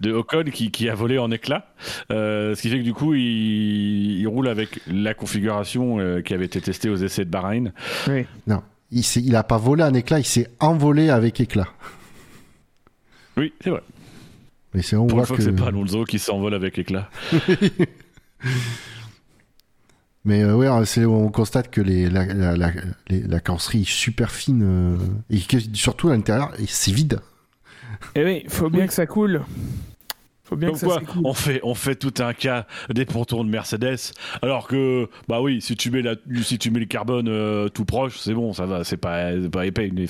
de 0.00 0.12
Ocon 0.12 0.42
qui, 0.52 0.72
qui 0.72 0.88
a 0.88 0.94
volé 0.96 1.18
en 1.18 1.30
éclats, 1.30 1.66
Euh, 2.10 2.56
ce 2.56 2.62
qui 2.62 2.68
fait 2.68 2.78
que 2.78 2.82
du 2.82 2.92
coup 2.94 3.14
il, 3.14 4.18
il 4.20 4.26
roule 4.26 4.48
avec 4.48 4.80
la 4.88 5.14
configuration 5.14 6.00
euh, 6.00 6.20
qui 6.20 6.34
avait 6.34 6.46
été 6.46 6.60
testée 6.60 6.88
aux 6.88 6.96
essais 6.96 7.24
de 7.24 7.30
Bahreïn. 7.30 7.72
Oui. 8.08 8.26
Il, 8.92 9.02
s'est- 9.04 9.22
il 9.22 9.34
a 9.36 9.42
pas 9.42 9.58
volé 9.58 9.82
un 9.82 9.94
éclat, 9.94 10.18
il 10.20 10.24
s'est 10.26 10.48
envolé 10.60 11.10
avec 11.10 11.40
éclat. 11.40 11.66
Oui, 13.36 13.52
c'est 13.60 13.70
vrai. 13.70 13.82
Mais 14.74 14.82
c'est 14.82 14.96
on 14.96 15.06
Pour 15.06 15.18
voit 15.18 15.26
fois 15.26 15.36
que. 15.36 15.42
que 15.42 15.48
c'est 15.50 15.56
pas 15.56 15.66
Alonso 15.68 16.04
qui 16.04 16.18
s'envole 16.18 16.54
avec 16.54 16.78
éclat. 16.78 17.10
Mais 20.24 20.42
euh, 20.42 20.54
ouais, 20.54 20.86
c'est 20.86 21.04
on 21.04 21.28
constate 21.30 21.68
que 21.70 21.80
les, 21.80 22.08
la, 22.08 22.24
la, 22.26 22.56
la, 22.56 22.70
la 23.08 23.40
carrosserie 23.40 23.82
est 23.82 23.90
super 23.90 24.30
fine 24.30 24.62
euh, 24.62 24.96
et 25.30 25.40
que 25.40 25.56
surtout 25.74 26.10
à 26.10 26.12
l'intérieur, 26.12 26.52
et 26.60 26.66
c'est 26.68 26.92
vide. 26.92 27.18
Eh 28.14 28.24
oui, 28.24 28.44
faut 28.48 28.70
bien 28.70 28.86
que 28.86 28.92
ça 28.92 29.06
coule. 29.06 29.42
Faut 30.52 30.56
bien 30.56 30.68
Comme 30.68 30.74
que 30.74 30.80
ça 30.80 30.86
quoi, 30.86 30.98
s'écoule. 30.98 31.22
on 31.24 31.32
fait, 31.32 31.60
on 31.62 31.74
fait 31.74 31.94
tout 31.94 32.12
un 32.22 32.34
cas 32.34 32.66
des 32.90 33.06
pontons 33.06 33.42
de 33.42 33.48
Mercedes, 33.48 33.96
alors 34.42 34.68
que, 34.68 35.08
bah 35.28 35.40
oui, 35.40 35.62
si 35.62 35.76
tu 35.76 35.90
mets, 35.90 36.02
la, 36.02 36.14
si 36.42 36.58
tu 36.58 36.70
mets 36.70 36.80
le 36.80 36.84
carbone 36.84 37.26
euh, 37.28 37.70
tout 37.70 37.86
proche, 37.86 38.18
c'est 38.18 38.34
bon, 38.34 38.52
ça 38.52 38.66
va, 38.66 38.84
c'est 38.84 38.98
pas, 38.98 39.30
pas 39.50 39.64
épais. 39.64 39.90
Mais, 39.94 40.04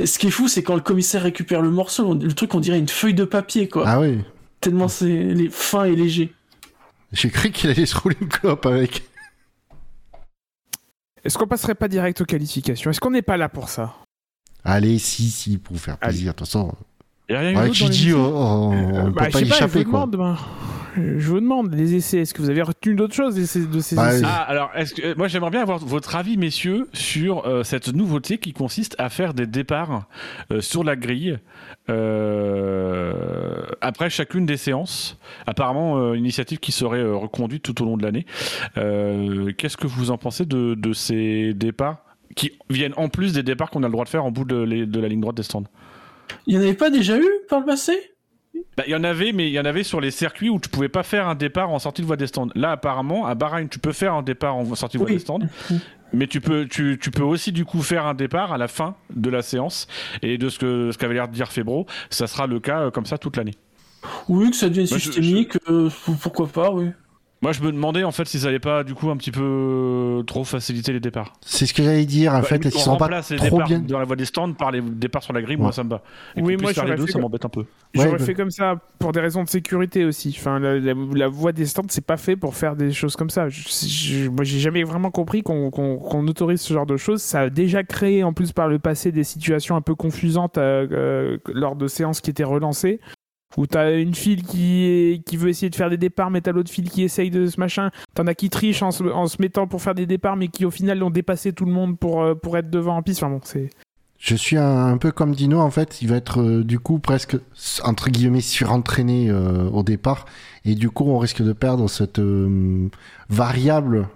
Et 0.00 0.06
ce 0.06 0.18
qui 0.18 0.28
est 0.28 0.30
fou, 0.30 0.48
c'est 0.48 0.62
quand 0.62 0.74
le 0.74 0.80
commissaire 0.80 1.22
récupère 1.24 1.60
le 1.60 1.70
morceau, 1.70 2.06
on- 2.06 2.14
le 2.14 2.32
truc, 2.32 2.54
on 2.54 2.60
dirait 2.60 2.78
une 2.78 2.88
feuille 2.88 3.12
de 3.12 3.24
papier, 3.24 3.68
quoi. 3.68 3.84
Ah 3.86 4.00
oui. 4.00 4.20
Tellement 4.62 4.88
c'est 4.88 5.06
les 5.34 5.50
fin 5.50 5.84
et 5.84 5.94
léger. 5.94 6.32
J'ai 7.12 7.28
cru 7.28 7.50
qu'il 7.50 7.68
allait 7.68 7.84
se 7.84 7.98
rouler 7.98 8.16
une 8.22 8.28
clope 8.28 8.64
avec. 8.64 9.02
Est-ce 11.24 11.36
qu'on 11.38 11.46
passerait 11.46 11.74
pas 11.74 11.88
direct 11.88 12.20
aux 12.20 12.24
qualifications? 12.24 12.90
Est-ce 12.90 13.00
qu'on 13.00 13.10
n'est 13.10 13.20
pas 13.22 13.36
là 13.36 13.48
pour 13.50 13.68
ça? 13.68 13.94
Allez, 14.64 14.98
si, 14.98 15.30
si, 15.30 15.58
pour 15.58 15.74
vous 15.74 15.82
faire 15.82 15.98
plaisir. 15.98 16.32
De 16.32 16.38
toute 16.38 16.46
façon, 16.46 16.72
y 17.32 17.36
a 17.36 17.40
rien 17.40 17.50
eu 17.52 17.56
avec 17.56 17.68
d'autre 17.72 17.80
dans 17.86 17.92
Gigi, 17.92 18.08
l'émission 18.10 18.36
on, 18.36 18.72
Euh, 18.72 19.10
bah, 19.10 19.24
peut 19.24 19.24
je 19.26 19.30
pas 19.32 19.38
sais 19.38 19.44
y 19.44 19.48
pas, 19.48 19.54
je 19.54 19.58
échapper, 19.64 19.84
quoi. 19.84 20.06
demande. 20.06 20.16
ben, 20.16 20.36
Je 20.96 21.28
vous 21.28 21.40
demande, 21.40 21.74
les 21.74 21.94
essais, 21.96 22.18
est-ce 22.18 22.32
que 22.34 22.40
vous 22.42 22.50
avez 22.50 22.62
retenu 22.62 22.94
d'autres 22.94 23.14
choses 23.14 23.34
de 23.34 23.44
ces, 23.44 23.66
de 23.66 23.80
ces 23.80 23.96
Bah, 23.96 24.14
essais? 24.14 24.24
Ah, 24.26 24.42
alors, 24.42 24.70
est-ce 24.76 24.94
que, 24.94 25.02
euh, 25.06 25.14
moi 25.16 25.26
j'aimerais 25.28 25.50
bien 25.50 25.62
avoir 25.62 25.78
votre 25.78 26.14
avis, 26.16 26.36
messieurs, 26.36 26.88
sur 26.92 27.46
euh, 27.46 27.64
cette 27.64 27.88
nouveauté 27.92 28.38
qui 28.38 28.52
consiste 28.52 28.94
à 28.98 29.08
faire 29.08 29.34
des 29.34 29.46
départs 29.46 30.04
euh, 30.52 30.60
sur 30.60 30.84
la 30.84 30.94
grille 30.96 31.38
euh, 31.88 33.62
après 33.80 34.10
chacune 34.10 34.46
des 34.46 34.56
séances. 34.56 35.18
Apparemment, 35.46 35.98
euh, 35.98 36.12
une 36.14 36.20
initiative 36.24 36.58
qui 36.58 36.72
serait 36.72 36.98
euh, 37.00 37.14
reconduite 37.16 37.62
tout 37.62 37.80
au 37.82 37.86
long 37.86 37.96
de 37.96 38.02
l'année. 38.02 38.26
Euh, 38.76 39.52
Qu'est-ce 39.56 39.76
que 39.76 39.86
vous 39.86 40.10
en 40.10 40.18
pensez 40.18 40.44
de, 40.46 40.74
de 40.74 40.92
ces 40.92 41.54
départs 41.54 41.98
qui 42.36 42.52
viennent 42.70 42.94
en 42.96 43.08
plus 43.08 43.32
des 43.32 43.42
départs 43.42 43.70
qu'on 43.70 43.82
a 43.82 43.86
le 43.86 43.92
droit 43.92 44.04
de 44.04 44.08
faire 44.10 44.24
en 44.24 44.30
bout 44.30 44.44
de, 44.44 44.64
de 44.84 45.00
la 45.00 45.08
ligne 45.08 45.20
droite 45.20 45.36
des 45.36 45.42
stands? 45.42 45.64
Il 46.46 46.54
y 46.54 46.58
en 46.58 46.60
avait 46.60 46.74
pas 46.74 46.90
déjà 46.90 47.18
eu 47.18 47.26
par 47.48 47.60
le 47.60 47.66
passé? 47.66 47.92
Bah, 48.76 48.84
Il 48.86 48.92
y 48.92 48.94
en 48.96 49.04
avait, 49.04 49.32
mais 49.32 49.48
il 49.48 49.52
y 49.52 49.58
en 49.60 49.64
avait 49.64 49.82
sur 49.82 50.00
les 50.00 50.10
circuits 50.10 50.48
où 50.50 50.58
tu 50.60 50.68
pouvais 50.68 50.88
pas 50.88 51.02
faire 51.02 51.26
un 51.28 51.34
départ 51.34 51.70
en 51.70 51.78
sortie 51.78 52.02
de 52.02 52.06
voie 52.06 52.16
des 52.16 52.26
stands. 52.26 52.48
Là, 52.54 52.72
apparemment, 52.72 53.26
à 53.26 53.34
Bahreïn, 53.34 53.68
tu 53.68 53.78
peux 53.78 53.92
faire 53.92 54.14
un 54.14 54.22
départ 54.22 54.56
en 54.56 54.74
sortie 54.74 54.96
de 54.96 55.02
voie 55.02 55.08
Oui. 55.10 55.14
des 55.14 55.20
stands, 55.20 55.40
mais 56.12 56.26
tu 56.28 56.40
peux, 56.40 56.66
tu, 56.68 56.98
tu 57.00 57.10
peux 57.10 57.22
aussi 57.24 57.50
du 57.52 57.64
coup 57.64 57.82
faire 57.82 58.06
un 58.06 58.14
départ 58.14 58.52
à 58.52 58.58
la 58.58 58.68
fin 58.68 58.94
de 59.14 59.28
la 59.30 59.42
séance. 59.42 59.86
Et 60.22 60.38
de 60.38 60.48
ce 60.48 60.58
que 60.58 60.90
ce 60.92 60.98
qu'avait 60.98 61.14
l'air 61.14 61.28
de 61.28 61.34
dire 61.34 61.50
Febro, 61.50 61.86
ça 62.10 62.26
sera 62.26 62.46
le 62.46 62.60
cas 62.60 62.80
euh, 62.82 62.90
comme 62.90 63.06
ça 63.06 63.18
toute 63.18 63.36
l'année. 63.36 63.54
Oui, 64.28 64.50
que 64.50 64.56
ça 64.56 64.68
devienne 64.68 64.86
je- 64.86 64.98
systémique, 64.98 65.56
euh, 65.68 65.88
pourquoi 66.22 66.46
pas, 66.46 66.70
oui. 66.70 66.90
Moi, 67.44 67.52
je 67.52 67.60
me 67.60 67.70
demandais 67.70 68.04
en 68.04 68.10
fait 68.10 68.26
si 68.26 68.38
ça 68.40 68.48
allait 68.48 68.58
pas 68.58 68.84
du 68.84 68.94
coup 68.94 69.10
un 69.10 69.18
petit 69.18 69.30
peu 69.30 69.42
euh, 69.42 70.22
trop 70.22 70.44
faciliter 70.44 70.94
les 70.94 71.00
départs. 71.00 71.34
C'est 71.42 71.66
ce 71.66 71.74
que 71.74 71.82
j'allais 71.82 72.06
dire, 72.06 72.32
en 72.32 72.38
Bah, 72.38 72.42
fait, 72.44 72.56
ils 72.64 72.68
on 72.74 72.78
sont 72.78 72.96
pas 72.96 73.08
les 73.10 73.36
trop 73.36 73.44
départs 73.58 73.68
bien. 73.68 73.80
dans 73.80 73.98
la 73.98 74.06
voie 74.06 74.16
des 74.16 74.24
stands 74.24 74.50
par 74.54 74.70
les 74.70 74.80
départs 74.80 75.22
sur 75.22 75.34
la 75.34 75.42
grille, 75.42 75.58
moi 75.58 75.70
ça 75.70 75.84
me 75.84 75.90
va. 75.90 76.02
Oui, 76.38 76.54
Et 76.54 76.56
moi, 76.56 76.72
faire 76.72 76.84
les 76.84 76.88
j'aurais 76.92 76.96
deux, 77.00 77.04
fait 77.06 77.12
ça 77.12 77.18
m'embête 77.18 77.44
un 77.44 77.50
peu. 77.50 77.66
J'aurais 77.92 78.12
Ouais, 78.12 78.18
fait 78.18 78.32
bah- 78.32 78.34
comme 78.38 78.50
ça 78.50 78.76
pour 78.98 79.12
des 79.12 79.20
raisons 79.20 79.44
de 79.44 79.48
sécurité 79.50 80.06
aussi. 80.06 80.34
Enfin, 80.38 80.58
la, 80.58 80.78
la, 80.78 80.94
la 81.14 81.28
voie 81.28 81.52
des 81.52 81.66
stands, 81.66 81.82
c'est 81.90 82.06
pas 82.06 82.16
fait 82.16 82.34
pour 82.34 82.54
faire 82.56 82.76
des 82.76 82.92
choses 82.92 83.14
comme 83.14 83.28
ça. 83.28 83.50
Je, 83.50 83.60
je- 83.86 84.28
moi, 84.30 84.42
j'ai 84.44 84.58
jamais 84.58 84.82
vraiment 84.82 85.10
compris 85.10 85.42
qu'on 85.42 85.70
qu'on- 85.70 85.98
qu'on 85.98 86.26
autorise 86.26 86.62
ce 86.62 86.72
genre 86.72 86.86
de 86.86 86.96
choses. 86.96 87.20
Ça 87.20 87.40
a 87.40 87.50
déjà 87.50 87.82
créé, 87.84 88.24
en 88.24 88.32
plus 88.32 88.52
par 88.52 88.68
le 88.68 88.78
passé, 88.78 89.12
des 89.12 89.22
situations 89.24 89.76
un 89.76 89.82
peu 89.82 89.94
confusantes 89.94 90.56
euh, 90.56 90.86
euh, 90.92 91.38
lors 91.52 91.76
de 91.76 91.88
séances 91.88 92.22
qui 92.22 92.30
étaient 92.30 92.42
relancées. 92.42 93.00
Où 93.56 93.66
t'as 93.66 93.96
une 93.98 94.14
file 94.14 94.42
qui, 94.42 95.22
qui 95.24 95.36
veut 95.36 95.48
essayer 95.48 95.70
de 95.70 95.76
faire 95.76 95.90
des 95.90 95.96
départs, 95.96 96.30
mais 96.30 96.40
t'as 96.40 96.52
l'autre 96.52 96.70
file 96.70 96.90
qui 96.90 97.04
essaye 97.04 97.30
de 97.30 97.46
ce 97.46 97.60
machin. 97.60 97.90
T'en 98.14 98.26
as 98.26 98.34
qui 98.34 98.50
trichent 98.50 98.82
en 98.82 98.90
se, 98.90 99.04
en 99.04 99.26
se 99.26 99.36
mettant 99.40 99.68
pour 99.68 99.80
faire 99.80 99.94
des 99.94 100.06
départs, 100.06 100.36
mais 100.36 100.48
qui 100.48 100.64
au 100.64 100.70
final 100.70 101.02
ont 101.02 101.10
dépassé 101.10 101.52
tout 101.52 101.64
le 101.64 101.72
monde 101.72 101.98
pour, 101.98 102.22
euh, 102.22 102.34
pour 102.34 102.58
être 102.58 102.68
devant 102.70 102.96
en 102.96 103.02
piste. 103.02 103.22
Enfin 103.22 103.32
bon, 103.32 103.40
c'est. 103.44 103.70
Je 104.18 104.36
suis 104.36 104.56
un, 104.56 104.96
peu 104.96 105.12
comme 105.12 105.34
Dino, 105.34 105.60
en 105.60 105.70
fait, 105.70 106.00
il 106.00 106.08
va 106.08 106.16
être 106.16 106.40
euh, 106.40 106.64
du 106.64 106.78
coup 106.78 106.98
presque, 106.98 107.36
entre 107.82 108.08
guillemets, 108.08 108.40
surentraîné 108.40 109.28
euh, 109.28 109.68
au 109.68 109.82
départ. 109.82 110.24
Et 110.64 110.74
du 110.74 110.88
coup, 110.88 111.04
on 111.04 111.18
risque 111.18 111.42
de 111.42 111.52
perdre 111.52 111.90
cette 111.90 112.20
euh, 112.20 112.88
variable, 113.28 114.08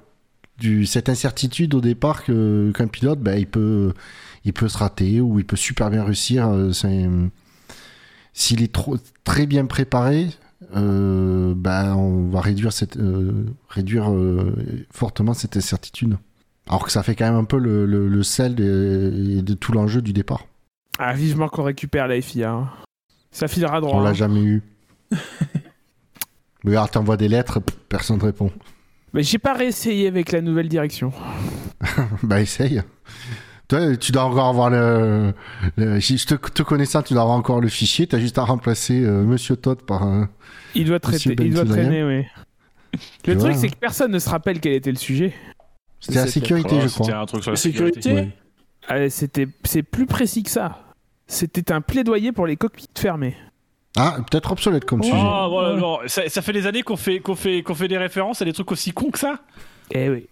du, 0.59 0.87
cette 0.87 1.11
incertitude 1.11 1.75
au 1.75 1.83
départ 1.83 2.25
qu'un 2.25 2.89
pilote, 2.91 3.21
ben, 3.21 3.39
il, 3.39 3.47
peut, 3.47 3.93
il 4.47 4.55
peut 4.55 4.69
se 4.69 4.79
rater 4.79 5.21
ou 5.21 5.39
il 5.39 5.45
peut 5.45 5.57
super 5.57 5.91
bien 5.91 6.05
réussir. 6.05 6.51
c'est- 6.73 7.07
S'il 8.39 8.63
est 8.63 8.73
trop, 8.73 8.97
très 9.25 9.47
bien 9.47 9.67
préparé, 9.67 10.29
euh, 10.77 11.55
ben, 11.57 11.97
on 11.97 12.29
va 12.29 12.41
réduire, 12.41 12.73
cette, 12.73 12.97
euh, 12.97 13.47
réduire 13.69 14.13
euh, 14.13 14.55
fortement 14.93 15.35
cette 15.35 15.57
incertitude. 15.57 16.17
Alors 16.69 16.85
que 16.85 16.93
ça 16.93 17.03
fait 17.03 17.17
quand 17.17 17.25
même 17.25 17.35
un 17.35 17.43
peu 17.43 17.59
le, 17.59 17.85
le, 17.85 18.07
le 18.07 18.23
sel 18.23 18.55
de, 18.55 19.41
de 19.41 19.55
tout 19.55 19.73
l'enjeu 19.73 20.03
du 20.03 20.13
départ. 20.13 20.47
Ah, 21.01 21.15
vivement 21.15 21.49
qu'on 21.49 21.65
récupère 21.65 22.07
la 22.07 22.21
FIA. 22.23 22.53
hein. 22.53 22.71
Ça 23.33 23.49
filera 23.49 23.81
droit. 23.81 23.97
On 23.97 24.03
l'a 24.05 24.11
hein. 24.11 24.15
jamais 24.15 24.43
eu. 24.45 24.63
Mais 26.63 26.77
alors, 26.77 26.91
t'envoies 26.91 27.17
des 27.17 27.29
lettres, 27.29 27.61
personne 27.89 28.19
ne 28.19 28.23
répond. 28.23 28.53
Mais 29.15 29.25
j'ai 29.25 29.39
pas 29.39 29.55
réessayé 29.55 30.07
avec 30.07 30.31
la 30.31 30.43
nouvelle 30.43 30.69
direction. 30.69 31.13
bah, 32.23 32.41
essaye. 32.41 32.83
Toi, 33.69 33.97
tu 33.99 34.13
dois 34.13 34.25
encore 34.25 34.47
avoir 34.49 34.71
le. 34.71 35.35
le- 35.77 36.01
si 36.01 36.17
je 36.17 36.27
te, 36.27 36.35
te 36.35 36.63
connaissant, 36.63 37.03
tu 37.03 37.13
dois 37.13 37.23
avoir 37.23 37.37
encore 37.37 37.61
le 37.61 37.69
fichier. 37.69 38.07
T'as 38.07 38.19
juste 38.19 38.39
à 38.39 38.45
remplacer 38.45 39.03
euh, 39.03 39.23
Monsieur 39.25 39.57
Todd 39.57 39.83
par 39.83 40.03
un. 40.05 40.31
Il 40.75 40.87
doit 40.87 41.01
traiter, 41.01 41.37
il 41.39 41.53
doit 41.55 41.65
traîner, 41.65 42.03
oui. 42.05 42.25
Le 43.27 43.37
truc, 43.37 43.55
c'est 43.57 43.69
que 43.69 43.77
personne 43.77 44.11
ne 44.11 44.19
se 44.19 44.29
rappelle 44.31 44.61
quel 44.61 44.73
était 44.73 44.91
le 44.91 44.97
sujet. 44.97 45.35
C'était 46.01 46.19
la 46.21 46.27
sécurité, 46.27 46.71
Oh, 46.73 46.81
je 46.83 46.89
C'était 46.89 47.05
crois. 47.11 47.21
un 47.21 47.27
truc 47.27 47.43
sur 47.43 47.51
La 47.53 47.57
sécurité, 47.57 48.01
sécurité. 48.01 48.29
Ouais. 48.31 48.37
Ah, 48.89 49.11
C'était, 49.11 49.49
c'est 49.65 49.83
plus 49.83 50.07
précis 50.07 50.43
que 50.43 50.51
ça. 50.51 50.79
C'était 51.27 51.71
un 51.73 51.81
plaidoyer 51.83 52.33
pour 52.33 52.47
les 52.47 52.57
cockpits 52.57 52.87
fermés. 52.97 53.37
Ah, 53.97 54.17
peut-être 54.31 54.53
obsolète 54.53 54.85
comme 54.87 55.03
sujet. 55.03 55.17
Oh, 55.21 55.47
voilà, 55.51 55.99
ça, 56.07 56.27
ça 56.29 56.41
fait 56.41 56.53
des 56.53 56.67
années 56.67 56.83
qu'on 56.83 56.97
fait, 56.97 57.19
qu'on 57.21 57.35
fait, 57.35 57.63
qu'on 57.63 57.75
fait 57.75 57.89
des 57.89 57.99
références 57.99 58.41
à 58.41 58.45
des 58.47 58.53
trucs 58.53 58.71
aussi 58.73 58.93
cons 58.93 59.11
que 59.11 59.19
ça 59.19 59.41
Eh 59.91 60.09
oui. 60.09 60.27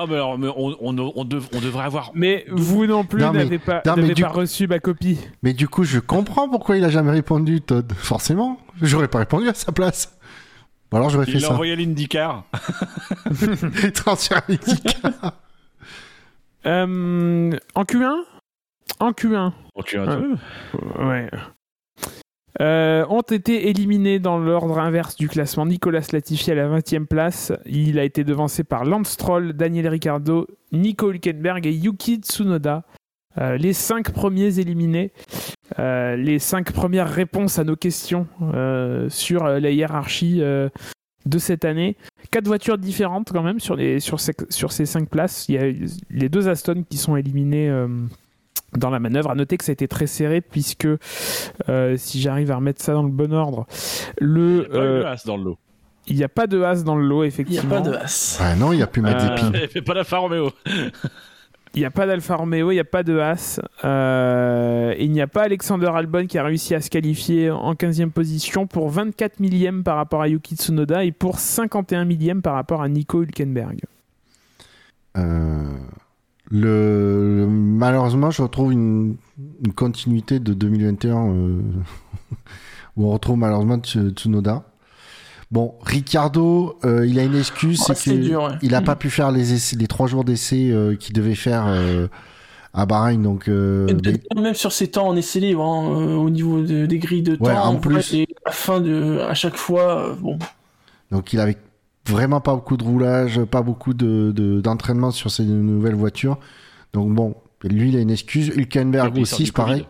Ah, 0.00 0.04
mais 0.08 0.14
alors, 0.14 0.38
mais 0.38 0.48
on, 0.48 0.76
on, 0.80 1.12
on, 1.16 1.24
dev- 1.24 1.48
on 1.52 1.60
devrait 1.60 1.84
avoir. 1.84 2.12
Mais 2.14 2.44
vous 2.50 2.86
non 2.86 3.04
plus 3.04 3.20
n'avez 3.20 3.58
pas, 3.58 3.82
non, 3.84 3.94
mais 3.96 4.02
n'avez 4.02 4.14
du 4.14 4.22
pas 4.22 4.30
coup- 4.30 4.38
reçu 4.38 4.66
ma 4.68 4.78
copie. 4.78 5.18
Mais 5.42 5.52
du 5.52 5.66
coup, 5.68 5.82
je 5.84 5.98
comprends 5.98 6.48
pourquoi 6.48 6.76
il 6.76 6.84
a 6.84 6.88
jamais 6.90 7.10
répondu, 7.10 7.60
Todd. 7.60 7.92
Forcément. 7.96 8.58
J'aurais 8.80 9.08
pas 9.08 9.18
répondu 9.18 9.48
à 9.48 9.54
sa 9.54 9.72
place. 9.72 10.16
Ou 10.92 10.96
alors 10.96 11.10
j'aurais 11.10 11.26
fait 11.26 11.32
Il 11.32 11.40
l'a 11.40 11.48
ça. 11.48 11.52
envoyé 11.54 11.72
à 11.72 11.76
l'IndyCar. 11.76 12.44
Transfert 13.94 14.42
mythique. 14.48 14.96
Euh, 16.66 17.50
en 17.74 17.82
Q1 17.84 18.14
En 19.00 19.10
Q1. 19.12 19.52
Oh, 19.74 19.82
tu 19.84 19.98
as 19.98 20.02
un 20.02 20.20
peu. 20.20 20.34
Ouais. 21.04 21.30
Euh, 22.60 23.06
ont 23.08 23.22
été 23.22 23.68
éliminés 23.68 24.18
dans 24.18 24.38
l'ordre 24.38 24.78
inverse 24.80 25.16
du 25.16 25.28
classement. 25.28 25.64
Nicolas 25.64 26.02
Latifi 26.12 26.50
à 26.50 26.56
la 26.56 26.68
20e 26.68 27.06
place. 27.06 27.52
Il 27.66 27.98
a 28.00 28.04
été 28.04 28.24
devancé 28.24 28.64
par 28.64 28.84
Lance 28.84 29.10
Stroll, 29.10 29.52
Daniel 29.52 29.86
Ricciardo, 29.88 30.48
Nico 30.72 31.12
Hülkenberg 31.12 31.66
et 31.66 31.72
Yuki 31.72 32.16
Tsunoda. 32.16 32.84
Euh, 33.38 33.56
les 33.56 33.72
cinq 33.72 34.10
premiers 34.10 34.58
éliminés. 34.58 35.12
Euh, 35.78 36.16
les 36.16 36.40
cinq 36.40 36.72
premières 36.72 37.08
réponses 37.08 37.60
à 37.60 37.64
nos 37.64 37.76
questions 37.76 38.26
sur 39.08 39.44
la 39.44 39.70
hiérarchie 39.70 40.40
de 40.40 41.38
cette 41.38 41.64
année. 41.64 41.96
Quatre 42.32 42.48
voitures 42.48 42.78
différentes 42.78 43.30
quand 43.32 43.42
même 43.42 43.60
sur, 43.60 43.78
ces, 44.18 44.32
sur 44.48 44.72
ces 44.72 44.86
cinq 44.86 45.08
places. 45.08 45.48
Il 45.48 45.54
y 45.54 45.58
a 45.58 45.72
les 46.10 46.28
deux 46.28 46.48
Aston 46.48 46.84
qui 46.88 46.96
sont 46.96 47.14
éliminés 47.14 47.70
dans 48.76 48.90
la 48.90 48.98
manœuvre. 49.00 49.30
À 49.30 49.34
noter 49.34 49.56
que 49.56 49.64
ça 49.64 49.70
a 49.70 49.74
été 49.74 49.88
très 49.88 50.06
serré 50.06 50.40
puisque, 50.40 50.86
euh, 51.68 51.96
si 51.96 52.20
j'arrive 52.20 52.50
à 52.50 52.56
remettre 52.56 52.82
ça 52.82 52.92
dans 52.92 53.02
le 53.02 53.10
bon 53.10 53.32
ordre, 53.32 53.66
le, 54.20 54.66
Pas 54.70 54.76
eu 54.76 54.80
euh, 54.80 55.06
as 55.12 55.24
dans 55.24 55.36
le 55.36 55.44
lot. 55.44 55.58
il 56.06 56.16
n'y 56.16 56.24
a 56.24 56.28
pas 56.28 56.46
de 56.46 56.62
as 56.62 56.84
dans 56.84 56.96
le 56.96 57.06
lot, 57.06 57.16
Il 57.16 57.18
n'y 57.18 57.24
a 57.24 57.28
effectivement. 57.28 57.76
pas 57.76 57.80
de 57.80 57.94
as. 57.94 58.38
Ah 58.42 58.54
non, 58.56 58.72
il 58.72 58.82
a 58.82 58.86
pu 58.86 59.00
mettre 59.00 59.24
Euh, 59.24 59.34
des 59.34 59.40
pins. 59.40 59.50
Il 59.62 59.68
fait 59.68 59.82
pas 59.82 59.94
l'Alfa 59.94 60.18
Romeo. 60.18 60.50
Il 61.74 61.80
n'y 61.80 61.84
a 61.86 61.90
pas 61.90 62.06
d'Alfa 62.06 62.34
Romeo, 62.36 62.70
il 62.70 62.74
n'y 62.74 62.80
a 62.80 62.84
pas 62.84 63.02
de 63.02 63.18
As. 63.18 63.60
Euh, 63.84 64.94
il 64.98 65.12
n'y 65.12 65.20
a 65.20 65.26
pas 65.26 65.42
Alexander 65.42 65.90
Albon 65.94 66.26
qui 66.26 66.38
a 66.38 66.42
réussi 66.42 66.74
à 66.74 66.80
se 66.80 66.88
qualifier 66.88 67.50
en 67.50 67.74
15e 67.74 68.10
position 68.10 68.66
pour 68.66 68.88
24 68.88 69.38
millième 69.38 69.84
par 69.84 69.96
rapport 69.96 70.22
à 70.22 70.28
Yuki 70.28 70.56
Tsunoda 70.56 71.04
et 71.04 71.12
pour 71.12 71.38
51 71.38 72.06
millième 72.06 72.40
par 72.40 72.54
rapport 72.54 72.80
à 72.82 72.88
Nico 72.88 73.22
Hülkenberg. 73.22 73.80
Euh, 75.18 75.76
le, 76.50 77.46
malheureusement, 77.48 78.30
je 78.30 78.42
retrouve 78.42 78.72
une, 78.72 79.16
une 79.64 79.72
continuité 79.72 80.40
de 80.40 80.54
2021 80.54 81.28
euh, 81.28 81.60
où 82.96 83.06
on 83.06 83.10
retrouve 83.12 83.38
malheureusement 83.38 83.78
Tsu- 83.78 84.10
Tsunoda. 84.10 84.64
Bon, 85.50 85.74
Ricardo, 85.82 86.78
euh, 86.84 87.06
il 87.06 87.18
a 87.18 87.24
une 87.24 87.34
excuse, 87.36 87.80
Ouais, 87.88 87.94
c'est 87.94 88.12
qu'il 88.20 88.36
ouais. 88.36 88.42
il 88.60 88.74
a 88.74 88.82
pas 88.82 88.96
pu 88.96 89.08
faire 89.08 89.30
les, 89.32 89.54
essais- 89.54 89.76
les 89.76 89.86
trois 89.86 90.06
jours 90.06 90.24
d'essai 90.24 90.70
euh, 90.70 90.94
qu'il 90.94 91.14
devait 91.14 91.34
faire 91.34 91.64
euh, 91.66 92.06
à 92.74 92.84
Bahreïn, 92.84 93.22
donc 93.22 93.48
euh, 93.48 93.88
Même 94.36 94.54
sur 94.54 94.72
ses 94.72 94.88
temps 94.88 95.08
en 95.08 95.16
essai 95.16 95.40
libre, 95.40 95.64
hein, 95.64 95.88
euh, 96.00 96.14
au 96.16 96.28
niveau 96.28 96.60
de- 96.60 96.84
des 96.84 96.98
grilles 96.98 97.22
de 97.22 97.36
temps, 97.36 97.64
en 97.64 97.76
plus. 97.76 98.12
et 98.12 98.26
à 98.44 98.48
la 98.50 98.52
fin 98.52 98.80
de, 98.80 99.20
à 99.20 99.32
chaque 99.32 99.56
fois, 99.56 100.08
euh, 100.10 100.14
bon, 100.20 100.38
donc 101.10 101.32
il 101.32 101.40
avait 101.40 101.56
vraiment 102.08 102.40
pas 102.40 102.54
beaucoup 102.54 102.76
de 102.76 102.84
roulage, 102.84 103.42
pas 103.44 103.62
beaucoup 103.62 103.94
de 103.94 104.32
de- 104.34 104.60
d'entraînement 104.60 105.10
sur 105.10 105.30
ces 105.30 105.44
nouvelles 105.44 105.94
voitures. 105.94 106.38
Donc 106.92 107.12
bon, 107.14 107.34
lui 107.64 107.88
il 107.90 107.96
a 107.96 108.00
une 108.00 108.10
excuse. 108.10 108.48
Hülkenberg 108.56 109.16
aussi, 109.18 109.50
pareil. 109.52 109.86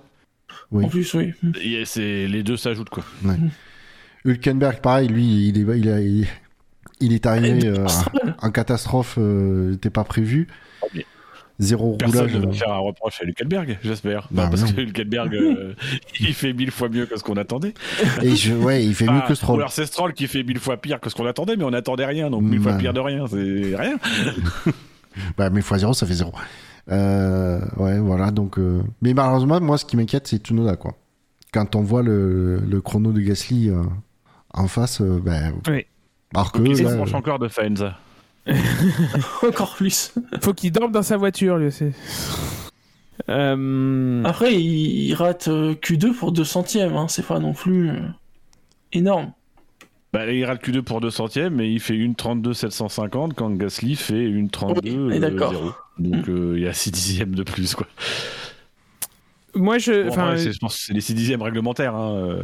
Oui. 0.71 0.85
en 0.85 0.89
plus, 0.89 1.15
oui. 1.15 1.33
Et 1.63 2.29
Les 2.29 2.43
deux 2.43 2.57
s'ajoutent 2.57 2.91
quoi. 2.91 3.05
Hülkenberg, 4.25 4.81
pareil, 4.81 5.09
lui, 5.09 5.49
il 5.49 5.59
est, 5.59 5.79
il 5.79 5.89
a- 5.89 6.01
il, 6.01 6.27
il 7.01 7.13
est 7.13 7.25
arrivé 7.27 7.65
Et 7.65 7.69
euh, 7.69 7.87
en 8.43 8.51
catastrophe, 8.51 9.17
euh, 9.19 9.71
n'était 9.73 9.91
pas 9.91 10.05
prévu. 10.05 10.49
mais 10.95 11.07
Zéro 11.61 11.97
Personne 11.97 12.21
roulage. 12.27 12.37
ne 12.41 12.47
va 12.47 12.53
faire 12.53 12.73
un 12.73 12.79
reproche 12.79 13.21
à 13.21 13.25
Hülkenberg, 13.25 13.79
j'espère. 13.83 14.29
Bah, 14.31 14.45
Bah, 14.45 14.49
parce 14.51 14.63
non. 14.63 14.73
que 14.73 14.81
Hülkenberg, 14.81 15.35
euh, 15.35 15.75
il 16.21 16.33
fait 16.35 16.53
mille 16.53 16.71
fois 16.71 16.89
mieux 16.89 17.07
que 17.07 17.17
ce 17.19 17.25
qu'on 17.25 17.37
attendait. 17.37 17.75
Et 18.23 18.37
je, 18.37 18.55
ouais, 18.55 18.85
il 18.85 18.95
fait 18.95 19.07
mieux 19.07 19.21
que 19.27 19.33
ou 19.33 19.35
Stroll. 19.35 19.57
alors 19.59 19.73
c'est 19.73 19.87
Stroll 19.87 20.13
qui 20.13 20.29
fait 20.29 20.45
mille 20.45 20.61
fois 20.61 20.77
pire 20.77 21.01
que 21.01 21.11
ce 21.11 21.17
qu'on 21.17 21.27
attendait, 21.27 21.57
mais 21.57 21.65
on 21.65 21.73
attendait 21.73 22.07
rien, 22.07 22.31
donc 22.31 22.43
mille 22.43 22.61
fois 22.61 22.75
pire 22.75 22.93
de 22.93 23.01
rien, 23.01 23.27
c'est 23.27 23.75
rien. 23.77 23.97
Bah, 25.37 25.51
mais 25.51 25.63
fois 25.63 25.79
zéro, 25.79 25.93
ça 25.95 26.07
fait 26.07 26.15
zéro. 26.15 26.33
Euh, 26.91 27.61
ouais, 27.77 27.99
voilà, 27.99 28.31
donc. 28.31 28.57
euh, 28.59 28.83
Mais 29.03 29.15
malheureusement, 29.15 29.61
moi, 29.61 29.77
ce 29.79 29.85
qui 29.85 29.97
m'inquiète, 29.97 30.29
c'est 30.29 30.37
Tsunoda, 30.39 30.77
quoi. 30.77 30.95
Quand 31.53 31.75
on 31.75 31.81
voit 31.83 32.03
le, 32.03 32.61
le 32.61 32.81
chrono 32.81 33.11
de 33.11 33.21
Gasly 33.21 33.69
euh, 33.69 33.83
en 34.55 34.69
face, 34.69 35.01
euh, 35.01 35.21
ben. 35.21 35.55
Oui. 35.69 35.87
Alors 36.35 36.53
que 36.53 36.59
Donc, 36.59 36.69
il 36.69 36.77
se 36.77 36.83
là, 36.85 36.91
rapproche 36.91 37.15
encore 37.15 37.39
de 37.41 37.49
Faenza. 37.49 37.97
Encore 39.47 39.75
plus. 39.75 40.13
Faut 40.41 40.55
qu'il 40.55 40.73
dorme 40.73 40.93
dans 40.93 41.03
sa 41.03 41.17
voiture, 41.17 41.57
lui 41.59 41.67
aussi. 41.67 41.93
Euh, 43.29 44.23
Après, 44.25 44.55
il, 44.55 45.09
il 45.09 45.15
rate 45.15 45.49
euh, 45.49 45.75
Q2 45.75 46.13
pour 46.15 46.33
2 46.33 46.45
centièmes, 46.45 46.97
hein, 46.97 47.07
c'est 47.09 47.27
pas 47.27 47.39
non 47.41 47.53
plus 47.53 47.91
euh, 47.91 48.01
énorme. 48.93 49.33
Bah, 50.13 50.27
il 50.33 50.45
rate 50.45 50.67
Q2 50.67 50.83
pour 50.83 51.01
2 51.01 51.11
centièmes, 51.11 51.57
mais 51.57 51.71
il 51.71 51.81
fait 51.81 51.97
une 51.97 52.15
32 52.15 52.55
750 52.55 53.35
quand 53.35 53.51
Gasly 53.51 53.95
fait 53.95 54.25
une 54.25 54.49
32 54.49 54.81
Oui, 54.91 55.17
euh, 55.17 55.19
d'accord. 55.19 55.53
0. 55.53 55.73
Donc 55.99 56.29
euh, 56.29 56.55
il 56.57 56.63
y 56.63 56.69
a 56.69 56.73
6 56.73 56.93
dixièmes 56.93 57.35
de 57.35 57.43
plus, 57.43 57.75
quoi. 57.75 57.87
moi, 59.55 59.79
je. 59.79 60.05
Bon, 60.05 60.09
enfin, 60.09 60.37
je 60.37 60.57
pense 60.59 60.77
que 60.77 60.83
c'est 60.83 60.95
les 60.95 61.01
6 61.03 61.15
dixièmes 61.15 61.43
réglementaires. 61.43 61.95
Hein. 61.95 62.13
euh. 62.15 62.43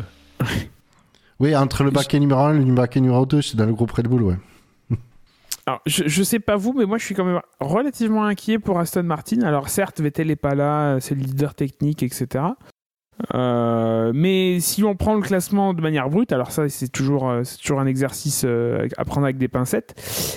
oui, 1.41 1.57
entre 1.57 1.85
le 1.85 1.91
baquet 1.91 2.19
numéro 2.21 2.41
1 2.41 2.61
et 2.61 2.65
le 2.65 2.75
baquet 2.75 3.01
numéro 3.01 3.25
2, 3.25 3.41
c'est 3.41 3.57
dans 3.57 3.67
le 3.67 3.73
groupe 3.73 3.93
Red 3.93 4.09
Bull, 4.09 4.23
ouais. 4.23 4.37
Alors, 5.67 5.81
je, 5.87 6.05
je 6.07 6.23
sais 6.23 6.41
pas 6.41 6.57
vous, 6.57 6.73
mais 6.75 6.85
moi 6.85 6.99
je 6.99 7.05
suis 7.05 7.15
quand 7.15 7.25
même 7.25 7.41
relativement 7.61 8.25
inquiet 8.25 8.59
pour 8.59 8.79
Aston 8.79 9.03
Martin. 9.05 9.41
Alors 9.43 9.69
certes, 9.69 10.01
Vettel 10.01 10.31
est 10.31 10.37
pas 10.37 10.55
là, 10.55 10.99
c'est 11.01 11.15
le 11.15 11.23
leader 11.23 11.55
technique, 11.55 12.03
etc. 12.03 12.45
Euh, 13.33 14.13
mais 14.15 14.59
si 14.61 14.83
on 14.85 14.97
prend 14.97 15.15
le 15.15 15.21
classement 15.23 15.73
de 15.73 15.81
manière 15.81 16.11
brute, 16.11 16.33
alors 16.33 16.51
ça 16.51 16.69
c'est 16.69 16.89
toujours, 16.89 17.31
euh, 17.31 17.45
c'est 17.45 17.59
toujours 17.59 17.81
un 17.81 17.87
exercice 17.87 18.43
euh, 18.45 18.89
à 18.99 19.05
prendre 19.05 19.25
avec 19.25 19.39
des 19.39 19.49
pincettes, 19.49 19.95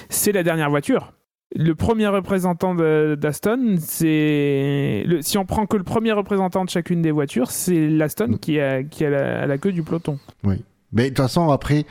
c'est 0.09 0.31
la 0.31 0.43
dernière 0.43 0.69
voiture. 0.69 1.13
Le 1.55 1.73
premier 1.75 2.07
représentant 2.07 2.75
d'Aston, 2.75 3.77
c'est. 3.79 5.05
Si 5.21 5.37
on 5.37 5.45
prend 5.45 5.65
que 5.65 5.77
le 5.77 5.83
premier 5.83 6.11
représentant 6.11 6.65
de 6.65 6.69
chacune 6.69 7.01
des 7.01 7.11
voitures, 7.11 7.51
c'est 7.51 7.87
l'Aston 7.87 8.27
Mm. 8.31 8.37
qui, 8.39 8.55
la, 8.57 9.41
à 9.43 9.47
la 9.47 9.57
queue 9.57 9.71
du 9.71 9.81
peloton. 9.81 10.19
Mais 10.43 11.03
de 11.03 11.07
toute 11.07 11.17
façon, 11.17 11.49
après, 11.49 11.85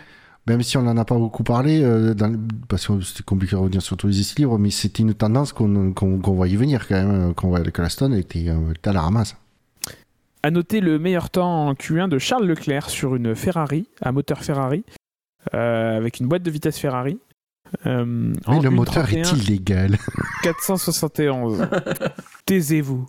même 0.47 0.63
si 0.63 0.77
on 0.77 0.83
n'en 0.83 0.97
a 0.97 1.05
pas 1.05 1.17
beaucoup 1.17 1.43
parlé, 1.43 1.83
euh, 1.83 2.15
dans 2.15 2.29
le- 2.29 2.39
parce 2.69 2.87
que 2.87 3.01
c'était 3.01 3.23
compliqué 3.25 3.57
de 3.57 3.61
revenir 3.61 3.83
sur 3.83 3.97
tous 3.97 4.07
les 4.09 4.21
essais 4.21 4.35
libres, 4.39 4.59
mais 4.59 4.71
c'était 4.71 5.03
une 5.03 5.15
tendance 5.15 5.53
qu'on 5.53 5.93
qu'on 5.93 6.19
qu'on 6.19 6.33
voyait 6.35 6.57
venir 6.57 6.87
quand 6.89 6.95
même, 6.95 7.35
qu'on 7.35 7.49
voyait 7.49 7.71
que 7.71 7.83
la 7.83 7.89
Stone 7.89 8.15
était, 8.15 8.47
était 8.71 8.89
à 8.89 8.93
la 8.93 9.01
ramasse. 9.03 9.37
À 10.43 10.51
noter 10.53 10.81
le 10.81 10.99
meilleur 11.01 11.31
temps 11.31 11.67
en 11.69 11.75
Q1 11.75 12.09
de 12.09 12.19
Charles 12.19 12.47
Leclerc 12.47 12.89
sur 12.91 13.17
une 13.17 13.35
Ferrari, 13.35 13.89
à 14.01 14.13
moteur 14.13 14.45
Ferrari, 14.45 14.85
euh, 15.55 15.97
avec 15.97 16.21
une 16.21 16.29
boîte 16.29 16.43
de 16.45 16.51
vitesse 16.51 16.79
Ferrari. 16.79 17.19
Euh, 17.85 18.05
Mais 18.07 18.37
en 18.47 18.61
le 18.63 18.71
moteur 18.71 19.07
1.31. 19.07 19.17
est 19.19 19.33
illégal. 19.43 19.99
471. 20.45 21.67
Taisez-vous. 22.47 23.09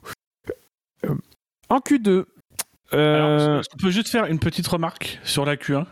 Euh, 1.06 1.14
En 1.70 1.78
Q2. 1.78 2.26
euh, 2.94 3.46
Alors, 3.48 3.62
qu'on 3.70 3.78
peut 3.78 3.92
juste 3.92 4.08
faire 4.10 4.26
une 4.26 4.40
petite 4.40 4.66
remarque 4.68 5.20
sur 5.24 5.46
la 5.46 5.58
Q1 5.58 5.86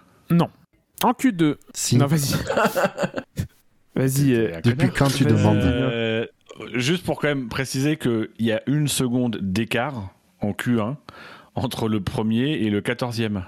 en 1.04 1.12
Q2. 1.12 1.56
Si. 1.74 1.98
Non, 1.98 2.08
vas-y. 2.08 2.34
vas-y. 3.96 4.34
euh, 4.34 4.62
Depuis 4.64 4.90
quand 4.90 5.08
tu 5.08 5.24
demandes 5.26 5.58
Euh, 5.58 6.26
juste 6.74 7.04
pour 7.06 7.20
quand 7.20 7.28
même 7.28 7.50
préciser 7.50 7.98
qu'il 7.98 8.30
y 8.40 8.52
a 8.52 8.62
une 8.68 8.88
seconde 8.88 9.38
d'écart 9.42 10.10
en 10.42 10.52
Q1 10.52 10.96
entre 11.56 11.88
le 11.88 12.02
premier 12.02 12.52
et 12.54 12.70
le 12.70 12.82
quatorzième. 12.82 13.44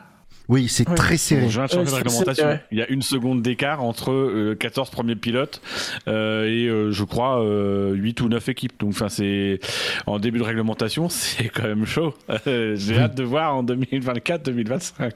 Oui, 0.49 0.69
c'est 0.69 0.87
Ouais. 0.87 0.95
très 0.95 1.17
serré. 1.17 1.41
Bon, 1.41 1.49
je 1.49 1.59
viens 1.61 1.83
de 1.83 1.89
réglementation. 1.89 2.59
Il 2.71 2.77
y 2.77 2.81
a 2.81 2.87
une 2.87 3.01
seconde 3.01 3.41
d'écart 3.41 3.83
entre 3.83 4.11
euh, 4.13 4.55
14 4.57 4.89
premiers 4.91 5.17
pilotes 5.17 5.61
euh, 6.07 6.45
et 6.45 6.66
euh, 6.66 6.66
je 6.91 7.03
crois 7.03 7.43
euh, 7.43 7.93
8 7.93 8.21
ou 8.21 8.29
9 8.29 8.49
équipes. 8.49 8.79
Donc 8.79 8.89
enfin 8.91 9.09
c'est 9.09 9.59
en 10.05 10.19
début 10.19 10.39
de 10.39 10.43
réglementation, 10.43 11.09
c'est 11.09 11.49
quand 11.49 11.63
même 11.63 11.85
chaud. 11.85 12.13
Euh, 12.47 12.75
J'ai 12.77 12.93
Oui. 12.95 12.99
hâte 12.99 13.15
de 13.15 13.23
voir 13.23 13.55
en 13.55 13.63
2024-2025. 13.63 15.11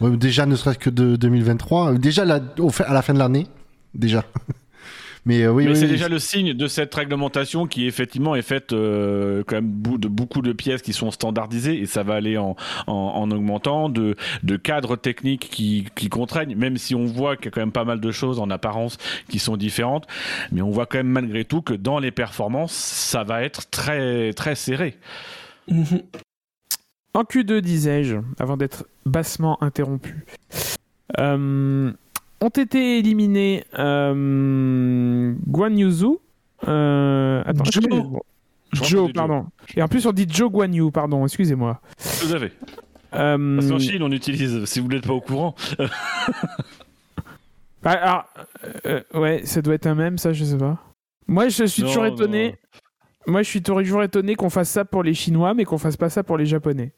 Ouais, 0.00 0.16
déjà, 0.16 0.46
ne 0.46 0.56
serait-ce 0.56 0.78
que 0.78 0.90
de 0.90 1.16
2023. 1.16 1.92
euh, 1.94 1.98
Déjà, 1.98 2.24
au 2.58 2.70
fait, 2.70 2.84
à 2.84 2.92
la 2.92 3.02
fin 3.02 3.14
de 3.14 3.18
l'année. 3.18 3.46
Déjà. 3.94 4.24
Mais 5.24 5.42
euh, 5.42 5.52
oui, 5.52 5.64
Mais 5.64 5.70
oui, 5.70 5.76
c'est 5.76 5.84
oui. 5.84 5.90
déjà 5.90 6.08
le 6.08 6.18
signe 6.18 6.54
de 6.54 6.66
cette 6.66 6.94
réglementation 6.94 7.66
qui 7.66 7.86
effectivement 7.86 8.34
est 8.34 8.42
faite 8.42 8.72
euh, 8.72 9.42
quand 9.46 9.56
même 9.56 9.72
de 9.98 10.08
beaucoup 10.08 10.42
de 10.42 10.52
pièces 10.52 10.82
qui 10.82 10.92
sont 10.92 11.10
standardisées 11.10 11.78
et 11.78 11.86
ça 11.86 12.02
va 12.02 12.14
aller 12.14 12.38
en, 12.38 12.56
en, 12.86 12.92
en 12.92 13.30
augmentant, 13.30 13.88
de, 13.88 14.16
de 14.42 14.56
cadres 14.56 14.96
techniques 14.96 15.48
qui, 15.50 15.86
qui 15.94 16.08
contraignent, 16.08 16.56
même 16.56 16.76
si 16.76 16.94
on 16.94 17.04
voit 17.06 17.36
qu'il 17.36 17.46
y 17.46 17.48
a 17.48 17.50
quand 17.52 17.60
même 17.60 17.72
pas 17.72 17.84
mal 17.84 18.00
de 18.00 18.10
choses 18.10 18.38
en 18.38 18.50
apparence 18.50 18.96
qui 19.28 19.38
sont 19.38 19.56
différentes, 19.56 20.06
mais 20.52 20.62
on 20.62 20.70
voit 20.70 20.86
quand 20.86 20.98
même 20.98 21.08
malgré 21.08 21.44
tout 21.44 21.62
que 21.62 21.74
dans 21.74 21.98
les 21.98 22.10
performances, 22.10 22.72
ça 22.72 23.24
va 23.24 23.42
être 23.42 23.68
très 23.70 24.32
très 24.32 24.54
serré. 24.54 24.96
Mhm. 25.68 26.02
En 27.14 27.22
Q2, 27.22 27.60
disais-je, 27.60 28.16
avant 28.38 28.56
d'être 28.56 28.86
bassement 29.06 29.60
interrompu. 29.62 30.24
Euh, 31.18 31.90
ont 32.40 32.48
été 32.48 32.98
éliminés 32.98 33.64
euh, 33.78 35.34
Guan 35.46 35.76
Yuzu. 35.76 36.06
Euh, 36.66 37.42
attends, 37.46 37.64
Joe. 37.64 37.82
Joe, 38.72 39.12
pardon. 39.12 39.46
Et 39.76 39.82
en 39.82 39.88
plus, 39.88 40.04
on 40.06 40.12
dit 40.12 40.26
Joe 40.28 40.50
Guan 40.50 40.72
Yu, 40.74 40.90
pardon, 40.90 41.24
excusez-moi. 41.24 41.80
À 41.98 42.38
fait. 42.38 42.52
Euh, 43.14 43.56
Parce 43.56 43.68
qu'en 43.70 43.78
Chine, 43.78 44.02
on 44.02 44.10
utilise, 44.12 44.64
si 44.66 44.80
vous 44.80 44.88
n'êtes 44.88 45.06
pas 45.06 45.14
au 45.14 45.20
courant, 45.22 45.54
ah, 47.84 47.90
alors, 47.90 48.24
euh, 48.86 49.02
ouais, 49.14 49.42
ça 49.44 49.62
doit 49.62 49.74
être 49.74 49.86
un 49.86 49.94
même, 49.94 50.18
ça, 50.18 50.32
je 50.32 50.44
sais 50.44 50.58
pas. 50.58 50.78
Moi, 51.26 51.48
je 51.48 51.64
suis 51.64 51.82
Non, 51.82 51.88
toujours 51.88 52.04
non. 52.04 52.14
étonné. 52.14 52.56
Moi, 53.26 53.42
je 53.42 53.48
suis 53.48 53.62
toujours 53.62 54.02
étonné 54.02 54.34
qu'on 54.34 54.50
fasse 54.50 54.70
ça 54.70 54.84
pour 54.84 55.02
les 55.02 55.14
Chinois, 55.14 55.54
mais 55.54 55.64
qu'on 55.64 55.78
fasse 55.78 55.96
pas 55.96 56.10
ça 56.10 56.22
pour 56.22 56.36
les 56.38 56.46
Japonais. 56.46 56.92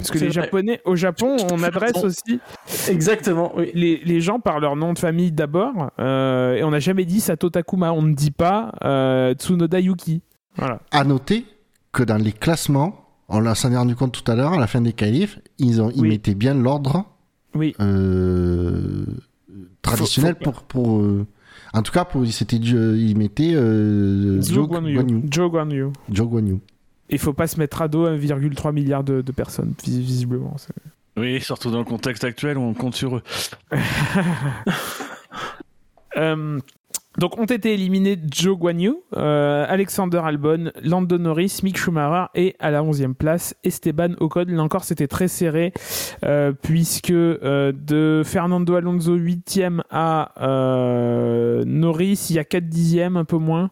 Parce 0.00 0.10
que 0.10 0.18
les 0.18 0.26
vrai. 0.30 0.32
Japonais, 0.42 0.80
au 0.84 0.96
Japon, 0.96 1.36
on 1.52 1.62
adresse 1.62 2.02
aussi 2.02 2.40
Exactement, 2.88 3.52
oui. 3.56 3.70
les, 3.74 4.00
les 4.04 4.20
gens 4.20 4.40
par 4.40 4.58
leur 4.60 4.76
nom 4.76 4.92
de 4.92 4.98
famille 4.98 5.30
d'abord, 5.32 5.90
euh, 5.98 6.54
et 6.54 6.64
on 6.64 6.70
n'a 6.70 6.80
jamais 6.80 7.04
dit 7.04 7.20
Sato 7.20 7.50
Takuma, 7.50 7.92
on 7.92 8.02
ne 8.02 8.14
dit 8.14 8.30
pas 8.30 8.72
euh, 8.84 9.34
Tsunoda 9.34 9.78
Yuki. 9.80 10.22
Voilà. 10.56 10.80
À 10.90 11.04
noter 11.04 11.44
que 11.92 12.02
dans 12.02 12.16
les 12.16 12.32
classements, 12.32 13.04
on 13.28 13.54
s'en 13.54 13.70
est 13.72 13.76
rendu 13.76 13.94
compte 13.94 14.12
tout 14.12 14.30
à 14.30 14.34
l'heure, 14.34 14.54
à 14.54 14.58
la 14.58 14.66
fin 14.66 14.80
des 14.80 14.92
qualifs, 14.92 15.38
ils, 15.58 15.80
ont, 15.80 15.90
ils 15.94 16.00
Oui. 16.02 16.08
mettaient 16.08 16.34
bien 16.34 16.54
l'ordre 16.54 17.04
Oui. 17.54 17.74
euh, 17.80 19.04
traditionnel 19.82 20.36
Faut- 20.42 20.50
pour. 20.50 20.62
pour 20.62 20.98
euh, 21.02 21.26
en 21.72 21.82
tout 21.82 21.92
cas, 21.92 22.04
pour, 22.04 22.26
c'était, 22.26 22.56
ils 22.56 23.16
mettaient 23.16 23.52
euh, 23.54 24.40
Zhou 24.40 24.54
Joe 24.54 24.68
Guan 24.68 24.84
Yu. 24.86 24.94
Guan 24.94 25.08
Yu. 25.08 25.22
Joe 25.30 25.50
Guan 25.50 25.70
Yu. 25.70 25.86
Joe 26.10 26.28
Guan 26.28 26.46
Yu. 26.46 26.58
Il 27.10 27.18
faut 27.18 27.32
pas 27.32 27.46
se 27.46 27.58
mettre 27.58 27.82
à 27.82 27.88
dos 27.88 28.06
1,3 28.08 28.72
milliard 28.72 29.04
de, 29.04 29.20
de 29.20 29.32
personnes, 29.32 29.74
vis- 29.84 30.00
visiblement. 30.00 30.54
Oui, 31.16 31.40
surtout 31.40 31.70
dans 31.70 31.78
le 31.80 31.84
contexte 31.84 32.24
actuel 32.24 32.56
où 32.56 32.62
on 32.62 32.72
compte 32.74 32.94
sur 32.94 33.16
eux. 33.16 33.22
Euh, 36.16 36.58
donc 37.18 37.38
ont 37.38 37.44
été 37.44 37.72
éliminés 37.72 38.18
Joe 38.32 38.58
Guan 38.58 38.80
Yu, 38.80 38.94
euh, 39.16 39.64
Alexander 39.68 40.18
Albon, 40.24 40.72
Lando 40.82 41.18
Norris, 41.18 41.60
Mick 41.62 41.78
Schumacher 41.78 42.26
et 42.34 42.56
à 42.58 42.72
la 42.72 42.82
11e 42.82 43.14
place 43.14 43.54
Esteban 43.62 44.14
Ocon. 44.18 44.46
Là 44.48 44.60
encore 44.62 44.82
c'était 44.82 45.06
très 45.06 45.28
serré 45.28 45.72
euh, 46.24 46.52
puisque 46.52 47.10
euh, 47.12 47.72
de 47.72 48.22
Fernando 48.24 48.74
Alonso 48.74 49.16
8e 49.16 49.82
à 49.90 50.32
Norris 51.64 52.26
il 52.30 52.36
y 52.36 52.38
a 52.40 52.44
4 52.44 52.68
dixièmes 52.68 53.16
un 53.16 53.24
peu 53.24 53.38
moins. 53.38 53.70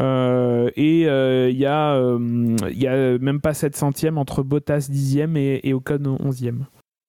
Euh, 0.00 0.70
et 0.76 1.08
euh, 1.08 1.48
il 1.50 1.56
y, 1.56 1.66
a, 1.66 1.94
euh, 1.94 2.56
il 2.70 2.78
y 2.78 2.86
a 2.86 3.18
même 3.18 3.40
pas 3.40 3.54
7 3.54 3.76
centièmes 3.76 4.18
entre 4.18 4.42
Bottas 4.42 4.88
10e 4.90 5.36
et, 5.36 5.66
et 5.68 5.72
Ocon 5.72 6.18
11e. 6.22 6.64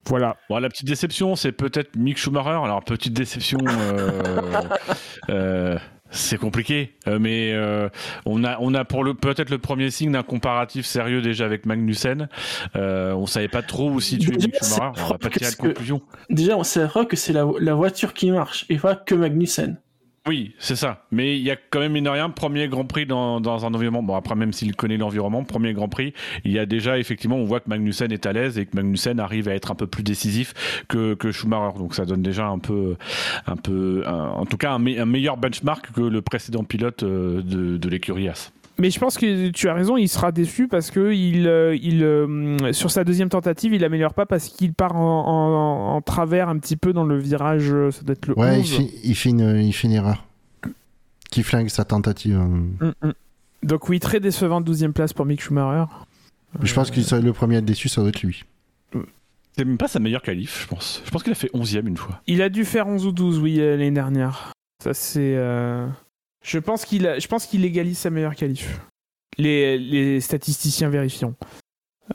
Voilà. 0.06 0.38
Bon, 0.50 0.58
la 0.60 0.70
petite 0.70 0.88
déception, 0.88 1.36
c'est 1.36 1.52
peut-être 1.52 1.96
Mick 1.96 2.18
Schumacher. 2.18 2.60
Alors, 2.64 2.84
petite 2.84 3.14
déception, 3.14 3.60
euh, 3.68 4.22
euh, 5.30 5.78
c'est 6.10 6.38
compliqué, 6.38 6.96
euh, 7.08 7.20
mais 7.20 7.54
euh, 7.54 7.90
on 8.26 8.44
a, 8.44 8.58
on 8.60 8.74
a 8.74 8.86
pour 8.86 9.04
le 9.04 9.14
peut-être 9.14 9.52
le 9.52 9.60
premier 9.60 9.92
signe 9.92 10.12
d'un 10.12 10.24
comparatif 10.24 10.86
sérieux 10.86 11.22
déjà 11.22 11.46
avec 11.46 11.66
Magnussen. 11.66 12.28
Euh, 12.76 13.14
on 13.14 13.28
savait 13.28 13.48
pas 13.48 13.62
trop 13.62 13.92
où 13.92 14.00
situer 14.00 14.32
Déjà, 14.32 14.48
Mick 14.48 14.56
Schumacher. 14.64 15.02
On 15.06 15.10
va 15.10 15.18
pas 15.20 15.30
tirer 15.30 15.52
de 15.52 15.56
conclusion. 15.56 16.02
Déjà, 16.30 16.58
on 16.58 16.64
sait 16.64 16.88
que 17.08 17.16
c'est 17.16 17.34
la, 17.34 17.46
la 17.60 17.74
voiture 17.76 18.14
qui 18.14 18.32
marche 18.32 18.66
et 18.70 18.78
pas 18.78 18.96
que 18.96 19.14
Magnussen. 19.14 19.78
Oui, 20.30 20.54
c'est 20.60 20.76
ça. 20.76 21.06
Mais 21.12 21.40
il 21.40 21.42
y 21.42 21.50
a 21.50 21.56
quand 21.56 21.80
même, 21.80 21.94
mine 21.94 22.08
rien, 22.08 22.30
premier 22.30 22.68
Grand 22.68 22.86
Prix 22.86 23.08
dans, 23.08 23.40
un 23.66 23.74
environnement. 23.74 24.04
Bon, 24.04 24.14
après, 24.14 24.36
même 24.36 24.54
s'il 24.54 24.76
connaît 24.76 24.98
l'environnement, 24.98 25.44
premier 25.44 25.74
Grand 25.74 25.90
Prix, 25.90 26.14
il 26.46 26.52
y 26.52 26.60
a 26.60 26.68
déjà, 26.68 27.00
effectivement, 27.00 27.38
on 27.38 27.46
voit 27.46 27.62
que 27.62 27.68
Magnussen 27.68 28.12
est 28.12 28.28
à 28.28 28.32
l'aise 28.32 28.60
et 28.60 28.68
que 28.68 28.76
Magnussen 28.76 29.20
arrive 29.20 29.50
à 29.50 29.56
être 29.56 29.72
un 29.72 29.76
peu 29.76 29.88
plus 29.88 30.04
décisif 30.04 30.84
que, 30.88 31.18
Schumacher. 31.32 31.80
Donc, 31.80 31.96
ça 31.96 32.06
donne 32.06 32.22
déjà 32.22 32.46
un 32.46 32.60
peu, 32.60 32.96
un 33.48 33.56
peu, 33.56 34.04
en 34.06 34.46
tout 34.46 34.58
cas, 34.58 34.72
un 34.74 34.78
meilleur 34.78 35.38
benchmark 35.38 35.94
que 35.94 36.02
le 36.02 36.22
précédent 36.22 36.64
pilote 36.64 37.02
euh, 37.02 37.42
de, 37.42 37.78
de 37.78 37.90
l'écurie 37.90 38.30
As. 38.30 38.52
Mais 38.80 38.90
je 38.92 39.00
pense 39.00 39.18
que 39.18 39.50
tu 39.50 39.68
as 39.68 39.74
raison, 39.74 39.98
il 39.98 40.08
sera 40.08 40.32
déçu 40.32 40.68
parce 40.68 40.90
que 40.90 41.12
il, 41.12 41.48
euh, 41.48 41.76
il, 41.82 42.02
euh, 42.04 42.72
sur 42.74 42.92
sa 42.92 43.04
deuxième 43.04 43.28
tentative, 43.30 43.74
il 43.74 43.84
améliore 43.84 44.14
pas 44.14 44.26
parce 44.26 44.48
qu'il 44.50 44.74
part 44.74 44.96
en, 44.96 45.00
en- 45.28 45.96
en 45.96 46.02
travers 46.02 46.48
un 46.50 46.58
petit 46.58 46.78
peu 46.78 46.94
dans 46.94 47.04
le 47.04 47.18
virage, 47.18 47.72
euh, 47.74 47.92
ça 47.92 48.04
doit 48.04 48.14
être 48.14 48.28
le 48.28 48.38
Ouais, 48.40 48.58
11. 48.60 48.80
il 49.04 49.10
il, 49.12 49.16
fait 49.16 49.30
une, 49.30 49.58
il 49.62 49.74
fait 49.74 49.88
une 49.88 49.94
erreur. 49.94 50.26
Qui 51.30 51.44
flingue 51.44 51.68
sa 51.70 51.84
tentative. 51.86 52.38
euh. 52.40 52.86
Mm, 52.88 52.94
mm. 53.10 53.14
Donc 53.64 53.90
oui, 53.90 54.00
très 54.00 54.20
décevant 54.20 54.62
12e 54.62 54.94
place 54.94 55.14
pour 55.14 55.26
Mick 55.26 55.42
Schumacher. 55.42 55.86
Je 56.62 56.74
pense 56.74 56.90
que 56.90 57.00
le 57.22 57.34
premier 57.34 57.56
à 57.56 57.60
être 57.60 57.66
déçu, 57.66 57.90
ça 57.90 58.02
doit 58.02 58.10
être 58.10 58.24
lui. 58.24 58.44
C'est 59.58 59.66
même 59.66 59.78
pas 59.78 59.90
sa 59.90 60.00
meilleure 60.00 60.22
qualif, 60.22 60.62
je 60.64 60.68
pense. 60.68 61.02
Je 61.06 61.12
pense 61.12 61.22
qu'il 61.22 61.34
a 61.34 61.36
fait 61.36 61.50
11 61.54 61.76
e 61.76 61.82
une 61.86 61.98
fois. 61.98 62.22
Il 62.28 62.42
a 62.42 62.48
dû 62.50 62.64
faire 62.64 62.88
11 62.88 63.06
ou 63.06 63.12
12, 63.12 63.40
oui, 63.40 63.58
l'année 63.58 63.92
dernière. 63.92 64.54
Ça, 64.82 64.94
c'est. 64.94 65.36
euh, 65.36 65.86
Je 66.44 66.60
pense 66.60 66.86
qu'il 66.86 67.06
a- 67.08 67.20
je 67.20 67.28
pense 67.28 67.46
qu'il 67.46 67.66
égalise 67.66 67.98
sa 67.98 68.10
meilleure 68.10 68.36
qualif. 68.36 68.80
Les, 69.38 69.78
les 69.78 70.20
statisticiens 70.22 70.90
vérifiant. 70.90 71.34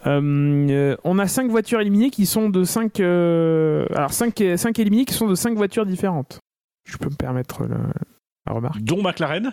Euh, 0.06 0.66
euh, 0.70 0.96
on 1.04 1.18
a 1.18 1.28
5 1.28 1.48
voitures 1.50 1.80
éliminées 1.80 2.10
qui 2.10 2.26
sont 2.26 2.48
de 2.50 2.64
5. 2.64 2.98
Alors, 3.00 4.12
5, 4.12 4.42
cinq 4.56 4.78
éliminées 4.78 5.04
qui 5.04 5.14
sont 5.14 5.28
de 5.28 5.34
5 5.34 5.56
voitures 5.56 5.86
différentes. 5.86 6.38
Je 6.86 6.96
peux 6.96 7.08
me 7.08 7.14
permettre 7.14 7.62
le- 7.62 7.76
la 8.46 8.52
remarque. 8.52 8.80
Dont 8.82 9.02
McLaren. 9.02 9.52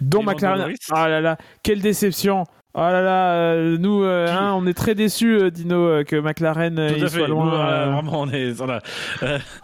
Dont 0.00 0.22
McLaren. 0.22 0.72
Ah 0.90 1.08
là 1.08 1.20
là, 1.20 1.36
quelle 1.62 1.80
déception! 1.80 2.44
Oh 2.74 2.80
là 2.80 3.00
là, 3.02 3.32
euh, 3.32 3.78
nous, 3.78 4.02
euh, 4.02 4.26
hein, 4.28 4.52
on 4.54 4.66
est 4.66 4.74
très 4.74 4.94
déçus, 4.94 5.38
euh, 5.38 5.50
Dino, 5.50 5.76
euh, 5.76 6.04
que 6.04 6.16
McLaren 6.16 6.78
euh, 6.78 6.90
Tout 6.90 6.96
il 6.98 7.08
soit 7.10 7.26
loin. 7.26 7.44
Nous, 7.46 7.50
euh, 7.52 7.58
euh, 7.88 7.90
Vraiment, 7.92 8.20
on 8.20 8.28
est. 8.30 8.60
on 8.60 8.68
a- 8.68 8.80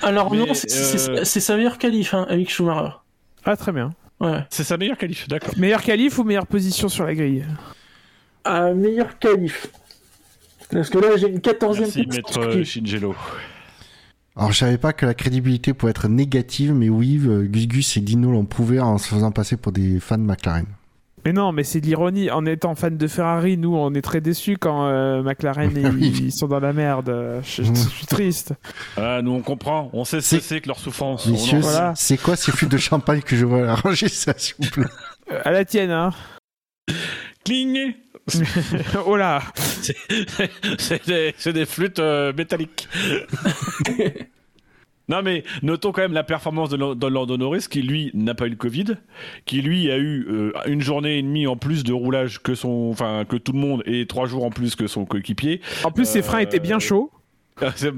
Alors 0.02 0.32
Mais, 0.32 0.38
non, 0.38 0.54
c'est 0.54 0.70
c'est- 0.70 1.10
euh, 1.10 1.24
c'est 1.24 1.40
sa 1.40 1.56
meilleure 1.56 1.76
qualif, 1.78 2.14
hein, 2.14 2.26
avec 2.28 2.50
Schumacher. 2.50 2.94
Ah, 3.44 3.56
très 3.56 3.72
bien. 3.72 3.90
Ouais. 4.22 4.44
C'est 4.50 4.62
sa 4.62 4.76
meilleure 4.76 4.96
qualif, 4.96 5.26
d'accord. 5.26 5.52
Meilleure 5.58 5.82
qualif 5.82 6.16
ou 6.18 6.24
meilleure 6.24 6.46
position 6.46 6.88
sur 6.88 7.04
la 7.04 7.14
grille 7.14 7.44
À 8.44 8.72
meilleure 8.72 9.18
qualif. 9.18 9.66
Parce 10.70 10.90
que 10.90 10.98
là, 10.98 11.16
j'ai 11.16 11.28
une 11.28 11.40
14e 11.40 11.80
Merci, 11.80 12.06
maître 12.06 12.32
sur 12.32 12.42
euh, 12.42 12.52
qui 12.52 12.64
Shingelo. 12.64 13.16
Alors, 14.36 14.52
je 14.52 14.58
savais 14.58 14.78
pas 14.78 14.92
que 14.92 15.04
la 15.04 15.14
crédibilité 15.14 15.74
pouvait 15.74 15.90
être 15.90 16.08
négative, 16.08 16.72
mais 16.72 16.88
oui, 16.88 17.20
euh, 17.26 17.42
Gus 17.42 17.66
Gus 17.66 17.96
et 17.96 18.00
Dino 18.00 18.30
l'ont 18.30 18.46
prouvé 18.46 18.80
en 18.80 18.96
se 18.96 19.08
faisant 19.08 19.32
passer 19.32 19.56
pour 19.56 19.72
des 19.72 19.98
fans 19.98 20.16
de 20.18 20.22
McLaren. 20.22 20.66
Mais 21.24 21.32
non, 21.32 21.52
mais 21.52 21.62
c'est 21.64 21.80
de 21.80 21.86
l'ironie. 21.86 22.30
En 22.30 22.44
étant 22.46 22.74
fan 22.74 22.96
de 22.96 23.06
Ferrari, 23.06 23.56
nous, 23.56 23.74
on 23.76 23.94
est 23.94 24.02
très 24.02 24.20
déçus 24.20 24.56
quand 24.58 24.86
euh, 24.86 25.22
McLaren 25.22 25.70
ils, 25.76 25.86
Oui. 25.94 26.20
ils 26.24 26.32
sont 26.32 26.48
dans 26.48 26.58
la 26.60 26.72
merde. 26.72 27.40
Je, 27.44 27.62
je 27.62 27.72
suis 27.74 28.06
triste. 28.06 28.54
Ah, 28.96 29.20
nous, 29.22 29.30
on 29.32 29.40
comprend. 29.40 29.88
On 29.92 30.04
sait 30.04 30.20
ce 30.20 30.28
C'est- 30.28 30.36
que 30.38 30.42
c'est 30.42 30.60
que 30.60 30.68
leur 30.68 30.78
souffrance. 30.80 31.26
Messieurs, 31.26 31.60
voilà. 31.60 31.92
c'est 31.96 32.16
quoi 32.16 32.34
ces 32.36 32.50
flûtes 32.52 32.70
de 32.72 32.76
champagne 32.78 33.20
que 33.22 33.36
je 33.36 33.46
vois 33.46 33.68
arranger 33.68 34.08
ça, 34.08 34.34
s'il 34.36 34.54
vous 34.58 34.70
plaît 34.70 34.86
Euh, 35.30 35.40
à 35.44 35.52
la 35.52 35.64
tienne, 35.64 35.90
hein. 35.92 36.10
Cling 37.44 37.94
oh 39.06 39.16
là. 39.16 39.42
C'est 40.78 41.06
des, 41.06 41.34
c'est 41.38 41.52
des 41.52 41.66
flûtes 41.66 41.98
euh, 41.98 42.32
métalliques. 42.36 42.88
non 45.12 45.22
mais 45.22 45.42
notons 45.62 45.92
quand 45.92 46.02
même 46.02 46.12
la 46.14 46.24
performance 46.24 46.70
de, 46.70 46.76
Lan- 46.76 46.94
de 46.94 47.68
qui 47.68 47.82
lui 47.82 48.10
n'a 48.14 48.34
pas 48.34 48.46
eu 48.46 48.50
le 48.50 48.56
Covid, 48.56 48.86
qui 49.44 49.60
lui 49.62 49.90
a 49.90 49.98
eu 49.98 50.26
euh, 50.28 50.52
une 50.66 50.80
journée 50.80 51.18
et 51.18 51.22
demie 51.22 51.46
en 51.46 51.56
plus 51.56 51.84
de 51.84 51.92
roulage 51.92 52.38
que 52.42 52.54
son, 52.54 52.88
enfin 52.90 53.24
que 53.28 53.36
tout 53.36 53.52
le 53.52 53.58
monde 53.58 53.82
et 53.86 54.06
trois 54.06 54.26
jours 54.26 54.44
en 54.44 54.50
plus 54.50 54.74
que 54.74 54.86
son 54.86 55.04
coéquipier. 55.04 55.60
En 55.84 55.90
plus, 55.90 56.06
ses 56.06 56.20
Euh, 56.20 56.22
freins 56.28 56.38
étaient 56.40 56.60
bien 56.60 56.78
chauds. 56.78 57.10
C'est 57.76 57.94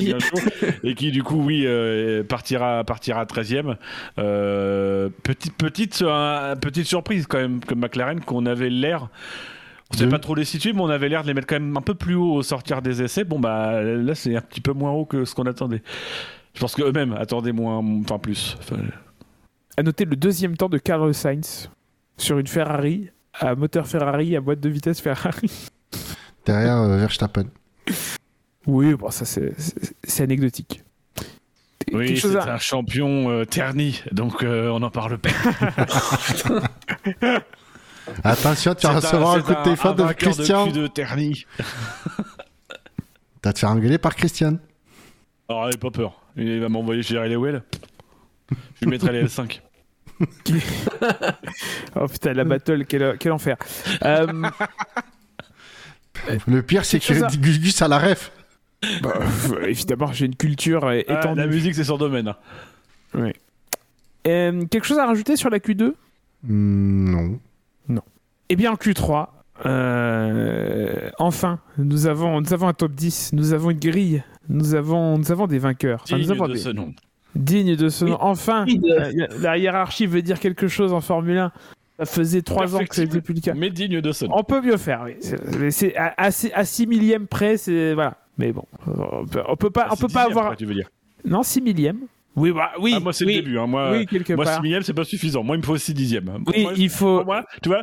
bien 0.00 0.18
chaud. 0.20 0.38
et 0.84 0.94
qui 0.94 1.10
du 1.10 1.22
coup 1.24 1.42
oui 1.44 1.64
euh, 1.66 2.22
partira 2.22 2.84
partira 2.84 3.24
13e. 3.24 3.74
Euh, 4.18 5.08
petite 5.24 5.56
petite 5.56 6.02
euh, 6.02 6.54
petite 6.56 6.86
surprise 6.86 7.26
quand 7.26 7.38
même 7.38 7.60
que 7.60 7.74
McLaren 7.74 8.20
qu'on 8.20 8.46
avait 8.46 8.70
l'air 8.70 9.08
on 9.92 9.96
sait 9.96 10.06
De- 10.06 10.10
pas 10.10 10.18
trop 10.18 10.34
les 10.34 10.44
situer, 10.44 10.72
mais 10.72 10.80
on 10.82 10.88
avait 10.88 11.08
l'air 11.08 11.22
de 11.22 11.28
les 11.28 11.34
mettre 11.34 11.46
quand 11.46 11.58
même 11.60 11.76
un 11.76 11.80
peu 11.82 11.94
plus 11.94 12.14
haut 12.14 12.34
au 12.34 12.42
sortir 12.42 12.82
des 12.82 13.02
essais. 13.02 13.24
Bon, 13.24 13.38
bah 13.40 13.82
là, 13.82 14.14
c'est 14.14 14.36
un 14.36 14.40
petit 14.40 14.60
peu 14.60 14.72
moins 14.72 14.90
haut 14.90 15.04
que 15.06 15.24
ce 15.24 15.34
qu'on 15.34 15.44
attendait. 15.44 15.82
Je 16.54 16.60
pense 16.60 16.74
qu'eux-mêmes 16.74 17.12
attendaient 17.14 17.52
moins, 17.52 17.76
enfin 17.78 18.18
plus. 18.18 18.56
Enfin, 18.58 18.76
À 19.76 19.82
noter 19.82 20.04
le 20.04 20.16
deuxième 20.16 20.56
temps 20.56 20.68
de 20.68 20.78
Carlos 20.78 21.12
Sainz 21.12 21.70
sur 22.16 22.38
une 22.38 22.46
Ferrari, 22.48 23.10
à 23.34 23.54
moteur 23.54 23.86
Ferrari, 23.86 24.34
à 24.36 24.40
boîte 24.40 24.60
de 24.60 24.68
vitesse 24.68 25.00
Ferrari. 25.00 25.68
Derrière 26.46 26.78
euh, 26.78 26.98
Verstappen. 26.98 27.44
Oui, 28.66 28.94
bon, 28.94 29.10
ça, 29.10 29.24
c'est- 29.24 29.54
anecdotique. 30.20 30.82
oui, 31.92 32.18
c'est 32.18 32.36
à- 32.36 32.54
un 32.54 32.58
champion 32.58 33.30
euh, 33.30 33.44
terni, 33.44 34.02
donc 34.12 34.42
euh, 34.42 34.68
on 34.68 34.80
n'en 34.80 34.90
parle 34.90 35.18
pas. 35.18 35.30
Attention, 38.24 38.74
tu 38.74 38.86
vas 38.86 38.94
recevoir 38.96 39.34
un 39.36 39.40
coup 39.40 39.54
de 39.54 39.62
téléphone 39.62 40.00
un 40.00 40.06
de 40.08 40.12
Christian. 40.12 40.66
De, 40.66 40.86
Q2 40.86 40.92
terni. 40.92 41.44
Tu 41.56 41.62
vas 43.44 43.52
te 43.52 43.58
faire 43.58 43.70
engueuler 43.70 43.98
par 43.98 44.14
Christian. 44.16 44.58
Alors, 45.48 45.66
n'ayez 45.66 45.78
pas 45.78 45.90
peur. 45.90 46.20
Il 46.36 46.60
va 46.60 46.68
m'envoyer 46.68 47.02
chez 47.02 47.14
les 47.28 47.36
Well. 47.36 47.62
Je 48.50 48.56
lui 48.84 48.90
mettrai 48.90 49.12
les 49.12 49.24
L5. 49.24 49.60
Oh 51.94 52.06
putain, 52.08 52.32
la 52.32 52.44
battle, 52.44 52.84
quel, 52.86 53.16
quel 53.18 53.32
enfer. 53.32 53.56
Euh, 54.04 54.26
Le 56.46 56.62
pire, 56.62 56.84
c'est 56.84 56.96
à- 56.96 57.28
que 57.28 57.36
Gus 57.36 57.60
Gus 57.60 57.82
a 57.82 57.88
la 57.88 57.98
ref. 57.98 58.32
bah, 59.02 59.12
euh, 59.52 59.66
évidemment, 59.66 60.12
j'ai 60.12 60.26
une 60.26 60.34
culture 60.36 60.84
euh, 60.84 61.02
Ah, 61.08 61.20
étendue. 61.20 61.40
la 61.40 61.46
musique, 61.46 61.74
c'est 61.74 61.84
son 61.84 61.96
domaine. 61.98 62.34
Euh, 64.26 64.66
quelque 64.66 64.84
chose 64.84 64.98
à 64.98 65.06
rajouter 65.06 65.36
sur 65.36 65.50
la 65.50 65.58
Q2 65.58 65.94
Hmm, 66.44 67.10
non. 67.10 67.40
Eh 68.48 68.56
bien, 68.56 68.72
en 68.72 68.76
Q3, 68.76 69.26
euh, 69.66 71.10
enfin, 71.18 71.58
nous 71.76 72.06
avons, 72.06 72.40
nous 72.40 72.52
avons 72.52 72.68
un 72.68 72.72
top 72.72 72.92
10, 72.92 73.32
nous 73.32 73.52
avons 73.52 73.70
une 73.70 73.78
grille, 73.78 74.22
nous 74.48 74.74
avons, 74.74 75.18
nous 75.18 75.30
avons 75.32 75.46
des 75.46 75.58
vainqueurs. 75.58 76.00
Enfin, 76.04 76.16
nous 76.16 76.22
Digne 76.22 76.32
avons 76.32 76.48
de 76.48 76.52
des- 76.54 76.58
ce 76.58 76.68
nom. 76.70 76.92
dignes 77.34 77.76
de 77.76 77.88
ce 77.88 78.04
Oui. 78.04 78.10
nom. 78.12 78.18
Enfin, 78.20 78.64
Oui, 78.66 78.78
de- 78.78 79.42
la, 79.42 79.58
hiérarchie 79.58 80.06
veut 80.06 80.22
dire 80.22 80.40
quelque 80.40 80.68
chose 80.68 80.92
en 80.92 81.00
Formule 81.00 81.38
1. 81.38 81.52
Ça 81.98 82.06
faisait 82.06 82.42
trois 82.42 82.76
ans 82.76 82.84
que 82.88 82.94
ça 82.94 83.02
n'était 83.02 83.20
plus 83.20 83.34
le 83.34 83.40
cas. 83.40 83.54
Mais 83.54 83.70
digne 83.70 84.00
de 84.00 84.12
ce 84.12 84.24
nom. 84.24 84.32
On 84.38 84.44
peut 84.44 84.60
mieux 84.62 84.76
faire, 84.76 85.02
oui. 85.04 85.16
C'est- 85.70 85.96
à, 85.96 86.14
à, 86.16 86.30
six- 86.30 86.52
à 86.54 86.64
6 86.64 86.86
millième 86.86 87.26
près, 87.26 87.56
c'est 87.56 87.92
voilà. 87.94 88.16
Mais 88.38 88.52
bon, 88.52 88.64
on 88.86 89.26
peut, 89.26 89.42
on 89.48 89.56
peut 89.56 89.70
pas, 89.70 89.88
on 89.90 89.96
peut 89.96 90.06
c'est 90.08 90.14
pas 90.14 90.20
dixième, 90.26 90.30
avoir. 90.30 90.44
après, 90.46 90.56
tu 90.56 90.64
veux 90.64 90.74
dire. 90.74 90.88
Non, 91.24 91.42
6 91.42 91.60
millième. 91.60 91.98
Oui, 92.36 92.52
bah, 92.52 92.70
oui. 92.78 92.92
Ah, 92.96 93.00
moi, 93.00 93.12
c'est 93.12 93.24
oui, 93.24 93.34
le 93.34 93.42
début. 93.42 93.58
Hein. 93.58 93.66
Moi, 93.66 93.90
Oui, 93.90 94.06
quelque 94.06 94.32
moi 94.34 94.44
part. 94.44 94.54
6 94.56 94.62
millième, 94.62 94.82
c'est 94.82 94.94
pas 94.94 95.02
suffisant. 95.02 95.42
Moi, 95.42 95.56
il 95.56 95.58
me 95.58 95.64
faut 95.64 95.76
6 95.76 95.92
dixièmes. 95.92 96.30
Oui, 96.46 96.62
Moi, 96.62 96.72
il 96.76 96.88
faut, 96.88 97.24
moi, 97.24 97.44
tu 97.60 97.68
vois, 97.68 97.82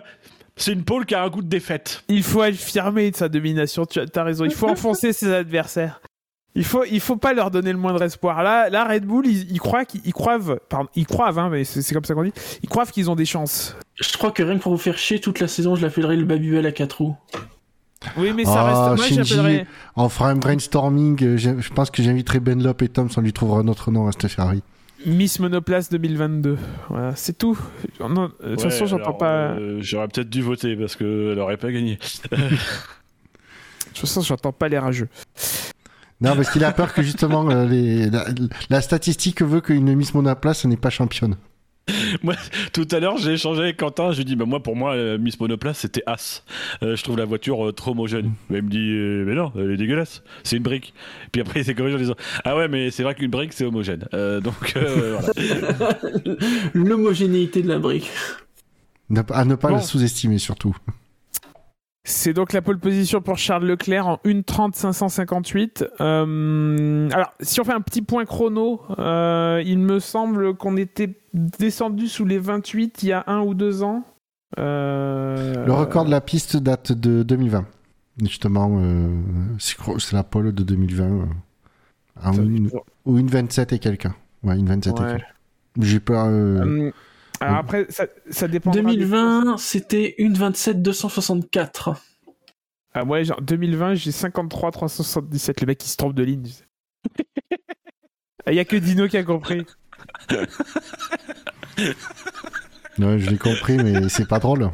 c'est 0.57 0.71
une 0.73 0.83
pole 0.83 1.05
qui 1.05 1.15
a 1.15 1.23
un 1.23 1.29
goût 1.29 1.41
de 1.41 1.47
défaite. 1.49 2.03
il 2.07 2.23
faut 2.23 2.41
affirmer 2.41 3.11
sa 3.13 3.27
domination. 3.29 3.85
Tu 3.85 3.99
as 3.99 4.23
raison. 4.23 4.45
Il 4.45 4.51
faut 4.53 4.69
enfoncer 4.69 5.13
ses 5.13 5.31
adversaires. 5.33 6.01
Il 6.57 6.63
faut, 6.63 6.85
il 6.89 7.01
faut 7.01 7.17
pas 7.17 7.33
leur 7.33 7.51
donner 7.51 7.73
le 7.73 7.77
moindre 7.77 8.01
espoir. 8.01 8.41
Là, 8.41 8.69
là 8.69 8.85
Red 8.85 9.03
Bull, 9.05 9.27
ils, 9.27 9.51
ils 9.51 9.59
croient 9.59 9.83
qu'ils 9.83 9.99
ils 10.05 10.13
croivent, 10.13 10.57
pardon, 10.69 10.87
ils 10.95 11.05
croivent, 11.05 11.37
hein, 11.37 11.49
mais 11.51 11.65
c'est 11.65 11.93
comme 11.93 12.05
ça 12.05 12.13
qu'on 12.13 12.23
dit. 12.23 12.31
Ils 12.63 12.69
croivent 12.69 12.91
qu'ils 12.93 13.09
ont 13.11 13.15
des 13.15 13.25
chances. 13.25 13.75
Je 13.95 14.17
crois 14.17 14.31
que 14.31 14.41
rien 14.41 14.57
que 14.57 14.63
pour 14.63 14.71
vous 14.71 14.77
faire 14.77 14.97
chier 14.97 15.19
toute 15.19 15.41
la 15.41 15.49
saison, 15.49 15.75
je 15.75 15.81
l'appellerai 15.85 16.15
le 16.15 16.23
Babuel 16.23 16.65
à 16.65 16.71
4 16.71 16.93
roues. 17.01 17.15
Oui, 18.15 18.31
mais 18.33 18.45
ça 18.45 18.53
Ah, 18.61 18.89
reste. 18.91 18.97
Moi, 18.99 19.07
Shinji. 19.07 19.23
j'appellerais. 19.35 19.67
On 19.97 20.07
fera 20.07 20.29
un 20.29 20.35
brainstorming. 20.35 21.21
euh, 21.25 21.37
Je 21.37 21.73
pense 21.73 21.91
que 21.91 22.01
j'inviterai 22.01 22.39
Ben 22.39 22.63
Lop 22.63 22.81
et 22.83 22.87
Tom, 22.87 23.09
on 23.17 23.21
lui 23.21 23.33
trouvera 23.33 23.59
un 23.59 23.67
autre 23.67 23.91
nom 23.91 24.07
à 24.07 24.13
cette 24.13 24.27
Ferrari. 24.31 24.63
Miss 25.05 25.39
Monoplace 25.39 25.89
2022. 25.89 26.57
Voilà, 26.89 27.15
c'est 27.15 27.37
tout. 27.37 27.57
Non, 27.99 28.07
de 28.07 28.27
toute 28.27 28.49
Ouais, 28.49 28.57
façon, 28.69 28.85
j'entends 28.87 29.13
pas. 29.13 29.51
euh, 29.51 29.77
J'aurais 29.81 30.07
peut-être 30.07 30.29
dû 30.29 30.41
voter 30.41 30.75
parce 30.75 30.95
qu'elle 30.95 31.37
aurait 31.39 31.57
pas 31.57 31.71
gagné. 31.71 31.97
De 32.31 32.37
toute 33.89 33.99
façon, 33.99 34.21
j'entends 34.21 34.51
pas 34.51 34.67
les 34.67 34.79
rageux. 34.79 35.07
Non, 36.21 36.35
parce 36.35 36.49
qu'il 36.49 36.63
a 36.63 36.71
peur 36.71 36.93
que 36.93 37.01
justement 37.03 37.49
euh, 37.49 37.65
les- 37.65 38.09
la, 38.09 38.25
la 38.69 38.81
statistique 38.81 39.41
veut 39.41 39.61
qu'une 39.61 39.93
Miss 39.95 40.13
Monoplace 40.13 40.65
n'est 40.65 40.77
pas 40.77 40.89
championne. 40.89 41.35
Tout 42.73 42.87
à 42.91 42.99
l'heure, 42.99 43.17
j'ai 43.17 43.33
échangé 43.33 43.61
avec 43.61 43.77
Quentin. 43.77 44.11
Je 44.11 44.15
lui 44.17 44.21
ai 44.23 44.25
dit, 44.25 44.35
bah, 44.35 44.45
moi, 44.45 44.61
pour 44.61 44.75
moi, 44.75 44.93
euh, 44.95 45.17
Miss 45.17 45.39
Monoplace, 45.39 45.79
c'était 45.79 46.01
As. 46.07 46.43
Euh, 46.81 46.95
je 46.95 47.03
trouve 47.03 47.17
la 47.17 47.25
voiture 47.25 47.67
euh, 47.67 47.71
trop 47.71 47.91
homogène. 47.91 48.31
Mais 48.49 48.57
il 48.59 48.63
me 48.63 48.69
dit, 48.69 48.91
euh, 48.91 49.23
mais 49.25 49.35
non, 49.35 49.51
elle 49.55 49.71
est 49.71 49.77
dégueulasse. 49.77 50.23
C'est 50.43 50.57
une 50.57 50.63
brique. 50.63 50.93
Puis 51.31 51.41
après, 51.41 51.59
il 51.61 51.65
s'est 51.65 51.75
corrigé 51.75 51.95
en 51.95 51.99
disant, 51.99 52.15
ah 52.43 52.55
ouais, 52.55 52.67
mais 52.67 52.89
c'est 52.91 53.03
vrai 53.03 53.13
qu'une 53.15 53.29
brique, 53.31 53.53
c'est 53.53 53.65
homogène. 53.65 54.07
Euh, 54.13 54.41
donc, 54.41 54.73
euh, 54.77 55.17
voilà. 55.77 55.97
L'homogénéité 56.73 57.61
de 57.61 57.67
la 57.69 57.79
brique. 57.79 58.09
Ne- 59.09 59.21
À 59.31 59.45
ne 59.45 59.55
pas 59.55 59.69
Bon. 59.69 59.75
le 59.75 59.81
sous-estimer 59.81 60.39
surtout. 60.39 60.75
C'est 62.07 62.33
donc 62.33 62.53
la 62.53 62.61
pole 62.61 62.77
position 62.77 63.19
pour 63.19 63.37
Charles 63.39 63.65
Leclerc 63.65 64.07
en 64.07 64.19
1.30 64.25 64.75
558. 64.75 65.85
Euh, 66.01 67.09
alors, 67.11 67.33
si 67.41 67.59
on 67.59 67.63
fait 67.63 67.73
un 67.73 67.81
petit 67.81 68.03
point 68.03 68.25
chrono, 68.25 68.81
euh, 68.99 69.61
il 69.65 69.79
me 69.79 69.99
semble 69.99 70.55
qu'on 70.55 70.77
était 70.77 71.15
descendu 71.33 72.07
sous 72.07 72.23
les 72.25 72.37
28 72.37 73.01
il 73.01 73.09
y 73.09 73.11
a 73.11 73.23
un 73.25 73.41
ou 73.41 73.55
deux 73.55 73.81
ans. 73.81 74.03
Euh, 74.59 75.65
Le 75.65 75.73
record 75.73 76.05
de 76.05 76.11
la 76.11 76.21
piste 76.21 76.57
date 76.57 76.91
de 76.91 77.23
2020. 77.23 77.65
Justement, 78.21 78.79
c'est 79.57 80.13
la 80.13 80.23
pole 80.23 80.53
de 80.53 80.63
2020. 80.63 81.03
euh, 81.05 81.23
en 82.23 82.33
ça- 82.33 82.41
une- 82.43 82.69
ou 83.05 83.17
une 83.17 83.27
27 83.27 83.73
et 83.73 83.79
quelqu'un. 83.79 84.15
Ouais, 84.43 84.57
une 84.57 84.67
27 84.67 84.93
et 84.93 85.03
quelqu'un. 85.03 85.25
J'ai 85.81 85.99
Euh, 86.09 86.91
alors 87.39 87.57
après, 87.57 87.85
ça, 87.89 88.05
ça 88.29 88.47
dépend. 88.47 88.71
2020, 88.71 89.57
c'était 89.57 90.15
une 90.17 90.33
27 90.33 90.81
264. 90.81 91.93
Ah 92.93 93.03
ouais, 93.03 93.25
genre 93.25 93.41
2020, 93.41 93.95
j'ai 93.95 94.11
53 94.11 94.71
377. 94.71 95.61
Le 95.61 95.67
mec 95.67 95.77
qui 95.77 95.89
se 95.89 95.97
trompe 95.97 96.13
de 96.15 96.23
ligne. 96.23 96.47
Il 98.47 98.53
y 98.53 98.59
a 98.59 98.65
que 98.65 98.75
Dino 98.75 99.07
qui 99.07 99.17
a 99.17 99.23
compris. 99.23 99.65
ouais, 102.99 103.19
je 103.19 103.29
l'ai 103.29 103.37
compris, 103.37 103.77
mais 103.77 104.07
c'est 104.09 104.27
pas 104.27 104.39
drôle. 104.39 104.71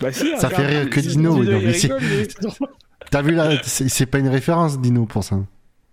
Bah 0.00 0.12
si, 0.12 0.32
Ça 0.38 0.50
fait 0.50 0.66
rire 0.66 0.90
que 0.90 1.00
Dino, 1.00 1.34
Dino, 1.42 1.52
non, 1.52 1.58
il 1.60 1.66
mais 1.66 1.72
c'est- 1.74 1.92
rigole, 1.92 2.02
mais- 2.60 2.66
T'as 3.10 3.22
vu 3.22 3.34
là 3.34 3.50
C'est 3.64 4.06
pas 4.06 4.18
une 4.18 4.28
référence, 4.28 4.80
Dino, 4.80 5.04
pour 5.06 5.22
ça. 5.22 5.38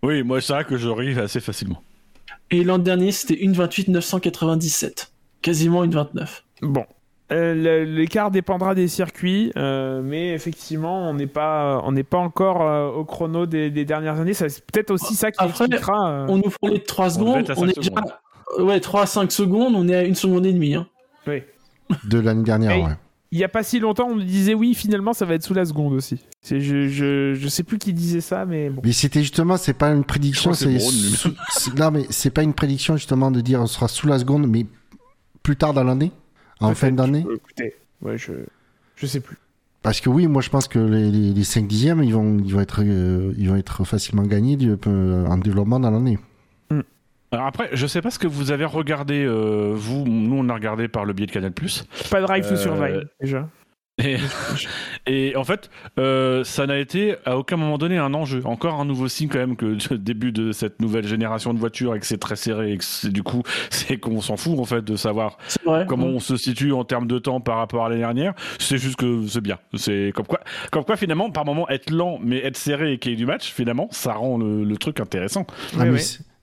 Oui, 0.04 0.24
moi, 0.24 0.40
c'est 0.42 0.54
vrai 0.54 0.64
que 0.66 0.78
je 0.78 0.88
ris 0.88 1.20
assez 1.20 1.40
facilement. 1.42 1.84
Et 2.52 2.64
l'an 2.64 2.80
dernier, 2.80 3.12
c'était 3.12 3.36
une 3.36 3.54
28 3.54 3.90
997. 3.90 5.09
Quasiment 5.42 5.84
une 5.84 5.92
29. 5.92 6.44
Bon. 6.62 6.86
Euh, 7.32 7.86
L'écart 7.86 8.32
dépendra 8.32 8.74
des 8.74 8.88
circuits, 8.88 9.52
euh, 9.56 10.02
mais 10.04 10.34
effectivement, 10.34 11.08
on 11.10 11.14
n'est 11.14 11.28
pas, 11.28 11.80
on 11.86 11.92
n'est 11.92 12.04
pas 12.04 12.18
encore 12.18 12.64
euh, 12.64 12.90
au 12.90 13.06
chrono 13.06 13.46
des, 13.46 13.70
des 13.70 13.86
dernières 13.86 14.20
années. 14.20 14.34
Ça, 14.34 14.50
C'est 14.50 14.66
peut-être 14.66 14.90
aussi 14.92 15.14
ça 15.14 15.32
qui 15.32 15.38
Après, 15.44 15.66
expliquera. 15.66 16.10
euh, 16.12 16.26
On 16.28 16.38
nous 16.38 16.52
parlait 16.60 16.80
de 16.80 16.84
3 16.84 17.20
On 17.20 17.26
devait 17.32 17.44
secondes. 17.46 17.52
On, 17.52 17.62
cinq 17.62 17.70
est 17.70 17.76
déjà. 17.76 17.90
secondes. 17.92 18.68
Ouais, 18.68 18.80
3 18.80 19.02
à 19.04 19.06
5 19.06 19.32
secondes, 19.32 19.76
on 19.76 19.88
est 19.88 19.96
à 19.96 20.04
une 20.06 20.16
seconde 20.16 20.46
et 20.48 20.54
demie. 20.54 20.74
Hein. 20.74 20.88
De 22.06 22.20
l'année 22.20 22.44
dernière, 22.44 22.78
ouais. 22.84 22.94
Il 23.32 23.38
y 23.38 23.44
a 23.44 23.48
pas 23.50 23.62
si 23.62 23.80
longtemps, 23.80 24.08
on 24.10 24.16
nous 24.16 24.24
disait 24.24 24.56
oui, 24.56 24.74
finalement, 24.74 25.14
ça 25.14 25.24
va 25.26 25.36
être 25.36 25.44
sous 25.44 25.54
la 25.54 25.64
seconde 25.66 25.94
aussi. 25.94 26.20
Je, 26.44 26.58
je, 26.88 27.34
je 27.36 27.48
sais 27.48 27.62
plus 27.62 27.78
qui 27.78 27.94
disait 27.94 28.22
ça, 28.22 28.46
mais 28.48 28.72
bon. 28.72 28.82
Mais 28.84 28.92
c'était 28.92 29.22
justement, 29.22 29.56
c'est 29.58 29.74
pas 29.76 29.92
une 29.92 30.04
prédiction, 30.04 30.54
c'est- 30.54 30.80
Non, 31.78 31.92
mais 31.92 32.06
c'est 32.10 32.32
pas 32.32 32.42
une 32.42 32.56
prédiction 32.56 32.98
justement 32.98 33.30
de 33.30 33.40
dire 33.42 33.62
on 33.62 33.68
sera 33.68 33.88
sous 33.88 34.08
la 34.08 34.18
seconde, 34.18 34.48
mais 34.48 34.66
plus 35.44 35.56
tard 35.56 35.74
dans 35.74 35.84
l'année? 35.84 36.12
En 36.60 36.74
fin 36.76 36.92
d'année? 36.92 37.26
Écoutez, 37.34 37.76
ouais, 38.02 38.18
je, 38.18 38.34
je 38.96 39.06
sais 39.06 39.20
plus. 39.22 39.38
Parce 39.82 40.02
que 40.02 40.10
oui, 40.10 40.28
moi 40.28 40.42
je 40.42 40.50
pense 40.50 40.68
que 40.68 40.78
les, 40.80 41.10
les, 41.10 41.34
les 41.34 41.44
5 41.46 41.66
dixièmes, 41.68 42.04
ils 42.04 42.14
vont, 42.14 42.38
ils, 42.40 42.54
vont 42.54 42.60
être, 42.60 42.82
euh, 42.84 43.34
ils 43.38 43.48
vont 43.50 43.56
être 43.56 43.86
facilement 43.86 44.24
gagnés 44.24 44.58
du- 44.58 44.76
euh, 44.88 45.26
en 45.26 45.38
développement 45.38 45.80
dans 45.80 45.90
l'année. 45.92 46.18
Alors 47.32 47.46
après, 47.46 47.70
je 47.74 47.86
sais 47.86 48.02
pas 48.02 48.10
ce 48.10 48.18
que 48.18 48.26
vous 48.26 48.50
avez 48.52 48.66
regardé, 48.66 49.24
euh, 49.24 49.72
vous, 49.76 50.04
nous 50.06 50.36
on 50.36 50.50
a 50.50 50.54
regardé 50.56 50.88
par 50.88 51.06
le 51.06 51.14
biais 51.14 51.28
de 51.28 51.32
Canal+. 51.32 51.54
Pas 52.10 52.22
Drive 52.22 52.50
to 52.50 52.56
Survive, 52.56 53.08
déjà. 53.22 53.48
Et, 54.04 54.18
et 55.08 55.36
en 55.36 55.44
fait, 55.44 55.70
euh, 56.00 56.44
ça 56.44 56.66
n'a 56.68 56.78
été 56.78 57.16
à 57.26 57.38
aucun 57.38 57.58
moment 57.58 57.78
donné 57.78 57.98
un 57.98 58.14
enjeu. 58.14 58.42
Encore 58.46 58.80
un 58.80 58.86
nouveau 58.86 59.08
signe 59.08 59.28
quand 59.30 59.40
même 59.40 59.56
que 59.56 59.66
le 59.66 59.78
début 59.98 60.32
de 60.32 60.52
cette 60.52 60.82
nouvelle 60.82 61.08
génération 61.08 61.54
de 61.54 61.60
voitures 61.60 61.96
et 61.96 62.00
que 62.00 62.06
c'est 62.06 62.18
très 62.18 62.36
serré 62.36 62.72
et 62.74 62.78
que 62.78 62.84
c'est- 62.84 63.10
du 63.10 63.24
coup, 63.24 63.44
c'est 63.70 63.98
qu'on 63.98 64.22
s'en 64.22 64.38
fout 64.38 64.58
en 64.60 64.66
fait 64.66 64.84
de 64.84 64.96
savoir 64.96 65.38
vrai. 65.66 65.86
comment 65.88 66.08
on 66.08 66.20
se 66.20 66.38
situe 66.38 66.72
en 66.72 66.84
termes 66.84 67.08
de 67.08 67.20
temps 67.20 67.42
par 67.42 67.58
rapport 67.58 67.86
à 67.86 67.90
l'année 67.90 68.02
dernière. 68.02 68.34
C'est 68.60 68.78
juste 68.78 68.96
que 68.98 69.28
c'est 69.28 69.42
bien. 69.42 69.58
C'est 69.76 70.12
comme 70.16 70.26
quoi, 70.28 70.40
comme 70.72 70.84
quoi 70.84 70.96
finalement, 70.98 71.30
par 71.32 71.46
moment 71.46 71.68
être 71.70 71.90
lent 71.92 72.20
mais 72.24 72.38
être 72.46 72.58
serré 72.58 72.94
et 72.94 72.98
qu'il 73.00 73.12
y 73.12 73.14
ait 73.16 73.18
du 73.18 73.26
match, 73.26 73.52
finalement, 73.52 73.88
ça 73.92 74.14
rend 74.14 74.38
le, 74.38 74.64
le 74.64 74.78
truc 74.78 75.00
intéressant. 75.00 75.46
Ah, 75.78 75.86
mais 75.86 75.90
ouais. 75.92 76.00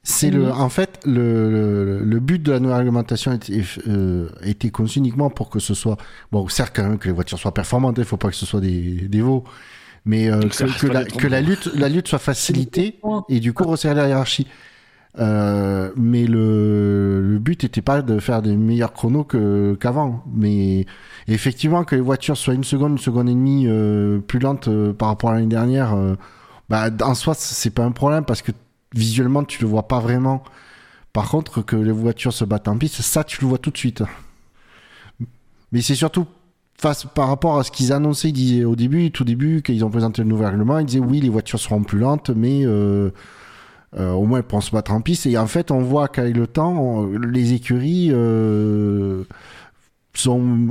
C'est- 0.09 0.31
le, 0.31 0.51
en 0.53 0.69
fait, 0.69 1.01
le, 1.05 1.51
le, 1.51 2.05
le 2.05 2.21
but 2.21 2.43
de 2.43 2.53
la 2.53 2.61
nouvelle 2.61 2.79
réglementation 2.79 3.33
était, 3.33 3.63
euh, 3.89 4.29
était 4.43 4.71
conçu 4.71 4.99
uniquement 5.01 5.31
pour 5.31 5.51
que 5.51 5.59
ce 5.59 5.75
soit, 5.75 5.97
bon, 6.33 6.47
certes 6.49 6.73
quand 6.77 6.85
même 6.89 6.99
que 6.99 7.09
les 7.09 7.15
voitures 7.15 7.39
soient 7.39 7.55
performantes, 7.55 7.97
il 7.99 8.05
faut 8.05 8.17
pas 8.17 8.29
que 8.29 8.37
ce 8.37 8.47
soit 8.47 8.61
des, 8.61 9.09
des 9.09 9.21
veaux, 9.21 9.45
mais 10.05 10.31
euh, 10.31 10.41
que, 10.81 10.87
la, 10.87 11.05
que 11.05 11.27
la 11.27 11.41
lutte, 11.41 11.71
la 11.75 11.89
lutte 11.89 12.09
soit 12.09 12.19
facilitée 12.21 13.01
et 13.29 13.41
du 13.41 13.53
coup 13.53 13.65
resserrer 13.65 13.95
la 13.95 14.09
hiérarchie. 14.09 14.47
Euh, 15.19 15.93
mais 15.97 16.27
le, 16.27 17.23
le 17.23 17.39
but 17.39 17.63
n'était 17.63 17.81
pas 17.81 18.03
de 18.03 18.19
faire 18.19 18.43
des 18.43 18.55
meilleurs 18.55 18.93
chronos 18.93 19.25
que 19.25 19.75
qu'avant, 19.81 20.23
mais 20.35 20.85
effectivement 21.27 21.85
que 21.85 21.95
les 21.97 22.03
voitures 22.03 22.37
soient 22.37 22.53
une 22.55 22.65
seconde, 22.65 22.93
une 22.93 22.99
seconde 22.99 23.29
et 23.31 23.33
demie 23.33 23.65
euh, 23.67 24.19
plus 24.19 24.39
lentes 24.41 24.69
euh, 24.69 24.93
par 24.93 25.09
rapport 25.09 25.31
à 25.31 25.35
l'année 25.35 25.47
dernière, 25.47 25.95
euh, 25.95 26.17
bah, 26.69 26.91
en 27.03 27.15
soi 27.15 27.33
c'est 27.35 27.71
pas 27.71 27.85
un 27.85 27.93
problème 27.93 28.25
parce 28.27 28.43
que 28.43 28.53
visuellement 28.97 29.45
tu 29.45 29.63
le 29.63 29.69
vois 29.69 29.89
pas 29.89 30.01
vraiment. 30.01 30.43
Par 31.13 31.31
contre 31.31 31.63
que 31.63 31.77
les 31.77 31.93
voitures 31.93 32.33
se 32.33 32.45
battent 32.45 32.69
en 32.69 32.77
piste, 32.77 33.01
ça 33.03 33.25
tu 33.25 33.41
le 33.41 33.47
vois 33.47 33.59
tout 33.59 33.71
de 33.71 33.79
suite. 33.79 34.03
Mais 35.73 35.81
c'est 35.81 35.95
surtout 35.95 36.27
face 36.79 37.07
par 37.07 37.29
rapport 37.29 37.59
à 37.59 37.65
ce 37.65 37.71
qu'ils 37.71 37.93
annonçaient 37.93 38.65
au 38.65 38.77
début, 38.77 39.11
tout 39.11 39.25
début, 39.25 39.63
quand 39.65 39.73
ils 39.73 39.85
ont 39.85 39.91
présenté 39.91 40.23
le 40.23 40.29
nouvel 40.29 40.49
règlement, 40.49 40.79
ils 40.79 40.87
disaient 40.87 41.01
oui 41.01 41.21
les 41.21 41.29
voitures 41.29 41.59
seront 41.59 41.83
plus 41.83 41.99
lentes, 41.99 42.31
mais 42.31 42.67
euh, 42.67 43.11
euh, 43.99 44.11
au 44.13 44.27
moins 44.27 44.39
elles 44.39 44.45
pourront 44.45 44.61
se 44.61 44.73
battre 44.73 44.93
en 44.93 45.01
piste. 45.01 45.27
Et 45.27 45.39
en 45.39 45.47
fait 45.47 45.71
on 45.71 45.81
voit 45.81 46.09
qu'avec 46.09 46.37
le 46.37 46.47
temps, 46.47 47.07
les 47.07 47.55
écuries 47.55 48.11
euh, 48.13 49.25
sont, 50.15 50.69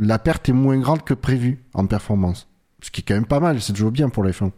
la 0.00 0.18
perte 0.18 0.48
est 0.48 0.52
moins 0.52 0.78
grande 0.78 1.04
que 1.04 1.14
prévu 1.14 1.62
en 1.74 1.86
performance. 1.86 2.48
Ce 2.82 2.90
qui 2.90 3.00
est 3.00 3.04
quand 3.04 3.14
même 3.14 3.26
pas 3.26 3.40
mal, 3.40 3.60
c'est 3.60 3.72
toujours 3.72 3.90
bien 3.90 4.08
pour 4.08 4.24
les 4.24 4.32
fins. 4.32 4.52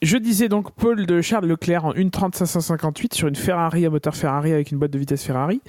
Je 0.00 0.16
disais 0.16 0.48
donc 0.48 0.70
Paul 0.72 1.06
de 1.06 1.20
Charles 1.20 1.46
Leclerc 1.46 1.84
en 1.84 1.92
1.30 1.92 3.14
sur 3.14 3.26
une 3.26 3.34
Ferrari 3.34 3.84
à 3.84 3.90
moteur 3.90 4.14
Ferrari 4.14 4.52
avec 4.52 4.70
une 4.70 4.78
boîte 4.78 4.92
de 4.92 4.98
vitesse 4.98 5.24
Ferrari. 5.24 5.60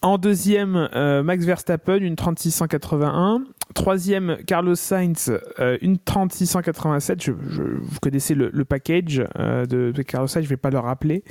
En 0.00 0.18
deuxième, 0.18 0.88
euh, 0.96 1.22
Max 1.22 1.44
Verstappen, 1.44 1.98
une 1.98 2.16
3681. 2.16 3.44
Troisième, 3.74 4.36
Carlos 4.48 4.74
Sainz, 4.74 5.30
euh, 5.60 5.78
une 5.80 5.96
3687. 5.98 7.22
Je, 7.22 7.32
je- 7.50 7.62
vous 7.62 7.98
connaissez 8.02 8.34
le, 8.34 8.64
package 8.64 9.22
euh, 9.38 9.64
de, 9.64 9.92
Carlos 10.02 10.26
Sainz, 10.26 10.44
je 10.44 10.48
vais 10.50 10.56
pas 10.56 10.70
le 10.70 10.80
rappeler. 10.80 11.22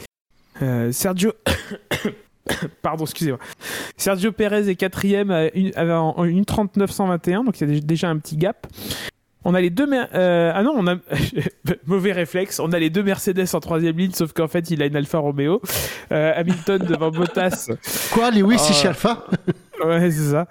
Euh, 0.61 0.91
Sergio. 0.93 1.33
Pardon, 2.81 3.03
excusez-moi. 3.03 3.39
Sergio 3.97 4.31
Perez 4.31 4.69
est 4.69 4.75
quatrième 4.75 5.31
à 5.31 5.49
une, 5.53 5.71
à- 5.75 5.99
en 6.01 6.23
une 6.23 6.45
3921, 6.45 7.43
donc 7.43 7.59
il 7.59 7.73
y 7.73 7.77
a 7.77 7.81
déjà 7.81 8.09
un 8.09 8.17
petit 8.17 8.37
gap. 8.37 8.67
On 9.43 9.53
a 9.55 9.61
les 9.61 9.69
deux. 9.69 9.87
mer- 9.87 10.07
euh, 10.13 10.51
ah 10.53 10.61
non, 10.63 10.73
on 10.77 10.87
a. 10.87 10.95
Mauvais 11.85 12.11
réflexe. 12.11 12.59
On 12.59 12.71
a 12.73 12.79
les 12.79 12.89
deux 12.89 13.03
Mercedes 13.03 13.45
en 13.53 13.59
troisième 13.59 13.97
ligne, 13.97 14.11
sauf 14.11 14.33
qu'en 14.33 14.47
fait, 14.47 14.69
il 14.71 14.81
a 14.83 14.85
une 14.85 14.95
Alfa 14.95 15.17
Romeo. 15.19 15.61
Euh, 16.11 16.33
Hamilton 16.35 16.83
devant 16.85 17.09
Bottas. 17.11 17.69
Quoi, 18.13 18.31
Lewis, 18.31 18.59
c'est 18.59 18.71
Ah. 18.71 18.73
chez 18.73 18.87
Alpha 18.89 19.25
Ouais, 19.83 20.11
c'est 20.11 20.31
ça. 20.31 20.47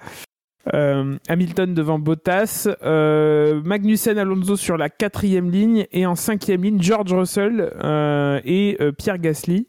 Euh, 0.75 1.17
Hamilton 1.27 1.73
devant 1.73 1.97
Bottas, 1.97 2.67
euh, 2.83 3.61
Magnussen 3.63 4.17
Alonso 4.19 4.55
sur 4.55 4.77
la 4.77 4.89
quatrième 4.89 5.49
ligne 5.49 5.87
et 5.91 6.05
en 6.05 6.15
cinquième 6.15 6.61
ligne 6.63 6.79
George 6.81 7.11
Russell 7.13 7.71
euh, 7.83 8.39
et 8.45 8.77
euh, 8.79 8.91
Pierre 8.91 9.17
Gasly. 9.17 9.67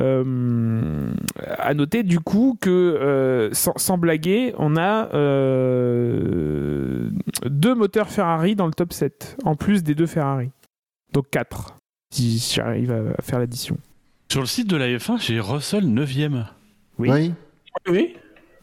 Euh, 0.00 1.12
à 1.58 1.74
noter 1.74 2.02
du 2.04 2.20
coup 2.20 2.56
que 2.60 2.70
euh, 2.70 3.52
sans, 3.52 3.72
sans 3.76 3.98
blaguer, 3.98 4.54
on 4.58 4.76
a 4.76 5.08
euh, 5.14 7.10
deux 7.44 7.74
moteurs 7.74 8.08
Ferrari 8.10 8.54
dans 8.54 8.66
le 8.66 8.72
top 8.72 8.92
7 8.92 9.36
en 9.44 9.56
plus 9.56 9.82
des 9.82 9.94
deux 9.96 10.06
Ferrari. 10.06 10.50
Donc 11.12 11.28
4 11.30 11.76
si 12.12 12.38
j'arrive 12.54 12.92
à, 12.92 13.00
à 13.18 13.22
faire 13.22 13.38
l'addition. 13.38 13.78
Sur 14.30 14.40
le 14.40 14.46
site 14.46 14.68
de 14.68 14.76
la 14.76 14.86
F1, 14.88 15.20
j'ai 15.20 15.40
Russell 15.40 15.84
9ème. 15.84 16.46
Oui. 16.98 17.10
Oui. 17.10 17.32
Oui, 17.88 18.14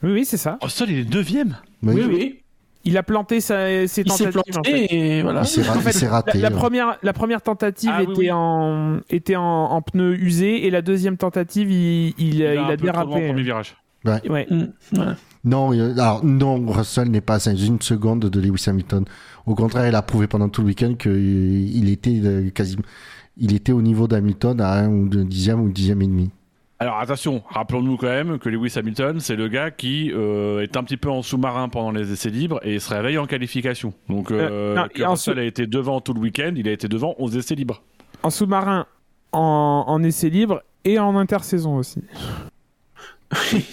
Oui, 0.04 0.12
oui, 0.12 0.26
c'est 0.26 0.38
ça. 0.38 0.58
Russell, 0.62 0.92
il 0.92 1.00
est 1.00 1.10
9ème 1.10 1.54
oui. 1.84 1.94
oui, 1.96 2.04
oui. 2.10 2.40
Il 2.88 2.98
a 2.98 3.04
planté 3.04 3.42
sa- 3.42 3.88
ses 3.88 4.02
Il 4.02 4.12
s'est 4.12 4.32
tentatives. 4.32 4.58
en 4.58 4.64
fait. 4.64 4.72
planté 4.88 4.96
et 5.18 5.22
voilà. 5.22 5.42
Il 5.42 5.46
s'est 5.48 5.62
ra- 5.62 5.78
En 5.78 5.80
fait, 5.82 6.08
raté. 6.08 6.38
La, 6.40 6.50
la 6.50 6.56
ouais. 6.56 6.60
première, 6.62 6.98
la 7.04 7.14
première 7.14 7.42
tentative 7.42 7.92
Ah, 7.94 7.98
oui, 8.00 8.04
était, 8.12 8.20
oui. 8.20 8.32
En, 8.32 9.00
était 9.10 9.36
en, 9.36 9.44
en 9.44 9.82
pneu 9.82 10.16
usé 10.16 10.66
et 10.66 10.72
la 10.72 10.82
deuxième 10.82 11.18
tentative, 11.18 11.70
il, 11.70 12.08
il, 12.10 12.14
Il, 12.18 12.36
il 12.36 12.46
a, 12.46 12.68
a 12.68 12.78
dérapé. 12.78 13.10
premier 13.28 13.44
virage. 13.44 13.76
Ouais. 14.06 14.48
Mm, 14.50 14.64
voilà. 14.94 15.16
Non, 15.44 15.74
il- 15.74 15.82
alors 16.00 16.24
non, 16.24 16.66
Russell 16.68 17.10
n'est 17.10 17.22
pas 17.22 17.48
à 17.50 17.52
une 17.54 17.82
seconde 17.82 18.22
de 18.22 18.40
Lewis 18.40 18.64
Hamilton. 18.68 19.04
Au 19.46 19.54
contraire, 19.56 19.88
il 19.88 19.96
a 19.96 20.02
prouvé 20.02 20.28
pendant 20.28 20.48
tout 20.50 20.62
le 20.62 20.68
week-end 20.68 20.94
qu'il 20.96 21.90
était 21.90 22.20
euh, 22.24 22.50
quasiment, 22.52 22.84
il 23.38 23.54
était 23.54 23.72
au 23.74 23.82
niveau 23.82 24.08
d'Hamilton 24.08 24.60
à 24.62 24.74
un 24.80 24.90
ou 24.90 25.08
deux 25.10 25.24
dixième 25.26 25.60
ou 25.62 25.70
dixième 25.70 26.02
et 26.02 26.08
demi. 26.08 26.30
Alors 26.80 27.00
attention, 27.00 27.42
rappelons-nous 27.50 27.98
quand 27.98 28.06
même 28.08 28.38
que 28.38 28.50
Lewis 28.50 28.74
Hamilton, 28.78 29.20
c'est 29.20 29.36
le 29.36 29.48
gars 29.48 29.72
qui 29.72 30.12
euh, 30.14 30.62
est 30.62 30.78
un 30.78 30.84
petit 30.84 30.98
peu 30.98 31.10
en 31.10 31.24
sous-marin 31.24 31.70
pendant 31.70 31.90
les 31.92 32.12
essais 32.12 32.30
libres 32.30 32.60
et 32.64 32.78
se 32.80 32.94
réveille 32.94 33.18
en 33.18 33.26
qualification. 33.26 33.94
Donc 34.10 34.30
euh, 34.30 34.48
Euh, 34.52 34.76
non, 34.76 34.88
que 34.88 35.02
et 35.02 35.06
en 35.06 35.12
Russell 35.14 35.34
sous- 35.36 35.40
a 35.40 35.44
été 35.44 35.66
devant 35.66 36.02
tout 36.02 36.14
le 36.14 36.20
week-end, 36.20 36.54
il 36.56 36.68
a 36.68 36.72
été 36.72 36.88
devant 36.88 37.16
aux 37.18 37.30
essais 37.30 37.56
libres. 37.56 37.82
En 38.22 38.30
sous-marin, 38.30 38.86
en, 39.32 39.86
en 39.88 40.04
essai 40.04 40.30
libre 40.30 40.62
et 40.86 41.00
en 41.00 41.16
intersaison 41.18 41.78
aussi. 41.78 42.04
C'est 43.34 43.66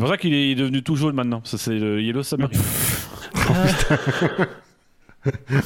pour 0.00 0.08
ça 0.08 0.16
qu'il 0.16 0.32
est 0.32 0.54
devenu 0.54 0.82
tout 0.82 0.96
jaune 0.96 1.14
maintenant. 1.14 1.42
Ça 1.44 1.58
c'est 1.58 1.78
le 1.78 2.00
Yellow 2.00 2.22
Submarine. 2.22 2.58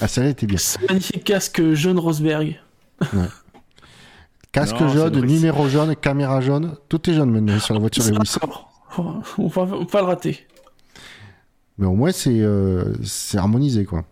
Ah, 0.00 0.08
celle-là 0.08 0.30
était 0.30 0.46
bien. 0.48 0.58
Ce 0.58 0.76
magnifique 0.88 1.22
casque 1.22 1.62
jaune 1.74 2.00
Rosberg. 2.00 2.58
Casque 4.54 4.80
Non, 4.80 4.88
jaune, 4.88 5.20
numéro 5.26 5.68
jaune, 5.68 5.96
caméra 5.96 6.40
jaune, 6.40 6.76
tout 6.88 7.10
est 7.10 7.14
jaune 7.14 7.30
maintenant 7.32 7.58
sur 7.58 7.74
la 7.74 7.80
voiture 7.80 8.04
Lewis. 8.04 8.36
On 8.96 9.02
va, 9.02 9.22
on 9.38 9.48
va 9.48 9.84
pas 9.86 10.00
le 10.02 10.06
rater. 10.06 10.46
Mais 11.78 11.86
au 11.86 11.94
moins 11.94 12.12
c'est 12.12 12.38
euh, 12.40 12.94
harmonisé 13.34 13.84
quoi. 13.84 14.04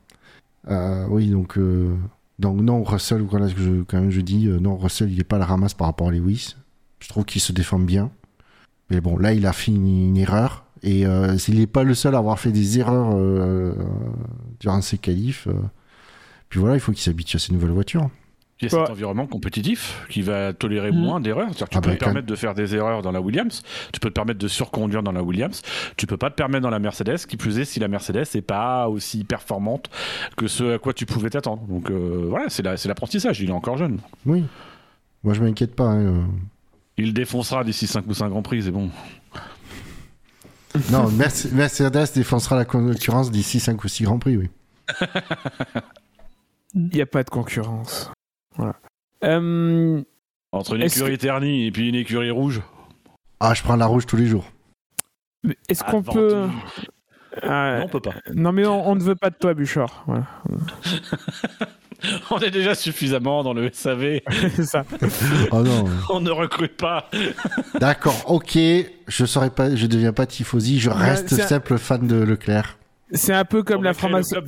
Euh, 0.69 1.07
oui 1.09 1.29
donc 1.29 1.57
euh, 1.57 1.95
donc 2.41 2.61
non 2.61 2.83
Russell 2.83 3.23
voilà 3.23 3.49
ce 3.49 3.55
que 3.55 3.61
je 3.61 3.83
quand 3.83 4.01
même 4.01 4.11
je 4.11 4.21
dis 4.21 4.49
euh, 4.49 4.59
non 4.59 4.77
Russell 4.77 5.13
il 5.13 5.21
est 5.21 5.25
pas 5.25 5.37
à 5.37 5.39
la 5.39 5.45
ramasse 5.47 5.75
par 5.75 5.87
rapport 5.87 6.09
à 6.09 6.11
Lewis. 6.11 6.57
Je 6.99 7.09
trouve 7.09 7.25
qu'il 7.25 7.41
se 7.41 7.53
défend 7.53 7.79
bien. 7.79 8.11
Mais 8.91 9.01
bon 9.01 9.17
là 9.17 9.33
il 9.33 9.47
a 9.47 9.53
fait 9.53 9.71
une, 9.71 9.87
une 9.87 10.17
erreur 10.17 10.65
et 10.83 11.07
euh, 11.07 11.37
il 11.47 11.61
n'est 11.61 11.69
pas 11.69 11.85
le 11.85 11.95
seul 11.95 12.17
à 12.17 12.19
avoir 12.19 12.41
fait 12.41 12.51
des 12.51 12.81
erreurs 12.81 13.13
euh, 13.15 13.75
durant 14.59 14.81
ses 14.83 14.99
qualifs. 14.99 15.47
euh. 15.47 15.53
Puis 16.49 16.59
voilà 16.59 16.75
il 16.75 16.81
faut 16.81 16.91
qu'il 16.91 17.03
s'habitue 17.03 17.37
à 17.37 17.39
ces 17.39 17.53
nouvelles 17.53 17.71
voitures. 17.71 18.11
Il 18.63 18.71
y 18.71 18.75
a 18.75 18.79
Ouais. 18.79 18.85
cet 18.85 18.93
environnement 18.93 19.27
compétitif 19.27 20.07
qui 20.09 20.23
va 20.23 20.53
tolérer 20.53 20.93
Mm. 20.93 20.97
moins 20.97 21.21
d'erreurs. 21.21 21.49
C'est-à-dire 21.49 21.67
que 21.69 21.73
tu 21.73 21.79
Ah 21.79 21.81
peux 21.81 21.91
bah, 21.91 21.97
te 21.97 22.05
permettre 22.05 22.27
de 22.29 22.37
faire 22.37 22.55
des 22.55 22.75
erreurs 22.77 23.03
dans 23.03 23.11
la 23.13 23.21
Williams, 23.21 23.63
tu 23.93 23.99
peux 24.01 24.09
te 24.09 24.15
permettre 24.15 24.39
de 24.39 24.47
surconduire 24.49 25.03
dans 25.03 25.11
la 25.13 25.23
Williams, 25.23 25.63
tu 25.97 26.07
peux 26.07 26.17
pas 26.17 26.31
te 26.31 26.37
permettre 26.37 26.63
dans 26.63 26.71
la 26.71 26.79
Mercedes, 26.79 27.19
qui 27.27 27.37
plus 27.37 27.59
est 27.59 27.65
si 27.65 27.81
la 27.81 27.89
Mercedes 27.89 28.25
n'est 28.35 28.41
pas 28.41 28.89
aussi 28.89 29.25
performante 29.25 29.91
que 30.37 30.47
ce 30.47 30.75
à 30.77 30.79
quoi 30.79 30.95
tu 30.95 31.05
pouvais 31.07 31.29
t'attendre. 31.31 31.63
Donc 31.65 31.91
euh, 31.91 32.27
voilà, 32.29 32.49
c'est 32.49 32.63
la- 32.63 32.77
c'est 32.77 32.89
l'apprentissage, 32.89 33.41
il 33.41 33.51
est 33.51 33.53
encore 33.53 33.77
jeune. 33.79 33.99
Oui. 34.27 34.45
Moi 35.25 35.35
je 35.35 35.43
m'inquiète 35.43 35.75
pas. 35.75 35.85
hein, 35.87 35.99
euh. 36.01 36.23
Il 36.99 37.15
défoncera 37.15 37.65
d'ici 37.65 37.87
5 37.87 38.07
ou 38.07 38.15
5 38.15 38.29
Grands 38.29 38.43
Prix, 38.43 38.63
c'est 38.63 38.71
bon. 38.71 38.91
Non 40.91 41.09
Merce- 41.11 41.51
Mercedes 41.53 42.13
défoncera 42.15 42.57
la 42.57 42.65
concurrence 42.65 43.31
d'ici 43.31 43.61
5 43.61 43.83
ou 43.85 43.89
6 43.89 44.05
grands 44.05 44.19
prix 44.19 44.37
oui. 44.37 44.49
Il 46.75 46.89
n'y 46.95 47.01
a 47.03 47.07
pas 47.07 47.23
de 47.23 47.29
concurrence. 47.31 48.11
Voilà. 48.57 48.75
Euh, 49.25 50.03
Entre 50.53 50.75
une 50.75 50.83
écurie 50.83 51.19
ternie 51.19 51.67
et 51.67 51.71
puis 51.73 51.89
une 51.89 51.95
écurie 51.95 52.31
rouge. 52.31 52.61
Ah 53.41 53.55
je 53.55 53.63
prends 53.63 53.77
la 53.77 53.87
rouge 53.87 54.07
tous 54.07 54.17
les 54.17 54.27
jours. 54.27 54.45
Est-ce 55.69 55.83
qu'on 55.85 56.03
peut. 56.03 56.47
tout. 56.47 56.91
Ah, 57.43 57.79
Non, 57.79 57.85
on 57.85 57.89
peut 57.89 58.01
pas. 58.01 58.15
non, 58.35 58.53
mais 58.53 58.67
on, 58.67 58.89
on 58.89 58.95
ne 58.95 59.01
veut 59.03 59.15
pas 59.17 59.31
de 59.31 59.37
toi, 59.37 59.55
Bouchard. 59.55 60.05
Voilà. 60.07 60.27
On 62.31 62.39
est 62.41 62.51
déjà 62.51 62.75
suffisamment 62.75 63.45
dans 63.45 63.53
le 63.55 63.71
SAV, 63.73 64.19
c'est 64.57 64.65
ça. 64.65 64.85
Oh 65.53 65.63
non. 65.63 65.85
on 66.11 66.21
ne 66.21 66.31
recrute 66.33 66.77
pas. 66.77 67.09
D'accord, 67.79 68.25
ok, 68.27 68.59
je 69.07 69.25
serai 69.25 69.51
pas, 69.51 69.75
je 69.77 69.87
deviens 69.87 70.13
pas 70.13 70.27
tifosi, 70.27 70.81
je 70.81 70.91
reste 70.91 71.33
un- 71.33 71.47
simple 71.47 71.79
fan 71.79 72.07
de 72.09 72.17
Leclerc. 72.17 72.77
C'est 73.13 73.35
un 73.35 73.45
peu 73.45 73.63
comme 73.63 73.79
On 73.79 73.83
la 73.83 73.95
franc-maçonnerie. 73.95 74.47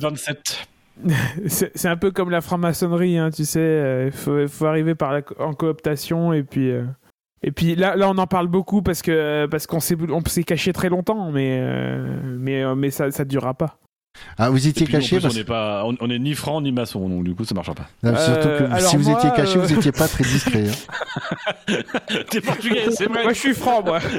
club 1.03 1.13
27. 1.43 1.71
C'est 1.75 1.87
un 1.89 1.97
peu 1.97 2.11
comme 2.11 2.29
la 2.29 2.41
franc-maçonnerie, 2.41 3.17
hein, 3.17 3.29
tu 3.31 3.45
sais. 3.45 4.05
Il 4.07 4.11
faut, 4.11 4.47
faut 4.47 4.65
arriver 4.65 4.95
par 4.95 5.11
la, 5.13 5.21
en 5.39 5.53
cooptation 5.53 6.33
et 6.33 6.43
puis. 6.43 6.69
euh, 6.71 6.83
Et 7.43 7.51
puis 7.51 7.75
là, 7.75 7.95
là, 7.95 8.09
on 8.09 8.17
en 8.17 8.27
parle 8.27 8.47
beaucoup 8.47 8.81
parce 8.81 9.01
que 9.01 9.45
parce 9.47 9.67
qu'on 9.67 9.79
s'est 9.79 9.97
on 10.09 10.21
s'est 10.25 10.43
caché 10.43 10.73
très 10.73 10.89
longtemps, 10.89 11.31
mais 11.31 11.59
euh, 11.61 12.17
mais 12.39 12.63
euh, 12.63 12.73
mais 12.75 12.89
ça 12.91 13.11
ça 13.11 13.23
durera 13.25 13.53
pas. 13.53 13.77
Ah, 14.37 14.49
vous 14.49 14.65
étiez 14.65 14.87
caché 14.87 15.19
parce 15.19 15.35
on 15.35 15.37
n'est 15.37 15.43
pas, 15.43 15.83
on, 15.85 15.93
on 15.99 16.09
est 16.09 16.17
ni 16.19 16.33
franc 16.35 16.61
ni 16.61 16.71
maçon, 16.71 17.07
donc 17.09 17.25
du 17.25 17.35
coup 17.35 17.43
ça 17.43 17.53
marchera 17.53 17.75
pas. 17.75 17.87
Non, 18.01 18.15
surtout 18.17 18.47
que 18.47 18.63
Euh, 18.63 18.79
si 18.79 18.95
vous 18.95 19.09
moi, 19.09 19.19
étiez 19.19 19.29
caché, 19.35 19.57
euh, 19.59 19.61
vous 19.61 19.73
étiez 19.73 19.91
pas 19.91 20.07
très 20.07 20.23
discret. 20.23 20.63
hein. 20.69 21.73
T'es 22.29 22.39
portugais, 22.39 22.89
c'est 22.91 23.07
vrai. 23.09 23.23
Moi, 23.23 23.33
je 23.33 23.39
suis 23.39 23.53
franc, 23.53 23.83
moi. 23.83 23.99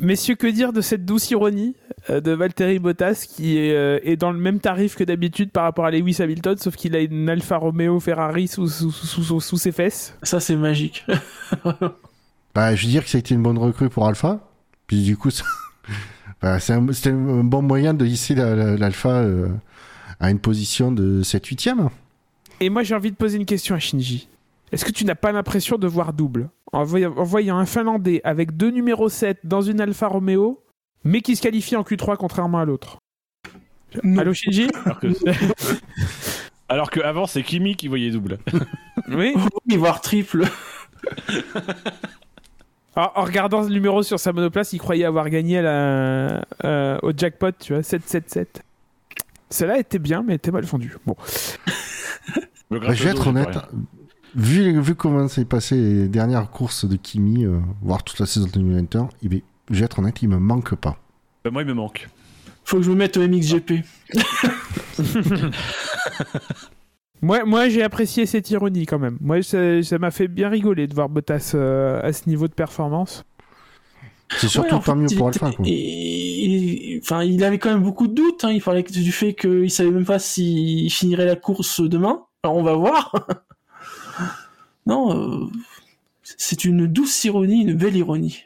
Messieurs, 0.00 0.34
que 0.34 0.46
dire 0.48 0.72
de 0.72 0.80
cette 0.80 1.04
douce 1.04 1.30
ironie 1.30 1.76
euh, 2.10 2.20
de 2.20 2.32
Valtteri 2.32 2.78
Bottas 2.80 3.26
qui 3.28 3.58
est, 3.58 3.72
euh, 3.74 4.00
est 4.02 4.16
dans 4.16 4.32
le 4.32 4.38
même 4.38 4.58
tarif 4.58 4.96
que 4.96 5.04
d'habitude 5.04 5.50
par 5.52 5.62
rapport 5.64 5.84
à 5.84 5.90
Lewis 5.92 6.16
Hamilton, 6.20 6.56
sauf 6.58 6.74
qu'il 6.76 6.96
a 6.96 7.00
une 7.00 7.28
Alfa 7.28 7.56
Romeo 7.58 8.00
Ferrari 8.00 8.48
sous, 8.48 8.66
sous, 8.68 8.90
sous, 8.90 9.22
sous- 9.22 9.40
sous 9.40 9.56
ses 9.56 9.70
fesses? 9.72 10.16
Ça, 10.22 10.40
c'est 10.40 10.56
magique. 10.56 11.04
Bah, 12.54 12.74
je 12.76 12.86
veux 12.86 12.90
dire 12.92 13.02
que 13.02 13.10
ça 13.10 13.18
a 13.18 13.20
été 13.20 13.34
une 13.34 13.42
bonne 13.42 13.58
recrue 13.58 13.88
pour 13.88 14.06
Alpha. 14.06 14.48
Puis 14.86 15.02
du 15.02 15.16
coup, 15.16 15.30
ça- 15.30 15.44
bah, 16.42 16.60
c'est 16.60 16.72
un- 16.72 16.92
c'était 16.92 17.10
un 17.10 17.42
bon 17.42 17.62
moyen 17.62 17.94
de 17.94 18.06
hisser 18.06 18.34
la- 18.36 18.54
la- 18.54 18.76
l'Alpha 18.76 19.08
euh, 19.10 19.48
à 20.20 20.30
une 20.30 20.38
position 20.38 20.92
de 20.92 21.22
7-8ème. 21.24 21.88
Et 22.60 22.70
moi, 22.70 22.84
j'ai 22.84 22.94
envie 22.94 23.10
de 23.10 23.16
poser 23.16 23.38
une 23.38 23.44
question 23.46 23.74
à 23.74 23.80
Shinji. 23.80 24.28
Est-ce 24.74 24.84
que 24.84 24.90
tu 24.92 25.04
n'as 25.04 25.14
pas 25.14 25.30
l'impression 25.32 25.78
de 25.78 25.86
voir 25.86 26.12
double? 26.12 26.50
En 26.72 26.82
voyant, 26.82 27.14
en 27.16 27.22
voyant 27.22 27.56
un 27.58 27.66
Finlandais 27.66 28.20
avec 28.24 28.56
deux 28.56 28.70
numéros 28.70 29.08
7 29.08 29.38
dans 29.44 29.62
une 29.62 29.80
Alfa 29.80 30.08
Romeo, 30.08 30.64
mais 31.04 31.20
qui 31.20 31.36
se 31.36 31.42
qualifie 31.42 31.76
en 31.76 31.82
Q3 31.82 32.16
contrairement 32.16 32.58
à 32.58 32.64
l'autre 32.64 32.98
Non. 34.02 34.20
Allô 34.20 34.34
Shinji? 34.34 34.68
Alors 34.84 34.98
que, 35.00 35.06
alors 36.68 36.90
que 36.90 37.00
avant 37.00 37.26
c'est 37.26 37.42
Kimi 37.44 37.76
qui 37.76 37.86
voyait 37.88 38.10
double. 38.10 38.38
Oui 39.08 39.34
Oui, 39.68 39.76
voir 39.76 40.00
triple. 40.00 40.44
En, 42.96 43.10
en 43.16 43.22
regardant 43.24 43.60
le 43.62 43.68
numéro 43.68 44.02
sur 44.02 44.18
sa 44.18 44.32
monoplace, 44.32 44.72
il 44.72 44.78
croyait 44.78 45.04
avoir 45.04 45.28
gagné 45.28 45.60
la- 45.60 46.44
euh, 46.64 46.98
au 47.02 47.12
jackpot, 47.14 47.50
tu 47.58 47.74
vois, 47.74 47.82
777. 47.82 48.62
Celle-là 49.50 49.78
était 49.78 49.98
bien, 49.98 50.22
mais 50.26 50.36
était 50.36 50.50
mal 50.50 50.64
fondue. 50.64 50.96
Bon. 51.06 51.16
Bah, 52.70 52.78
je 52.94 53.04
vais 53.04 53.10
être 53.10 53.26
honnête. 53.26 53.58
Pas. 54.34 54.40
Vu, 54.40 54.80
vu 54.80 54.94
comment 54.94 55.28
s'est 55.28 55.44
passé 55.44 55.76
les 55.76 56.08
dernières 56.08 56.50
courses 56.50 56.84
de 56.86 56.96
Kimi, 56.96 57.44
euh, 57.44 57.58
voire 57.82 58.02
toute 58.02 58.18
la 58.20 58.26
saison 58.26 58.46
de 58.46 58.52
2021, 58.52 59.08
il 59.22 59.34
est- 59.34 59.42
je 59.70 59.78
vais 59.78 59.84
être 59.86 59.98
honnête, 59.98 60.20
il 60.22 60.28
me 60.28 60.38
manque 60.38 60.74
pas. 60.74 60.98
Bah, 61.44 61.50
moi 61.50 61.62
il 61.62 61.68
me 61.68 61.74
manque. 61.74 62.08
Faut 62.64 62.78
que 62.78 62.82
je 62.82 62.90
me 62.90 62.96
mette 62.96 63.16
au 63.18 63.22
MXGP. 63.22 63.82
Moi, 67.22 67.44
moi 67.46 67.68
j'ai 67.70 67.82
apprécié 67.82 68.26
cette 68.26 68.50
ironie 68.50 68.84
quand 68.84 68.98
même. 68.98 69.16
Moi, 69.20 69.42
ça 69.42 69.98
m'a 69.98 70.10
fait 70.10 70.28
bien 70.28 70.50
rigoler 70.50 70.86
de 70.86 70.94
voir 70.94 71.08
Bottas 71.08 71.52
euh, 71.54 72.00
à 72.02 72.12
ce 72.12 72.28
niveau 72.28 72.48
de 72.48 72.52
performance. 72.52 73.24
C'est 74.36 74.48
surtout 74.48 74.68
Ouais, 74.68 74.74
en 74.74 74.78
tant 74.80 74.94
fait, 74.94 75.00
mieux 75.00 75.06
il 75.10 75.16
pour 75.16 75.28
Alpha. 75.28 75.50
Quoi. 75.52 75.64
et- 75.66 76.94
et- 76.96 77.00
Enfin, 77.02 77.22
il 77.22 77.42
avait 77.44 77.58
quand 77.58 77.70
même 77.70 77.82
beaucoup 77.82 78.08
de 78.08 78.14
doutes. 78.14 78.44
hein. 78.44 78.50
Il 78.52 78.62
parlait 78.62 78.82
du 78.82 79.12
fait 79.12 79.34
qu'il 79.34 79.70
savait 79.70 79.90
même 79.90 80.04
pas 80.04 80.18
s'il 80.18 80.90
finirait 80.92 81.24
la 81.26 81.36
course 81.36 81.80
demain. 81.80 82.22
Alors 82.42 82.56
on 82.56 82.62
va 82.62 82.74
voir. 82.74 83.14
Non, 84.86 85.44
euh, 85.44 85.46
c'est 86.22 86.64
une 86.64 86.86
douce 86.86 87.24
ironie, 87.24 87.62
une 87.62 87.74
belle 87.74 87.96
ironie. 87.96 88.44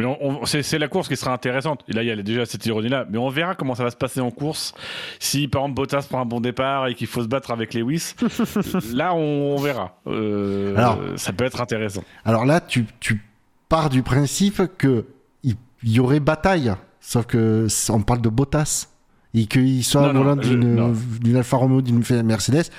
Mais 0.00 0.04
on- 0.04 0.42
on- 0.42 0.46
c'est 0.46 0.62
c'est 0.62 0.78
la 0.78 0.86
course 0.86 1.08
qui 1.08 1.16
sera 1.16 1.32
intéressante. 1.32 1.82
Et 1.88 1.92
là, 1.92 2.04
il 2.04 2.06
y 2.06 2.10
a 2.12 2.16
déjà 2.22 2.46
cette 2.46 2.64
ironie-là. 2.64 3.04
Mais 3.10 3.18
on 3.18 3.28
verra 3.30 3.56
comment 3.56 3.74
ça 3.74 3.82
va 3.82 3.90
se 3.90 3.96
passer 3.96 4.20
en 4.20 4.30
course. 4.30 4.72
Si, 5.18 5.48
par 5.48 5.62
exemple, 5.62 5.74
Bottas 5.74 6.06
prend 6.08 6.20
un 6.20 6.24
bon 6.24 6.40
départ 6.40 6.86
et 6.86 6.94
qu'il 6.94 7.08
faut 7.08 7.20
se 7.22 7.26
battre 7.26 7.50
avec 7.50 7.74
Lewis, 7.74 8.14
là, 8.94 9.12
on, 9.14 9.56
on 9.56 9.56
verra. 9.56 10.00
Euh, 10.06 10.76
Alors. 10.76 11.00
ça 11.16 11.32
peut 11.32 11.44
être 11.44 11.60
intéressant. 11.60 12.04
Alors 12.24 12.44
là, 12.46 12.60
tu, 12.60 12.86
tu 13.00 13.20
pars 13.68 13.88
du 13.90 14.02
principe 14.04 14.62
que 14.78 15.04
il 15.42 15.56
il 15.82 15.90
y 15.92 15.98
aurait 16.00 16.20
bataille, 16.20 16.72
sauf 17.00 17.26
que 17.26 17.66
on 17.90 18.00
parle 18.02 18.20
de 18.20 18.28
Bottas 18.28 18.86
et 19.34 19.46
qu'il 19.46 19.82
soit 19.84 20.12
Non, 20.12 20.20
au 20.20 20.22
volant 20.22 20.36
d'une 20.36 21.36
Alfa 21.36 21.56
Romeo, 21.56 21.82
d'une 21.82 22.02
Mercedes. 22.22 22.70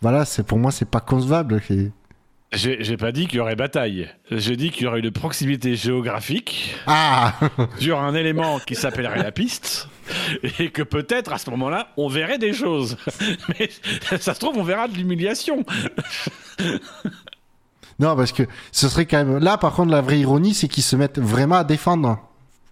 Voilà, 0.00 0.24
c'est 0.24 0.44
pour 0.44 0.58
moi, 0.58 0.70
c'est 0.70 0.88
pas 0.88 1.00
concevable. 1.00 1.60
c'est- 1.68 1.92
J'ai 2.52 2.96
pas 2.96 3.12
dit 3.12 3.26
qu'il 3.26 3.36
y 3.36 3.40
aurait 3.40 3.56
bataille. 3.56 4.08
J'ai 4.30 4.56
dit 4.56 4.70
qu'il 4.70 4.84
y 4.84 4.86
aurait 4.86 5.00
une 5.00 5.10
proximité 5.10 5.76
géographique 5.76 6.74
Ah 6.86 7.34
sur 7.78 8.00
un 8.00 8.14
élément 8.14 8.58
qui 8.58 8.74
s'appellerait 8.74 9.22
la 9.22 9.32
piste. 9.32 9.88
Et 10.58 10.70
que 10.70 10.82
peut-être, 10.82 11.32
à 11.34 11.38
ce 11.38 11.50
moment-là, 11.50 11.88
on 11.98 12.08
verrait 12.08 12.38
des 12.38 12.54
choses. 12.54 12.96
Mais 13.58 13.68
ça 14.18 14.32
se 14.32 14.40
trouve, 14.40 14.56
on 14.56 14.62
verra 14.62 14.88
de 14.88 14.94
l'humiliation. 14.94 15.64
Non, 18.00 18.14
parce 18.14 18.30
que 18.30 18.44
ce 18.70 18.88
serait 18.88 19.06
quand 19.06 19.24
même. 19.24 19.38
Là, 19.38 19.58
par 19.58 19.72
contre, 19.74 19.90
la 19.90 20.00
vraie 20.00 20.20
ironie, 20.20 20.54
c'est 20.54 20.68
qu'ils 20.68 20.84
se 20.84 20.94
mettent 20.94 21.18
vraiment 21.18 21.56
à 21.56 21.64
défendre 21.64 22.20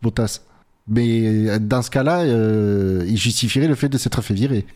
Bottas. 0.00 0.42
Mais 0.86 1.48
euh, 1.48 1.58
dans 1.58 1.82
ce 1.82 1.90
cas-là, 1.90 2.20
euh, 2.20 3.04
il 3.08 3.16
justifierait 3.16 3.66
le 3.66 3.74
fait 3.74 3.88
de 3.88 3.98
s'être 3.98 4.22
fait 4.22 4.34
virer. 4.34 4.66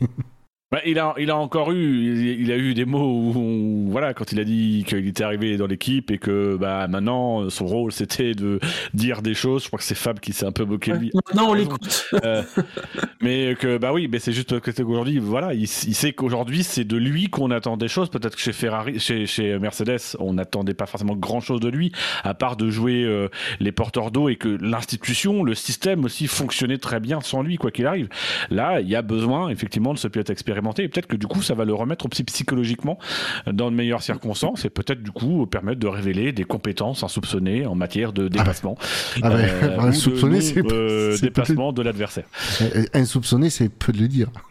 Bah, 0.72 0.78
il, 0.86 1.00
a, 1.00 1.14
il 1.18 1.30
a 1.32 1.36
encore 1.36 1.72
eu, 1.72 1.82
il, 1.82 2.42
il 2.42 2.52
a 2.52 2.56
eu 2.56 2.74
des 2.74 2.84
mots 2.84 3.32
où, 3.34 3.88
voilà, 3.90 4.14
quand 4.14 4.30
il 4.30 4.38
a 4.38 4.44
dit 4.44 4.84
qu'il 4.86 5.08
était 5.08 5.24
arrivé 5.24 5.56
dans 5.56 5.66
l'équipe 5.66 6.12
et 6.12 6.18
que 6.18 6.56
bah, 6.56 6.86
maintenant 6.86 7.50
son 7.50 7.66
rôle 7.66 7.90
c'était 7.90 8.34
de 8.36 8.60
dire 8.94 9.20
des 9.20 9.34
choses. 9.34 9.64
Je 9.64 9.66
crois 9.66 9.80
que 9.80 9.84
c'est 9.84 9.96
Fab 9.96 10.20
qui 10.20 10.32
s'est 10.32 10.46
un 10.46 10.52
peu 10.52 10.64
moqué 10.64 10.92
de 10.92 10.98
lui. 10.98 11.10
Maintenant, 11.12 11.48
on 11.48 11.50
raison. 11.50 11.64
l'écoute. 11.64 12.06
Euh, 12.24 12.44
mais 13.20 13.56
que 13.58 13.78
bah 13.78 13.92
oui, 13.92 14.06
mais 14.06 14.20
c'est 14.20 14.30
juste 14.30 14.60
que 14.60 14.70
c'est 14.70 14.84
qu'aujourd'hui, 14.84 15.18
voilà, 15.18 15.54
il, 15.54 15.62
il 15.62 15.66
sait 15.66 16.12
qu'aujourd'hui 16.12 16.62
c'est 16.62 16.84
de 16.84 16.96
lui 16.96 17.30
qu'on 17.30 17.50
attend 17.50 17.76
des 17.76 17.88
choses. 17.88 18.08
Peut-être 18.08 18.36
que 18.36 18.40
chez 18.40 18.52
Ferrari, 18.52 19.00
chez, 19.00 19.26
chez 19.26 19.58
Mercedes, 19.58 20.16
on 20.20 20.34
n'attendait 20.34 20.74
pas 20.74 20.86
forcément 20.86 21.16
grand 21.16 21.40
chose 21.40 21.58
de 21.58 21.68
lui, 21.68 21.90
à 22.22 22.34
part 22.34 22.56
de 22.56 22.70
jouer 22.70 23.02
euh, 23.02 23.28
les 23.58 23.72
porteurs 23.72 24.12
d'eau 24.12 24.28
et 24.28 24.36
que 24.36 24.56
l'institution, 24.60 25.42
le 25.42 25.56
système 25.56 26.04
aussi 26.04 26.28
fonctionnait 26.28 26.78
très 26.78 27.00
bien 27.00 27.20
sans 27.20 27.42
lui, 27.42 27.56
quoi 27.56 27.72
qu'il 27.72 27.86
arrive. 27.86 28.08
Là, 28.50 28.80
il 28.80 28.88
y 28.88 28.94
a 28.94 29.02
besoin 29.02 29.48
effectivement 29.48 29.92
de 29.94 29.98
ce 29.98 30.06
pilote 30.06 30.30
expérimenté 30.30 30.59
et 30.82 30.88
peut-être 30.88 31.06
que 31.06 31.16
du 31.16 31.26
coup 31.26 31.42
ça 31.42 31.54
va 31.54 31.64
le 31.64 31.74
remettre 31.74 32.08
psy- 32.08 32.24
psychologiquement 32.24 32.98
dans 33.50 33.70
de 33.70 33.76
meilleures 33.76 34.02
circonstances 34.02 34.64
et 34.64 34.70
peut-être 34.70 35.02
du 35.02 35.10
coup 35.12 35.46
permettre 35.46 35.80
de 35.80 35.86
révéler 35.86 36.32
des 36.32 36.44
compétences 36.44 37.02
insoupçonnées 37.02 37.66
en 37.66 37.74
matière 37.74 38.12
de 38.12 38.28
dépassement. 38.28 38.76
Ah 39.22 39.30
euh, 39.32 39.76
bah, 39.76 39.76
non, 39.76 40.40
c'est- 40.40 40.58
euh, 40.72 41.16
déplacement 41.18 41.72
de 41.72 41.82
l'adversaire. 41.82 42.24
Euh, 42.62 42.84
Insoupçonné, 42.94 43.50
c'est 43.50 43.68
peu 43.68 43.92
de 43.92 43.98
le 43.98 44.08
dire. 44.08 44.28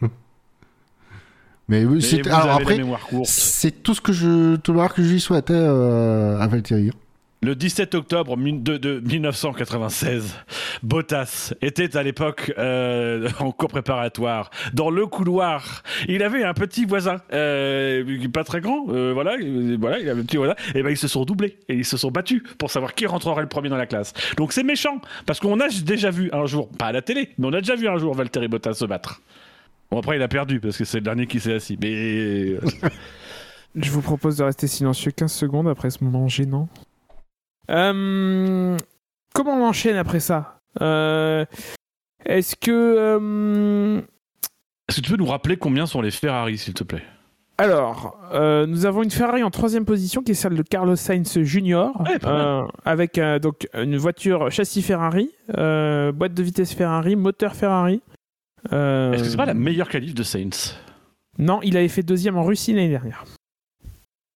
Mais, 1.68 1.84
Mais 1.84 2.00
c'est- 2.00 2.26
alors 2.26 2.56
après, 2.56 2.74
tout 3.82 3.94
ce 3.94 4.00
que 4.00 4.12
je, 4.12 4.56
tout 4.56 4.72
le 4.72 4.78
que 4.92 5.02
je 5.04 5.08
lui 5.12 5.20
souhaitais 5.20 5.52
euh, 5.54 6.36
à 6.40 6.46
Valtteri. 6.48 6.90
Le 7.42 7.54
17 7.54 7.94
octobre 7.94 8.36
mi- 8.36 8.52
de, 8.60 8.76
de 8.76 9.00
1996, 9.00 10.36
Bottas 10.82 11.54
était 11.62 11.96
à 11.96 12.02
l'époque 12.02 12.52
euh, 12.58 13.30
en 13.38 13.50
cours 13.50 13.70
préparatoire 13.70 14.50
dans 14.74 14.90
le 14.90 15.06
couloir. 15.06 15.82
Il 16.06 16.22
avait 16.22 16.44
un 16.44 16.52
petit 16.52 16.84
voisin, 16.84 17.16
euh, 17.32 18.28
pas 18.28 18.44
très 18.44 18.60
grand, 18.60 18.84
euh, 18.90 19.12
voilà, 19.14 19.36
voilà, 19.78 19.98
il 20.00 20.08
avait 20.10 20.20
un 20.20 20.24
petit 20.24 20.36
voisin. 20.36 20.54
Et 20.74 20.82
ben 20.82 20.90
ils 20.90 20.98
se 20.98 21.08
sont 21.08 21.24
doublés 21.24 21.56
et 21.70 21.74
ils 21.76 21.84
se 21.86 21.96
sont 21.96 22.10
battus 22.10 22.42
pour 22.58 22.70
savoir 22.70 22.94
qui 22.94 23.06
rentrerait 23.06 23.40
le 23.40 23.48
premier 23.48 23.70
dans 23.70 23.78
la 23.78 23.86
classe. 23.86 24.12
Donc 24.36 24.52
c'est 24.52 24.62
méchant 24.62 25.00
parce 25.24 25.40
qu'on 25.40 25.60
a 25.60 25.68
déjà 25.82 26.10
vu 26.10 26.28
un 26.34 26.44
jour, 26.44 26.68
pas 26.68 26.86
à 26.88 26.92
la 26.92 27.00
télé, 27.00 27.30
mais 27.38 27.46
on 27.46 27.52
a 27.54 27.60
déjà 27.60 27.74
vu 27.74 27.88
un 27.88 27.96
jour 27.96 28.14
Valtteri 28.14 28.48
Bottas 28.48 28.74
se 28.74 28.84
battre. 28.84 29.22
Bon 29.90 29.98
après 30.00 30.16
il 30.16 30.22
a 30.22 30.28
perdu 30.28 30.60
parce 30.60 30.76
que 30.76 30.84
c'est 30.84 30.98
le 30.98 31.04
dernier 31.04 31.26
qui 31.26 31.40
s'est 31.40 31.54
assis. 31.54 31.78
Mais 31.80 32.56
Je 33.76 33.90
vous 33.90 34.02
propose 34.02 34.36
de 34.36 34.42
rester 34.44 34.66
silencieux 34.66 35.10
15 35.12 35.32
secondes 35.32 35.68
après 35.68 35.88
ce 35.88 36.04
moment 36.04 36.28
gênant. 36.28 36.68
Euh, 37.70 38.76
comment 39.34 39.52
on 39.52 39.64
enchaîne 39.66 39.96
après 39.96 40.20
ça? 40.20 40.60
Euh, 40.80 41.44
Est-ce 42.24 42.56
que... 42.56 42.70
euh, 42.70 44.00
est-ce 44.88 45.00
que 45.00 45.06
tu 45.06 45.10
peux 45.12 45.16
nous 45.16 45.26
rappeler 45.26 45.56
combien 45.56 45.86
sont 45.86 46.00
les 46.00 46.10
Ferrari 46.10 46.58
s'il 46.58 46.74
te 46.74 46.82
plaît? 46.84 47.04
Alors, 47.58 48.18
euh, 48.32 48.66
nous 48.66 48.86
avons 48.86 49.02
une 49.02 49.10
Ferrari 49.10 49.42
en 49.42 49.50
troisième 49.50 49.84
position 49.84 50.22
qui 50.22 50.32
est 50.32 50.34
celle 50.34 50.54
de 50.54 50.62
Carlos 50.62 50.96
Sainz 50.96 51.38
Jr. 51.42 51.90
Ouais, 52.00 52.18
euh, 52.24 52.62
avec 52.84 53.18
euh, 53.18 53.38
donc 53.38 53.68
une 53.74 53.96
voiture 53.98 54.50
châssis 54.50 54.82
Ferrari, 54.82 55.30
boîte 55.48 56.32
de 56.34 56.42
vitesse 56.42 56.72
Ferrari, 56.72 57.16
moteur 57.16 57.54
Ferrari. 57.54 58.00
Est-ce 58.64 59.22
que 59.22 59.28
c'est 59.28 59.36
pas 59.36 59.46
la 59.46 59.54
meilleure 59.54 59.88
qualif 59.88 60.14
de 60.14 60.22
Saints 60.22 60.74
Non, 61.38 61.60
il 61.62 61.76
avait 61.76 61.88
fait 61.88 62.02
deuxième 62.02 62.36
en 62.36 62.42
Russie 62.44 62.72
l'année 62.72 62.88
dernière. 62.88 63.24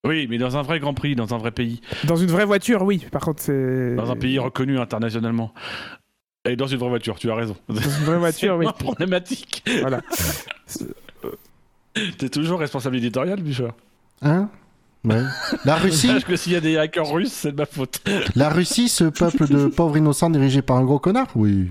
Oui, 0.05 0.27
mais 0.29 0.39
dans 0.39 0.57
un 0.57 0.63
vrai 0.63 0.79
Grand 0.81 0.95
Prix, 0.95 1.15
dans 1.17 1.35
un 1.35 1.39
vrai 1.39 1.51
pays, 1.51 1.81
Dans 2.05 2.17
une 2.17 2.31
vraie 2.31 2.45
voiture, 2.45 2.83
oui. 2.83 3.05
Par 3.11 3.23
contre, 3.23 3.43
c'est 3.43 3.95
dans 3.97 4.11
un 4.11 4.17
pays 4.17 4.39
reconnu 4.39 4.79
internationalement. 4.79 5.53
Et 6.47 6.57
dans 6.57 6.67
une 6.67 6.79
vraie 6.79 6.91
voiture, 6.91 7.19
tu 7.19 7.31
as 7.31 7.35
raison. 7.35 7.57
dans 7.69 7.77
une 7.77 8.05
vraie 8.05 8.19
voiture, 8.19 8.57
oui. 8.59 8.67
C'est 8.69 8.85
problématique. 8.85 9.65
Voilà. 9.81 10.01
T'es 12.19 12.29
toujours 12.29 12.59
responsable 12.61 12.97
éditorial, 12.97 13.41
Bouchard 13.41 13.73
Hein? 14.23 14.49
Ouais. 15.05 15.23
La 15.65 15.77
Russie, 15.77 16.09
Sache 16.09 16.25
que 16.25 16.37
s'il 16.37 16.53
y 16.53 16.57
a 16.57 16.61
des 16.61 16.77
hackers 16.77 17.09
russes, 17.11 17.33
c'est 17.33 17.53
de 17.53 17.57
ma 17.57 17.67
faute. 17.67 18.01
la 18.35 18.49
Russie, 18.49 18.89
ce 18.89 19.05
peuple 19.05 19.47
de 19.49 19.67
pauvres 19.67 19.97
innocents 19.97 20.31
dirigé 20.31 20.63
par 20.63 20.77
un 20.77 20.85
gros 20.85 20.99
connard? 20.99 21.29
Oui. 21.35 21.71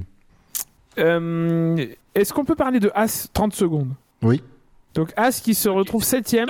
Euh, 1.00 1.86
Est-ce 2.16 2.34
qu'on 2.34 2.46
peut 2.46 2.56
parler 2.56 2.80
de 2.80 2.92
As 2.96 3.28
30 3.34 3.54
secondes? 3.54 3.94
Oui. 4.22 4.42
Donc 4.94 5.12
As 5.16 5.42
qui 5.42 5.54
se 5.56 5.70
retrouve 5.70 6.04
septième. 6.04 6.50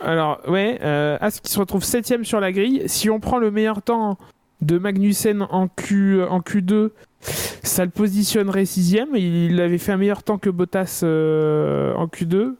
Alors 0.00 0.40
ouais, 0.48 0.78
euh, 0.82 1.18
As 1.20 1.40
qui 1.40 1.50
se 1.52 1.58
retrouve 1.58 1.84
septième 1.84 2.24
sur 2.24 2.40
la 2.40 2.52
grille. 2.52 2.82
Si 2.86 3.10
on 3.10 3.20
prend 3.20 3.38
le 3.38 3.50
meilleur 3.50 3.82
temps 3.82 4.16
de 4.62 4.78
Magnussen 4.78 5.46
en 5.50 5.68
Q 5.68 6.22
en 6.24 6.40
Q2, 6.40 6.90
ça 7.20 7.84
le 7.84 7.90
positionnerait 7.90 8.64
sixième. 8.64 9.08
Il 9.14 9.60
avait 9.60 9.78
fait 9.78 9.92
un 9.92 9.96
meilleur 9.98 10.22
temps 10.22 10.38
que 10.38 10.50
Bottas 10.50 11.00
euh, 11.02 11.92
en 11.94 12.06
Q2. 12.06 12.54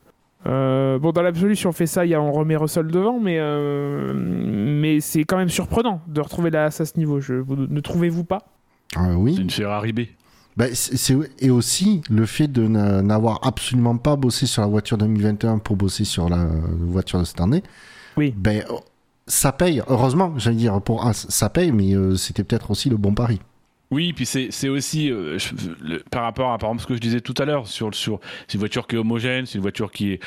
Euh, 0.46 0.98
bon, 0.98 1.10
dans 1.12 1.22
l'absolu, 1.22 1.56
si 1.56 1.66
on 1.66 1.72
fait 1.72 1.86
ça, 1.86 2.06
il 2.06 2.10
y 2.10 2.14
a, 2.14 2.22
on 2.22 2.30
remet 2.30 2.54
Russell 2.56 2.86
devant, 2.86 3.18
mais, 3.18 3.38
euh, 3.40 4.12
mais 4.14 5.00
c'est 5.00 5.24
quand 5.24 5.36
même 5.36 5.48
surprenant 5.48 6.00
de 6.06 6.20
retrouver 6.20 6.50
la 6.50 6.66
As 6.66 6.80
à 6.80 6.84
ce 6.84 6.96
niveau. 6.96 7.18
Je, 7.20 7.34
vous- 7.34 7.56
ne 7.56 7.80
trouvez-vous 7.80 8.24
pas? 8.24 8.42
Ah 8.96 9.06
C'est 9.08 9.14
oui. 9.14 9.36
une 9.36 9.50
Ferrari 9.50 9.92
B. 9.92 10.00
Ben, 10.58 10.74
c'est- 10.74 10.96
c'est- 10.96 11.16
et 11.38 11.50
aussi 11.50 12.02
le 12.10 12.26
fait 12.26 12.48
de 12.48 12.66
n'a- 12.66 13.00
n'avoir 13.00 13.38
absolument 13.46 13.96
pas 13.96 14.16
bossé 14.16 14.44
sur 14.46 14.60
la 14.60 14.68
voiture 14.68 14.98
2021 14.98 15.58
pour 15.58 15.76
bosser 15.76 16.04
sur 16.04 16.28
la 16.28 16.46
voiture 16.80 17.20
de 17.20 17.24
cette 17.24 17.40
année. 17.40 17.62
Oui. 18.16 18.34
Ben, 18.36 18.64
oh, 18.68 18.80
ça 19.28 19.52
paye. 19.52 19.80
Heureusement, 19.88 20.34
j'allais 20.36 20.56
dire, 20.56 20.80
pour 20.82 21.06
un, 21.06 21.12
ça 21.12 21.48
paye, 21.48 21.70
mais 21.70 21.94
euh, 21.94 22.16
c'était 22.16 22.42
peut-être 22.42 22.70
aussi 22.72 22.88
le 22.90 22.96
bon 22.96 23.14
pari. 23.14 23.40
Oui, 23.90 24.12
puis 24.12 24.26
c'est 24.26 24.48
c'est 24.50 24.68
aussi 24.68 25.10
euh, 25.10 25.38
je- 25.38 25.54
le- 25.80 26.02
par 26.10 26.22
rapport 26.24 26.52
à 26.52 26.58
par 26.58 26.68
exemple 26.68 26.82
ce 26.82 26.86
que 26.88 26.94
je 26.94 27.00
disais 27.00 27.22
tout 27.22 27.32
à 27.38 27.46
l'heure 27.46 27.66
sur 27.66 27.94
sur 27.94 28.20
c'est 28.46 28.54
une 28.54 28.58
voiture 28.60 28.86
qui 28.86 28.96
est 28.96 28.98
homogène, 28.98 29.46
c'est 29.46 29.54
une 29.54 29.62
voiture 29.62 29.90
qui 29.90 30.12
est 30.12 30.20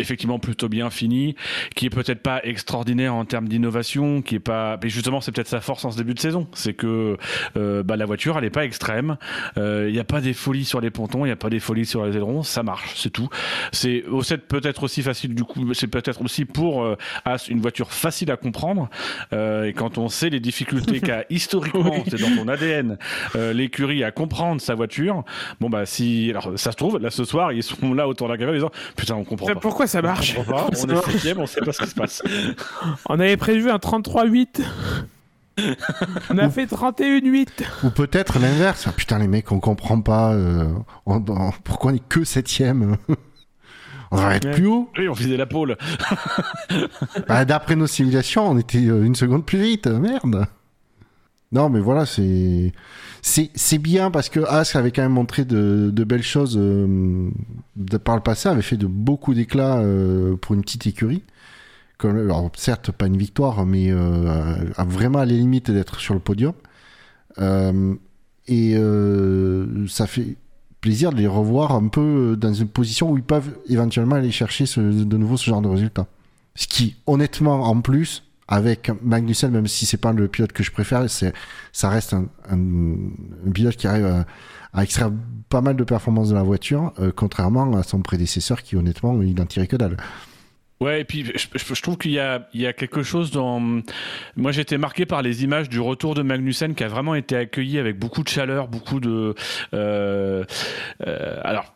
effectivement 0.00 0.38
plutôt 0.38 0.68
bien 0.68 0.90
finie, 0.90 1.34
qui 1.74 1.86
est 1.86 1.90
peut-être 1.90 2.22
pas 2.22 2.40
extraordinaire 2.44 3.14
en 3.14 3.24
termes 3.24 3.48
d'innovation, 3.48 4.22
qui 4.22 4.36
est 4.36 4.40
pas 4.40 4.78
mais 4.82 4.88
justement 4.88 5.20
c'est 5.20 5.32
peut-être 5.32 5.48
sa 5.48 5.60
force 5.60 5.84
en 5.84 5.90
ce 5.90 5.96
début 5.96 6.14
de 6.14 6.20
saison, 6.20 6.46
c'est 6.54 6.74
que 6.74 7.16
euh, 7.56 7.82
bah, 7.82 7.96
la 7.96 8.06
voiture 8.06 8.38
elle 8.38 8.44
est 8.44 8.50
pas 8.50 8.64
extrême, 8.64 9.16
Euh, 9.58 9.86
il 9.88 9.92
n'y 9.92 9.98
a 10.00 10.04
pas 10.04 10.20
des 10.20 10.32
folies 10.32 10.64
sur 10.64 10.80
les 10.80 10.90
pontons, 10.90 11.24
il 11.24 11.28
n'y 11.28 11.32
a 11.32 11.36
pas 11.36 11.50
des 11.50 11.60
folies 11.60 11.86
sur 11.86 12.04
les 12.04 12.16
ailerons, 12.16 12.42
ça 12.42 12.62
marche, 12.62 12.94
c'est 12.96 13.10
tout. 13.10 13.28
C'est 13.72 14.02
peut-être 14.48 14.82
aussi 14.82 15.02
facile 15.02 15.34
du 15.34 15.44
coup, 15.44 15.74
c'est 15.74 15.86
peut-être 15.88 16.22
aussi 16.22 16.44
pour 16.44 16.82
euh, 16.82 16.96
As 17.24 17.48
une 17.48 17.60
voiture 17.60 17.92
facile 17.92 18.30
à 18.30 18.36
comprendre 18.36 18.88
euh, 19.32 19.64
et 19.64 19.72
quand 19.72 19.98
on 19.98 20.08
sait 20.08 20.30
les 20.30 20.40
difficultés 20.40 21.00
qu'a 21.06 21.24
historiquement, 21.30 21.92
Oui. 21.92 22.02
c'est 22.08 22.20
dans 22.20 22.34
son 22.36 22.48
ADN, 22.48 22.98
euh, 23.36 23.52
l'écurie 23.52 24.04
à 24.04 24.10
comprendre 24.10 24.60
sa 24.60 24.74
voiture. 24.74 25.24
Bon 25.60 25.68
bah 25.70 25.86
si, 25.86 26.30
alors 26.30 26.52
ça 26.58 26.72
se 26.72 26.76
trouve 26.76 26.98
là 26.98 27.10
ce 27.10 27.24
soir 27.24 27.52
ils 27.52 27.62
sont 27.62 27.94
là 27.94 28.08
autour 28.08 28.28
de 28.28 28.32
la 28.32 28.38
caverne 28.38 28.54
en 28.54 28.58
disant 28.58 28.70
putain 28.96 29.14
on 29.14 29.24
comprend 29.24 29.46
pas. 29.46 29.54
Pourquoi 29.60 29.86
ça 29.90 29.98
On 30.00 30.02
marche 30.02 30.34
comprend 30.34 30.68
pas, 30.70 30.76
on 30.82 30.88
est 30.88 31.10
septième, 31.12 31.38
on 31.38 31.46
sait 31.46 31.60
pas 31.60 31.72
ce 31.72 31.82
qui 31.82 31.88
se 31.90 31.94
passe. 31.94 32.22
On 33.08 33.20
avait 33.20 33.36
prévu 33.36 33.70
un 33.70 33.76
33-8. 33.76 34.62
on 36.30 36.38
a 36.38 36.48
fait 36.48 36.64
31-8. 36.66 37.48
Ou 37.84 37.90
peut-être 37.90 38.38
l'inverse. 38.38 38.84
Ah, 38.88 38.92
putain, 38.92 39.18
les 39.18 39.28
mecs, 39.28 39.52
on 39.52 39.60
comprend 39.60 40.00
pas. 40.00 40.32
euh, 40.32 40.72
on- 41.06 41.22
on- 41.28 41.50
pourquoi 41.64 41.92
on 41.92 41.94
est 41.94 42.08
que 42.08 42.24
septième 42.24 42.96
On 44.12 44.16
devrait 44.16 44.36
être 44.36 44.46
Ouais. 44.46 44.52
plus 44.54 44.66
haut. 44.66 44.90
Oui, 44.98 45.08
on 45.08 45.12
visait 45.12 45.36
la 45.36 45.46
pôle. 45.46 45.76
Bah, 47.28 47.44
D'après 47.44 47.76
nos 47.76 47.86
simulations, 47.86 48.48
on 48.50 48.58
était 48.58 48.78
euh, 48.86 49.04
une 49.04 49.14
seconde 49.14 49.44
plus 49.46 49.60
vite. 49.60 49.86
Merde. 49.86 50.46
Non, 51.52 51.68
mais 51.68 51.80
voilà, 51.80 52.06
c'est 52.06 52.72
c'est 53.22 53.78
bien 53.78 54.10
parce 54.10 54.28
que 54.28 54.40
As 54.40 54.76
avait 54.76 54.92
quand 54.92 55.02
même 55.02 55.12
montré 55.12 55.44
de, 55.44 55.90
de 55.92 56.04
belles 56.04 56.22
choses 56.22 56.56
euh, 56.56 57.28
de, 57.76 57.96
par 57.98 58.14
le 58.16 58.22
passé, 58.22 58.48
avait 58.48 58.62
fait 58.62 58.76
de 58.76 58.86
beaucoup 58.86 59.34
d'éclats 59.34 59.78
euh, 59.78 60.36
pour 60.36 60.54
une 60.54 60.62
petite 60.62 60.86
écurie. 60.86 61.22
Alors 62.02 62.50
certes, 62.56 62.92
pas 62.92 63.08
une 63.08 63.18
victoire, 63.18 63.66
mais 63.66 63.90
euh, 63.90 64.54
vraiment 64.86 65.18
à 65.18 65.26
la 65.26 65.32
limite 65.32 65.70
d'être 65.70 66.00
sur 66.00 66.14
le 66.14 66.20
podium. 66.20 66.54
Et 68.48 68.74
ça 69.88 70.06
fait 70.06 70.36
plaisir 70.80 71.12
de 71.12 71.18
les 71.18 71.26
revoir 71.26 71.72
un 71.72 71.88
peu 71.88 72.36
dans 72.38 72.54
une 72.54 72.68
position 72.68 73.10
où 73.10 73.18
ils 73.18 73.22
peuvent 73.22 73.54
éventuellement 73.68 74.16
aller 74.16 74.30
chercher 74.30 74.64
de 74.76 75.16
nouveau 75.16 75.36
ce 75.36 75.44
genre 75.44 75.60
de 75.60 75.68
résultat. 75.68 76.06
Ce 76.54 76.66
qui, 76.66 76.96
honnêtement, 77.06 77.64
en 77.64 77.80
plus, 77.82 78.22
avec 78.50 78.90
Magnussen, 79.00 79.52
même 79.52 79.68
si 79.68 79.86
c'est 79.86 79.96
pas 79.96 80.12
le 80.12 80.26
pilote 80.26 80.52
que 80.52 80.64
je 80.64 80.72
préfère, 80.72 81.08
c'est, 81.08 81.32
ça 81.72 81.88
reste 81.88 82.14
un, 82.14 82.26
pilote 83.54 83.76
qui 83.76 83.86
arrive 83.86 84.24
à, 84.74 84.82
extraire 84.82 85.10
pas 85.48 85.60
mal 85.60 85.76
de 85.76 85.84
performances 85.84 86.30
de 86.30 86.34
la 86.34 86.42
voiture, 86.42 86.92
euh, 86.98 87.12
contrairement 87.14 87.76
à 87.76 87.84
son 87.84 88.02
prédécesseur 88.02 88.62
qui, 88.62 88.76
honnêtement, 88.76 89.22
il 89.22 89.36
n'en 89.36 89.46
tirait 89.46 89.68
que 89.68 89.76
dalle. 89.76 89.96
Ouais, 90.80 91.02
et 91.02 91.04
puis 91.04 91.26
je, 91.26 91.82
trouve 91.82 91.98
qu'il 91.98 92.12
y 92.12 92.18
a, 92.18 92.48
il 92.54 92.62
y 92.62 92.66
a 92.66 92.72
quelque 92.72 93.02
chose 93.02 93.30
dans. 93.30 93.60
Moi, 94.34 94.56
été 94.56 94.78
marqué 94.78 95.04
par 95.04 95.20
les 95.20 95.44
images 95.44 95.68
du 95.68 95.78
retour 95.78 96.14
de 96.14 96.22
Magnussen 96.22 96.74
qui 96.74 96.82
a 96.82 96.88
vraiment 96.88 97.14
été 97.14 97.36
accueilli 97.36 97.78
avec 97.78 97.98
beaucoup 97.98 98.22
de 98.22 98.30
chaleur, 98.30 98.66
beaucoup 98.66 98.98
de. 98.98 99.34
euh, 99.74 100.42
euh, 101.06 101.40
alors, 101.44 101.74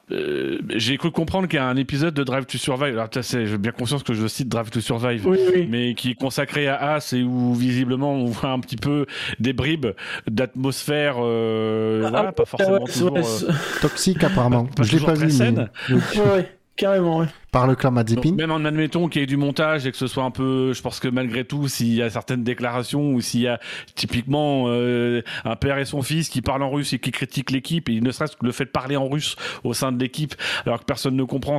j'ai 0.75 0.97
cru 0.97 1.11
comprendre 1.11 1.49
qu'il 1.49 1.59
y 1.59 1.62
a 1.62 1.66
un 1.66 1.77
épisode 1.77 2.14
de 2.14 2.25
Drive 2.25 2.47
to 2.47 2.59
Survive. 2.59 2.95
Alors, 2.95 3.09
ça, 3.12 3.22
c'est- 3.22 3.47
j'ai 3.47 3.59
bien 3.59 3.72
conscience 3.72 4.03
que 4.03 4.14
je 4.14 4.27
cite 4.27 4.49
Drive 4.49 4.70
to 4.70 4.81
Survive. 4.81 5.27
Oui, 5.27 5.39
oui. 5.55 5.68
Mais 5.70 5.95
qui 5.95 6.11
est 6.11 6.14
consacré 6.14 6.66
à 6.68 6.95
As 6.95 7.12
et 7.12 7.22
où 7.22 7.55
visiblement 7.55 8.12
on 8.14 8.27
voit 8.27 8.51
un 8.51 8.61
petit 8.61 8.77
peu 8.77 9.07
des 9.39 9.53
bribes 9.53 9.87
d'atmosphère, 10.29 11.16
euh, 11.18 12.03
Ah, 12.07 12.11
voilà, 12.11 12.33
pas 12.33 12.43
ah, 12.45 12.47
forcément 12.47 12.72
ouais, 12.79 12.85
toujours, 12.93 13.12
ouais, 13.12 13.20
euh, 13.20 13.53
Toxique, 13.81 14.22
apparemment. 14.25 14.64
Pas 14.77 14.83
je 14.83 14.97
l'ai 14.97 15.05
pas 15.05 15.14
vu, 15.14 15.29
mais 15.39 16.49
carrément, 16.77 17.18
ouais. 17.18 17.27
Par 17.55 17.68
le 17.68 17.76
clan 17.76 17.92
Donc, 17.92 18.09
Mazepin. 18.09 18.32
même 18.32 18.50
en 18.50 18.64
admettant 18.64 19.09
qu'il 19.09 19.20
y 19.20 19.24
ait 19.24 19.28
du 19.28 19.36
montage 19.36 19.86
et 19.86 19.92
que 19.92 19.96
ce 19.96 20.09
soit 20.09 20.24
un 20.24 20.32
peu, 20.32 20.72
je 20.72 20.82
pense 20.82 20.98
que 20.98 21.07
malgré 21.07 21.44
tout, 21.44 21.68
s'il 21.68 21.94
y 21.94 22.02
a 22.02 22.11
certaines 22.11 22.42
déclarations 22.42 23.12
ou 23.12 23.20
s'il 23.20 23.42
y 23.42 23.48
a 23.48 23.61
typiquement 23.94 24.64
euh, 24.66 25.22
un 25.44 25.55
père 25.55 25.78
et 25.78 25.84
son 25.84 26.02
fils 26.02 26.28
qui 26.28 26.42
parlent 26.42 26.64
en 26.64 26.70
russe 26.70 26.92
et 26.94 26.98
qui 26.98 27.12
critiquent 27.12 27.52
l'équipe, 27.52 27.88
et 27.88 28.00
ne 28.00 28.11
serait-ce 28.11 28.36
que 28.36 28.44
le 28.44 28.50
fait 28.50 28.64
de 28.64 28.70
parler 28.70 28.96
en 28.96 29.09
russe 29.09 29.36
au 29.62 29.72
sein 29.72 29.92
de 29.92 30.00
l'équipe 30.00 30.34
alors 30.66 30.80
que 30.80 30.84
personne 30.84 31.14
ne 31.14 31.22
comprend, 31.22 31.59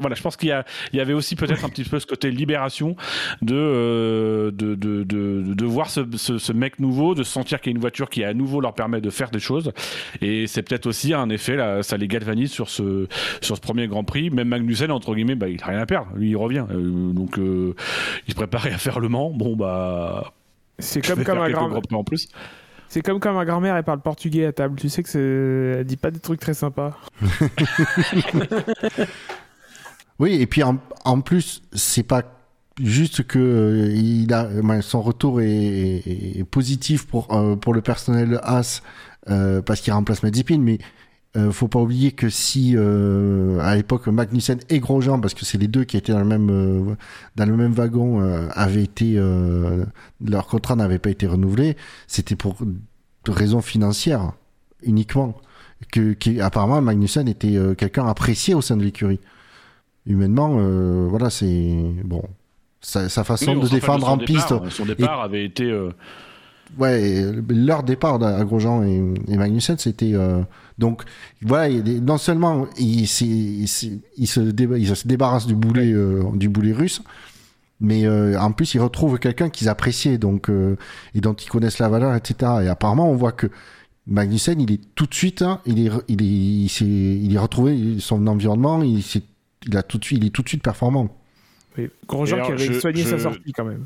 voilà, 0.00 0.16
je 0.16 0.22
pense 0.22 0.36
qu'il 0.36 0.48
y, 0.92 1.00
avait 1.00 1.12
aussi 1.12 1.36
peut-être 1.36 1.64
un 1.64 1.68
petit 1.68 1.84
peu 1.84 2.00
ce 2.00 2.06
côté 2.06 2.32
libération 2.32 2.96
de, 3.40 3.54
euh, 3.54 4.50
de, 4.50 4.74
de, 4.74 5.64
voir 5.64 5.88
ce, 5.88 6.52
mec 6.52 6.80
nouveau, 6.80 7.14
de 7.14 7.22
sentir 7.22 7.60
qu'il 7.60 7.70
y 7.70 7.74
a 7.74 7.76
une 7.76 7.80
voiture 7.80 8.10
qui 8.10 8.24
à 8.24 8.34
nouveau 8.34 8.60
leur 8.60 8.74
permet 8.74 9.00
de 9.00 9.10
faire 9.10 9.30
des 9.30 9.38
choses. 9.38 9.72
Et 10.20 10.48
c'est 10.48 10.62
peut-être 10.62 10.86
aussi 10.86 11.14
un 11.14 11.28
effet, 11.28 11.56
ça 11.82 11.96
les 11.96 12.08
galvanise 12.08 12.50
sur 12.50 12.68
ce, 12.68 13.06
sur 13.40 13.54
ce 13.54 13.60
premier 13.60 13.86
Grand 13.86 14.02
Prix. 14.02 14.30
Même 14.30 14.48
Magnussen, 14.48 14.90
entre 14.90 15.14
guillemets, 15.14 15.27
bah, 15.34 15.48
il 15.48 15.62
a 15.62 15.66
rien 15.66 15.78
à 15.80 15.86
perdre. 15.86 16.08
Lui, 16.14 16.30
il 16.30 16.36
revient. 16.36 16.64
Euh, 16.70 17.12
donc, 17.12 17.38
euh, 17.38 17.74
il 18.26 18.30
se 18.32 18.36
préparait 18.36 18.72
à 18.72 18.78
faire 18.78 19.00
le 19.00 19.08
Mans. 19.08 19.30
Bon, 19.30 19.56
bah. 19.56 20.32
C'est 20.78 21.04
comme 21.06 21.24
quand 21.24 21.34
ma 21.34 21.46
quelques 21.46 21.56
grand 21.56 21.68
Grands 21.68 21.80
Prix 21.80 21.96
en 21.96 22.04
plus. 22.04 22.28
C'est 22.90 23.02
comme 23.02 23.20
quand 23.20 23.34
ma 23.34 23.44
grand-mère 23.44 23.76
elle 23.76 23.84
parle 23.84 24.00
portugais 24.00 24.46
à 24.46 24.52
table. 24.52 24.78
Tu 24.80 24.88
sais 24.88 25.02
que 25.02 25.08
c'est 25.10 25.20
elle 25.80 25.84
dit 25.84 25.98
pas 25.98 26.10
des 26.10 26.20
trucs 26.20 26.40
très 26.40 26.54
sympas. 26.54 26.96
Oui, 30.18 30.34
et 30.40 30.46
puis 30.46 30.62
en, 30.64 30.78
en 31.04 31.20
plus, 31.20 31.62
c'est 31.72 32.02
pas 32.02 32.22
juste 32.82 33.24
que 33.26 33.38
euh, 33.38 33.92
il 33.94 34.32
a, 34.32 34.44
ben, 34.44 34.82
son 34.82 35.00
retour 35.00 35.40
est, 35.40 35.46
est- 35.48 36.38
est 36.40 36.44
positif 36.44 37.06
pour, 37.06 37.32
euh, 37.32 37.54
pour 37.56 37.72
le 37.72 37.82
personnel 37.82 38.30
de 38.30 38.38
As 38.42 38.82
euh, 39.30 39.62
parce 39.62 39.80
qu'il 39.80 39.92
remplace 39.92 40.22
Mazepin, 40.24 40.58
mais 40.58 40.78
euh, 41.36 41.52
faut 41.52 41.68
pas 41.68 41.78
oublier 41.78 42.12
que 42.12 42.30
si 42.30 42.74
euh, 42.76 43.58
à 43.60 43.76
l'époque 43.76 44.06
Magnussen 44.06 44.58
et 44.70 44.80
Grosjean, 44.80 45.20
parce 45.20 45.34
que 45.34 45.44
c'est 45.44 45.58
les 45.58 45.68
deux 45.68 45.84
qui 45.84 45.96
étaient 45.96 46.12
dans 46.12 46.20
le 46.20 46.24
même 46.24 46.48
euh, 46.50 46.94
dans 47.36 47.44
le 47.46 47.56
même 47.56 47.72
wagon, 47.72 48.20
euh, 48.22 48.48
avaient 48.52 48.82
été 48.82 49.14
euh, 49.16 49.84
leur 50.24 50.46
contrat 50.46 50.74
n'avait 50.74 50.98
pas 50.98 51.10
été 51.10 51.26
renouvelé, 51.26 51.76
c'était 52.06 52.34
pour 52.36 52.56
de 52.62 53.30
raisons 53.30 53.60
financières 53.60 54.32
uniquement. 54.82 55.36
Que, 55.92 56.12
qui, 56.12 56.40
apparemment 56.40 56.80
Magnussen 56.82 57.28
était 57.28 57.56
euh, 57.56 57.74
quelqu'un 57.74 58.06
apprécié 58.08 58.52
au 58.54 58.60
sein 58.60 58.76
de 58.76 58.82
l'écurie 58.82 59.20
humainement, 60.06 60.56
euh, 60.58 61.06
voilà, 61.08 61.30
c'est 61.30 61.76
bon. 62.04 62.24
Sa, 62.80 63.08
sa 63.08 63.22
façon 63.22 63.54
Oui, 63.54 63.60
de 63.62 63.68
défendre 63.68 64.08
en 64.08 64.16
départ. 64.16 64.62
piste, 64.62 64.70
Son 64.76 64.86
départ 64.86 65.20
avait 65.20 65.44
été. 65.44 65.70
Euh, 66.72 66.80
ouais, 66.80 67.02
et 67.02 67.24
leur 67.54 67.82
départ 67.82 68.22
à 68.22 68.44
Grosjean 68.44 68.82
et, 68.84 69.02
et 69.28 69.36
Magnussen, 69.36 69.78
c'était 69.78 70.12
euh, 70.14 70.42
donc 70.78 71.02
voilà, 71.42 71.68
il 71.68 72.04
non 72.04 72.18
seulement 72.18 72.66
il, 72.78 73.06
s'est- 73.06 73.26
il, 73.26 73.66
se, 73.68 74.40
déba- 74.40 74.78
il 74.78 74.94
se 74.96 75.06
débarrasse 75.06 75.46
du 75.46 75.54
boulet 75.54 75.92
euh, 75.92 76.22
du 76.34 76.48
boulet 76.48 76.72
russe, 76.72 77.02
mais 77.80 78.06
euh, 78.06 78.38
en 78.40 78.52
plus 78.52 78.74
ils 78.74 78.80
retrouvent 78.80 79.18
quelqu'un 79.18 79.50
qu'ils 79.50 79.68
appréciaient 79.68 80.18
donc 80.18 80.50
euh, 80.50 80.76
et 81.14 81.20
dont 81.20 81.34
ils 81.34 81.48
connaissent 81.48 81.78
la 81.78 81.88
valeur, 81.88 82.14
etc. 82.14 82.52
Et 82.64 82.68
apparemment 82.68 83.10
on 83.10 83.14
voit 83.16 83.32
que 83.32 83.48
Magnussen, 84.06 84.58
il 84.60 84.72
est 84.72 84.80
tout 84.94 85.04
de 85.06 85.12
suite, 85.14 85.42
hein, 85.42 85.60
il 85.66 85.86
est, 85.86 85.90
il 86.08 86.22
est, 86.22 86.24
il 86.26 86.68
s'est, 86.70 86.86
il 86.86 87.34
est 87.34 87.38
retrouvé 87.38 87.96
son 88.00 88.26
environnement, 88.26 88.82
il 88.82 89.02
s'est, 89.02 89.22
il 89.66 89.76
a 89.76 89.82
tout 89.82 89.98
de 89.98 90.04
suite, 90.04 90.18
il 90.22 90.26
est 90.26 90.30
tout 90.30 90.42
de 90.42 90.48
suite 90.48 90.62
performant. 90.62 91.14
Oui. 91.76 91.88
Grosjean 92.06 92.42
qui 92.46 92.52
avait 92.52 92.72
je- 92.72 92.80
soigné 92.80 93.04
sa 93.04 93.18
sortie 93.18 93.52
quand 93.52 93.66
même. 93.66 93.84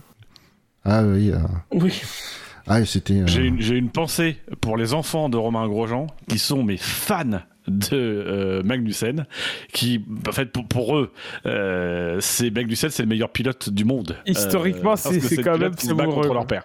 Ah 0.84 1.02
oui, 1.04 1.32
euh, 1.32 1.38
Oui. 1.72 2.00
Ah, 2.66 2.84
c'était. 2.84 3.14
euh, 3.20 3.26
J'ai 3.26 3.44
une, 3.46 3.60
j'ai 3.60 3.76
une 3.76 3.90
pensée 3.90 4.36
pour 4.60 4.76
les 4.76 4.94
enfants 4.94 5.28
de 5.28 5.36
Romain 5.36 5.66
Grosjean 5.68 6.06
qui 6.28 6.38
sont 6.38 6.62
mes 6.62 6.76
fans 6.76 7.40
de 7.68 7.88
euh, 7.94 8.62
Magnussen, 8.64 9.24
qui, 9.72 10.04
en 10.28 10.32
fait, 10.32 10.46
pour, 10.46 10.66
pour 10.66 10.96
eux, 10.98 11.12
euh, 11.46 12.16
c'est 12.20 12.50
Magnussen, 12.50 12.90
c'est 12.90 13.04
le 13.04 13.08
meilleur 13.08 13.30
pilote 13.30 13.70
du 13.70 13.84
monde. 13.84 14.16
Historiquement, 14.26 14.92
Euh, 14.94 14.96
c'est- 14.96 15.42
quand 15.42 15.58
même 15.58 15.72
savoureux, 15.76 16.26
leur 16.34 16.46
père. 16.46 16.64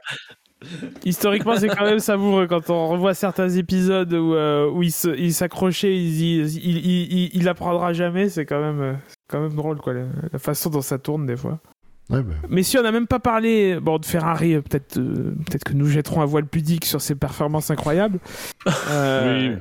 Historiquement, 1.05 1.55
c'est 1.55 1.67
quand 1.67 1.85
même 1.85 1.99
savoureux 1.99 2.47
quand 2.47 2.71
on 2.71 2.87
revoit 2.87 3.13
certains 3.13 3.49
épisodes 3.49 4.11
où, 4.11 4.33
euh, 4.33 4.67
où 4.71 4.81
il 4.81 4.91
se- 4.91 5.15
il 5.15 5.31
s'accrochait, 5.33 5.95
il, 5.95 6.19
il, 6.19 6.47
il, 6.57 6.77
il, 6.77 7.13
il- 7.13 7.29
il 7.33 7.47
apprendra 7.47 7.93
jamais. 7.93 8.27
C'est 8.29 8.45
quand 8.47 8.59
même, 8.59 8.97
quand 9.27 9.39
même 9.39 9.53
drôle, 9.53 9.77
quoi, 9.77 9.93
la, 9.93 10.05
la 10.33 10.39
façon 10.39 10.71
dont 10.71 10.81
ça 10.81 10.97
tourne 10.97 11.27
des 11.27 11.37
fois. 11.37 11.59
Ouais, 12.09 12.21
bah, 12.23 12.35
Mais 12.49 12.63
si 12.63 12.77
on 12.77 12.83
n'a 12.83 12.91
même 12.93 13.07
pas 13.07 13.19
parlé 13.19 13.79
bon, 13.81 13.97
de 13.97 14.05
Ferrari, 14.05 14.53
euh, 14.55 14.61
peut-être 14.61 14.97
euh, 14.97 15.35
peut-être 15.45 15.65
que 15.65 15.73
nous 15.73 15.87
jetterons 15.87 16.21
un 16.21 16.25
voile 16.25 16.45
pudique 16.45 16.85
sur 16.85 17.01
ses 17.01 17.15
performances 17.15 17.69
incroyables. 17.71 18.19
Euh, 18.89 19.55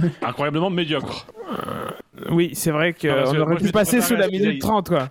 Oui. 0.00 0.08
Incroyablement 0.22 0.70
médiocre. 0.70 1.26
oui, 2.30 2.50
c'est 2.54 2.70
vrai 2.70 2.92
qu'on 2.92 3.00
que 3.08 3.38
aurait 3.38 3.46
moi, 3.54 3.56
pu 3.56 3.70
passer 3.72 4.00
sous 4.00 4.14
la 4.14 4.28
minute 4.28 4.46
aillent. 4.48 4.58
30, 4.58 4.88
quoi. 4.88 5.08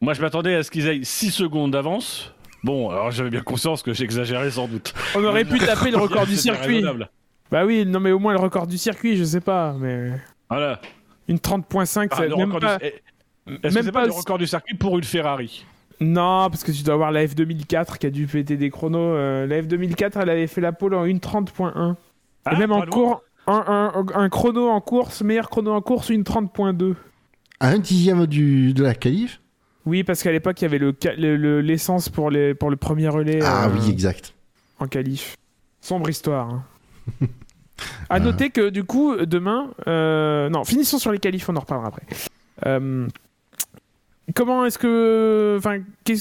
Moi, 0.00 0.14
je 0.14 0.20
m'attendais 0.22 0.54
à 0.54 0.62
ce 0.62 0.70
qu'ils 0.70 0.86
aient 0.88 1.00
6 1.02 1.30
secondes 1.30 1.70
d'avance. 1.72 2.32
Bon, 2.64 2.90
alors 2.90 3.10
j'avais 3.10 3.30
bien 3.30 3.42
conscience 3.42 3.82
que 3.82 3.92
j'exagérais 3.92 4.50
sans 4.50 4.68
doute. 4.68 4.94
On 5.14 5.22
aurait 5.24 5.44
pu 5.44 5.58
taper 5.64 5.90
le 5.90 5.98
record 5.98 6.26
du 6.26 6.36
circuit. 6.36 6.76
raisonnable. 6.76 7.08
Bah 7.50 7.64
oui, 7.64 7.84
non 7.86 8.00
mais 8.00 8.10
au 8.10 8.18
moins 8.18 8.32
le 8.32 8.40
record 8.40 8.66
du 8.66 8.76
circuit, 8.78 9.16
je 9.16 9.22
sais 9.24 9.40
pas, 9.40 9.74
mais 9.78 10.10
Voilà. 10.48 10.80
une 11.28 11.36
30.5, 11.38 12.08
Ah, 12.10 12.16
c'est 12.16 12.28
le 12.28 12.36
même 12.36 12.52
record 12.52 12.60
pas... 12.60 12.78
du... 12.78 12.84
Est-ce 12.86 12.94
que 13.46 13.74
même 13.74 13.84
c'est 13.84 13.92
pas, 13.92 14.00
pas 14.00 14.06
le 14.06 14.12
record 14.12 14.38
du 14.38 14.46
circuit 14.48 14.74
pour 14.76 14.98
une 14.98 15.04
Ferrari? 15.04 15.64
Non, 16.00 16.48
parce 16.50 16.62
que 16.62 16.72
tu 16.72 16.82
dois 16.82 16.94
avoir 16.94 17.10
la 17.12 17.24
F2004 17.26 17.98
qui 17.98 18.06
a 18.06 18.10
dû 18.10 18.26
péter 18.26 18.56
des 18.56 18.70
chronos. 18.70 18.98
euh, 18.98 19.46
la 19.46 19.62
F2004, 19.62 20.12
elle 20.20 20.30
avait 20.30 20.46
fait 20.46 20.60
la 20.60 20.72
pole 20.72 20.94
en 20.94 21.06
1.30.1. 21.06 21.92
Et 21.92 21.96
Ah, 22.44 22.56
même 22.58 22.72
en 22.72 22.82
cours, 22.86 23.22
un, 23.46 23.92
un- 23.94 24.06
un 24.14 24.28
chrono 24.28 24.68
en 24.68 24.80
course, 24.80 25.22
meilleur 25.22 25.48
chrono 25.48 25.72
en 25.72 25.80
course, 25.80 26.10
1.30.2. 26.10 26.94
à 27.60 27.68
un 27.68 27.78
dixième 27.78 28.26
du, 28.26 28.72
de 28.74 28.82
la 28.82 28.94
qualif? 28.94 29.40
Oui, 29.86 30.04
parce 30.04 30.22
qu'à 30.22 30.32
l'époque, 30.32 30.60
il 30.60 30.64
y 30.64 30.66
avait 30.66 30.78
le 30.78 30.94
ca- 31.00 31.14
le- 31.14 31.36
le- 31.36 31.60
l'essence 31.60 32.08
pour, 32.08 32.30
les, 32.30 32.54
pour 32.54 32.70
le 32.70 32.76
premier 32.76 33.08
relais 33.08 33.38
Ah 33.42 33.66
euh, 33.66 33.70
oui, 33.72 33.88
exact. 33.90 34.34
en 34.80 34.86
qualif. 34.88 35.36
Sombre 35.80 36.10
histoire. 36.10 36.50
hein. 36.50 36.64
à 38.10 38.18
noter 38.20 38.50
que 38.50 38.68
du 38.70 38.84
coup, 38.84 39.14
demain. 39.16 39.70
euh, 39.86 40.48
non, 40.50 40.64
finissons 40.64 40.98
sur 40.98 41.12
les 41.12 41.18
qualifs, 41.18 41.48
on 41.48 41.56
en 41.56 41.60
reparlera 41.60 41.88
après. 41.88 42.02
Euh, 42.66 43.06
Comment 44.34 44.64
est-ce 44.66 44.78
que, 44.78 45.54
enfin, 45.58 45.78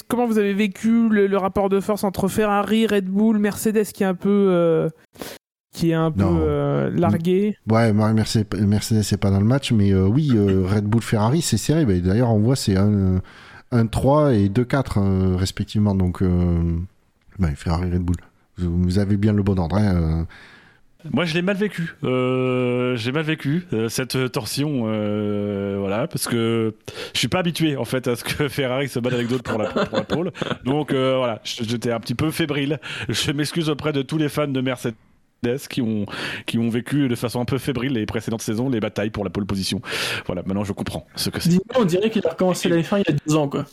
comment 0.08 0.28
vous 0.28 0.38
avez 0.38 0.54
vécu 0.54 1.10
le, 1.10 1.26
le 1.28 1.38
rapport 1.38 1.70
de 1.70 1.80
force 1.80 2.04
entre 2.04 2.28
Ferrari, 2.28 2.86
Red 2.86 3.06
Bull, 3.06 3.40
Mercedes 3.40 3.86
qui 3.94 4.04
est 4.04 4.06
un 4.06 4.14
peu, 4.14 4.30
euh, 4.52 4.90
qui 5.74 5.90
est 5.90 5.96
un 5.96 6.12
peu 6.12 6.24
euh, 6.24 6.92
largué? 6.92 7.58
Ouais, 7.70 7.92
Mercedes, 7.94 8.46
Mercedes 8.62 9.02
c'est 9.02 9.18
pas 9.18 9.32
dans 9.32 9.40
le 9.40 9.46
match, 9.46 9.72
mais 9.72 9.92
euh, 9.92 10.06
oui, 10.06 10.30
Red 10.32 10.86
Bull 10.86 11.02
Ferrari, 11.02 11.42
c'est 11.42 11.58
serré. 11.58 11.84
Bah, 11.86 11.94
D'ailleurs, 12.00 12.32
on 12.32 12.40
voit 12.40 12.56
c'est 12.56 12.78
un, 12.78 13.22
un 13.72 13.88
3 13.88 14.34
et 14.34 14.50
2-4 14.50 14.84
euh, 14.98 15.36
respectivement. 15.36 15.96
Donc, 15.96 16.22
ouais, 16.22 17.56
Ferrari 17.56 17.92
Red 17.92 18.02
Bull. 18.04 18.18
Vous, 18.58 18.84
vous 18.84 19.00
avez 19.00 19.18
bien 19.18 19.34
le 19.34 19.42
bon 19.44 19.58
ordre. 19.60 19.78
hein. 19.78 20.28
Moi, 21.12 21.26
je 21.26 21.34
l'ai 21.34 21.42
mal 21.42 21.56
vécu. 21.56 21.96
Euh, 22.04 22.96
j'ai 22.96 23.12
mal 23.12 23.24
vécu 23.24 23.66
euh, 23.74 23.90
cette 23.90 24.32
torsion, 24.32 24.84
euh, 24.86 25.78
voilà, 25.80 26.08
parce 26.08 26.28
que 26.28 26.74
je 27.14 27.20
suis 27.20 27.28
pas 27.28 27.40
habitué 27.40 27.78
en 27.78 27.86
fait 27.86 28.08
à 28.08 28.16
ce 28.16 28.24
que 28.24 28.48
Ferrari 28.50 28.90
se 28.90 29.00
batte 29.00 29.14
avec 29.14 29.28
d'autres 29.28 29.44
pour 29.44 29.60
la, 29.60 29.70
pour 29.70 29.98
la 29.98 30.04
pole. 30.04 30.32
Donc 30.64 30.92
euh, 30.92 31.18
voilà, 31.18 31.42
j'étais 31.44 31.92
un 31.92 32.00
petit 32.00 32.16
peu 32.16 32.32
fébrile. 32.32 32.80
Je 33.10 33.32
m'excuse 33.32 33.70
auprès 33.70 33.94
de 33.94 34.02
tous 34.02 34.18
les 34.18 34.30
fans 34.30 34.48
de 34.48 34.62
Mercedes 34.62 34.96
qui 35.70 35.82
ont 35.82 36.06
qui 36.48 36.58
ont 36.58 36.70
vécu 36.70 37.08
de 37.08 37.16
façon 37.16 37.40
un 37.40 37.46
peu 37.46 37.60
fébrile 37.60 37.94
les 37.94 38.06
précédentes 38.06 38.42
saisons 38.42 38.70
les 38.70 38.80
batailles 38.80 39.12
pour 39.12 39.24
la 39.24 39.30
pole 39.30 39.46
position. 39.46 39.82
Voilà, 40.26 40.42
maintenant 40.44 40.64
je 40.64 40.74
comprends 40.74 41.06
ce 41.16 41.30
que 41.30 41.40
c'est. 41.40 41.50
Dis-moi, 41.50 41.82
on 41.82 41.86
dirait 41.86 42.10
qu'il 42.10 42.26
a 42.26 42.32
recommencé 42.32 42.70
la 42.70 42.78
F1 42.78 43.04
il 43.06 43.12
y 43.12 43.14
a 43.14 43.18
deux 43.26 43.36
ans, 43.36 43.48
quoi. 43.48 43.66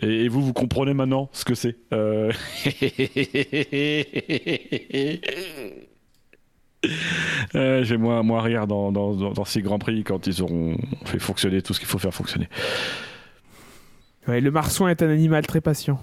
Et, 0.00 0.24
et 0.24 0.28
vous, 0.28 0.42
vous 0.42 0.52
comprenez 0.52 0.94
maintenant 0.94 1.30
ce 1.32 1.44
que 1.44 1.54
c'est. 1.54 1.76
Euh... 1.92 2.32
Euh, 7.54 7.84
J'ai 7.84 7.96
moins, 7.96 8.22
moins 8.22 8.40
rire 8.40 8.66
dans, 8.66 8.90
dans, 8.92 9.14
dans, 9.14 9.32
dans 9.32 9.44
ces 9.44 9.60
grands 9.62 9.78
prix 9.78 10.04
quand 10.04 10.26
ils 10.26 10.42
auront 10.42 10.76
fait 11.04 11.18
fonctionner 11.18 11.60
tout 11.62 11.74
ce 11.74 11.78
qu'il 11.80 11.88
faut 11.88 11.98
faire 11.98 12.14
fonctionner. 12.14 12.48
Ouais, 14.28 14.40
le 14.40 14.50
marsouin 14.50 14.88
est 14.88 15.02
un 15.02 15.08
animal 15.10 15.46
très 15.46 15.60
patient. 15.60 15.98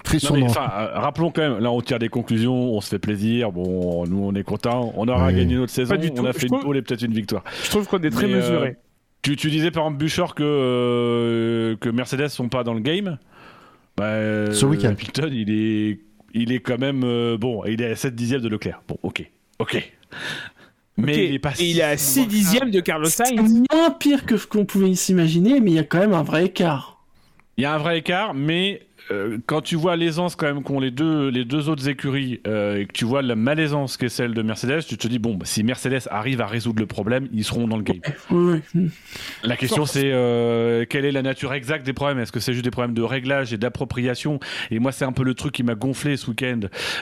Très 0.04 0.18
Non, 0.28 0.36
mais, 0.36 0.44
euh, 0.44 0.46
rappelons 0.94 1.30
quand 1.30 1.40
même, 1.40 1.58
là 1.58 1.72
on 1.72 1.80
tire 1.80 1.98
des 1.98 2.10
conclusions, 2.10 2.52
on 2.54 2.82
se 2.82 2.90
fait 2.90 2.98
plaisir, 2.98 3.50
bon, 3.50 4.06
nous 4.06 4.22
on 4.22 4.34
est 4.34 4.42
contents, 4.44 4.92
on 4.94 5.08
aura 5.08 5.28
Ouais. 5.28 5.34
gagné 5.34 5.54
notre 5.56 5.72
saison, 5.72 5.88
Pas 5.94 5.96
du 5.96 6.08
on 6.10 6.14
tout, 6.14 6.26
a 6.26 6.32
je 6.32 6.38
fait 6.38 6.42
une 6.42 6.48
trouve- 6.52 6.62
pole 6.64 6.76
et 6.76 6.82
peut-être 6.82 7.00
une 7.02 7.14
victoire. 7.14 7.42
Je 7.64 7.70
trouve 7.70 7.86
qu'on 7.88 7.98
est 8.02 8.10
très 8.10 8.26
Mais, 8.26 8.34
euh, 8.34 8.36
mesuré. 8.36 8.76
Tu, 9.22 9.36
tu 9.36 9.48
disais 9.50 9.70
par 9.70 9.84
exemple 9.84 10.04
Bouchard 10.04 10.34
que, 10.34 10.42
euh, 10.44 11.76
que 11.76 11.88
Mercedes 11.88 12.28
sont 12.28 12.50
pas 12.50 12.62
dans 12.62 12.74
le 12.74 12.80
game. 12.80 13.18
Bah, 13.96 14.52
Ce 14.52 14.66
week-end. 14.66 14.88
Hamilton, 14.88 15.30
il 15.32 15.50
est, 15.50 16.00
il 16.34 16.52
est 16.52 16.60
quand 16.60 16.78
même 16.78 17.02
euh, 17.04 17.38
bon, 17.38 17.64
il 17.64 17.80
est 17.80 17.90
à 17.92 17.96
7 17.96 18.14
dixièmes 18.14 18.40
de 18.42 18.48
Leclerc. 18.48 18.82
Bon, 18.86 18.98
ok, 19.02 19.30
ok. 19.62 19.92
Mais 20.98 21.28
il 21.28 21.34
est 21.34 21.38
pas. 21.38 21.52
et 21.58 21.70
il 21.70 21.78
est 21.78 21.82
à 21.82 21.96
6 21.96 22.26
dixièmes 22.26 22.70
de 22.70 22.80
Carlos 22.80 23.06
C'est 23.06 23.24
Sainz. 23.24 23.62
moins 23.72 23.90
pire 23.90 24.26
que 24.26 24.36
ce 24.36 24.46
qu'on 24.46 24.66
pouvait 24.66 24.94
s'imaginer, 24.94 25.60
mais 25.60 25.70
il 25.70 25.74
y 25.74 25.78
a 25.78 25.84
quand 25.84 25.98
même 26.00 26.12
un 26.12 26.22
vrai 26.22 26.46
écart. 26.46 27.02
Il 27.56 27.62
y 27.62 27.64
a 27.64 27.74
un 27.74 27.78
vrai 27.78 27.98
écart, 27.98 28.34
mais 28.34 28.82
euh, 29.10 29.38
quand 29.46 29.60
tu 29.60 29.76
vois 29.76 29.96
l'aisance 29.96 30.36
quand 30.36 30.46
même 30.46 30.62
qu'ont 30.62 30.80
les 30.80 30.90
deux, 30.90 31.28
les 31.28 31.44
deux 31.44 31.68
autres 31.68 31.88
écuries 31.88 32.40
euh, 32.46 32.78
et 32.78 32.86
que 32.86 32.92
tu 32.92 33.04
vois 33.04 33.22
la 33.22 33.36
malaisance 33.36 33.96
qu'est 33.96 34.08
celle 34.08 34.34
de 34.34 34.42
Mercedes, 34.42 34.80
tu 34.86 34.96
te 34.96 35.08
dis 35.08 35.18
bon, 35.18 35.34
bah, 35.34 35.44
si 35.46 35.62
Mercedes 35.62 36.08
arrive 36.10 36.40
à 36.40 36.46
résoudre 36.46 36.80
le 36.80 36.86
problème, 36.86 37.28
ils 37.32 37.44
seront 37.44 37.66
dans 37.66 37.76
le 37.76 37.82
game. 37.82 38.00
Oui, 38.30 38.60
oui. 38.74 38.90
La 39.42 39.56
question 39.56 39.86
c'est 39.86 40.10
euh, 40.12 40.84
quelle 40.88 41.04
est 41.04 41.12
la 41.12 41.22
nature 41.22 41.52
exacte 41.52 41.84
des 41.84 41.92
problèmes? 41.92 42.18
Est-ce 42.18 42.32
que 42.32 42.40
c'est 42.40 42.52
juste 42.52 42.64
des 42.64 42.70
problèmes 42.70 42.94
de 42.94 43.02
réglage 43.02 43.52
et 43.52 43.58
d'appropriation? 43.58 44.40
Et 44.70 44.78
moi 44.78 44.92
c'est 44.92 45.04
un 45.04 45.12
peu 45.12 45.24
le 45.24 45.34
truc 45.34 45.52
qui 45.54 45.62
m'a 45.62 45.74
gonflé 45.74 46.16
ce 46.16 46.30
week-end, 46.30 46.60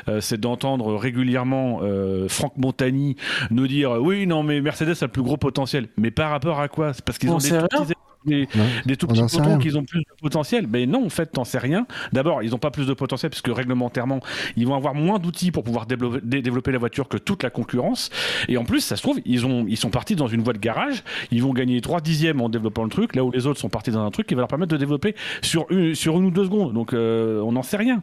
euh, 0.08 0.20
c'est 0.20 0.40
d'entendre 0.40 0.94
régulièrement 0.94 1.80
euh, 1.82 2.28
Franck 2.28 2.56
Montagny 2.56 3.16
nous 3.50 3.66
dire 3.66 3.92
oui 4.00 4.26
non 4.26 4.42
mais 4.42 4.60
Mercedes 4.60 4.94
a 5.00 5.06
le 5.06 5.08
plus 5.08 5.22
gros 5.22 5.36
potentiel. 5.36 5.88
Mais 5.96 6.10
par 6.10 6.30
rapport 6.30 6.60
à 6.60 6.68
quoi? 6.68 6.92
C'est 6.92 7.04
parce 7.04 7.18
qu'ils 7.18 7.30
On 7.30 7.34
ont 7.34 7.38
des 7.38 7.94
des, 8.26 8.40
Ouais. 8.54 8.66
des 8.86 8.96
tout 8.96 9.06
petits 9.06 9.20
potons 9.20 9.58
qu'ils 9.58 9.78
ont 9.78 9.84
plus 9.84 10.00
de 10.00 10.06
potentiel. 10.20 10.66
Mais 10.68 10.86
non, 10.86 11.04
en 11.06 11.10
fait, 11.10 11.26
t'en 11.26 11.44
sais 11.44 11.58
rien. 11.58 11.86
D'abord, 12.12 12.42
ils 12.42 12.50
n'ont 12.50 12.58
pas 12.58 12.70
plus 12.70 12.86
de 12.86 12.94
potentiel 12.94 13.30
puisque 13.30 13.48
réglementairement, 13.48 14.20
ils 14.56 14.66
vont 14.66 14.74
avoir 14.74 14.94
moins 14.94 15.18
d'outils 15.18 15.50
pour 15.50 15.64
pouvoir 15.64 15.86
développer, 15.86 16.20
dé- 16.22 16.42
développer 16.42 16.72
la 16.72 16.78
voiture 16.78 17.08
que 17.08 17.16
toute 17.16 17.42
la 17.42 17.50
concurrence. 17.50 18.10
Et 18.48 18.56
en 18.56 18.64
plus, 18.64 18.80
ça 18.80 18.96
se 18.96 19.02
trouve, 19.02 19.20
ils, 19.24 19.46
ont, 19.46 19.64
ils 19.68 19.76
sont 19.76 19.90
partis 19.90 20.16
dans 20.16 20.28
une 20.28 20.42
voie 20.42 20.52
de 20.52 20.58
garage. 20.58 21.02
Ils 21.30 21.42
vont 21.42 21.52
gagner 21.52 21.80
3 21.80 22.00
dixièmes 22.00 22.40
en 22.40 22.48
développant 22.48 22.84
le 22.84 22.90
truc, 22.90 23.14
là 23.16 23.24
où 23.24 23.30
les 23.30 23.46
autres 23.46 23.60
sont 23.60 23.68
partis 23.68 23.90
dans 23.90 24.04
un 24.04 24.10
truc 24.10 24.26
qui 24.26 24.34
va 24.34 24.40
leur 24.40 24.48
permettre 24.48 24.72
de 24.72 24.76
développer 24.76 25.14
sur 25.42 25.66
une, 25.70 25.94
sur 25.94 26.16
une 26.18 26.26
ou 26.26 26.30
deux 26.30 26.44
secondes. 26.44 26.72
Donc, 26.72 26.92
euh, 26.92 27.40
on 27.40 27.52
n'en 27.52 27.62
sait 27.62 27.76
rien. 27.76 28.02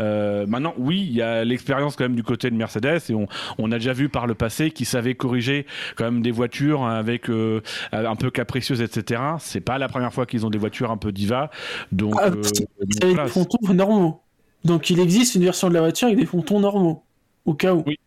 Euh, 0.00 0.46
maintenant, 0.46 0.74
oui, 0.78 1.06
il 1.08 1.14
y 1.16 1.22
a 1.22 1.44
l'expérience 1.44 1.96
quand 1.96 2.04
même 2.04 2.16
du 2.16 2.22
côté 2.22 2.50
de 2.50 2.56
Mercedes 2.56 3.00
et 3.10 3.14
on, 3.14 3.26
on 3.58 3.70
a 3.72 3.76
déjà 3.76 3.92
vu 3.92 4.08
par 4.08 4.26
le 4.26 4.34
passé 4.34 4.70
qu'ils 4.70 4.86
savaient 4.86 5.14
corriger 5.14 5.66
quand 5.96 6.04
même 6.04 6.22
des 6.22 6.30
voitures 6.30 6.84
avec 6.86 7.28
euh, 7.30 7.60
un 7.92 8.16
peu 8.16 8.30
capricieuses, 8.30 8.80
etc. 8.82 9.20
C'est 9.38 9.57
pas 9.60 9.78
la 9.78 9.88
première 9.88 10.12
fois 10.12 10.26
qu'ils 10.26 10.44
ont 10.46 10.50
des 10.50 10.58
voitures 10.58 10.90
un 10.90 10.96
peu 10.96 11.12
diva. 11.12 11.50
Donc, 11.92 12.14
Ah, 12.18 12.26
euh, 12.28 12.42
C'est 12.42 12.68
avec 13.02 13.14
voilà, 13.14 13.24
des 13.24 13.30
fontons 13.30 13.72
normaux. 13.74 14.20
Donc 14.64 14.90
il 14.90 14.98
existe 15.00 15.34
une 15.36 15.44
version 15.44 15.68
de 15.68 15.74
la 15.74 15.80
voiture 15.80 16.06
avec 16.08 16.18
des 16.18 16.26
fontons 16.26 16.60
normaux. 16.60 17.02
Au 17.44 17.54
cas 17.54 17.74
où. 17.74 17.82
Oui. 17.86 17.98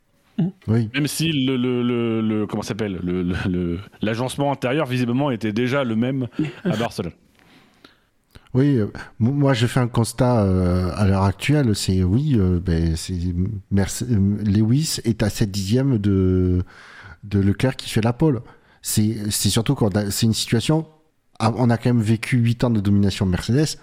Oui. 0.67 0.89
Même 0.93 1.07
si 1.07 1.31
le, 1.31 1.55
le, 1.55 1.83
le, 1.83 2.21
le- 2.21 2.47
comment 2.47 2.63
ça 2.63 2.69
s'appelle 2.69 2.99
le, 3.03 3.21
le- 3.21 3.35
le- 3.49 3.79
l'agencement 4.01 4.51
intérieur 4.51 4.85
visiblement 4.87 5.29
était 5.29 5.53
déjà 5.53 5.83
le 5.83 5.95
même 5.95 6.27
à 6.63 6.75
Barcelone. 6.75 7.11
Oui, 8.53 8.77
euh, 8.77 8.87
mo- 9.19 9.31
moi 9.31 9.53
je 9.53 9.65
fais 9.65 9.79
un 9.79 9.87
constat 9.87 10.43
euh, 10.43 10.91
à 10.95 11.07
l'heure 11.07 11.23
actuelle, 11.23 11.73
c'est 11.75 12.03
oui, 12.03 12.35
euh, 12.37 12.59
ben, 12.59 12.97
c'est 12.97 13.13
Merce- 13.71 14.03
Lewis 14.09 14.97
est 15.05 15.23
à 15.23 15.29
7 15.29 15.49
dixièmes 15.51 15.97
de, 15.97 16.61
de 17.23 17.39
Leclerc 17.39 17.77
qui 17.77 17.89
fait 17.89 18.01
la 18.01 18.11
pole. 18.13 18.41
C'est 18.81 19.15
c'est 19.31 19.49
surtout 19.49 19.75
quand 19.75 19.89
c'est 20.09 20.25
une 20.25 20.33
situation, 20.33 20.85
on 21.57 21.69
a 21.69 21.77
quand 21.77 21.89
même 21.93 22.01
vécu 22.01 22.37
8 22.37 22.63
ans 22.65 22.69
de 22.69 22.79
domination 22.79 23.25
Mercedes. 23.25 23.77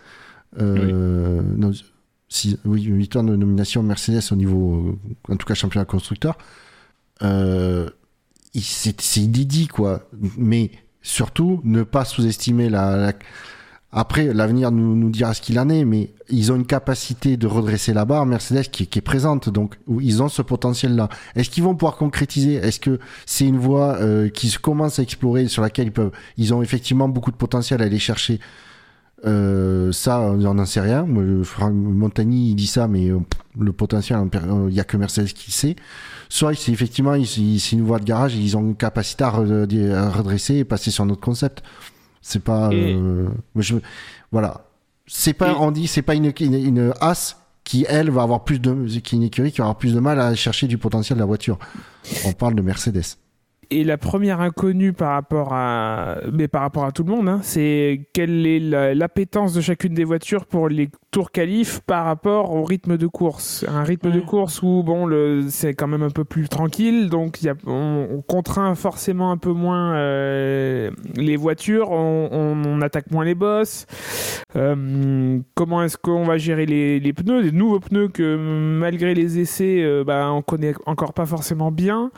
Euh, 0.60 1.42
non, 1.56 1.72
oui, 2.64 2.82
8 2.82 3.16
ans 3.16 3.24
de 3.24 3.36
domination 3.36 3.82
Mercedes 3.82 4.22
au 4.32 4.36
niveau, 4.36 4.98
euh, 5.28 5.32
en 5.32 5.36
tout 5.36 5.46
cas 5.46 5.54
championnat 5.54 5.84
constructeur. 5.84 6.38
Euh, 7.22 7.88
c'est 8.54 9.00
c'est 9.00 9.20
inédit 9.20 9.66
quoi. 9.68 10.08
Mais 10.36 10.70
surtout, 11.02 11.60
ne 11.64 11.82
pas 11.82 12.04
sous-estimer 12.04 12.68
la- 12.70 12.96
la 12.96 13.12
après, 13.90 14.34
l'avenir 14.34 14.70
nous, 14.70 14.94
nous 14.94 15.08
dira 15.08 15.32
ce 15.32 15.40
qu'il 15.40 15.58
en 15.58 15.70
est, 15.70 15.86
mais 15.86 16.10
ils 16.28 16.52
ont 16.52 16.56
une 16.56 16.66
capacité 16.66 17.38
de 17.38 17.46
redresser 17.46 17.94
la 17.94 18.04
barre, 18.04 18.26
Mercedes, 18.26 18.68
qui, 18.70 18.86
qui 18.86 18.98
est 18.98 19.02
présente. 19.02 19.48
Donc, 19.48 19.78
ils 20.00 20.22
ont 20.22 20.28
ce 20.28 20.42
potentiel-là. 20.42 21.08
Est-ce 21.34 21.48
qu'ils 21.48 21.62
vont 21.62 21.74
pouvoir 21.74 21.96
concrétiser? 21.96 22.54
Est-ce 22.54 22.80
que 22.80 22.98
c'est 23.24 23.46
une 23.46 23.58
voie 23.58 23.96
euh, 23.96 24.28
qui 24.28 24.50
se 24.50 24.58
commence 24.58 24.98
à 24.98 25.02
explorer, 25.02 25.48
sur 25.48 25.62
laquelle 25.62 25.86
ils 25.86 25.92
peuvent 25.92 26.12
Ils 26.36 26.52
ont 26.52 26.62
effectivement 26.62 27.08
beaucoup 27.08 27.30
de 27.30 27.36
potentiel 27.36 27.80
à 27.80 27.86
aller 27.86 27.98
chercher? 27.98 28.40
Euh, 29.24 29.90
ça, 29.90 30.20
on 30.20 30.36
n'en 30.36 30.66
sait 30.66 30.82
rien. 30.82 31.06
Montagny, 31.06 32.50
il 32.50 32.56
dit 32.56 32.66
ça, 32.66 32.88
mais 32.88 33.08
euh, 33.08 33.18
le 33.58 33.72
potentiel, 33.72 34.18
il 34.68 34.74
n'y 34.74 34.80
a 34.80 34.84
que 34.84 34.98
Mercedes 34.98 35.28
qui 35.28 35.46
le 35.48 35.52
sait. 35.52 35.76
Soit 36.28 36.54
c'est 36.54 36.72
effectivement, 36.72 37.14
c'est 37.24 37.72
une 37.72 37.84
voie 37.84 37.98
de 37.98 38.04
garage 38.04 38.36
ils 38.36 38.54
ont 38.54 38.60
une 38.60 38.76
capacité 38.76 39.24
à 39.24 39.30
redresser 39.30 40.56
et 40.56 40.64
passer 40.64 40.90
sur 40.90 41.06
notre 41.06 41.22
concept. 41.22 41.62
C'est 42.22 42.42
pas. 42.42 42.70
Et- 42.72 42.94
euh, 42.94 43.28
je, 43.56 43.76
voilà. 44.32 44.64
C'est 45.06 45.32
pas, 45.32 45.52
Et- 45.52 45.72
dit, 45.72 45.86
c'est 45.86 46.02
pas 46.02 46.14
une, 46.14 46.32
une, 46.40 46.54
une 46.54 46.92
as 47.00 47.36
qui, 47.64 47.86
elle, 47.88 48.10
va 48.10 48.22
avoir 48.22 48.44
plus 48.44 48.60
de. 48.60 48.86
qui 49.00 49.16
une 49.16 49.22
écurie 49.22 49.52
qui 49.52 49.58
va 49.58 49.64
avoir 49.64 49.78
plus 49.78 49.94
de 49.94 50.00
mal 50.00 50.20
à 50.20 50.34
chercher 50.34 50.66
du 50.66 50.78
potentiel 50.78 51.16
de 51.16 51.20
la 51.20 51.26
voiture. 51.26 51.58
On 52.24 52.32
parle 52.32 52.54
de 52.54 52.62
Mercedes. 52.62 53.02
Et 53.70 53.84
la 53.84 53.98
première 53.98 54.40
inconnue 54.40 54.94
par 54.94 55.12
rapport 55.12 55.50
à, 55.52 56.16
mais 56.32 56.48
par 56.48 56.62
rapport 56.62 56.86
à 56.86 56.90
tout 56.92 57.04
le 57.04 57.10
monde, 57.14 57.28
hein, 57.28 57.40
c'est 57.42 58.08
quelle 58.14 58.46
est 58.46 58.60
la- 58.60 58.94
l'appétence 58.94 59.52
de 59.52 59.60
chacune 59.60 59.92
des 59.92 60.04
voitures 60.04 60.46
pour 60.46 60.70
les 60.70 60.88
tours 61.10 61.30
qualifs 61.30 61.80
par 61.80 62.06
rapport 62.06 62.54
au 62.54 62.64
rythme 62.64 62.96
de 62.96 63.06
course. 63.06 63.66
Un 63.68 63.82
rythme 63.84 64.10
de 64.10 64.20
Ouais. 64.20 64.24
course 64.24 64.62
où 64.62 64.82
bon, 64.82 65.04
le, 65.04 65.44
c'est 65.50 65.74
quand 65.74 65.86
même 65.86 66.02
un 66.02 66.08
peu 66.08 66.24
plus 66.24 66.48
tranquille, 66.48 67.10
donc 67.10 67.42
y 67.42 67.50
a, 67.50 67.54
on, 67.66 68.08
on 68.10 68.22
contraint 68.22 68.74
forcément 68.74 69.30
un 69.32 69.36
peu 69.36 69.52
moins 69.52 69.94
euh, 69.96 70.90
les 71.16 71.36
voitures, 71.36 71.90
on, 71.90 72.30
on- 72.32 72.62
on 72.66 72.80
attaque 72.80 73.10
moins 73.10 73.26
les 73.26 73.34
bosses. 73.34 73.84
Euh, 74.56 75.40
comment 75.54 75.82
est-ce 75.82 75.98
qu'on 75.98 76.24
va 76.24 76.38
gérer 76.38 76.64
les, 76.64 77.00
les 77.00 77.12
pneus, 77.12 77.42
les 77.42 77.52
nouveaux 77.52 77.80
pneus 77.80 78.08
que 78.08 78.34
malgré 78.80 79.12
les 79.12 79.38
essais, 79.40 79.82
euh, 79.82 80.04
bah, 80.04 80.30
on 80.32 80.40
connaît 80.40 80.72
encore 80.86 81.12
pas 81.12 81.26
forcément 81.26 81.70
bien 81.70 82.10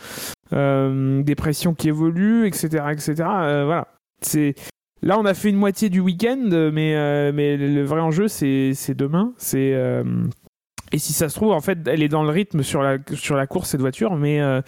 des 0.53 1.35
pressions 1.35 1.75
qui 1.75 1.89
évoluent, 1.89 2.47
etc., 2.47 2.85
etc. 2.93 3.15
Euh, 3.43 3.65
voilà. 3.65 3.89
C'est 4.23 4.55
là, 5.03 5.19
on 5.19 5.25
a 5.25 5.35
fait 5.35 5.49
une 5.51 5.57
moitié 5.57 5.89
du 5.89 6.01
week-end, 6.01 6.71
mais 6.73 6.95
euh, 6.97 7.33
mais 7.35 7.57
le 7.57 7.83
vrai 7.85 8.01
enjeu, 8.01 8.29
c'est 8.29 8.73
c'est 8.75 8.95
demain. 8.95 9.33
C'est 9.39 9.73
euh, 9.75 10.03
et 10.93 10.99
si 10.99 11.13
ça 11.13 11.29
se 11.29 11.37
trouve, 11.37 11.53
en 11.53 11.61
fait, 11.61 11.79
elle 11.87 12.03
est 12.03 12.09
dans 12.09 12.25
le 12.25 12.31
rythme 12.31 12.63
sur 12.65 12.83
la 12.83 12.99
sur 13.15 13.37
la 13.37 13.47
course 13.47 13.71
cette 13.71 13.81
voiture, 13.81 14.17
mais 14.17 14.41
euh, 14.41 14.61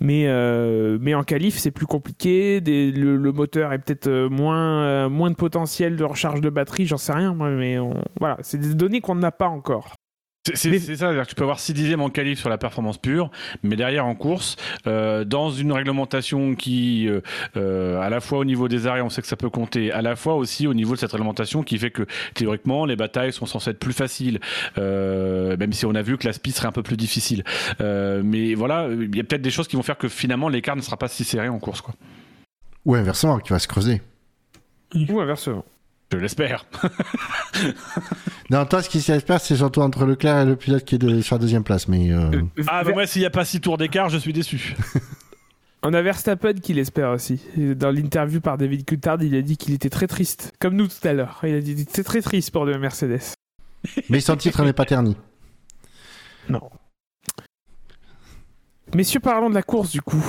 mais 0.00 0.24
euh, 0.28 0.98
mais 1.00 1.14
en 1.14 1.24
qualif, 1.24 1.58
c'est 1.58 1.72
plus 1.72 1.86
compliqué. 1.86 2.60
Des, 2.60 2.92
le, 2.92 3.16
le 3.16 3.32
moteur 3.32 3.72
est 3.72 3.80
peut-être 3.80 4.06
euh, 4.06 4.28
moins 4.28 4.82
euh, 4.84 5.08
moins 5.08 5.30
de 5.30 5.36
potentiel 5.36 5.96
de 5.96 6.04
recharge 6.04 6.40
de 6.40 6.48
batterie, 6.48 6.86
j'en 6.86 6.96
sais 6.96 7.12
rien, 7.12 7.34
mais 7.34 7.78
on- 7.80 8.00
voilà, 8.20 8.36
c'est 8.42 8.58
des 8.58 8.74
données 8.74 9.00
qu'on 9.00 9.16
n'a 9.16 9.32
pas 9.32 9.48
encore. 9.48 9.94
C'est- 10.52 10.68
Mais- 10.68 10.78
ça, 10.78 11.14
que 11.14 11.26
tu 11.26 11.34
peux 11.34 11.42
avoir 11.44 11.58
6 11.58 11.72
dixièmes 11.72 12.02
en 12.02 12.10
qualif 12.10 12.38
sur 12.38 12.50
la 12.50 12.58
performance 12.58 12.98
pure, 12.98 13.30
mais 13.62 13.76
derrière 13.76 14.04
en 14.04 14.14
course, 14.14 14.56
euh, 14.86 15.24
dans 15.24 15.50
une 15.50 15.72
réglementation 15.72 16.54
qui, 16.54 17.08
euh, 17.08 17.22
euh, 17.56 17.98
à 18.02 18.10
la 18.10 18.20
fois 18.20 18.40
au 18.40 18.44
niveau 18.44 18.68
des 18.68 18.86
arrêts, 18.86 19.00
on 19.00 19.08
sait 19.08 19.22
que 19.22 19.26
ça 19.26 19.36
peut 19.36 19.48
compter, 19.48 19.90
à 19.90 20.02
la 20.02 20.16
fois 20.16 20.34
aussi 20.34 20.66
au 20.66 20.74
niveau 20.74 20.94
de 20.94 20.98
cette 20.98 21.12
réglementation 21.12 21.62
qui 21.62 21.78
fait 21.78 21.90
que 21.90 22.04
théoriquement 22.34 22.84
les 22.84 22.94
batailles 22.94 23.32
sont 23.32 23.46
censées 23.46 23.70
être 23.70 23.78
plus 23.78 23.94
faciles, 23.94 24.38
euh, 24.76 25.56
même 25.56 25.72
si 25.72 25.86
on 25.86 25.94
a 25.94 26.02
vu 26.02 26.18
que 26.18 26.26
la 26.26 26.34
speed 26.34 26.54
serait 26.54 26.68
un 26.68 26.72
peu 26.72 26.82
plus 26.82 26.98
difficile. 26.98 27.42
Euh, 27.80 28.20
mais 28.22 28.54
voilà, 28.54 28.88
il 28.90 29.16
y 29.16 29.20
a 29.20 29.24
peut-être 29.24 29.40
des 29.40 29.50
choses 29.50 29.66
qui 29.66 29.76
vont 29.76 29.82
faire 29.82 29.96
que 29.96 30.08
finalement 30.08 30.50
l'écart 30.50 30.76
ne 30.76 30.82
sera 30.82 30.98
pas 30.98 31.08
si 31.08 31.24
serré 31.24 31.48
en 31.48 31.58
course, 31.58 31.80
quoi. 31.80 31.94
Ou 32.84 32.94
inversement, 32.96 33.38
qui 33.38 33.48
va 33.48 33.58
se 33.58 33.66
creuser. 33.66 34.02
Ou 34.94 35.20
inversement. 35.20 35.64
Je 36.14 36.20
l'espère. 36.20 36.66
Non, 38.50 38.66
toi, 38.66 38.82
ce 38.82 38.90
qui 38.90 39.00
s'espère, 39.00 39.40
c'est 39.40 39.56
surtout 39.56 39.80
entre 39.80 40.04
Leclerc 40.04 40.40
et 40.40 40.44
le 40.44 40.54
pilote 40.54 40.84
qui 40.84 40.96
est 40.96 40.98
de, 40.98 41.22
sur 41.22 41.36
la 41.36 41.40
deuxième 41.40 41.64
place. 41.64 41.88
Mais 41.88 42.12
euh, 42.12 42.42
Ah, 42.68 42.84
bah 42.84 42.92
moi, 42.92 43.06
s'il 43.06 43.20
n'y 43.22 43.26
a 43.26 43.30
pas 43.30 43.44
6 43.44 43.62
tours 43.62 43.78
d'écart, 43.78 44.10
je 44.10 44.18
suis 44.18 44.34
déçu. 44.34 44.76
On 45.82 45.94
a 45.94 46.02
Verstappen 46.02 46.52
qui 46.52 46.74
l'espère 46.74 47.10
aussi. 47.10 47.40
Dans 47.56 47.90
l'interview 47.90 48.40
par 48.40 48.58
David 48.58 48.86
Coulthard, 48.86 49.22
il 49.22 49.34
a 49.34 49.42
dit 49.42 49.56
qu'il 49.56 49.72
était 49.74 49.90
très 49.90 50.06
triste, 50.06 50.52
comme 50.60 50.76
nous 50.76 50.88
tout 50.88 51.08
à 51.08 51.14
l'heure. 51.14 51.40
Il 51.42 51.54
a 51.54 51.60
dit 51.60 51.74
qu'il 51.74 51.82
était 51.82 52.04
très 52.04 52.20
triste 52.20 52.50
pour 52.50 52.64
le 52.66 52.78
Mercedes. 52.78 53.20
mais 54.10 54.20
son 54.20 54.36
titre 54.36 54.62
n'est 54.62 54.72
pas 54.74 54.84
terni. 54.84 55.16
Messieurs, 58.94 59.20
parlons 59.20 59.50
de 59.50 59.54
la 59.54 59.62
course 59.62 59.90
du 59.90 60.00
coup. 60.00 60.24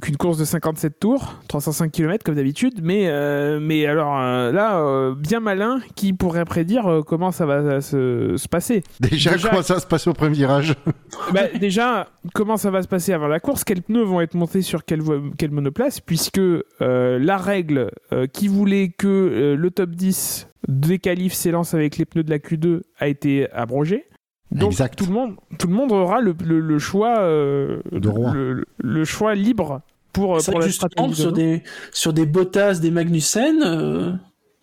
Qu'une 0.00 0.16
course 0.16 0.36
de 0.38 0.44
57 0.44 0.98
tours, 0.98 1.36
305 1.46 1.92
km 1.92 2.24
comme 2.24 2.34
d'habitude, 2.34 2.80
mais, 2.82 3.04
euh, 3.06 3.60
mais 3.60 3.86
alors 3.86 4.18
euh, 4.18 4.50
là, 4.50 4.80
euh, 4.80 5.14
bien 5.14 5.38
malin, 5.38 5.80
qui 5.94 6.12
pourrait 6.12 6.44
prédire 6.44 7.02
comment 7.06 7.30
ça 7.30 7.46
va 7.46 7.80
se, 7.80 8.34
se 8.36 8.48
passer? 8.48 8.82
Déjà, 8.98 9.32
Déjà- 9.34 9.48
comment 9.50 9.62
ça 9.62 9.78
se 9.78 9.86
passe 9.86 10.08
au 10.08 10.12
premier 10.12 10.34
virage? 10.34 10.74
Bah, 11.32 11.42
Déjà, 11.60 12.08
comment 12.34 12.56
ça 12.56 12.70
va 12.72 12.82
se 12.82 12.88
passer 12.88 13.12
avant 13.12 13.28
la 13.28 13.38
course? 13.38 13.62
Quels 13.62 13.82
pneus 13.82 14.02
vont 14.02 14.20
être 14.20 14.34
montés 14.34 14.62
sur 14.62 14.84
quelle, 14.84 15.02
quelle 15.38 15.52
monoplace? 15.52 16.00
Puisque 16.00 16.40
la 16.80 17.36
règle 17.36 17.90
qui 18.32 18.48
voulait 18.48 18.88
que 18.88 19.54
le 19.56 19.70
top 19.70 19.90
10 19.90 20.48
des 20.68 20.98
qualifs 20.98 21.34
s'élance 21.34 21.74
avec 21.74 21.96
les 21.98 22.06
pneus 22.06 22.24
de 22.24 22.30
la 22.30 22.38
Q2 22.38 22.80
a 22.98 23.06
été 23.08 23.48
abrogée. 23.52 24.06
Donc 24.54 24.72
Exact. 24.72 24.96
tout 24.98 25.06
le 25.06 25.12
monde, 25.12 25.36
tout 25.58 25.66
le 25.66 25.74
monde 25.74 25.92
aura 25.92 26.20
le, 26.20 26.34
le- 26.44 26.60
le 26.60 26.78
choix, 26.78 27.20
euh, 27.20 27.80
De 27.90 28.08
roi. 28.08 28.32
le, 28.34 28.64
le 28.78 29.04
choix 29.04 29.34
libre 29.34 29.80
pour, 30.12 30.40
C'est 30.40 30.52
pour 30.52 30.60
la 30.60 30.66
justement, 30.66 30.88
stratégie. 30.90 31.10
de 31.10 31.14
sur 31.22 31.32
des, 31.32 31.62
sur 31.92 32.12
des 32.12 32.26
Bottas, 32.26 32.74
des 32.80 32.90
Magnussen, 32.90 33.62
euh, 33.62 34.12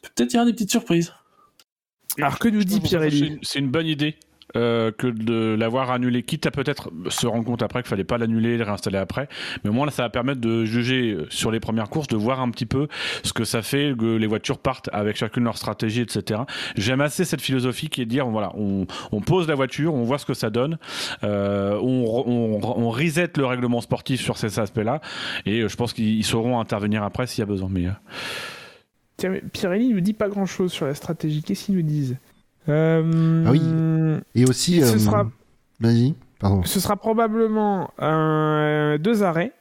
peut-être 0.02 0.32
il 0.34 0.36
y 0.36 0.38
aura 0.38 0.46
des 0.46 0.54
petites 0.54 0.70
surprises. 0.72 1.12
Alors 2.20 2.38
que 2.40 2.50
nous 2.50 2.64
dit 2.64 2.76
C'est 2.76 2.82
Pirelli 2.90 3.20
une- 3.28 3.40
C'est 3.42 3.60
une 3.60 3.70
bonne 3.72 3.88
idée. 3.88 4.16
Euh, 4.56 4.92
que 4.92 5.08
de 5.08 5.56
l'avoir 5.58 5.92
annulé, 5.92 6.24
quitte 6.24 6.46
à 6.46 6.52
peut-être 6.52 6.92
se 7.10 7.28
rendre 7.28 7.46
compte 7.46 7.62
après 7.62 7.82
qu'il 7.82 7.90
fallait 7.90 8.04
pas 8.04 8.18
l'annuler, 8.18 8.58
le 8.58 8.64
réinstaller 8.64 8.98
après. 8.98 9.28
Mais 9.64 9.70
au 9.70 9.74
moins 9.74 9.86
là, 9.86 9.92
ça 9.92 10.04
va 10.04 10.10
permettre 10.10 10.42
de 10.42 10.66
juger 10.66 11.12
euh, 11.12 11.28
sur 11.30 11.52
les 11.52 11.60
premières 11.60 11.90
courses, 11.90 12.08
de 12.08 12.18
voir 12.18 12.40
un 12.42 12.50
petit 12.50 12.66
peu 12.66 12.88
ce 13.24 13.34
que 13.34 13.44
ça 13.44 13.62
fait 13.62 13.94
que 13.98 14.16
les 14.16 14.28
voitures 14.28 14.58
partent 14.58 14.90
avec 14.94 15.18
chacune 15.18 15.44
leur 15.44 15.58
stratégie, 15.58 16.02
etc. 16.02 16.42
J'aime 16.76 17.02
assez 17.02 17.26
cette 17.26 17.42
philosophie 17.42 17.90
qui 17.90 18.02
est 18.02 18.06
de 18.06 18.10
dire 18.10 18.28
voilà, 18.28 18.52
on, 18.56 18.86
pose 19.22 19.48
la 19.48 19.56
voiture, 19.56 19.94
on 19.94 20.04
voit 20.04 20.18
ce 20.18 20.26
que 20.26 20.34
ça 20.34 20.50
donne, 20.50 20.78
euh, 21.24 21.78
on, 21.82 22.60
on, 22.66 22.90
reset 22.90 23.32
le 23.38 23.46
règlement 23.46 23.82
sportif 23.82 24.22
sur 24.22 24.38
ces 24.38 24.60
aspects-là, 24.60 25.02
et 25.46 25.68
je 25.68 25.76
pense 25.76 25.94
qu'ils 25.94 26.26
sauront 26.26 26.60
intervenir 26.60 27.04
après 27.04 27.28
s'il 27.28 27.40
y 27.40 27.44
a 27.44 27.46
besoin. 27.46 27.70
Mais 27.72 27.86
euh, 27.86 27.92
Tiens, 29.18 29.34
Pirelli 29.52 29.90
nous 29.90 30.00
dit 30.00 30.14
pas 30.14 30.30
grand 30.30 30.46
chose 30.46 30.72
sur 30.72 30.86
la 30.86 30.96
stratégie. 30.96 31.44
Qu'est-ce 31.44 31.66
qu'ils 31.66 31.76
nous 31.76 31.82
disent? 31.82 32.18
Euh, 32.70 33.44
Ah 33.48 33.52
oui. 33.52 33.62
Et 34.36 34.46
aussi. 34.46 34.82
Ce 34.82 34.96
euh, 34.96 35.00
sera- 35.00 35.28
Vas-y, 35.80 36.16
pardon. 36.40 36.62
Ce 36.64 36.80
sera 36.80 36.96
probablement 36.98 37.92
un- 38.00 38.98
deux 39.00 39.24
arrêts, 39.24 39.54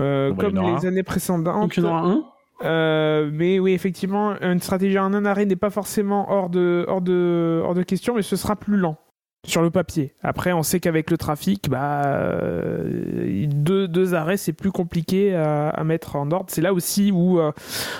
euh, 0.00 0.30
Bon, 0.30 0.36
bah, 0.36 0.44
comme 0.44 0.58
aura 0.58 0.78
les 0.80 0.86
années 0.86 1.02
précédentes. 1.02 1.44
Donc 1.44 1.76
il 1.76 1.82
y 1.82 1.86
en 1.86 1.90
aura 1.90 2.00
un. 2.08 2.22
Euh, 2.64 3.30
mais 3.32 3.58
oui, 3.58 3.72
effectivement, 3.72 4.34
une 4.40 4.60
stratégie 4.60 4.98
en 4.98 5.12
un 5.14 5.24
arrêt 5.24 5.46
n'est 5.46 5.56
pas 5.56 5.70
forcément 5.70 6.30
hors 6.30 6.48
de, 6.48 6.84
hors, 6.88 7.00
de, 7.00 7.60
hors 7.64 7.74
de 7.74 7.82
question, 7.82 8.14
mais 8.14 8.22
ce 8.22 8.36
sera 8.36 8.54
plus 8.54 8.76
lent 8.76 8.96
sur 9.44 9.62
le 9.62 9.70
papier. 9.70 10.14
Après, 10.22 10.52
on 10.52 10.62
sait 10.62 10.78
qu'avec 10.78 11.10
le 11.10 11.16
trafic, 11.18 11.68
bah, 11.68 12.04
euh, 12.06 13.46
deux, 13.48 14.14
arrêts, 14.14 14.36
c'est 14.36 14.52
plus 14.52 14.70
compliqué 14.70 15.34
à, 15.34 15.82
mettre 15.84 16.14
en 16.16 16.30
ordre. 16.30 16.46
C'est 16.48 16.60
là 16.60 16.72
aussi 16.72 17.10
où, 17.12 17.40
euh, 17.40 17.50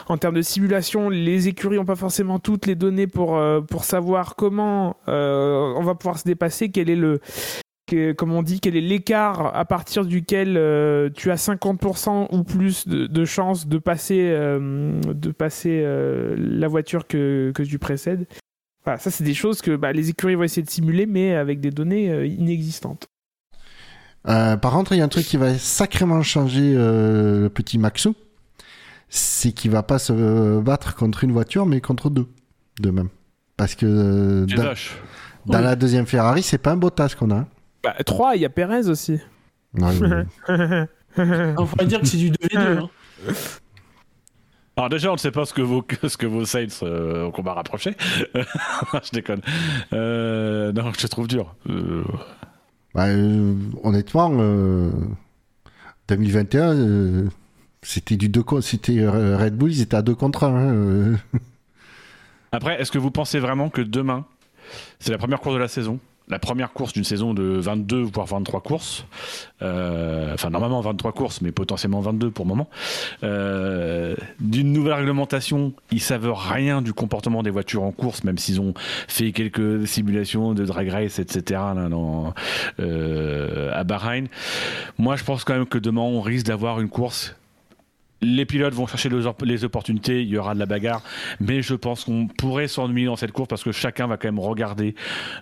en 0.08 0.18
termes 0.18 0.36
de 0.36 0.42
simulation, 0.42 1.08
les 1.08 1.48
écuries 1.48 1.76
n'ont 1.76 1.84
pas 1.84 1.96
forcément 1.96 2.38
toutes 2.38 2.66
les 2.66 2.76
données 2.76 3.08
pour, 3.08 3.36
euh, 3.36 3.60
savoir 3.82 4.36
comment 4.36 4.96
on 5.08 5.82
va 5.82 5.94
pouvoir 5.96 6.18
se 6.18 6.24
dépasser, 6.24 6.70
quel 6.70 6.88
est 6.88 6.96
le, 6.96 7.20
comme 8.16 8.32
on 8.32 8.42
dit, 8.42 8.60
quel 8.60 8.76
est 8.76 8.80
l'écart 8.80 9.54
à 9.56 9.64
partir 9.64 10.04
duquel 10.04 10.54
tu 11.14 11.30
as 11.32 11.36
50% 11.36 12.28
ou 12.30 12.44
plus 12.44 12.86
de, 12.86 13.06
de 13.06 13.24
chances 13.24 13.66
de 13.66 13.78
passer, 13.78 14.30
la 16.36 16.68
voiture 16.68 17.08
que 17.08 17.52
tu 17.52 17.78
précèdes. 17.80 18.26
Voilà, 18.84 18.98
ça 18.98 19.10
c'est 19.10 19.24
des 19.24 19.34
choses 19.34 19.62
que 19.62 19.76
bah, 19.76 19.92
les 19.92 20.10
écuries 20.10 20.34
vont 20.34 20.42
essayer 20.42 20.62
de 20.62 20.70
simuler, 20.70 21.06
mais 21.06 21.34
avec 21.34 21.60
des 21.60 21.70
données 21.70 22.10
euh, 22.10 22.26
inexistantes. 22.26 23.06
Euh, 24.28 24.56
par 24.56 24.72
contre, 24.72 24.92
il 24.92 24.98
y 24.98 25.00
a 25.00 25.04
un 25.04 25.08
truc 25.08 25.24
qui 25.24 25.36
va 25.36 25.56
sacrément 25.58 26.22
changer 26.22 26.74
euh, 26.76 27.42
le 27.42 27.48
petit 27.48 27.78
Maxou. 27.78 28.14
C'est 29.08 29.52
qu'il 29.52 29.70
va 29.70 29.82
pas 29.82 29.98
se 29.98 30.60
battre 30.60 30.94
contre 30.94 31.22
une 31.24 31.32
voiture, 31.32 31.66
mais 31.66 31.80
contre 31.80 32.08
deux. 32.10 32.26
De 32.80 32.90
même. 32.90 33.08
Parce 33.56 33.74
que 33.74 33.84
euh, 33.86 34.46
dans, 34.46 34.62
vache. 34.62 34.96
dans 35.46 35.58
Oui. 35.58 35.64
la 35.64 35.76
deuxième 35.76 36.06
Ferrari, 36.06 36.42
c'est 36.42 36.58
pas 36.58 36.72
un 36.72 36.76
Bottas 36.76 37.14
qu'on 37.18 37.30
a. 37.30 37.46
Bah, 37.84 37.94
3, 38.06 38.36
il 38.36 38.42
y 38.42 38.44
a 38.46 38.48
Perez 38.50 38.88
aussi. 38.88 39.18
Non, 39.74 39.88
On 41.18 41.66
pourrait 41.66 41.86
dire 41.86 42.00
que 42.00 42.06
c'est 42.06 42.16
du 42.16 42.30
2v2. 42.30 42.56
hein. 42.56 42.90
Alors 44.76 44.88
déjà, 44.88 45.10
on 45.10 45.14
ne 45.14 45.18
sait 45.18 45.30
pas 45.30 45.44
ce 45.44 45.52
que 45.52 45.60
vos, 45.62 45.84
ce 46.08 46.16
que 46.16 46.26
vos 46.26 46.44
Saints 46.44 46.82
euh, 46.82 47.26
au 47.26 47.30
combat 47.30 47.52
rapproché. 47.54 47.94
je 48.34 49.10
déconne. 49.12 49.40
Euh, 49.92 50.72
non, 50.72 50.92
je 50.92 50.98
te 50.98 51.06
trouve 51.06 51.28
dur. 51.28 51.54
Euh, 51.68 52.04
bah, 52.94 53.06
euh, 53.08 53.54
honnêtement, 53.82 54.30
euh, 54.38 54.90
2021, 56.08 56.74
euh, 56.74 57.28
c'était 57.82 58.16
du 58.16 58.28
deux 58.28 58.42
c'était 58.60 59.06
Red 59.06 59.56
Bull, 59.56 59.72
ils 59.72 59.82
étaient 59.82 59.96
à 59.96 60.02
deux 60.02 60.14
contre 60.14 60.44
un. 60.44 61.12
hein. 61.14 61.18
Après, 62.52 62.80
est-ce 62.80 62.92
que 62.92 62.98
vous 62.98 63.10
pensez 63.10 63.38
vraiment 63.38 63.70
que 63.70 63.80
demain, 63.80 64.26
c'est 65.00 65.10
la 65.10 65.18
première 65.18 65.40
course 65.40 65.54
de 65.54 65.60
la 65.60 65.68
saison 65.68 65.98
la 66.28 66.38
première 66.38 66.72
course 66.72 66.92
d'une 66.92 67.04
saison 67.04 67.34
de 67.34 67.42
22 67.42 68.02
voire 68.02 68.26
23 68.26 68.60
courses. 68.60 69.04
Euh, 69.62 70.34
enfin, 70.34 70.50
normalement 70.50 70.80
23 70.80 71.12
courses, 71.12 71.40
mais 71.40 71.52
potentiellement 71.52 72.00
22 72.00 72.30
pour 72.30 72.44
le 72.44 72.48
moment. 72.48 72.68
Euh, 73.22 74.16
d'une 74.40 74.72
nouvelle 74.72 74.94
réglementation, 74.94 75.72
ils 75.90 76.00
savent 76.00 76.32
rien 76.32 76.82
du 76.82 76.92
comportement 76.92 77.42
des 77.42 77.50
voitures 77.50 77.82
en 77.82 77.92
course, 77.92 78.24
même 78.24 78.38
s'ils 78.38 78.60
ont 78.60 78.74
fait 79.08 79.32
quelques 79.32 79.86
simulations 79.86 80.54
de 80.54 80.64
drag 80.64 80.88
race, 80.88 81.18
etc. 81.18 81.60
Là, 81.74 81.88
euh, 82.80 83.70
à 83.72 83.84
Bahreïn. 83.84 84.26
Moi, 84.98 85.16
je 85.16 85.24
pense 85.24 85.44
quand 85.44 85.54
même 85.54 85.66
que 85.66 85.78
demain, 85.78 86.02
on 86.02 86.20
risque 86.20 86.46
d'avoir 86.46 86.80
une 86.80 86.88
course 86.88 87.34
les 88.22 88.46
pilotes 88.46 88.72
vont 88.72 88.86
chercher 88.86 89.10
les 89.44 89.64
opportunités, 89.64 90.22
il 90.22 90.28
y 90.28 90.38
aura 90.38 90.54
de 90.54 90.58
la 90.58 90.66
bagarre, 90.66 91.02
mais 91.40 91.60
je 91.60 91.74
pense 91.74 92.04
qu'on 92.04 92.28
pourrait 92.28 92.68
s'ennuyer 92.68 93.06
dans 93.06 93.16
cette 93.16 93.32
course 93.32 93.48
parce 93.48 93.64
que 93.64 93.72
chacun 93.72 94.06
va 94.06 94.16
quand 94.16 94.28
même 94.28 94.38
regarder, 94.38 94.94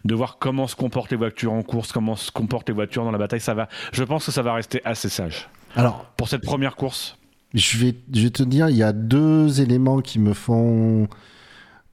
de 0.05 0.15
voir 0.15 0.39
comment 0.39 0.66
se 0.66 0.74
comportent 0.74 1.11
les 1.11 1.16
voitures 1.16 1.52
en 1.52 1.62
course, 1.62 1.93
comment 1.93 2.16
se 2.16 2.31
comportent 2.31 2.69
les 2.69 2.74
voitures 2.74 3.05
dans 3.05 3.11
la 3.11 3.19
bataille. 3.19 3.40
Ça 3.40 3.55
va, 3.55 3.69
je 3.93 4.02
pense 4.02 4.27
que 4.27 4.32
ça 4.32 4.43
va 4.43 4.55
rester 4.55 4.81
assez 4.85 5.09
sage. 5.09 5.48
Alors, 5.77 6.07
pour 6.16 6.28
cette 6.28 6.43
première 6.43 6.74
course, 6.74 7.16
je 7.55 7.78
vais, 7.78 7.94
je 8.12 8.23
vais 8.23 8.31
te 8.31 8.43
dire, 8.43 8.69
il 8.69 8.77
y 8.77 8.82
a 8.82 8.93
deux 8.93 9.61
éléments 9.61 10.01
qui 10.01 10.19
me 10.19 10.32
font 10.32 11.09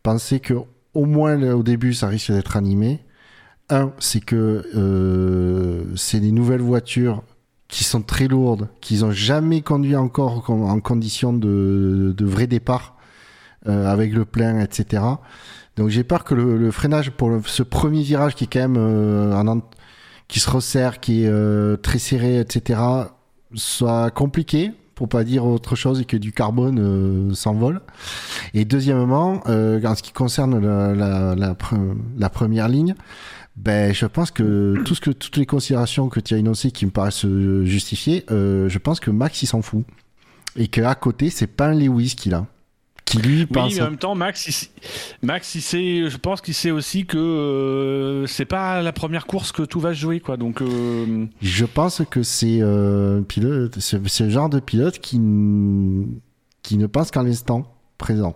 penser 0.04 0.40
que 0.40 0.54
au 0.94 1.06
moins 1.06 1.42
au 1.52 1.64
début, 1.64 1.94
ça 1.94 2.08
risque 2.08 2.32
d'être 2.32 2.58
animé. 2.58 3.00
Un, 3.70 3.92
c'est 4.00 4.24
que 4.24 4.64
euh, 4.76 5.96
c'est 5.96 6.20
des 6.20 6.32
nouvelles 6.32 6.62
voitures 6.62 7.24
qui 7.68 7.84
sont 7.84 8.02
très 8.02 8.28
lourdes, 8.28 8.70
qu'ils 8.82 9.02
n'ont 9.02 9.12
jamais 9.12 9.62
conduit 9.62 9.96
encore 9.96 10.50
en 10.50 10.80
condition 10.80 11.34
de, 11.34 12.14
de 12.16 12.26
vrai 12.26 12.48
départ, 12.48 12.96
euh, 13.68 13.88
avec 13.88 14.14
le 14.14 14.26
plein, 14.26 14.60
etc. 14.60 15.04
Donc 15.76 15.90
j'ai 15.90 16.04
peur 16.04 16.24
que 16.24 16.34
le, 16.34 16.72
freinage 16.72 17.12
pour 17.12 17.32
ce 17.46 17.64
premier 17.64 18.02
virage 18.02 18.36
qui 18.36 18.46
est 18.46 18.48
quand 18.48 18.60
même 18.60 18.78
euh, 18.78 19.60
qui 20.28 20.40
se 20.40 20.50
resserre, 20.50 21.00
qui 21.00 21.24
est 21.24 21.30
euh, 21.30 21.78
très 21.78 22.00
serré, 22.00 22.40
etc., 22.40 22.80
soit 23.54 24.12
compliqué 24.12 24.72
pour 24.96 25.08
pas 25.08 25.24
dire 25.24 25.46
autre 25.46 25.76
chose 25.76 26.02
et 26.02 26.06
que 26.06 26.18
du 26.18 26.32
carbone 26.32 26.80
euh, 26.80 27.34
s'envole. 27.34 27.82
Et 28.54 28.66
deuxièmement, 28.66 29.42
euh, 29.48 29.82
en 29.84 29.96
ce 29.96 30.02
qui 30.02 30.12
concerne 30.12 30.60
la, 30.60 31.36
la, 31.36 31.56
la 32.18 32.30
première 32.30 32.68
ligne, 32.68 32.96
ben, 33.58 33.92
je 33.92 34.06
pense 34.06 34.30
que, 34.30 34.76
tout 34.86 34.94
ce 34.94 35.02
que 35.02 35.10
toutes 35.10 35.36
les 35.38 35.48
considérations 35.48 36.10
que 36.10 36.20
tu 36.20 36.36
as 36.36 36.38
énoncées 36.38 36.70
qui 36.72 36.86
me 36.86 36.92
paraissent 36.92 37.26
euh, 37.26 37.66
justifiées, 37.66 38.24
euh, 38.30 38.70
je 38.70 38.78
pense 38.78 39.00
que 39.00 39.10
Max 39.10 39.42
il 39.42 39.48
s'en 39.48 39.64
fout 39.64 39.84
et 40.56 40.68
qu'à 40.68 40.94
côté 40.94 41.32
c'est 41.32 41.48
pas 41.48 41.68
un 41.68 41.74
Lewis 41.74 42.16
qu'il 42.16 42.36
a. 42.36 42.46
Qui 43.04 43.20
lui 43.20 43.46
pense. 43.46 43.72
Oui, 43.72 43.76
mais 43.78 43.82
en 43.82 43.90
même 43.92 43.98
temps, 43.98 44.16
Max, 44.16 44.48
il, 44.48 45.26
Max, 45.26 45.56
il 45.56 45.62
sait, 45.62 46.10
je 46.10 46.18
pense 46.18 46.42
qu'il 46.42 46.54
sait 46.54 46.72
aussi 46.72 47.06
que 47.06 47.18
euh, 47.18 48.28
c'est 48.28 48.46
pas 48.46 48.82
la 48.82 48.92
première 48.92 49.26
course 49.26 49.54
que 49.54 49.64
tout 49.64 49.80
va 49.80 49.94
se 49.94 50.00
jouer, 50.02 50.20
quoi. 50.20 50.36
Donc, 50.36 50.62
euh... 50.62 51.26
je 51.42 51.66
pense 51.66 52.02
que 52.10 52.22
c'est 52.22 52.62
pilote, 53.30 53.80
c'est 53.80 54.20
le 54.20 54.30
genre 54.30 54.50
de 54.50 54.60
pilote 54.60 55.00
qui 55.00 55.22
qui 56.64 56.78
ne 56.78 56.86
pense 56.86 57.12
qu'à 57.12 57.24
l'instant 57.24 57.74
présent, 57.98 58.36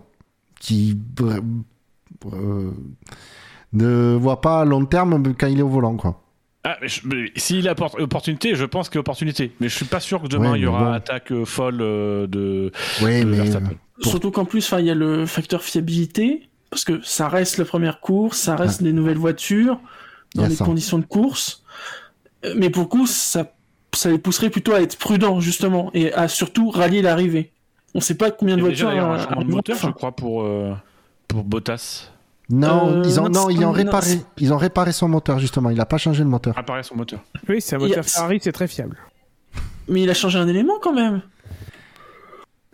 qui 0.58 0.98
euh, 2.32 2.70
ne 3.72 4.14
voit 4.14 4.40
pas 4.40 4.60
à 4.60 4.64
long 4.64 4.84
terme 4.84 5.34
quand 5.38 5.46
il 5.46 5.58
est 5.58 5.62
au 5.62 5.68
volant, 5.68 5.96
quoi. 5.96 6.22
Ah, 6.64 6.76
s'il 7.34 7.68
apporte 7.68 7.98
opportunité, 7.98 8.54
je 8.54 8.64
pense 8.64 8.88
qu'il 8.88 8.96
y 8.96 8.98
a 8.98 9.00
opportunité. 9.00 9.52
Mais 9.58 9.68
je 9.68 9.74
suis 9.74 9.84
pas 9.84 9.98
sûr 9.98 10.22
que 10.22 10.28
demain 10.28 10.56
il 10.56 10.62
y 10.62 10.66
aura 10.66 10.94
attaque 10.94 11.32
euh, 11.32 11.44
folle 11.44 11.80
euh, 11.80 12.28
de, 12.28 12.70
oui, 13.02 13.24
mais... 13.24 13.50
Surtout 14.00 14.30
qu'en 14.30 14.44
plus, 14.44 14.72
il 14.78 14.86
y 14.86 14.90
a 14.90 14.94
le 14.94 15.26
facteur 15.26 15.62
fiabilité, 15.62 16.48
parce 16.70 16.84
que 16.84 17.00
ça 17.02 17.28
reste 17.28 17.58
la 17.58 17.64
première 17.64 18.00
course, 18.00 18.38
ça 18.38 18.54
reste 18.54 18.78
ah. 18.80 18.84
des 18.84 18.92
nouvelles 18.92 19.18
voitures, 19.18 19.80
dans 20.36 20.46
les 20.46 20.56
conditions 20.56 20.98
de 20.98 21.04
course. 21.04 21.64
Euh, 22.44 22.54
mais 22.56 22.70
pour 22.70 22.84
le 22.84 22.88
coup, 22.88 23.06
ça, 23.06 23.52
ça 23.92 24.10
les 24.10 24.18
pousserait 24.18 24.50
plutôt 24.50 24.72
à 24.72 24.82
être 24.82 24.96
prudents, 24.96 25.40
justement, 25.40 25.90
et 25.94 26.12
à 26.12 26.28
surtout 26.28 26.70
rallier 26.70 27.02
l'arrivée. 27.02 27.52
On 27.94 28.00
sait 28.00 28.16
pas 28.16 28.30
combien 28.30 28.56
de 28.56 28.62
voitures... 28.62 28.92
Il 28.92 28.96
y 28.96 29.00
a 29.00 29.28
un 29.36 29.44
moteur, 29.44 29.78
je 29.78 29.90
crois, 29.90 30.12
pour, 30.12 30.48
pour 31.26 31.42
Bottas. 31.42 32.12
Non, 32.50 32.90
euh, 32.90 33.02
ils 33.04 33.20
ont, 33.20 33.28
non, 33.28 33.48
ils 33.50 33.64
ont 33.64 33.72
réparé, 33.72 34.20
ils 34.38 34.52
ont 34.52 34.58
réparé 34.58 34.92
son 34.92 35.08
moteur 35.08 35.38
justement. 35.38 35.70
Il 35.70 35.80
a 35.80 35.86
pas 35.86 35.98
changé 35.98 36.22
le 36.22 36.28
moteur. 36.28 36.54
Réparé 36.54 36.82
son 36.82 36.96
moteur. 36.96 37.20
Oui, 37.48 37.60
c'est 37.60 37.76
un 37.76 37.78
moteur 37.78 38.04
Ferrari, 38.04 38.40
c'est 38.42 38.52
très 38.52 38.68
fiable. 38.68 38.98
Mais 39.88 40.02
il 40.02 40.10
a 40.10 40.14
changé 40.14 40.38
un 40.38 40.48
élément 40.48 40.74
quand 40.80 40.92
même. 40.92 41.22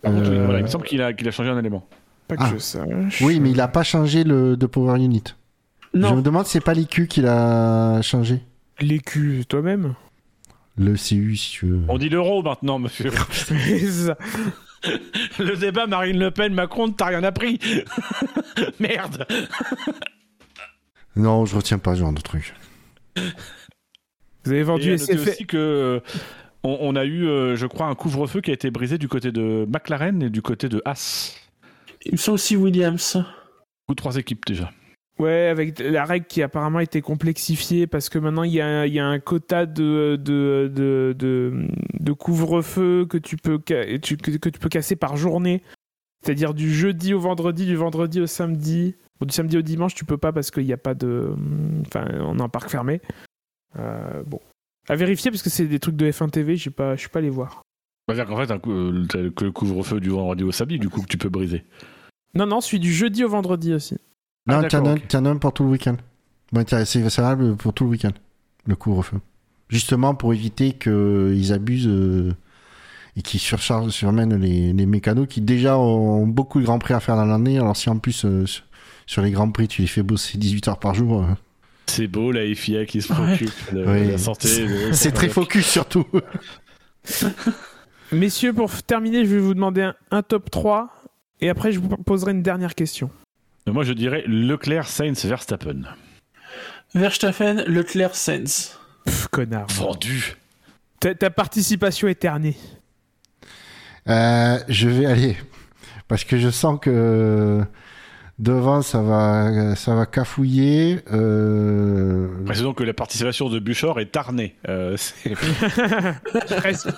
Euh, 0.07 0.57
il 0.59 0.63
me 0.63 0.69
semble 0.69 0.85
qu'il 0.85 1.03
a, 1.03 1.13
qu'il 1.13 1.27
a 1.29 1.31
changé 1.31 1.51
un 1.51 1.59
élément. 1.59 1.87
Pas 2.29 2.37
que 2.37 2.43
ah. 2.45 2.51
je 2.53 2.59
sache. 2.59 3.21
Oui, 3.23 3.41
mais 3.41 3.51
il 3.51 3.61
a 3.61 3.69
pas 3.69 3.83
changé 3.83 4.25
le 4.25 4.57
de 4.57 4.67
power 4.67 5.03
unit. 5.03 5.25
Non. 5.95 6.09
Je 6.09 6.15
me 6.15 6.23
demande 6.23 6.47
si 6.47 6.53
c'est 6.53 6.61
pas 6.61 6.75
l'EQ 6.75 7.07
qu'il 7.07 7.27
a 7.27 8.03
changé. 8.03 8.43
L'EQ, 8.81 9.45
toi-même 9.49 9.95
Le 10.77 10.95
CU, 10.95 11.37
si 11.37 11.51
tu 11.53 11.67
veux. 11.67 11.81
On 11.89 11.99
dit 11.99 12.09
l'euro 12.09 12.43
maintenant, 12.43 12.79
monsieur. 12.79 13.11
Le 15.39 15.57
débat 15.57 15.87
Marine 15.87 16.19
Le 16.19 16.31
Pen, 16.31 16.55
Macron, 16.55 16.91
t'as 16.91 17.07
rien 17.07 17.25
appris. 17.25 17.59
Merde. 18.81 19.27
Non, 21.17 21.47
je 21.47 21.57
retiens 21.57 21.79
pas 21.79 21.95
ce 21.95 22.01
genre 22.01 22.13
de 22.13 22.21
truc. 22.21 22.55
Vous 24.45 24.53
avez 24.53 24.63
vendu 24.63 24.91
et 24.91 24.95
aussi 24.95 25.47
que 25.47 26.01
on, 26.63 26.97
a 26.97 27.05
eu, 27.05 27.27
euh, 27.27 27.57
je 27.57 27.67
crois, 27.67 27.87
un 27.87 27.95
couvre-feu 27.95 28.41
qui 28.41 28.51
a 28.51 28.55
été 28.55 28.71
brisé 28.71 28.99
du 28.99 29.09
côté 29.09 29.33
de 29.33 29.67
McLaren 29.69 30.23
et 30.23 30.31
du 30.31 30.43
côté 30.43 30.69
de 30.69 30.83
Haas. 30.85 31.37
Il 32.05 32.13
me 32.13 32.31
aussi 32.31 32.57
Williams. 32.57 33.23
Ou 33.89 33.95
trois 33.95 34.17
équipes 34.17 34.45
déjà. 34.47 34.71
Ouais, 35.19 35.49
avec 35.49 35.81
la 35.81 36.05
règle 36.05 36.27
qui 36.27 36.43
apparemment 36.43 36.79
a 36.79 36.83
été 36.85 37.01
complexifiée 37.03 37.89
parce 37.89 38.09
que 38.09 38.21
maintenant 38.21 38.45
il 38.45 38.53
y 38.53 38.61
a, 38.61 38.87
y 38.87 39.01
a, 39.01 39.07
un 39.07 39.19
quota 39.19 39.67
de, 39.67 40.15
de, 40.15 40.71
de, 40.73 41.67
de, 41.99 42.13
couvre-feu 42.13 43.05
que, 43.05 43.19
tu 43.19 43.37
peux, 43.37 43.59
que, 43.59 43.97
tu 43.97 44.17
peux 44.17 44.69
casser 44.69 44.95
par 44.95 45.17
journée. 45.17 45.63
C'est-à-dire 46.23 46.55
du 46.55 46.73
jeudi 46.73 47.15
au 47.15 47.21
vendredi, 47.21 47.67
du 47.67 47.75
vendredi 47.75 48.21
au 48.21 48.27
samedi. 48.27 48.95
du 49.21 49.33
samedi 49.33 49.59
au 49.59 49.63
dimanche, 49.63 49.95
tu 49.95 50.05
peux 50.05 50.19
pas 50.19 50.33
parce 50.33 50.53
qu'il 50.53 50.65
n'y 50.65 50.73
a 50.73 50.79
pas 50.79 50.95
de. 50.95 51.35
Enfin, 51.87 52.07
on 52.21 52.39
a 52.39 52.45
un 52.45 52.49
parc 52.49 52.71
fermé. 52.71 53.01
Euh, 53.77 54.23
bon. 54.25 54.41
À 54.89 54.95
vérifier 54.95 55.31
parce 55.33 55.43
que 55.43 55.51
c'est 55.51 55.67
des 55.67 55.81
trucs 55.81 55.97
de 55.97 56.11
F1 56.11 56.31
TV, 56.31 56.57
je 56.57 56.71
ne 56.71 56.97
suis 56.97 57.09
pas 57.09 57.19
allé 57.19 57.31
voir. 57.31 57.63
C'est-à-dire 58.07 58.27
qu'en 58.27 58.37
fait, 58.37 58.51
euh, 58.51 59.31
que 59.35 59.45
le 59.45 59.53
couvre-feu 59.53 60.01
du 60.01 60.11
vendredi 60.11 60.45
au 60.45 60.53
samedi, 60.53 60.79
du 60.79 60.89
coup, 60.89 61.03
que 61.03 61.09
tu 61.09 61.19
peux 61.19 61.29
briser. 61.29 61.65
Non, 62.35 62.47
non, 62.47 62.61
celui 62.61 62.79
du 62.79 62.93
jeudi 62.93 63.25
au 63.25 63.29
vendredi 63.29 63.75
aussi. 63.75 63.99
Non, 64.49 64.63
ah, 64.65 64.69
t'en 64.69 65.25
as 65.25 65.29
un 65.29 65.37
pour 65.37 65.53
tout 65.53 65.65
le 65.65 65.71
week-end. 65.71 65.97
c'est 66.85 67.01
valable 67.01 67.55
pour 67.57 67.75
tout 67.75 67.85
le 67.85 67.91
week-end, 67.91 68.13
le 68.67 68.77
couvre-feu. 68.77 69.19
Justement 69.69 70.15
pour 70.15 70.33
éviter 70.33 70.73
qu'ils 70.73 71.53
abusent 71.53 71.87
euh, 71.87 72.33
et 73.17 73.23
qu'ils 73.23 73.41
surchargent, 73.41 73.91
surmènent 73.91 74.37
les, 74.37 74.73
les 74.73 74.87
mécanos 74.87 75.27
qui 75.29 75.43
déjà 75.43 75.77
ont 75.79 76.27
beaucoup 76.27 76.61
de 76.61 76.65
grands 76.65 76.79
prix 76.79 76.95
à 76.95 77.01
faire 77.01 77.17
dans 77.17 77.27
l'année. 77.27 77.59
Alors 77.59 77.77
si 77.77 77.91
en 77.91 77.99
plus 77.99 78.25
euh, 78.25 78.47
sur 79.05 79.21
les 79.21 79.31
grands 79.31 79.51
prix 79.51 79.69
tu 79.69 79.83
les 79.83 79.89
fais 79.89 80.03
bosser 80.03 80.39
18 80.39 80.69
heures 80.69 80.79
par 80.79 80.95
jour. 80.95 81.23
Euh. 81.23 81.35
C'est 81.85 82.07
beau 82.07 82.33
la 82.33 82.55
FIA 82.55 82.87
qui 82.87 83.03
se 83.03 83.13
préoccupe 83.13 83.75
de, 83.75 83.81
la 83.81 84.17
santé. 84.17 84.49
C'est 84.93 85.13
très 85.13 85.29
focus 85.29 85.67
surtout. 85.67 86.07
Messieurs, 88.13 88.55
pour 88.55 88.71
terminer, 88.83 89.27
je 89.27 89.35
vais 89.35 89.41
vous 89.41 89.53
demander 89.53 89.91
un 90.11 90.23
top 90.23 90.51
3 90.51 90.91
et 91.43 91.51
après 91.51 91.73
je 91.73 91.81
vous 91.81 91.89
poserai 91.89 92.33
une 92.33 92.43
dernière 92.43 92.75
question. 92.75 93.11
Moi, 93.67 93.85
je 93.85 93.93
dirais 93.93 94.25
Leclerc, 94.27 94.89
Sainz, 94.89 95.25
Verstappen. 95.25 95.83
Verstappen, 96.95 97.65
Leclerc, 97.67 98.15
Sainz. 98.15 98.79
Pff, 99.05 99.29
connard. 99.29 99.67
Vendu. 99.71 100.37
Ta, 101.01 101.15
ta 101.15 101.31
participation 101.31 102.09
éternée. 102.09 102.57
Euh, 104.09 104.59
je 104.69 104.89
vais 104.89 105.07
aller. 105.07 105.37
Parce 106.09 106.25
que 106.25 106.39
je 106.39 106.49
sens 106.49 106.79
que 106.81 107.63
Devant, 108.39 108.83
ça 108.83 109.03
va, 109.03 109.75
ça 109.75 109.97
va 109.97 110.07
cafouiller. 110.07 111.01
Euh... 111.13 112.29
Précisons 112.45 112.73
que 112.73 112.85
la 112.85 112.95
participation 112.95 113.49
de 113.49 113.59
Buchor 113.59 113.99
est 113.99 114.13
tarnée. 114.13 114.55
Euh, 114.69 114.97
Presque. 116.47 116.89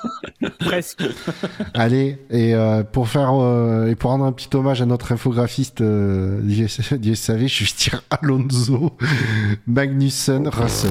Presque. 0.59 1.03
Allez, 1.73 2.19
et 2.29 2.55
euh, 2.55 2.83
pour 2.83 3.09
faire 3.09 3.33
euh, 3.33 3.87
et 3.87 3.95
pour 3.95 4.11
rendre 4.11 4.27
un 4.27 4.33
petit 4.33 4.55
hommage 4.55 4.83
à 4.83 4.87
notre 4.87 5.13
infographiste 5.13 5.81
euh, 5.81 6.43
du, 6.43 6.69
SAV, 6.69 7.47
je 7.47 7.65
vais 7.65 7.71
dire 7.79 8.03
Alonso, 8.11 8.97
Magnussen, 9.67 10.47
Russell. 10.47 10.91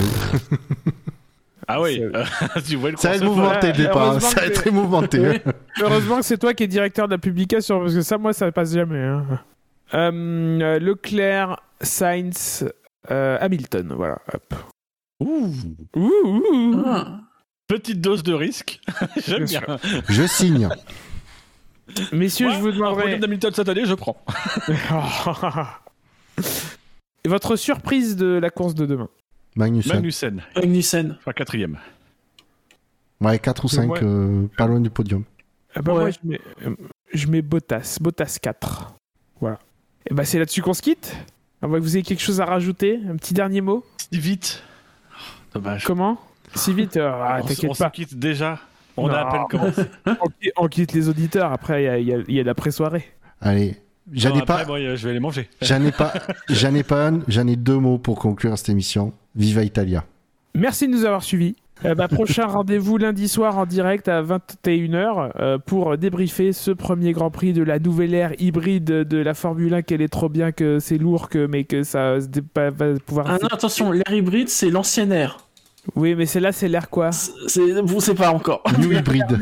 Ah 1.68 1.80
oui, 1.80 2.02
tu 2.68 2.76
vois 2.76 2.90
le 2.90 2.98
ça 2.98 3.10
va 3.10 3.16
être 3.18 3.24
mouvementé 3.24 3.68
le 3.68 3.74
départ, 3.74 4.20
ça 4.20 4.40
va 4.40 4.48
être 4.48 4.62
très 4.62 4.72
mouvementé. 4.72 5.42
Heureusement 5.80 6.18
que 6.18 6.26
c'est 6.26 6.40
toi 6.40 6.56
qui 6.56 6.64
es 6.64 6.68
directeur 6.68 7.08
de 7.08 7.14
la 7.14 7.20
publication, 7.20 7.82
parce 7.82 7.94
que 7.94 8.02
ça, 8.02 8.18
moi, 8.18 8.34
ça 8.34 8.52
passe 8.52 8.74
jamais. 8.74 8.98
Hein. 8.98 9.26
Euh, 9.94 10.80
Leclerc, 10.80 11.60
Sainz, 11.82 12.66
euh, 13.10 13.38
Hamilton. 13.42 13.94
Voilà. 13.96 14.20
Hop. 14.34 14.54
Ouh. 15.22 15.54
Ouh. 15.96 16.84
Ah. 16.86 17.20
Petite 17.68 18.02
dose 18.02 18.24
de 18.24 18.34
risque. 18.34 18.80
J'aime 19.28 19.46
bien. 19.46 19.62
Je 20.10 20.26
signe. 20.28 20.70
Messieurs, 22.12 22.52
je 22.52 22.60
vous 22.60 22.72
demanderai. 22.72 23.18
d'Hamilton 23.18 23.52
cette 23.52 23.68
année, 23.68 23.86
je 23.86 23.96
prends. 23.96 24.24
Votre 27.26 27.56
surprise 27.56 28.16
de 28.16 28.28
la 28.28 28.50
course 28.52 28.76
de 28.76 28.86
demain 28.86 29.10
Magnussen. 29.56 29.94
Magnussen, 29.96 30.44
Magnussen. 30.56 31.16
enfin 31.20 31.34
quatrième. 31.34 31.78
Ouais, 33.22 33.40
4 33.40 33.66
ou 33.66 33.68
5, 33.68 33.90
Ouais. 33.92 34.00
euh, 34.04 34.48
pas 34.56 34.68
loin 34.68 34.80
du 34.80 34.90
podium. 34.90 35.24
Ah 35.76 35.82
bah, 35.82 35.94
Ouais. 35.94 36.00
Moi, 36.02 36.10
je 36.12 36.18
mets, 36.24 36.42
euh, 36.66 36.76
je 37.14 37.28
mets 37.28 37.42
Bottas. 37.42 37.98
Bottas 38.00 38.38
4. 38.42 38.94
Et 40.10 40.14
bah, 40.14 40.26
c'est 40.26 40.40
là-dessus 40.40 40.62
qu'on 40.62 40.74
se 40.74 40.82
quitte. 40.82 41.16
Vous 41.62 41.96
ayez 41.98 42.04
quelque 42.04 42.22
chose 42.22 42.42
à 42.42 42.46
rajouter. 42.46 43.00
Un 43.10 43.16
petit 43.18 43.34
dernier 43.34 43.62
mot. 43.62 43.86
Si 44.12 44.20
vite. 44.20 44.64
Dommage. 45.54 45.84
Comment 45.86 46.18
Si 46.56 46.74
vite 46.74 46.98
euh, 46.98 47.10
ah, 47.12 47.42
on 47.44 47.74
se 47.74 47.90
quitte 47.92 48.18
déjà. 48.18 48.60
On 48.98 49.08
a 49.10 49.20
à 49.20 49.24
Non. 49.26 49.32
peine 49.32 49.60
commencé. 49.60 49.82
On, 50.22 50.28
qui- 50.42 50.52
on 50.58 50.68
quitte 50.68 50.94
les 50.94 51.08
auditeurs. 51.10 51.52
Après, 51.54 51.84
il 51.84 51.86
y 51.86 51.90
a, 51.90 51.98
il 52.00 52.08
y 52.08 52.14
a- 52.14 52.24
il 52.28 52.36
y 52.36 52.40
a 52.40 52.44
l'après-soirée. 52.44 53.06
Allez, 53.40 53.78
j'en 54.12 54.32
Non, 54.32 54.42
ai 54.42 54.46
pas, 54.46 54.66
je 54.66 55.08
vais 55.08 55.14
les 55.14 55.20
manger. 55.22 55.50
j'en 55.62 55.82
ai 55.86 55.92
pas, 55.94 56.12
j'en 56.50 56.74
ai 56.76 56.84
pas 56.84 57.08
un, 57.08 57.20
j'en 57.30 57.48
ai 57.48 57.56
deux 57.56 57.78
mots 57.78 57.98
pour 57.98 58.20
conclure 58.20 58.58
cette 58.58 58.68
émission. 58.70 59.14
Viva 59.36 59.64
Italia. 59.64 60.04
Merci 60.54 60.88
de 60.88 60.92
nous 60.92 61.06
avoir 61.06 61.24
suivis. 61.24 61.56
Euh, 61.86 61.96
bah, 61.96 62.08
prochain 62.10 62.46
rendez-vous 62.46 62.98
lundi 62.98 63.30
soir 63.30 63.58
en 63.58 63.66
direct 63.66 64.08
à 64.10 64.22
21h 64.22 65.32
euh, 65.40 65.58
pour 65.58 65.98
débriefer 65.98 66.52
ce 66.52 66.72
premier 66.72 67.14
Grand 67.14 67.32
Prix 67.32 67.54
de 67.54 67.64
la 67.64 67.80
nouvelle 67.80 68.14
ère 68.14 68.34
hybride 68.40 68.84
de 68.84 69.18
la 69.18 69.34
Formule 69.34 69.74
1 69.74 69.82
qu'elle 69.84 70.02
est 70.02 70.10
trop 70.10 70.28
bien, 70.28 70.52
que 70.52 70.80
c'est 70.80 70.98
lourd, 70.98 71.30
que, 71.30 71.46
mais 71.46 71.64
que 71.64 71.84
ça 71.84 72.18
va 72.56 72.72
pouvoir... 73.06 73.28
Ah 73.30 73.38
non, 73.42 73.48
attention, 73.50 73.92
l'air 73.92 74.12
hybride, 74.12 74.50
c'est 74.50 74.70
l'ancienne 74.70 75.14
ère. 75.14 75.46
Oui, 75.96 76.16
mais 76.16 76.26
c'est 76.26 76.42
là, 76.42 76.52
c'est 76.52 76.68
l'air 76.68 76.90
quoi? 76.90 77.12
C'est- 77.14 77.32
C'est, 77.48 77.82
vous 77.82 78.02
savez 78.02 78.18
pas 78.18 78.32
encore. 78.32 78.62
New 78.78 78.92
Hybrid. 78.92 79.40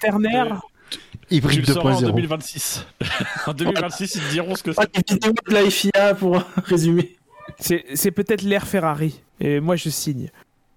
Ternaire 0.00 0.62
Tu 0.90 0.98
Hybride 1.36 1.66
le 1.66 1.74
sauras 1.74 1.94
en 1.94 2.00
2.0. 2.00 2.06
2026. 2.06 2.86
en 3.48 3.52
2026, 3.52 4.14
ils 4.14 4.30
diront 4.32 4.54
ce 4.54 4.62
que 4.62 4.70
Ah, 4.76 4.84
c'est. 5.08 5.20
de 5.20 5.32
la 5.52 5.68
FIA 5.68 6.14
pour 6.14 6.40
résumer. 6.64 7.16
C'est 7.58 7.84
c'est 7.94 8.12
peut-être 8.12 8.42
l'ère 8.42 8.66
Ferrari. 8.66 9.20
Et 9.40 9.58
moi, 9.58 9.74
je 9.74 9.88
signe. 9.90 10.30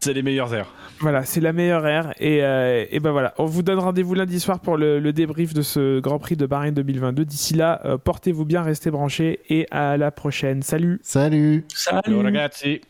C'est 0.04 0.14
les 0.14 0.22
meilleures 0.22 0.54
airs. 0.54 0.68
Voilà, 1.00 1.24
c'est 1.24 1.40
la 1.40 1.54
meilleure 1.54 1.88
ère. 1.88 2.14
Et, 2.20 2.44
euh, 2.44 2.86
et 2.92 3.00
ben 3.00 3.12
voilà, 3.12 3.34
on 3.38 3.46
vous 3.46 3.64
donne 3.64 3.80
rendez-vous 3.80 4.14
lundi 4.16 4.38
soir 4.42 4.60
pour 4.60 4.76
le, 4.76 5.00
le 5.00 5.14
débrief 5.14 5.54
de 5.54 5.62
ce 5.62 6.02
Grand 6.02 6.20
Prix 6.20 6.36
de 6.36 6.46
Bahreïn 6.46 6.74
2022. 6.74 7.24
D'ici 7.24 7.54
là, 7.54 7.80
euh, 7.86 7.98
portez-vous 7.98 8.44
bien, 8.44 8.64
restez 8.64 8.92
branchés 8.92 9.40
et 9.50 9.66
à 9.72 9.96
la 9.96 10.12
prochaine. 10.12 10.62
Salut 10.62 11.00
Salut. 11.04 11.64
Salut. 11.74 12.02
Ciao, 12.04 12.22
ragazzi. 12.22 12.82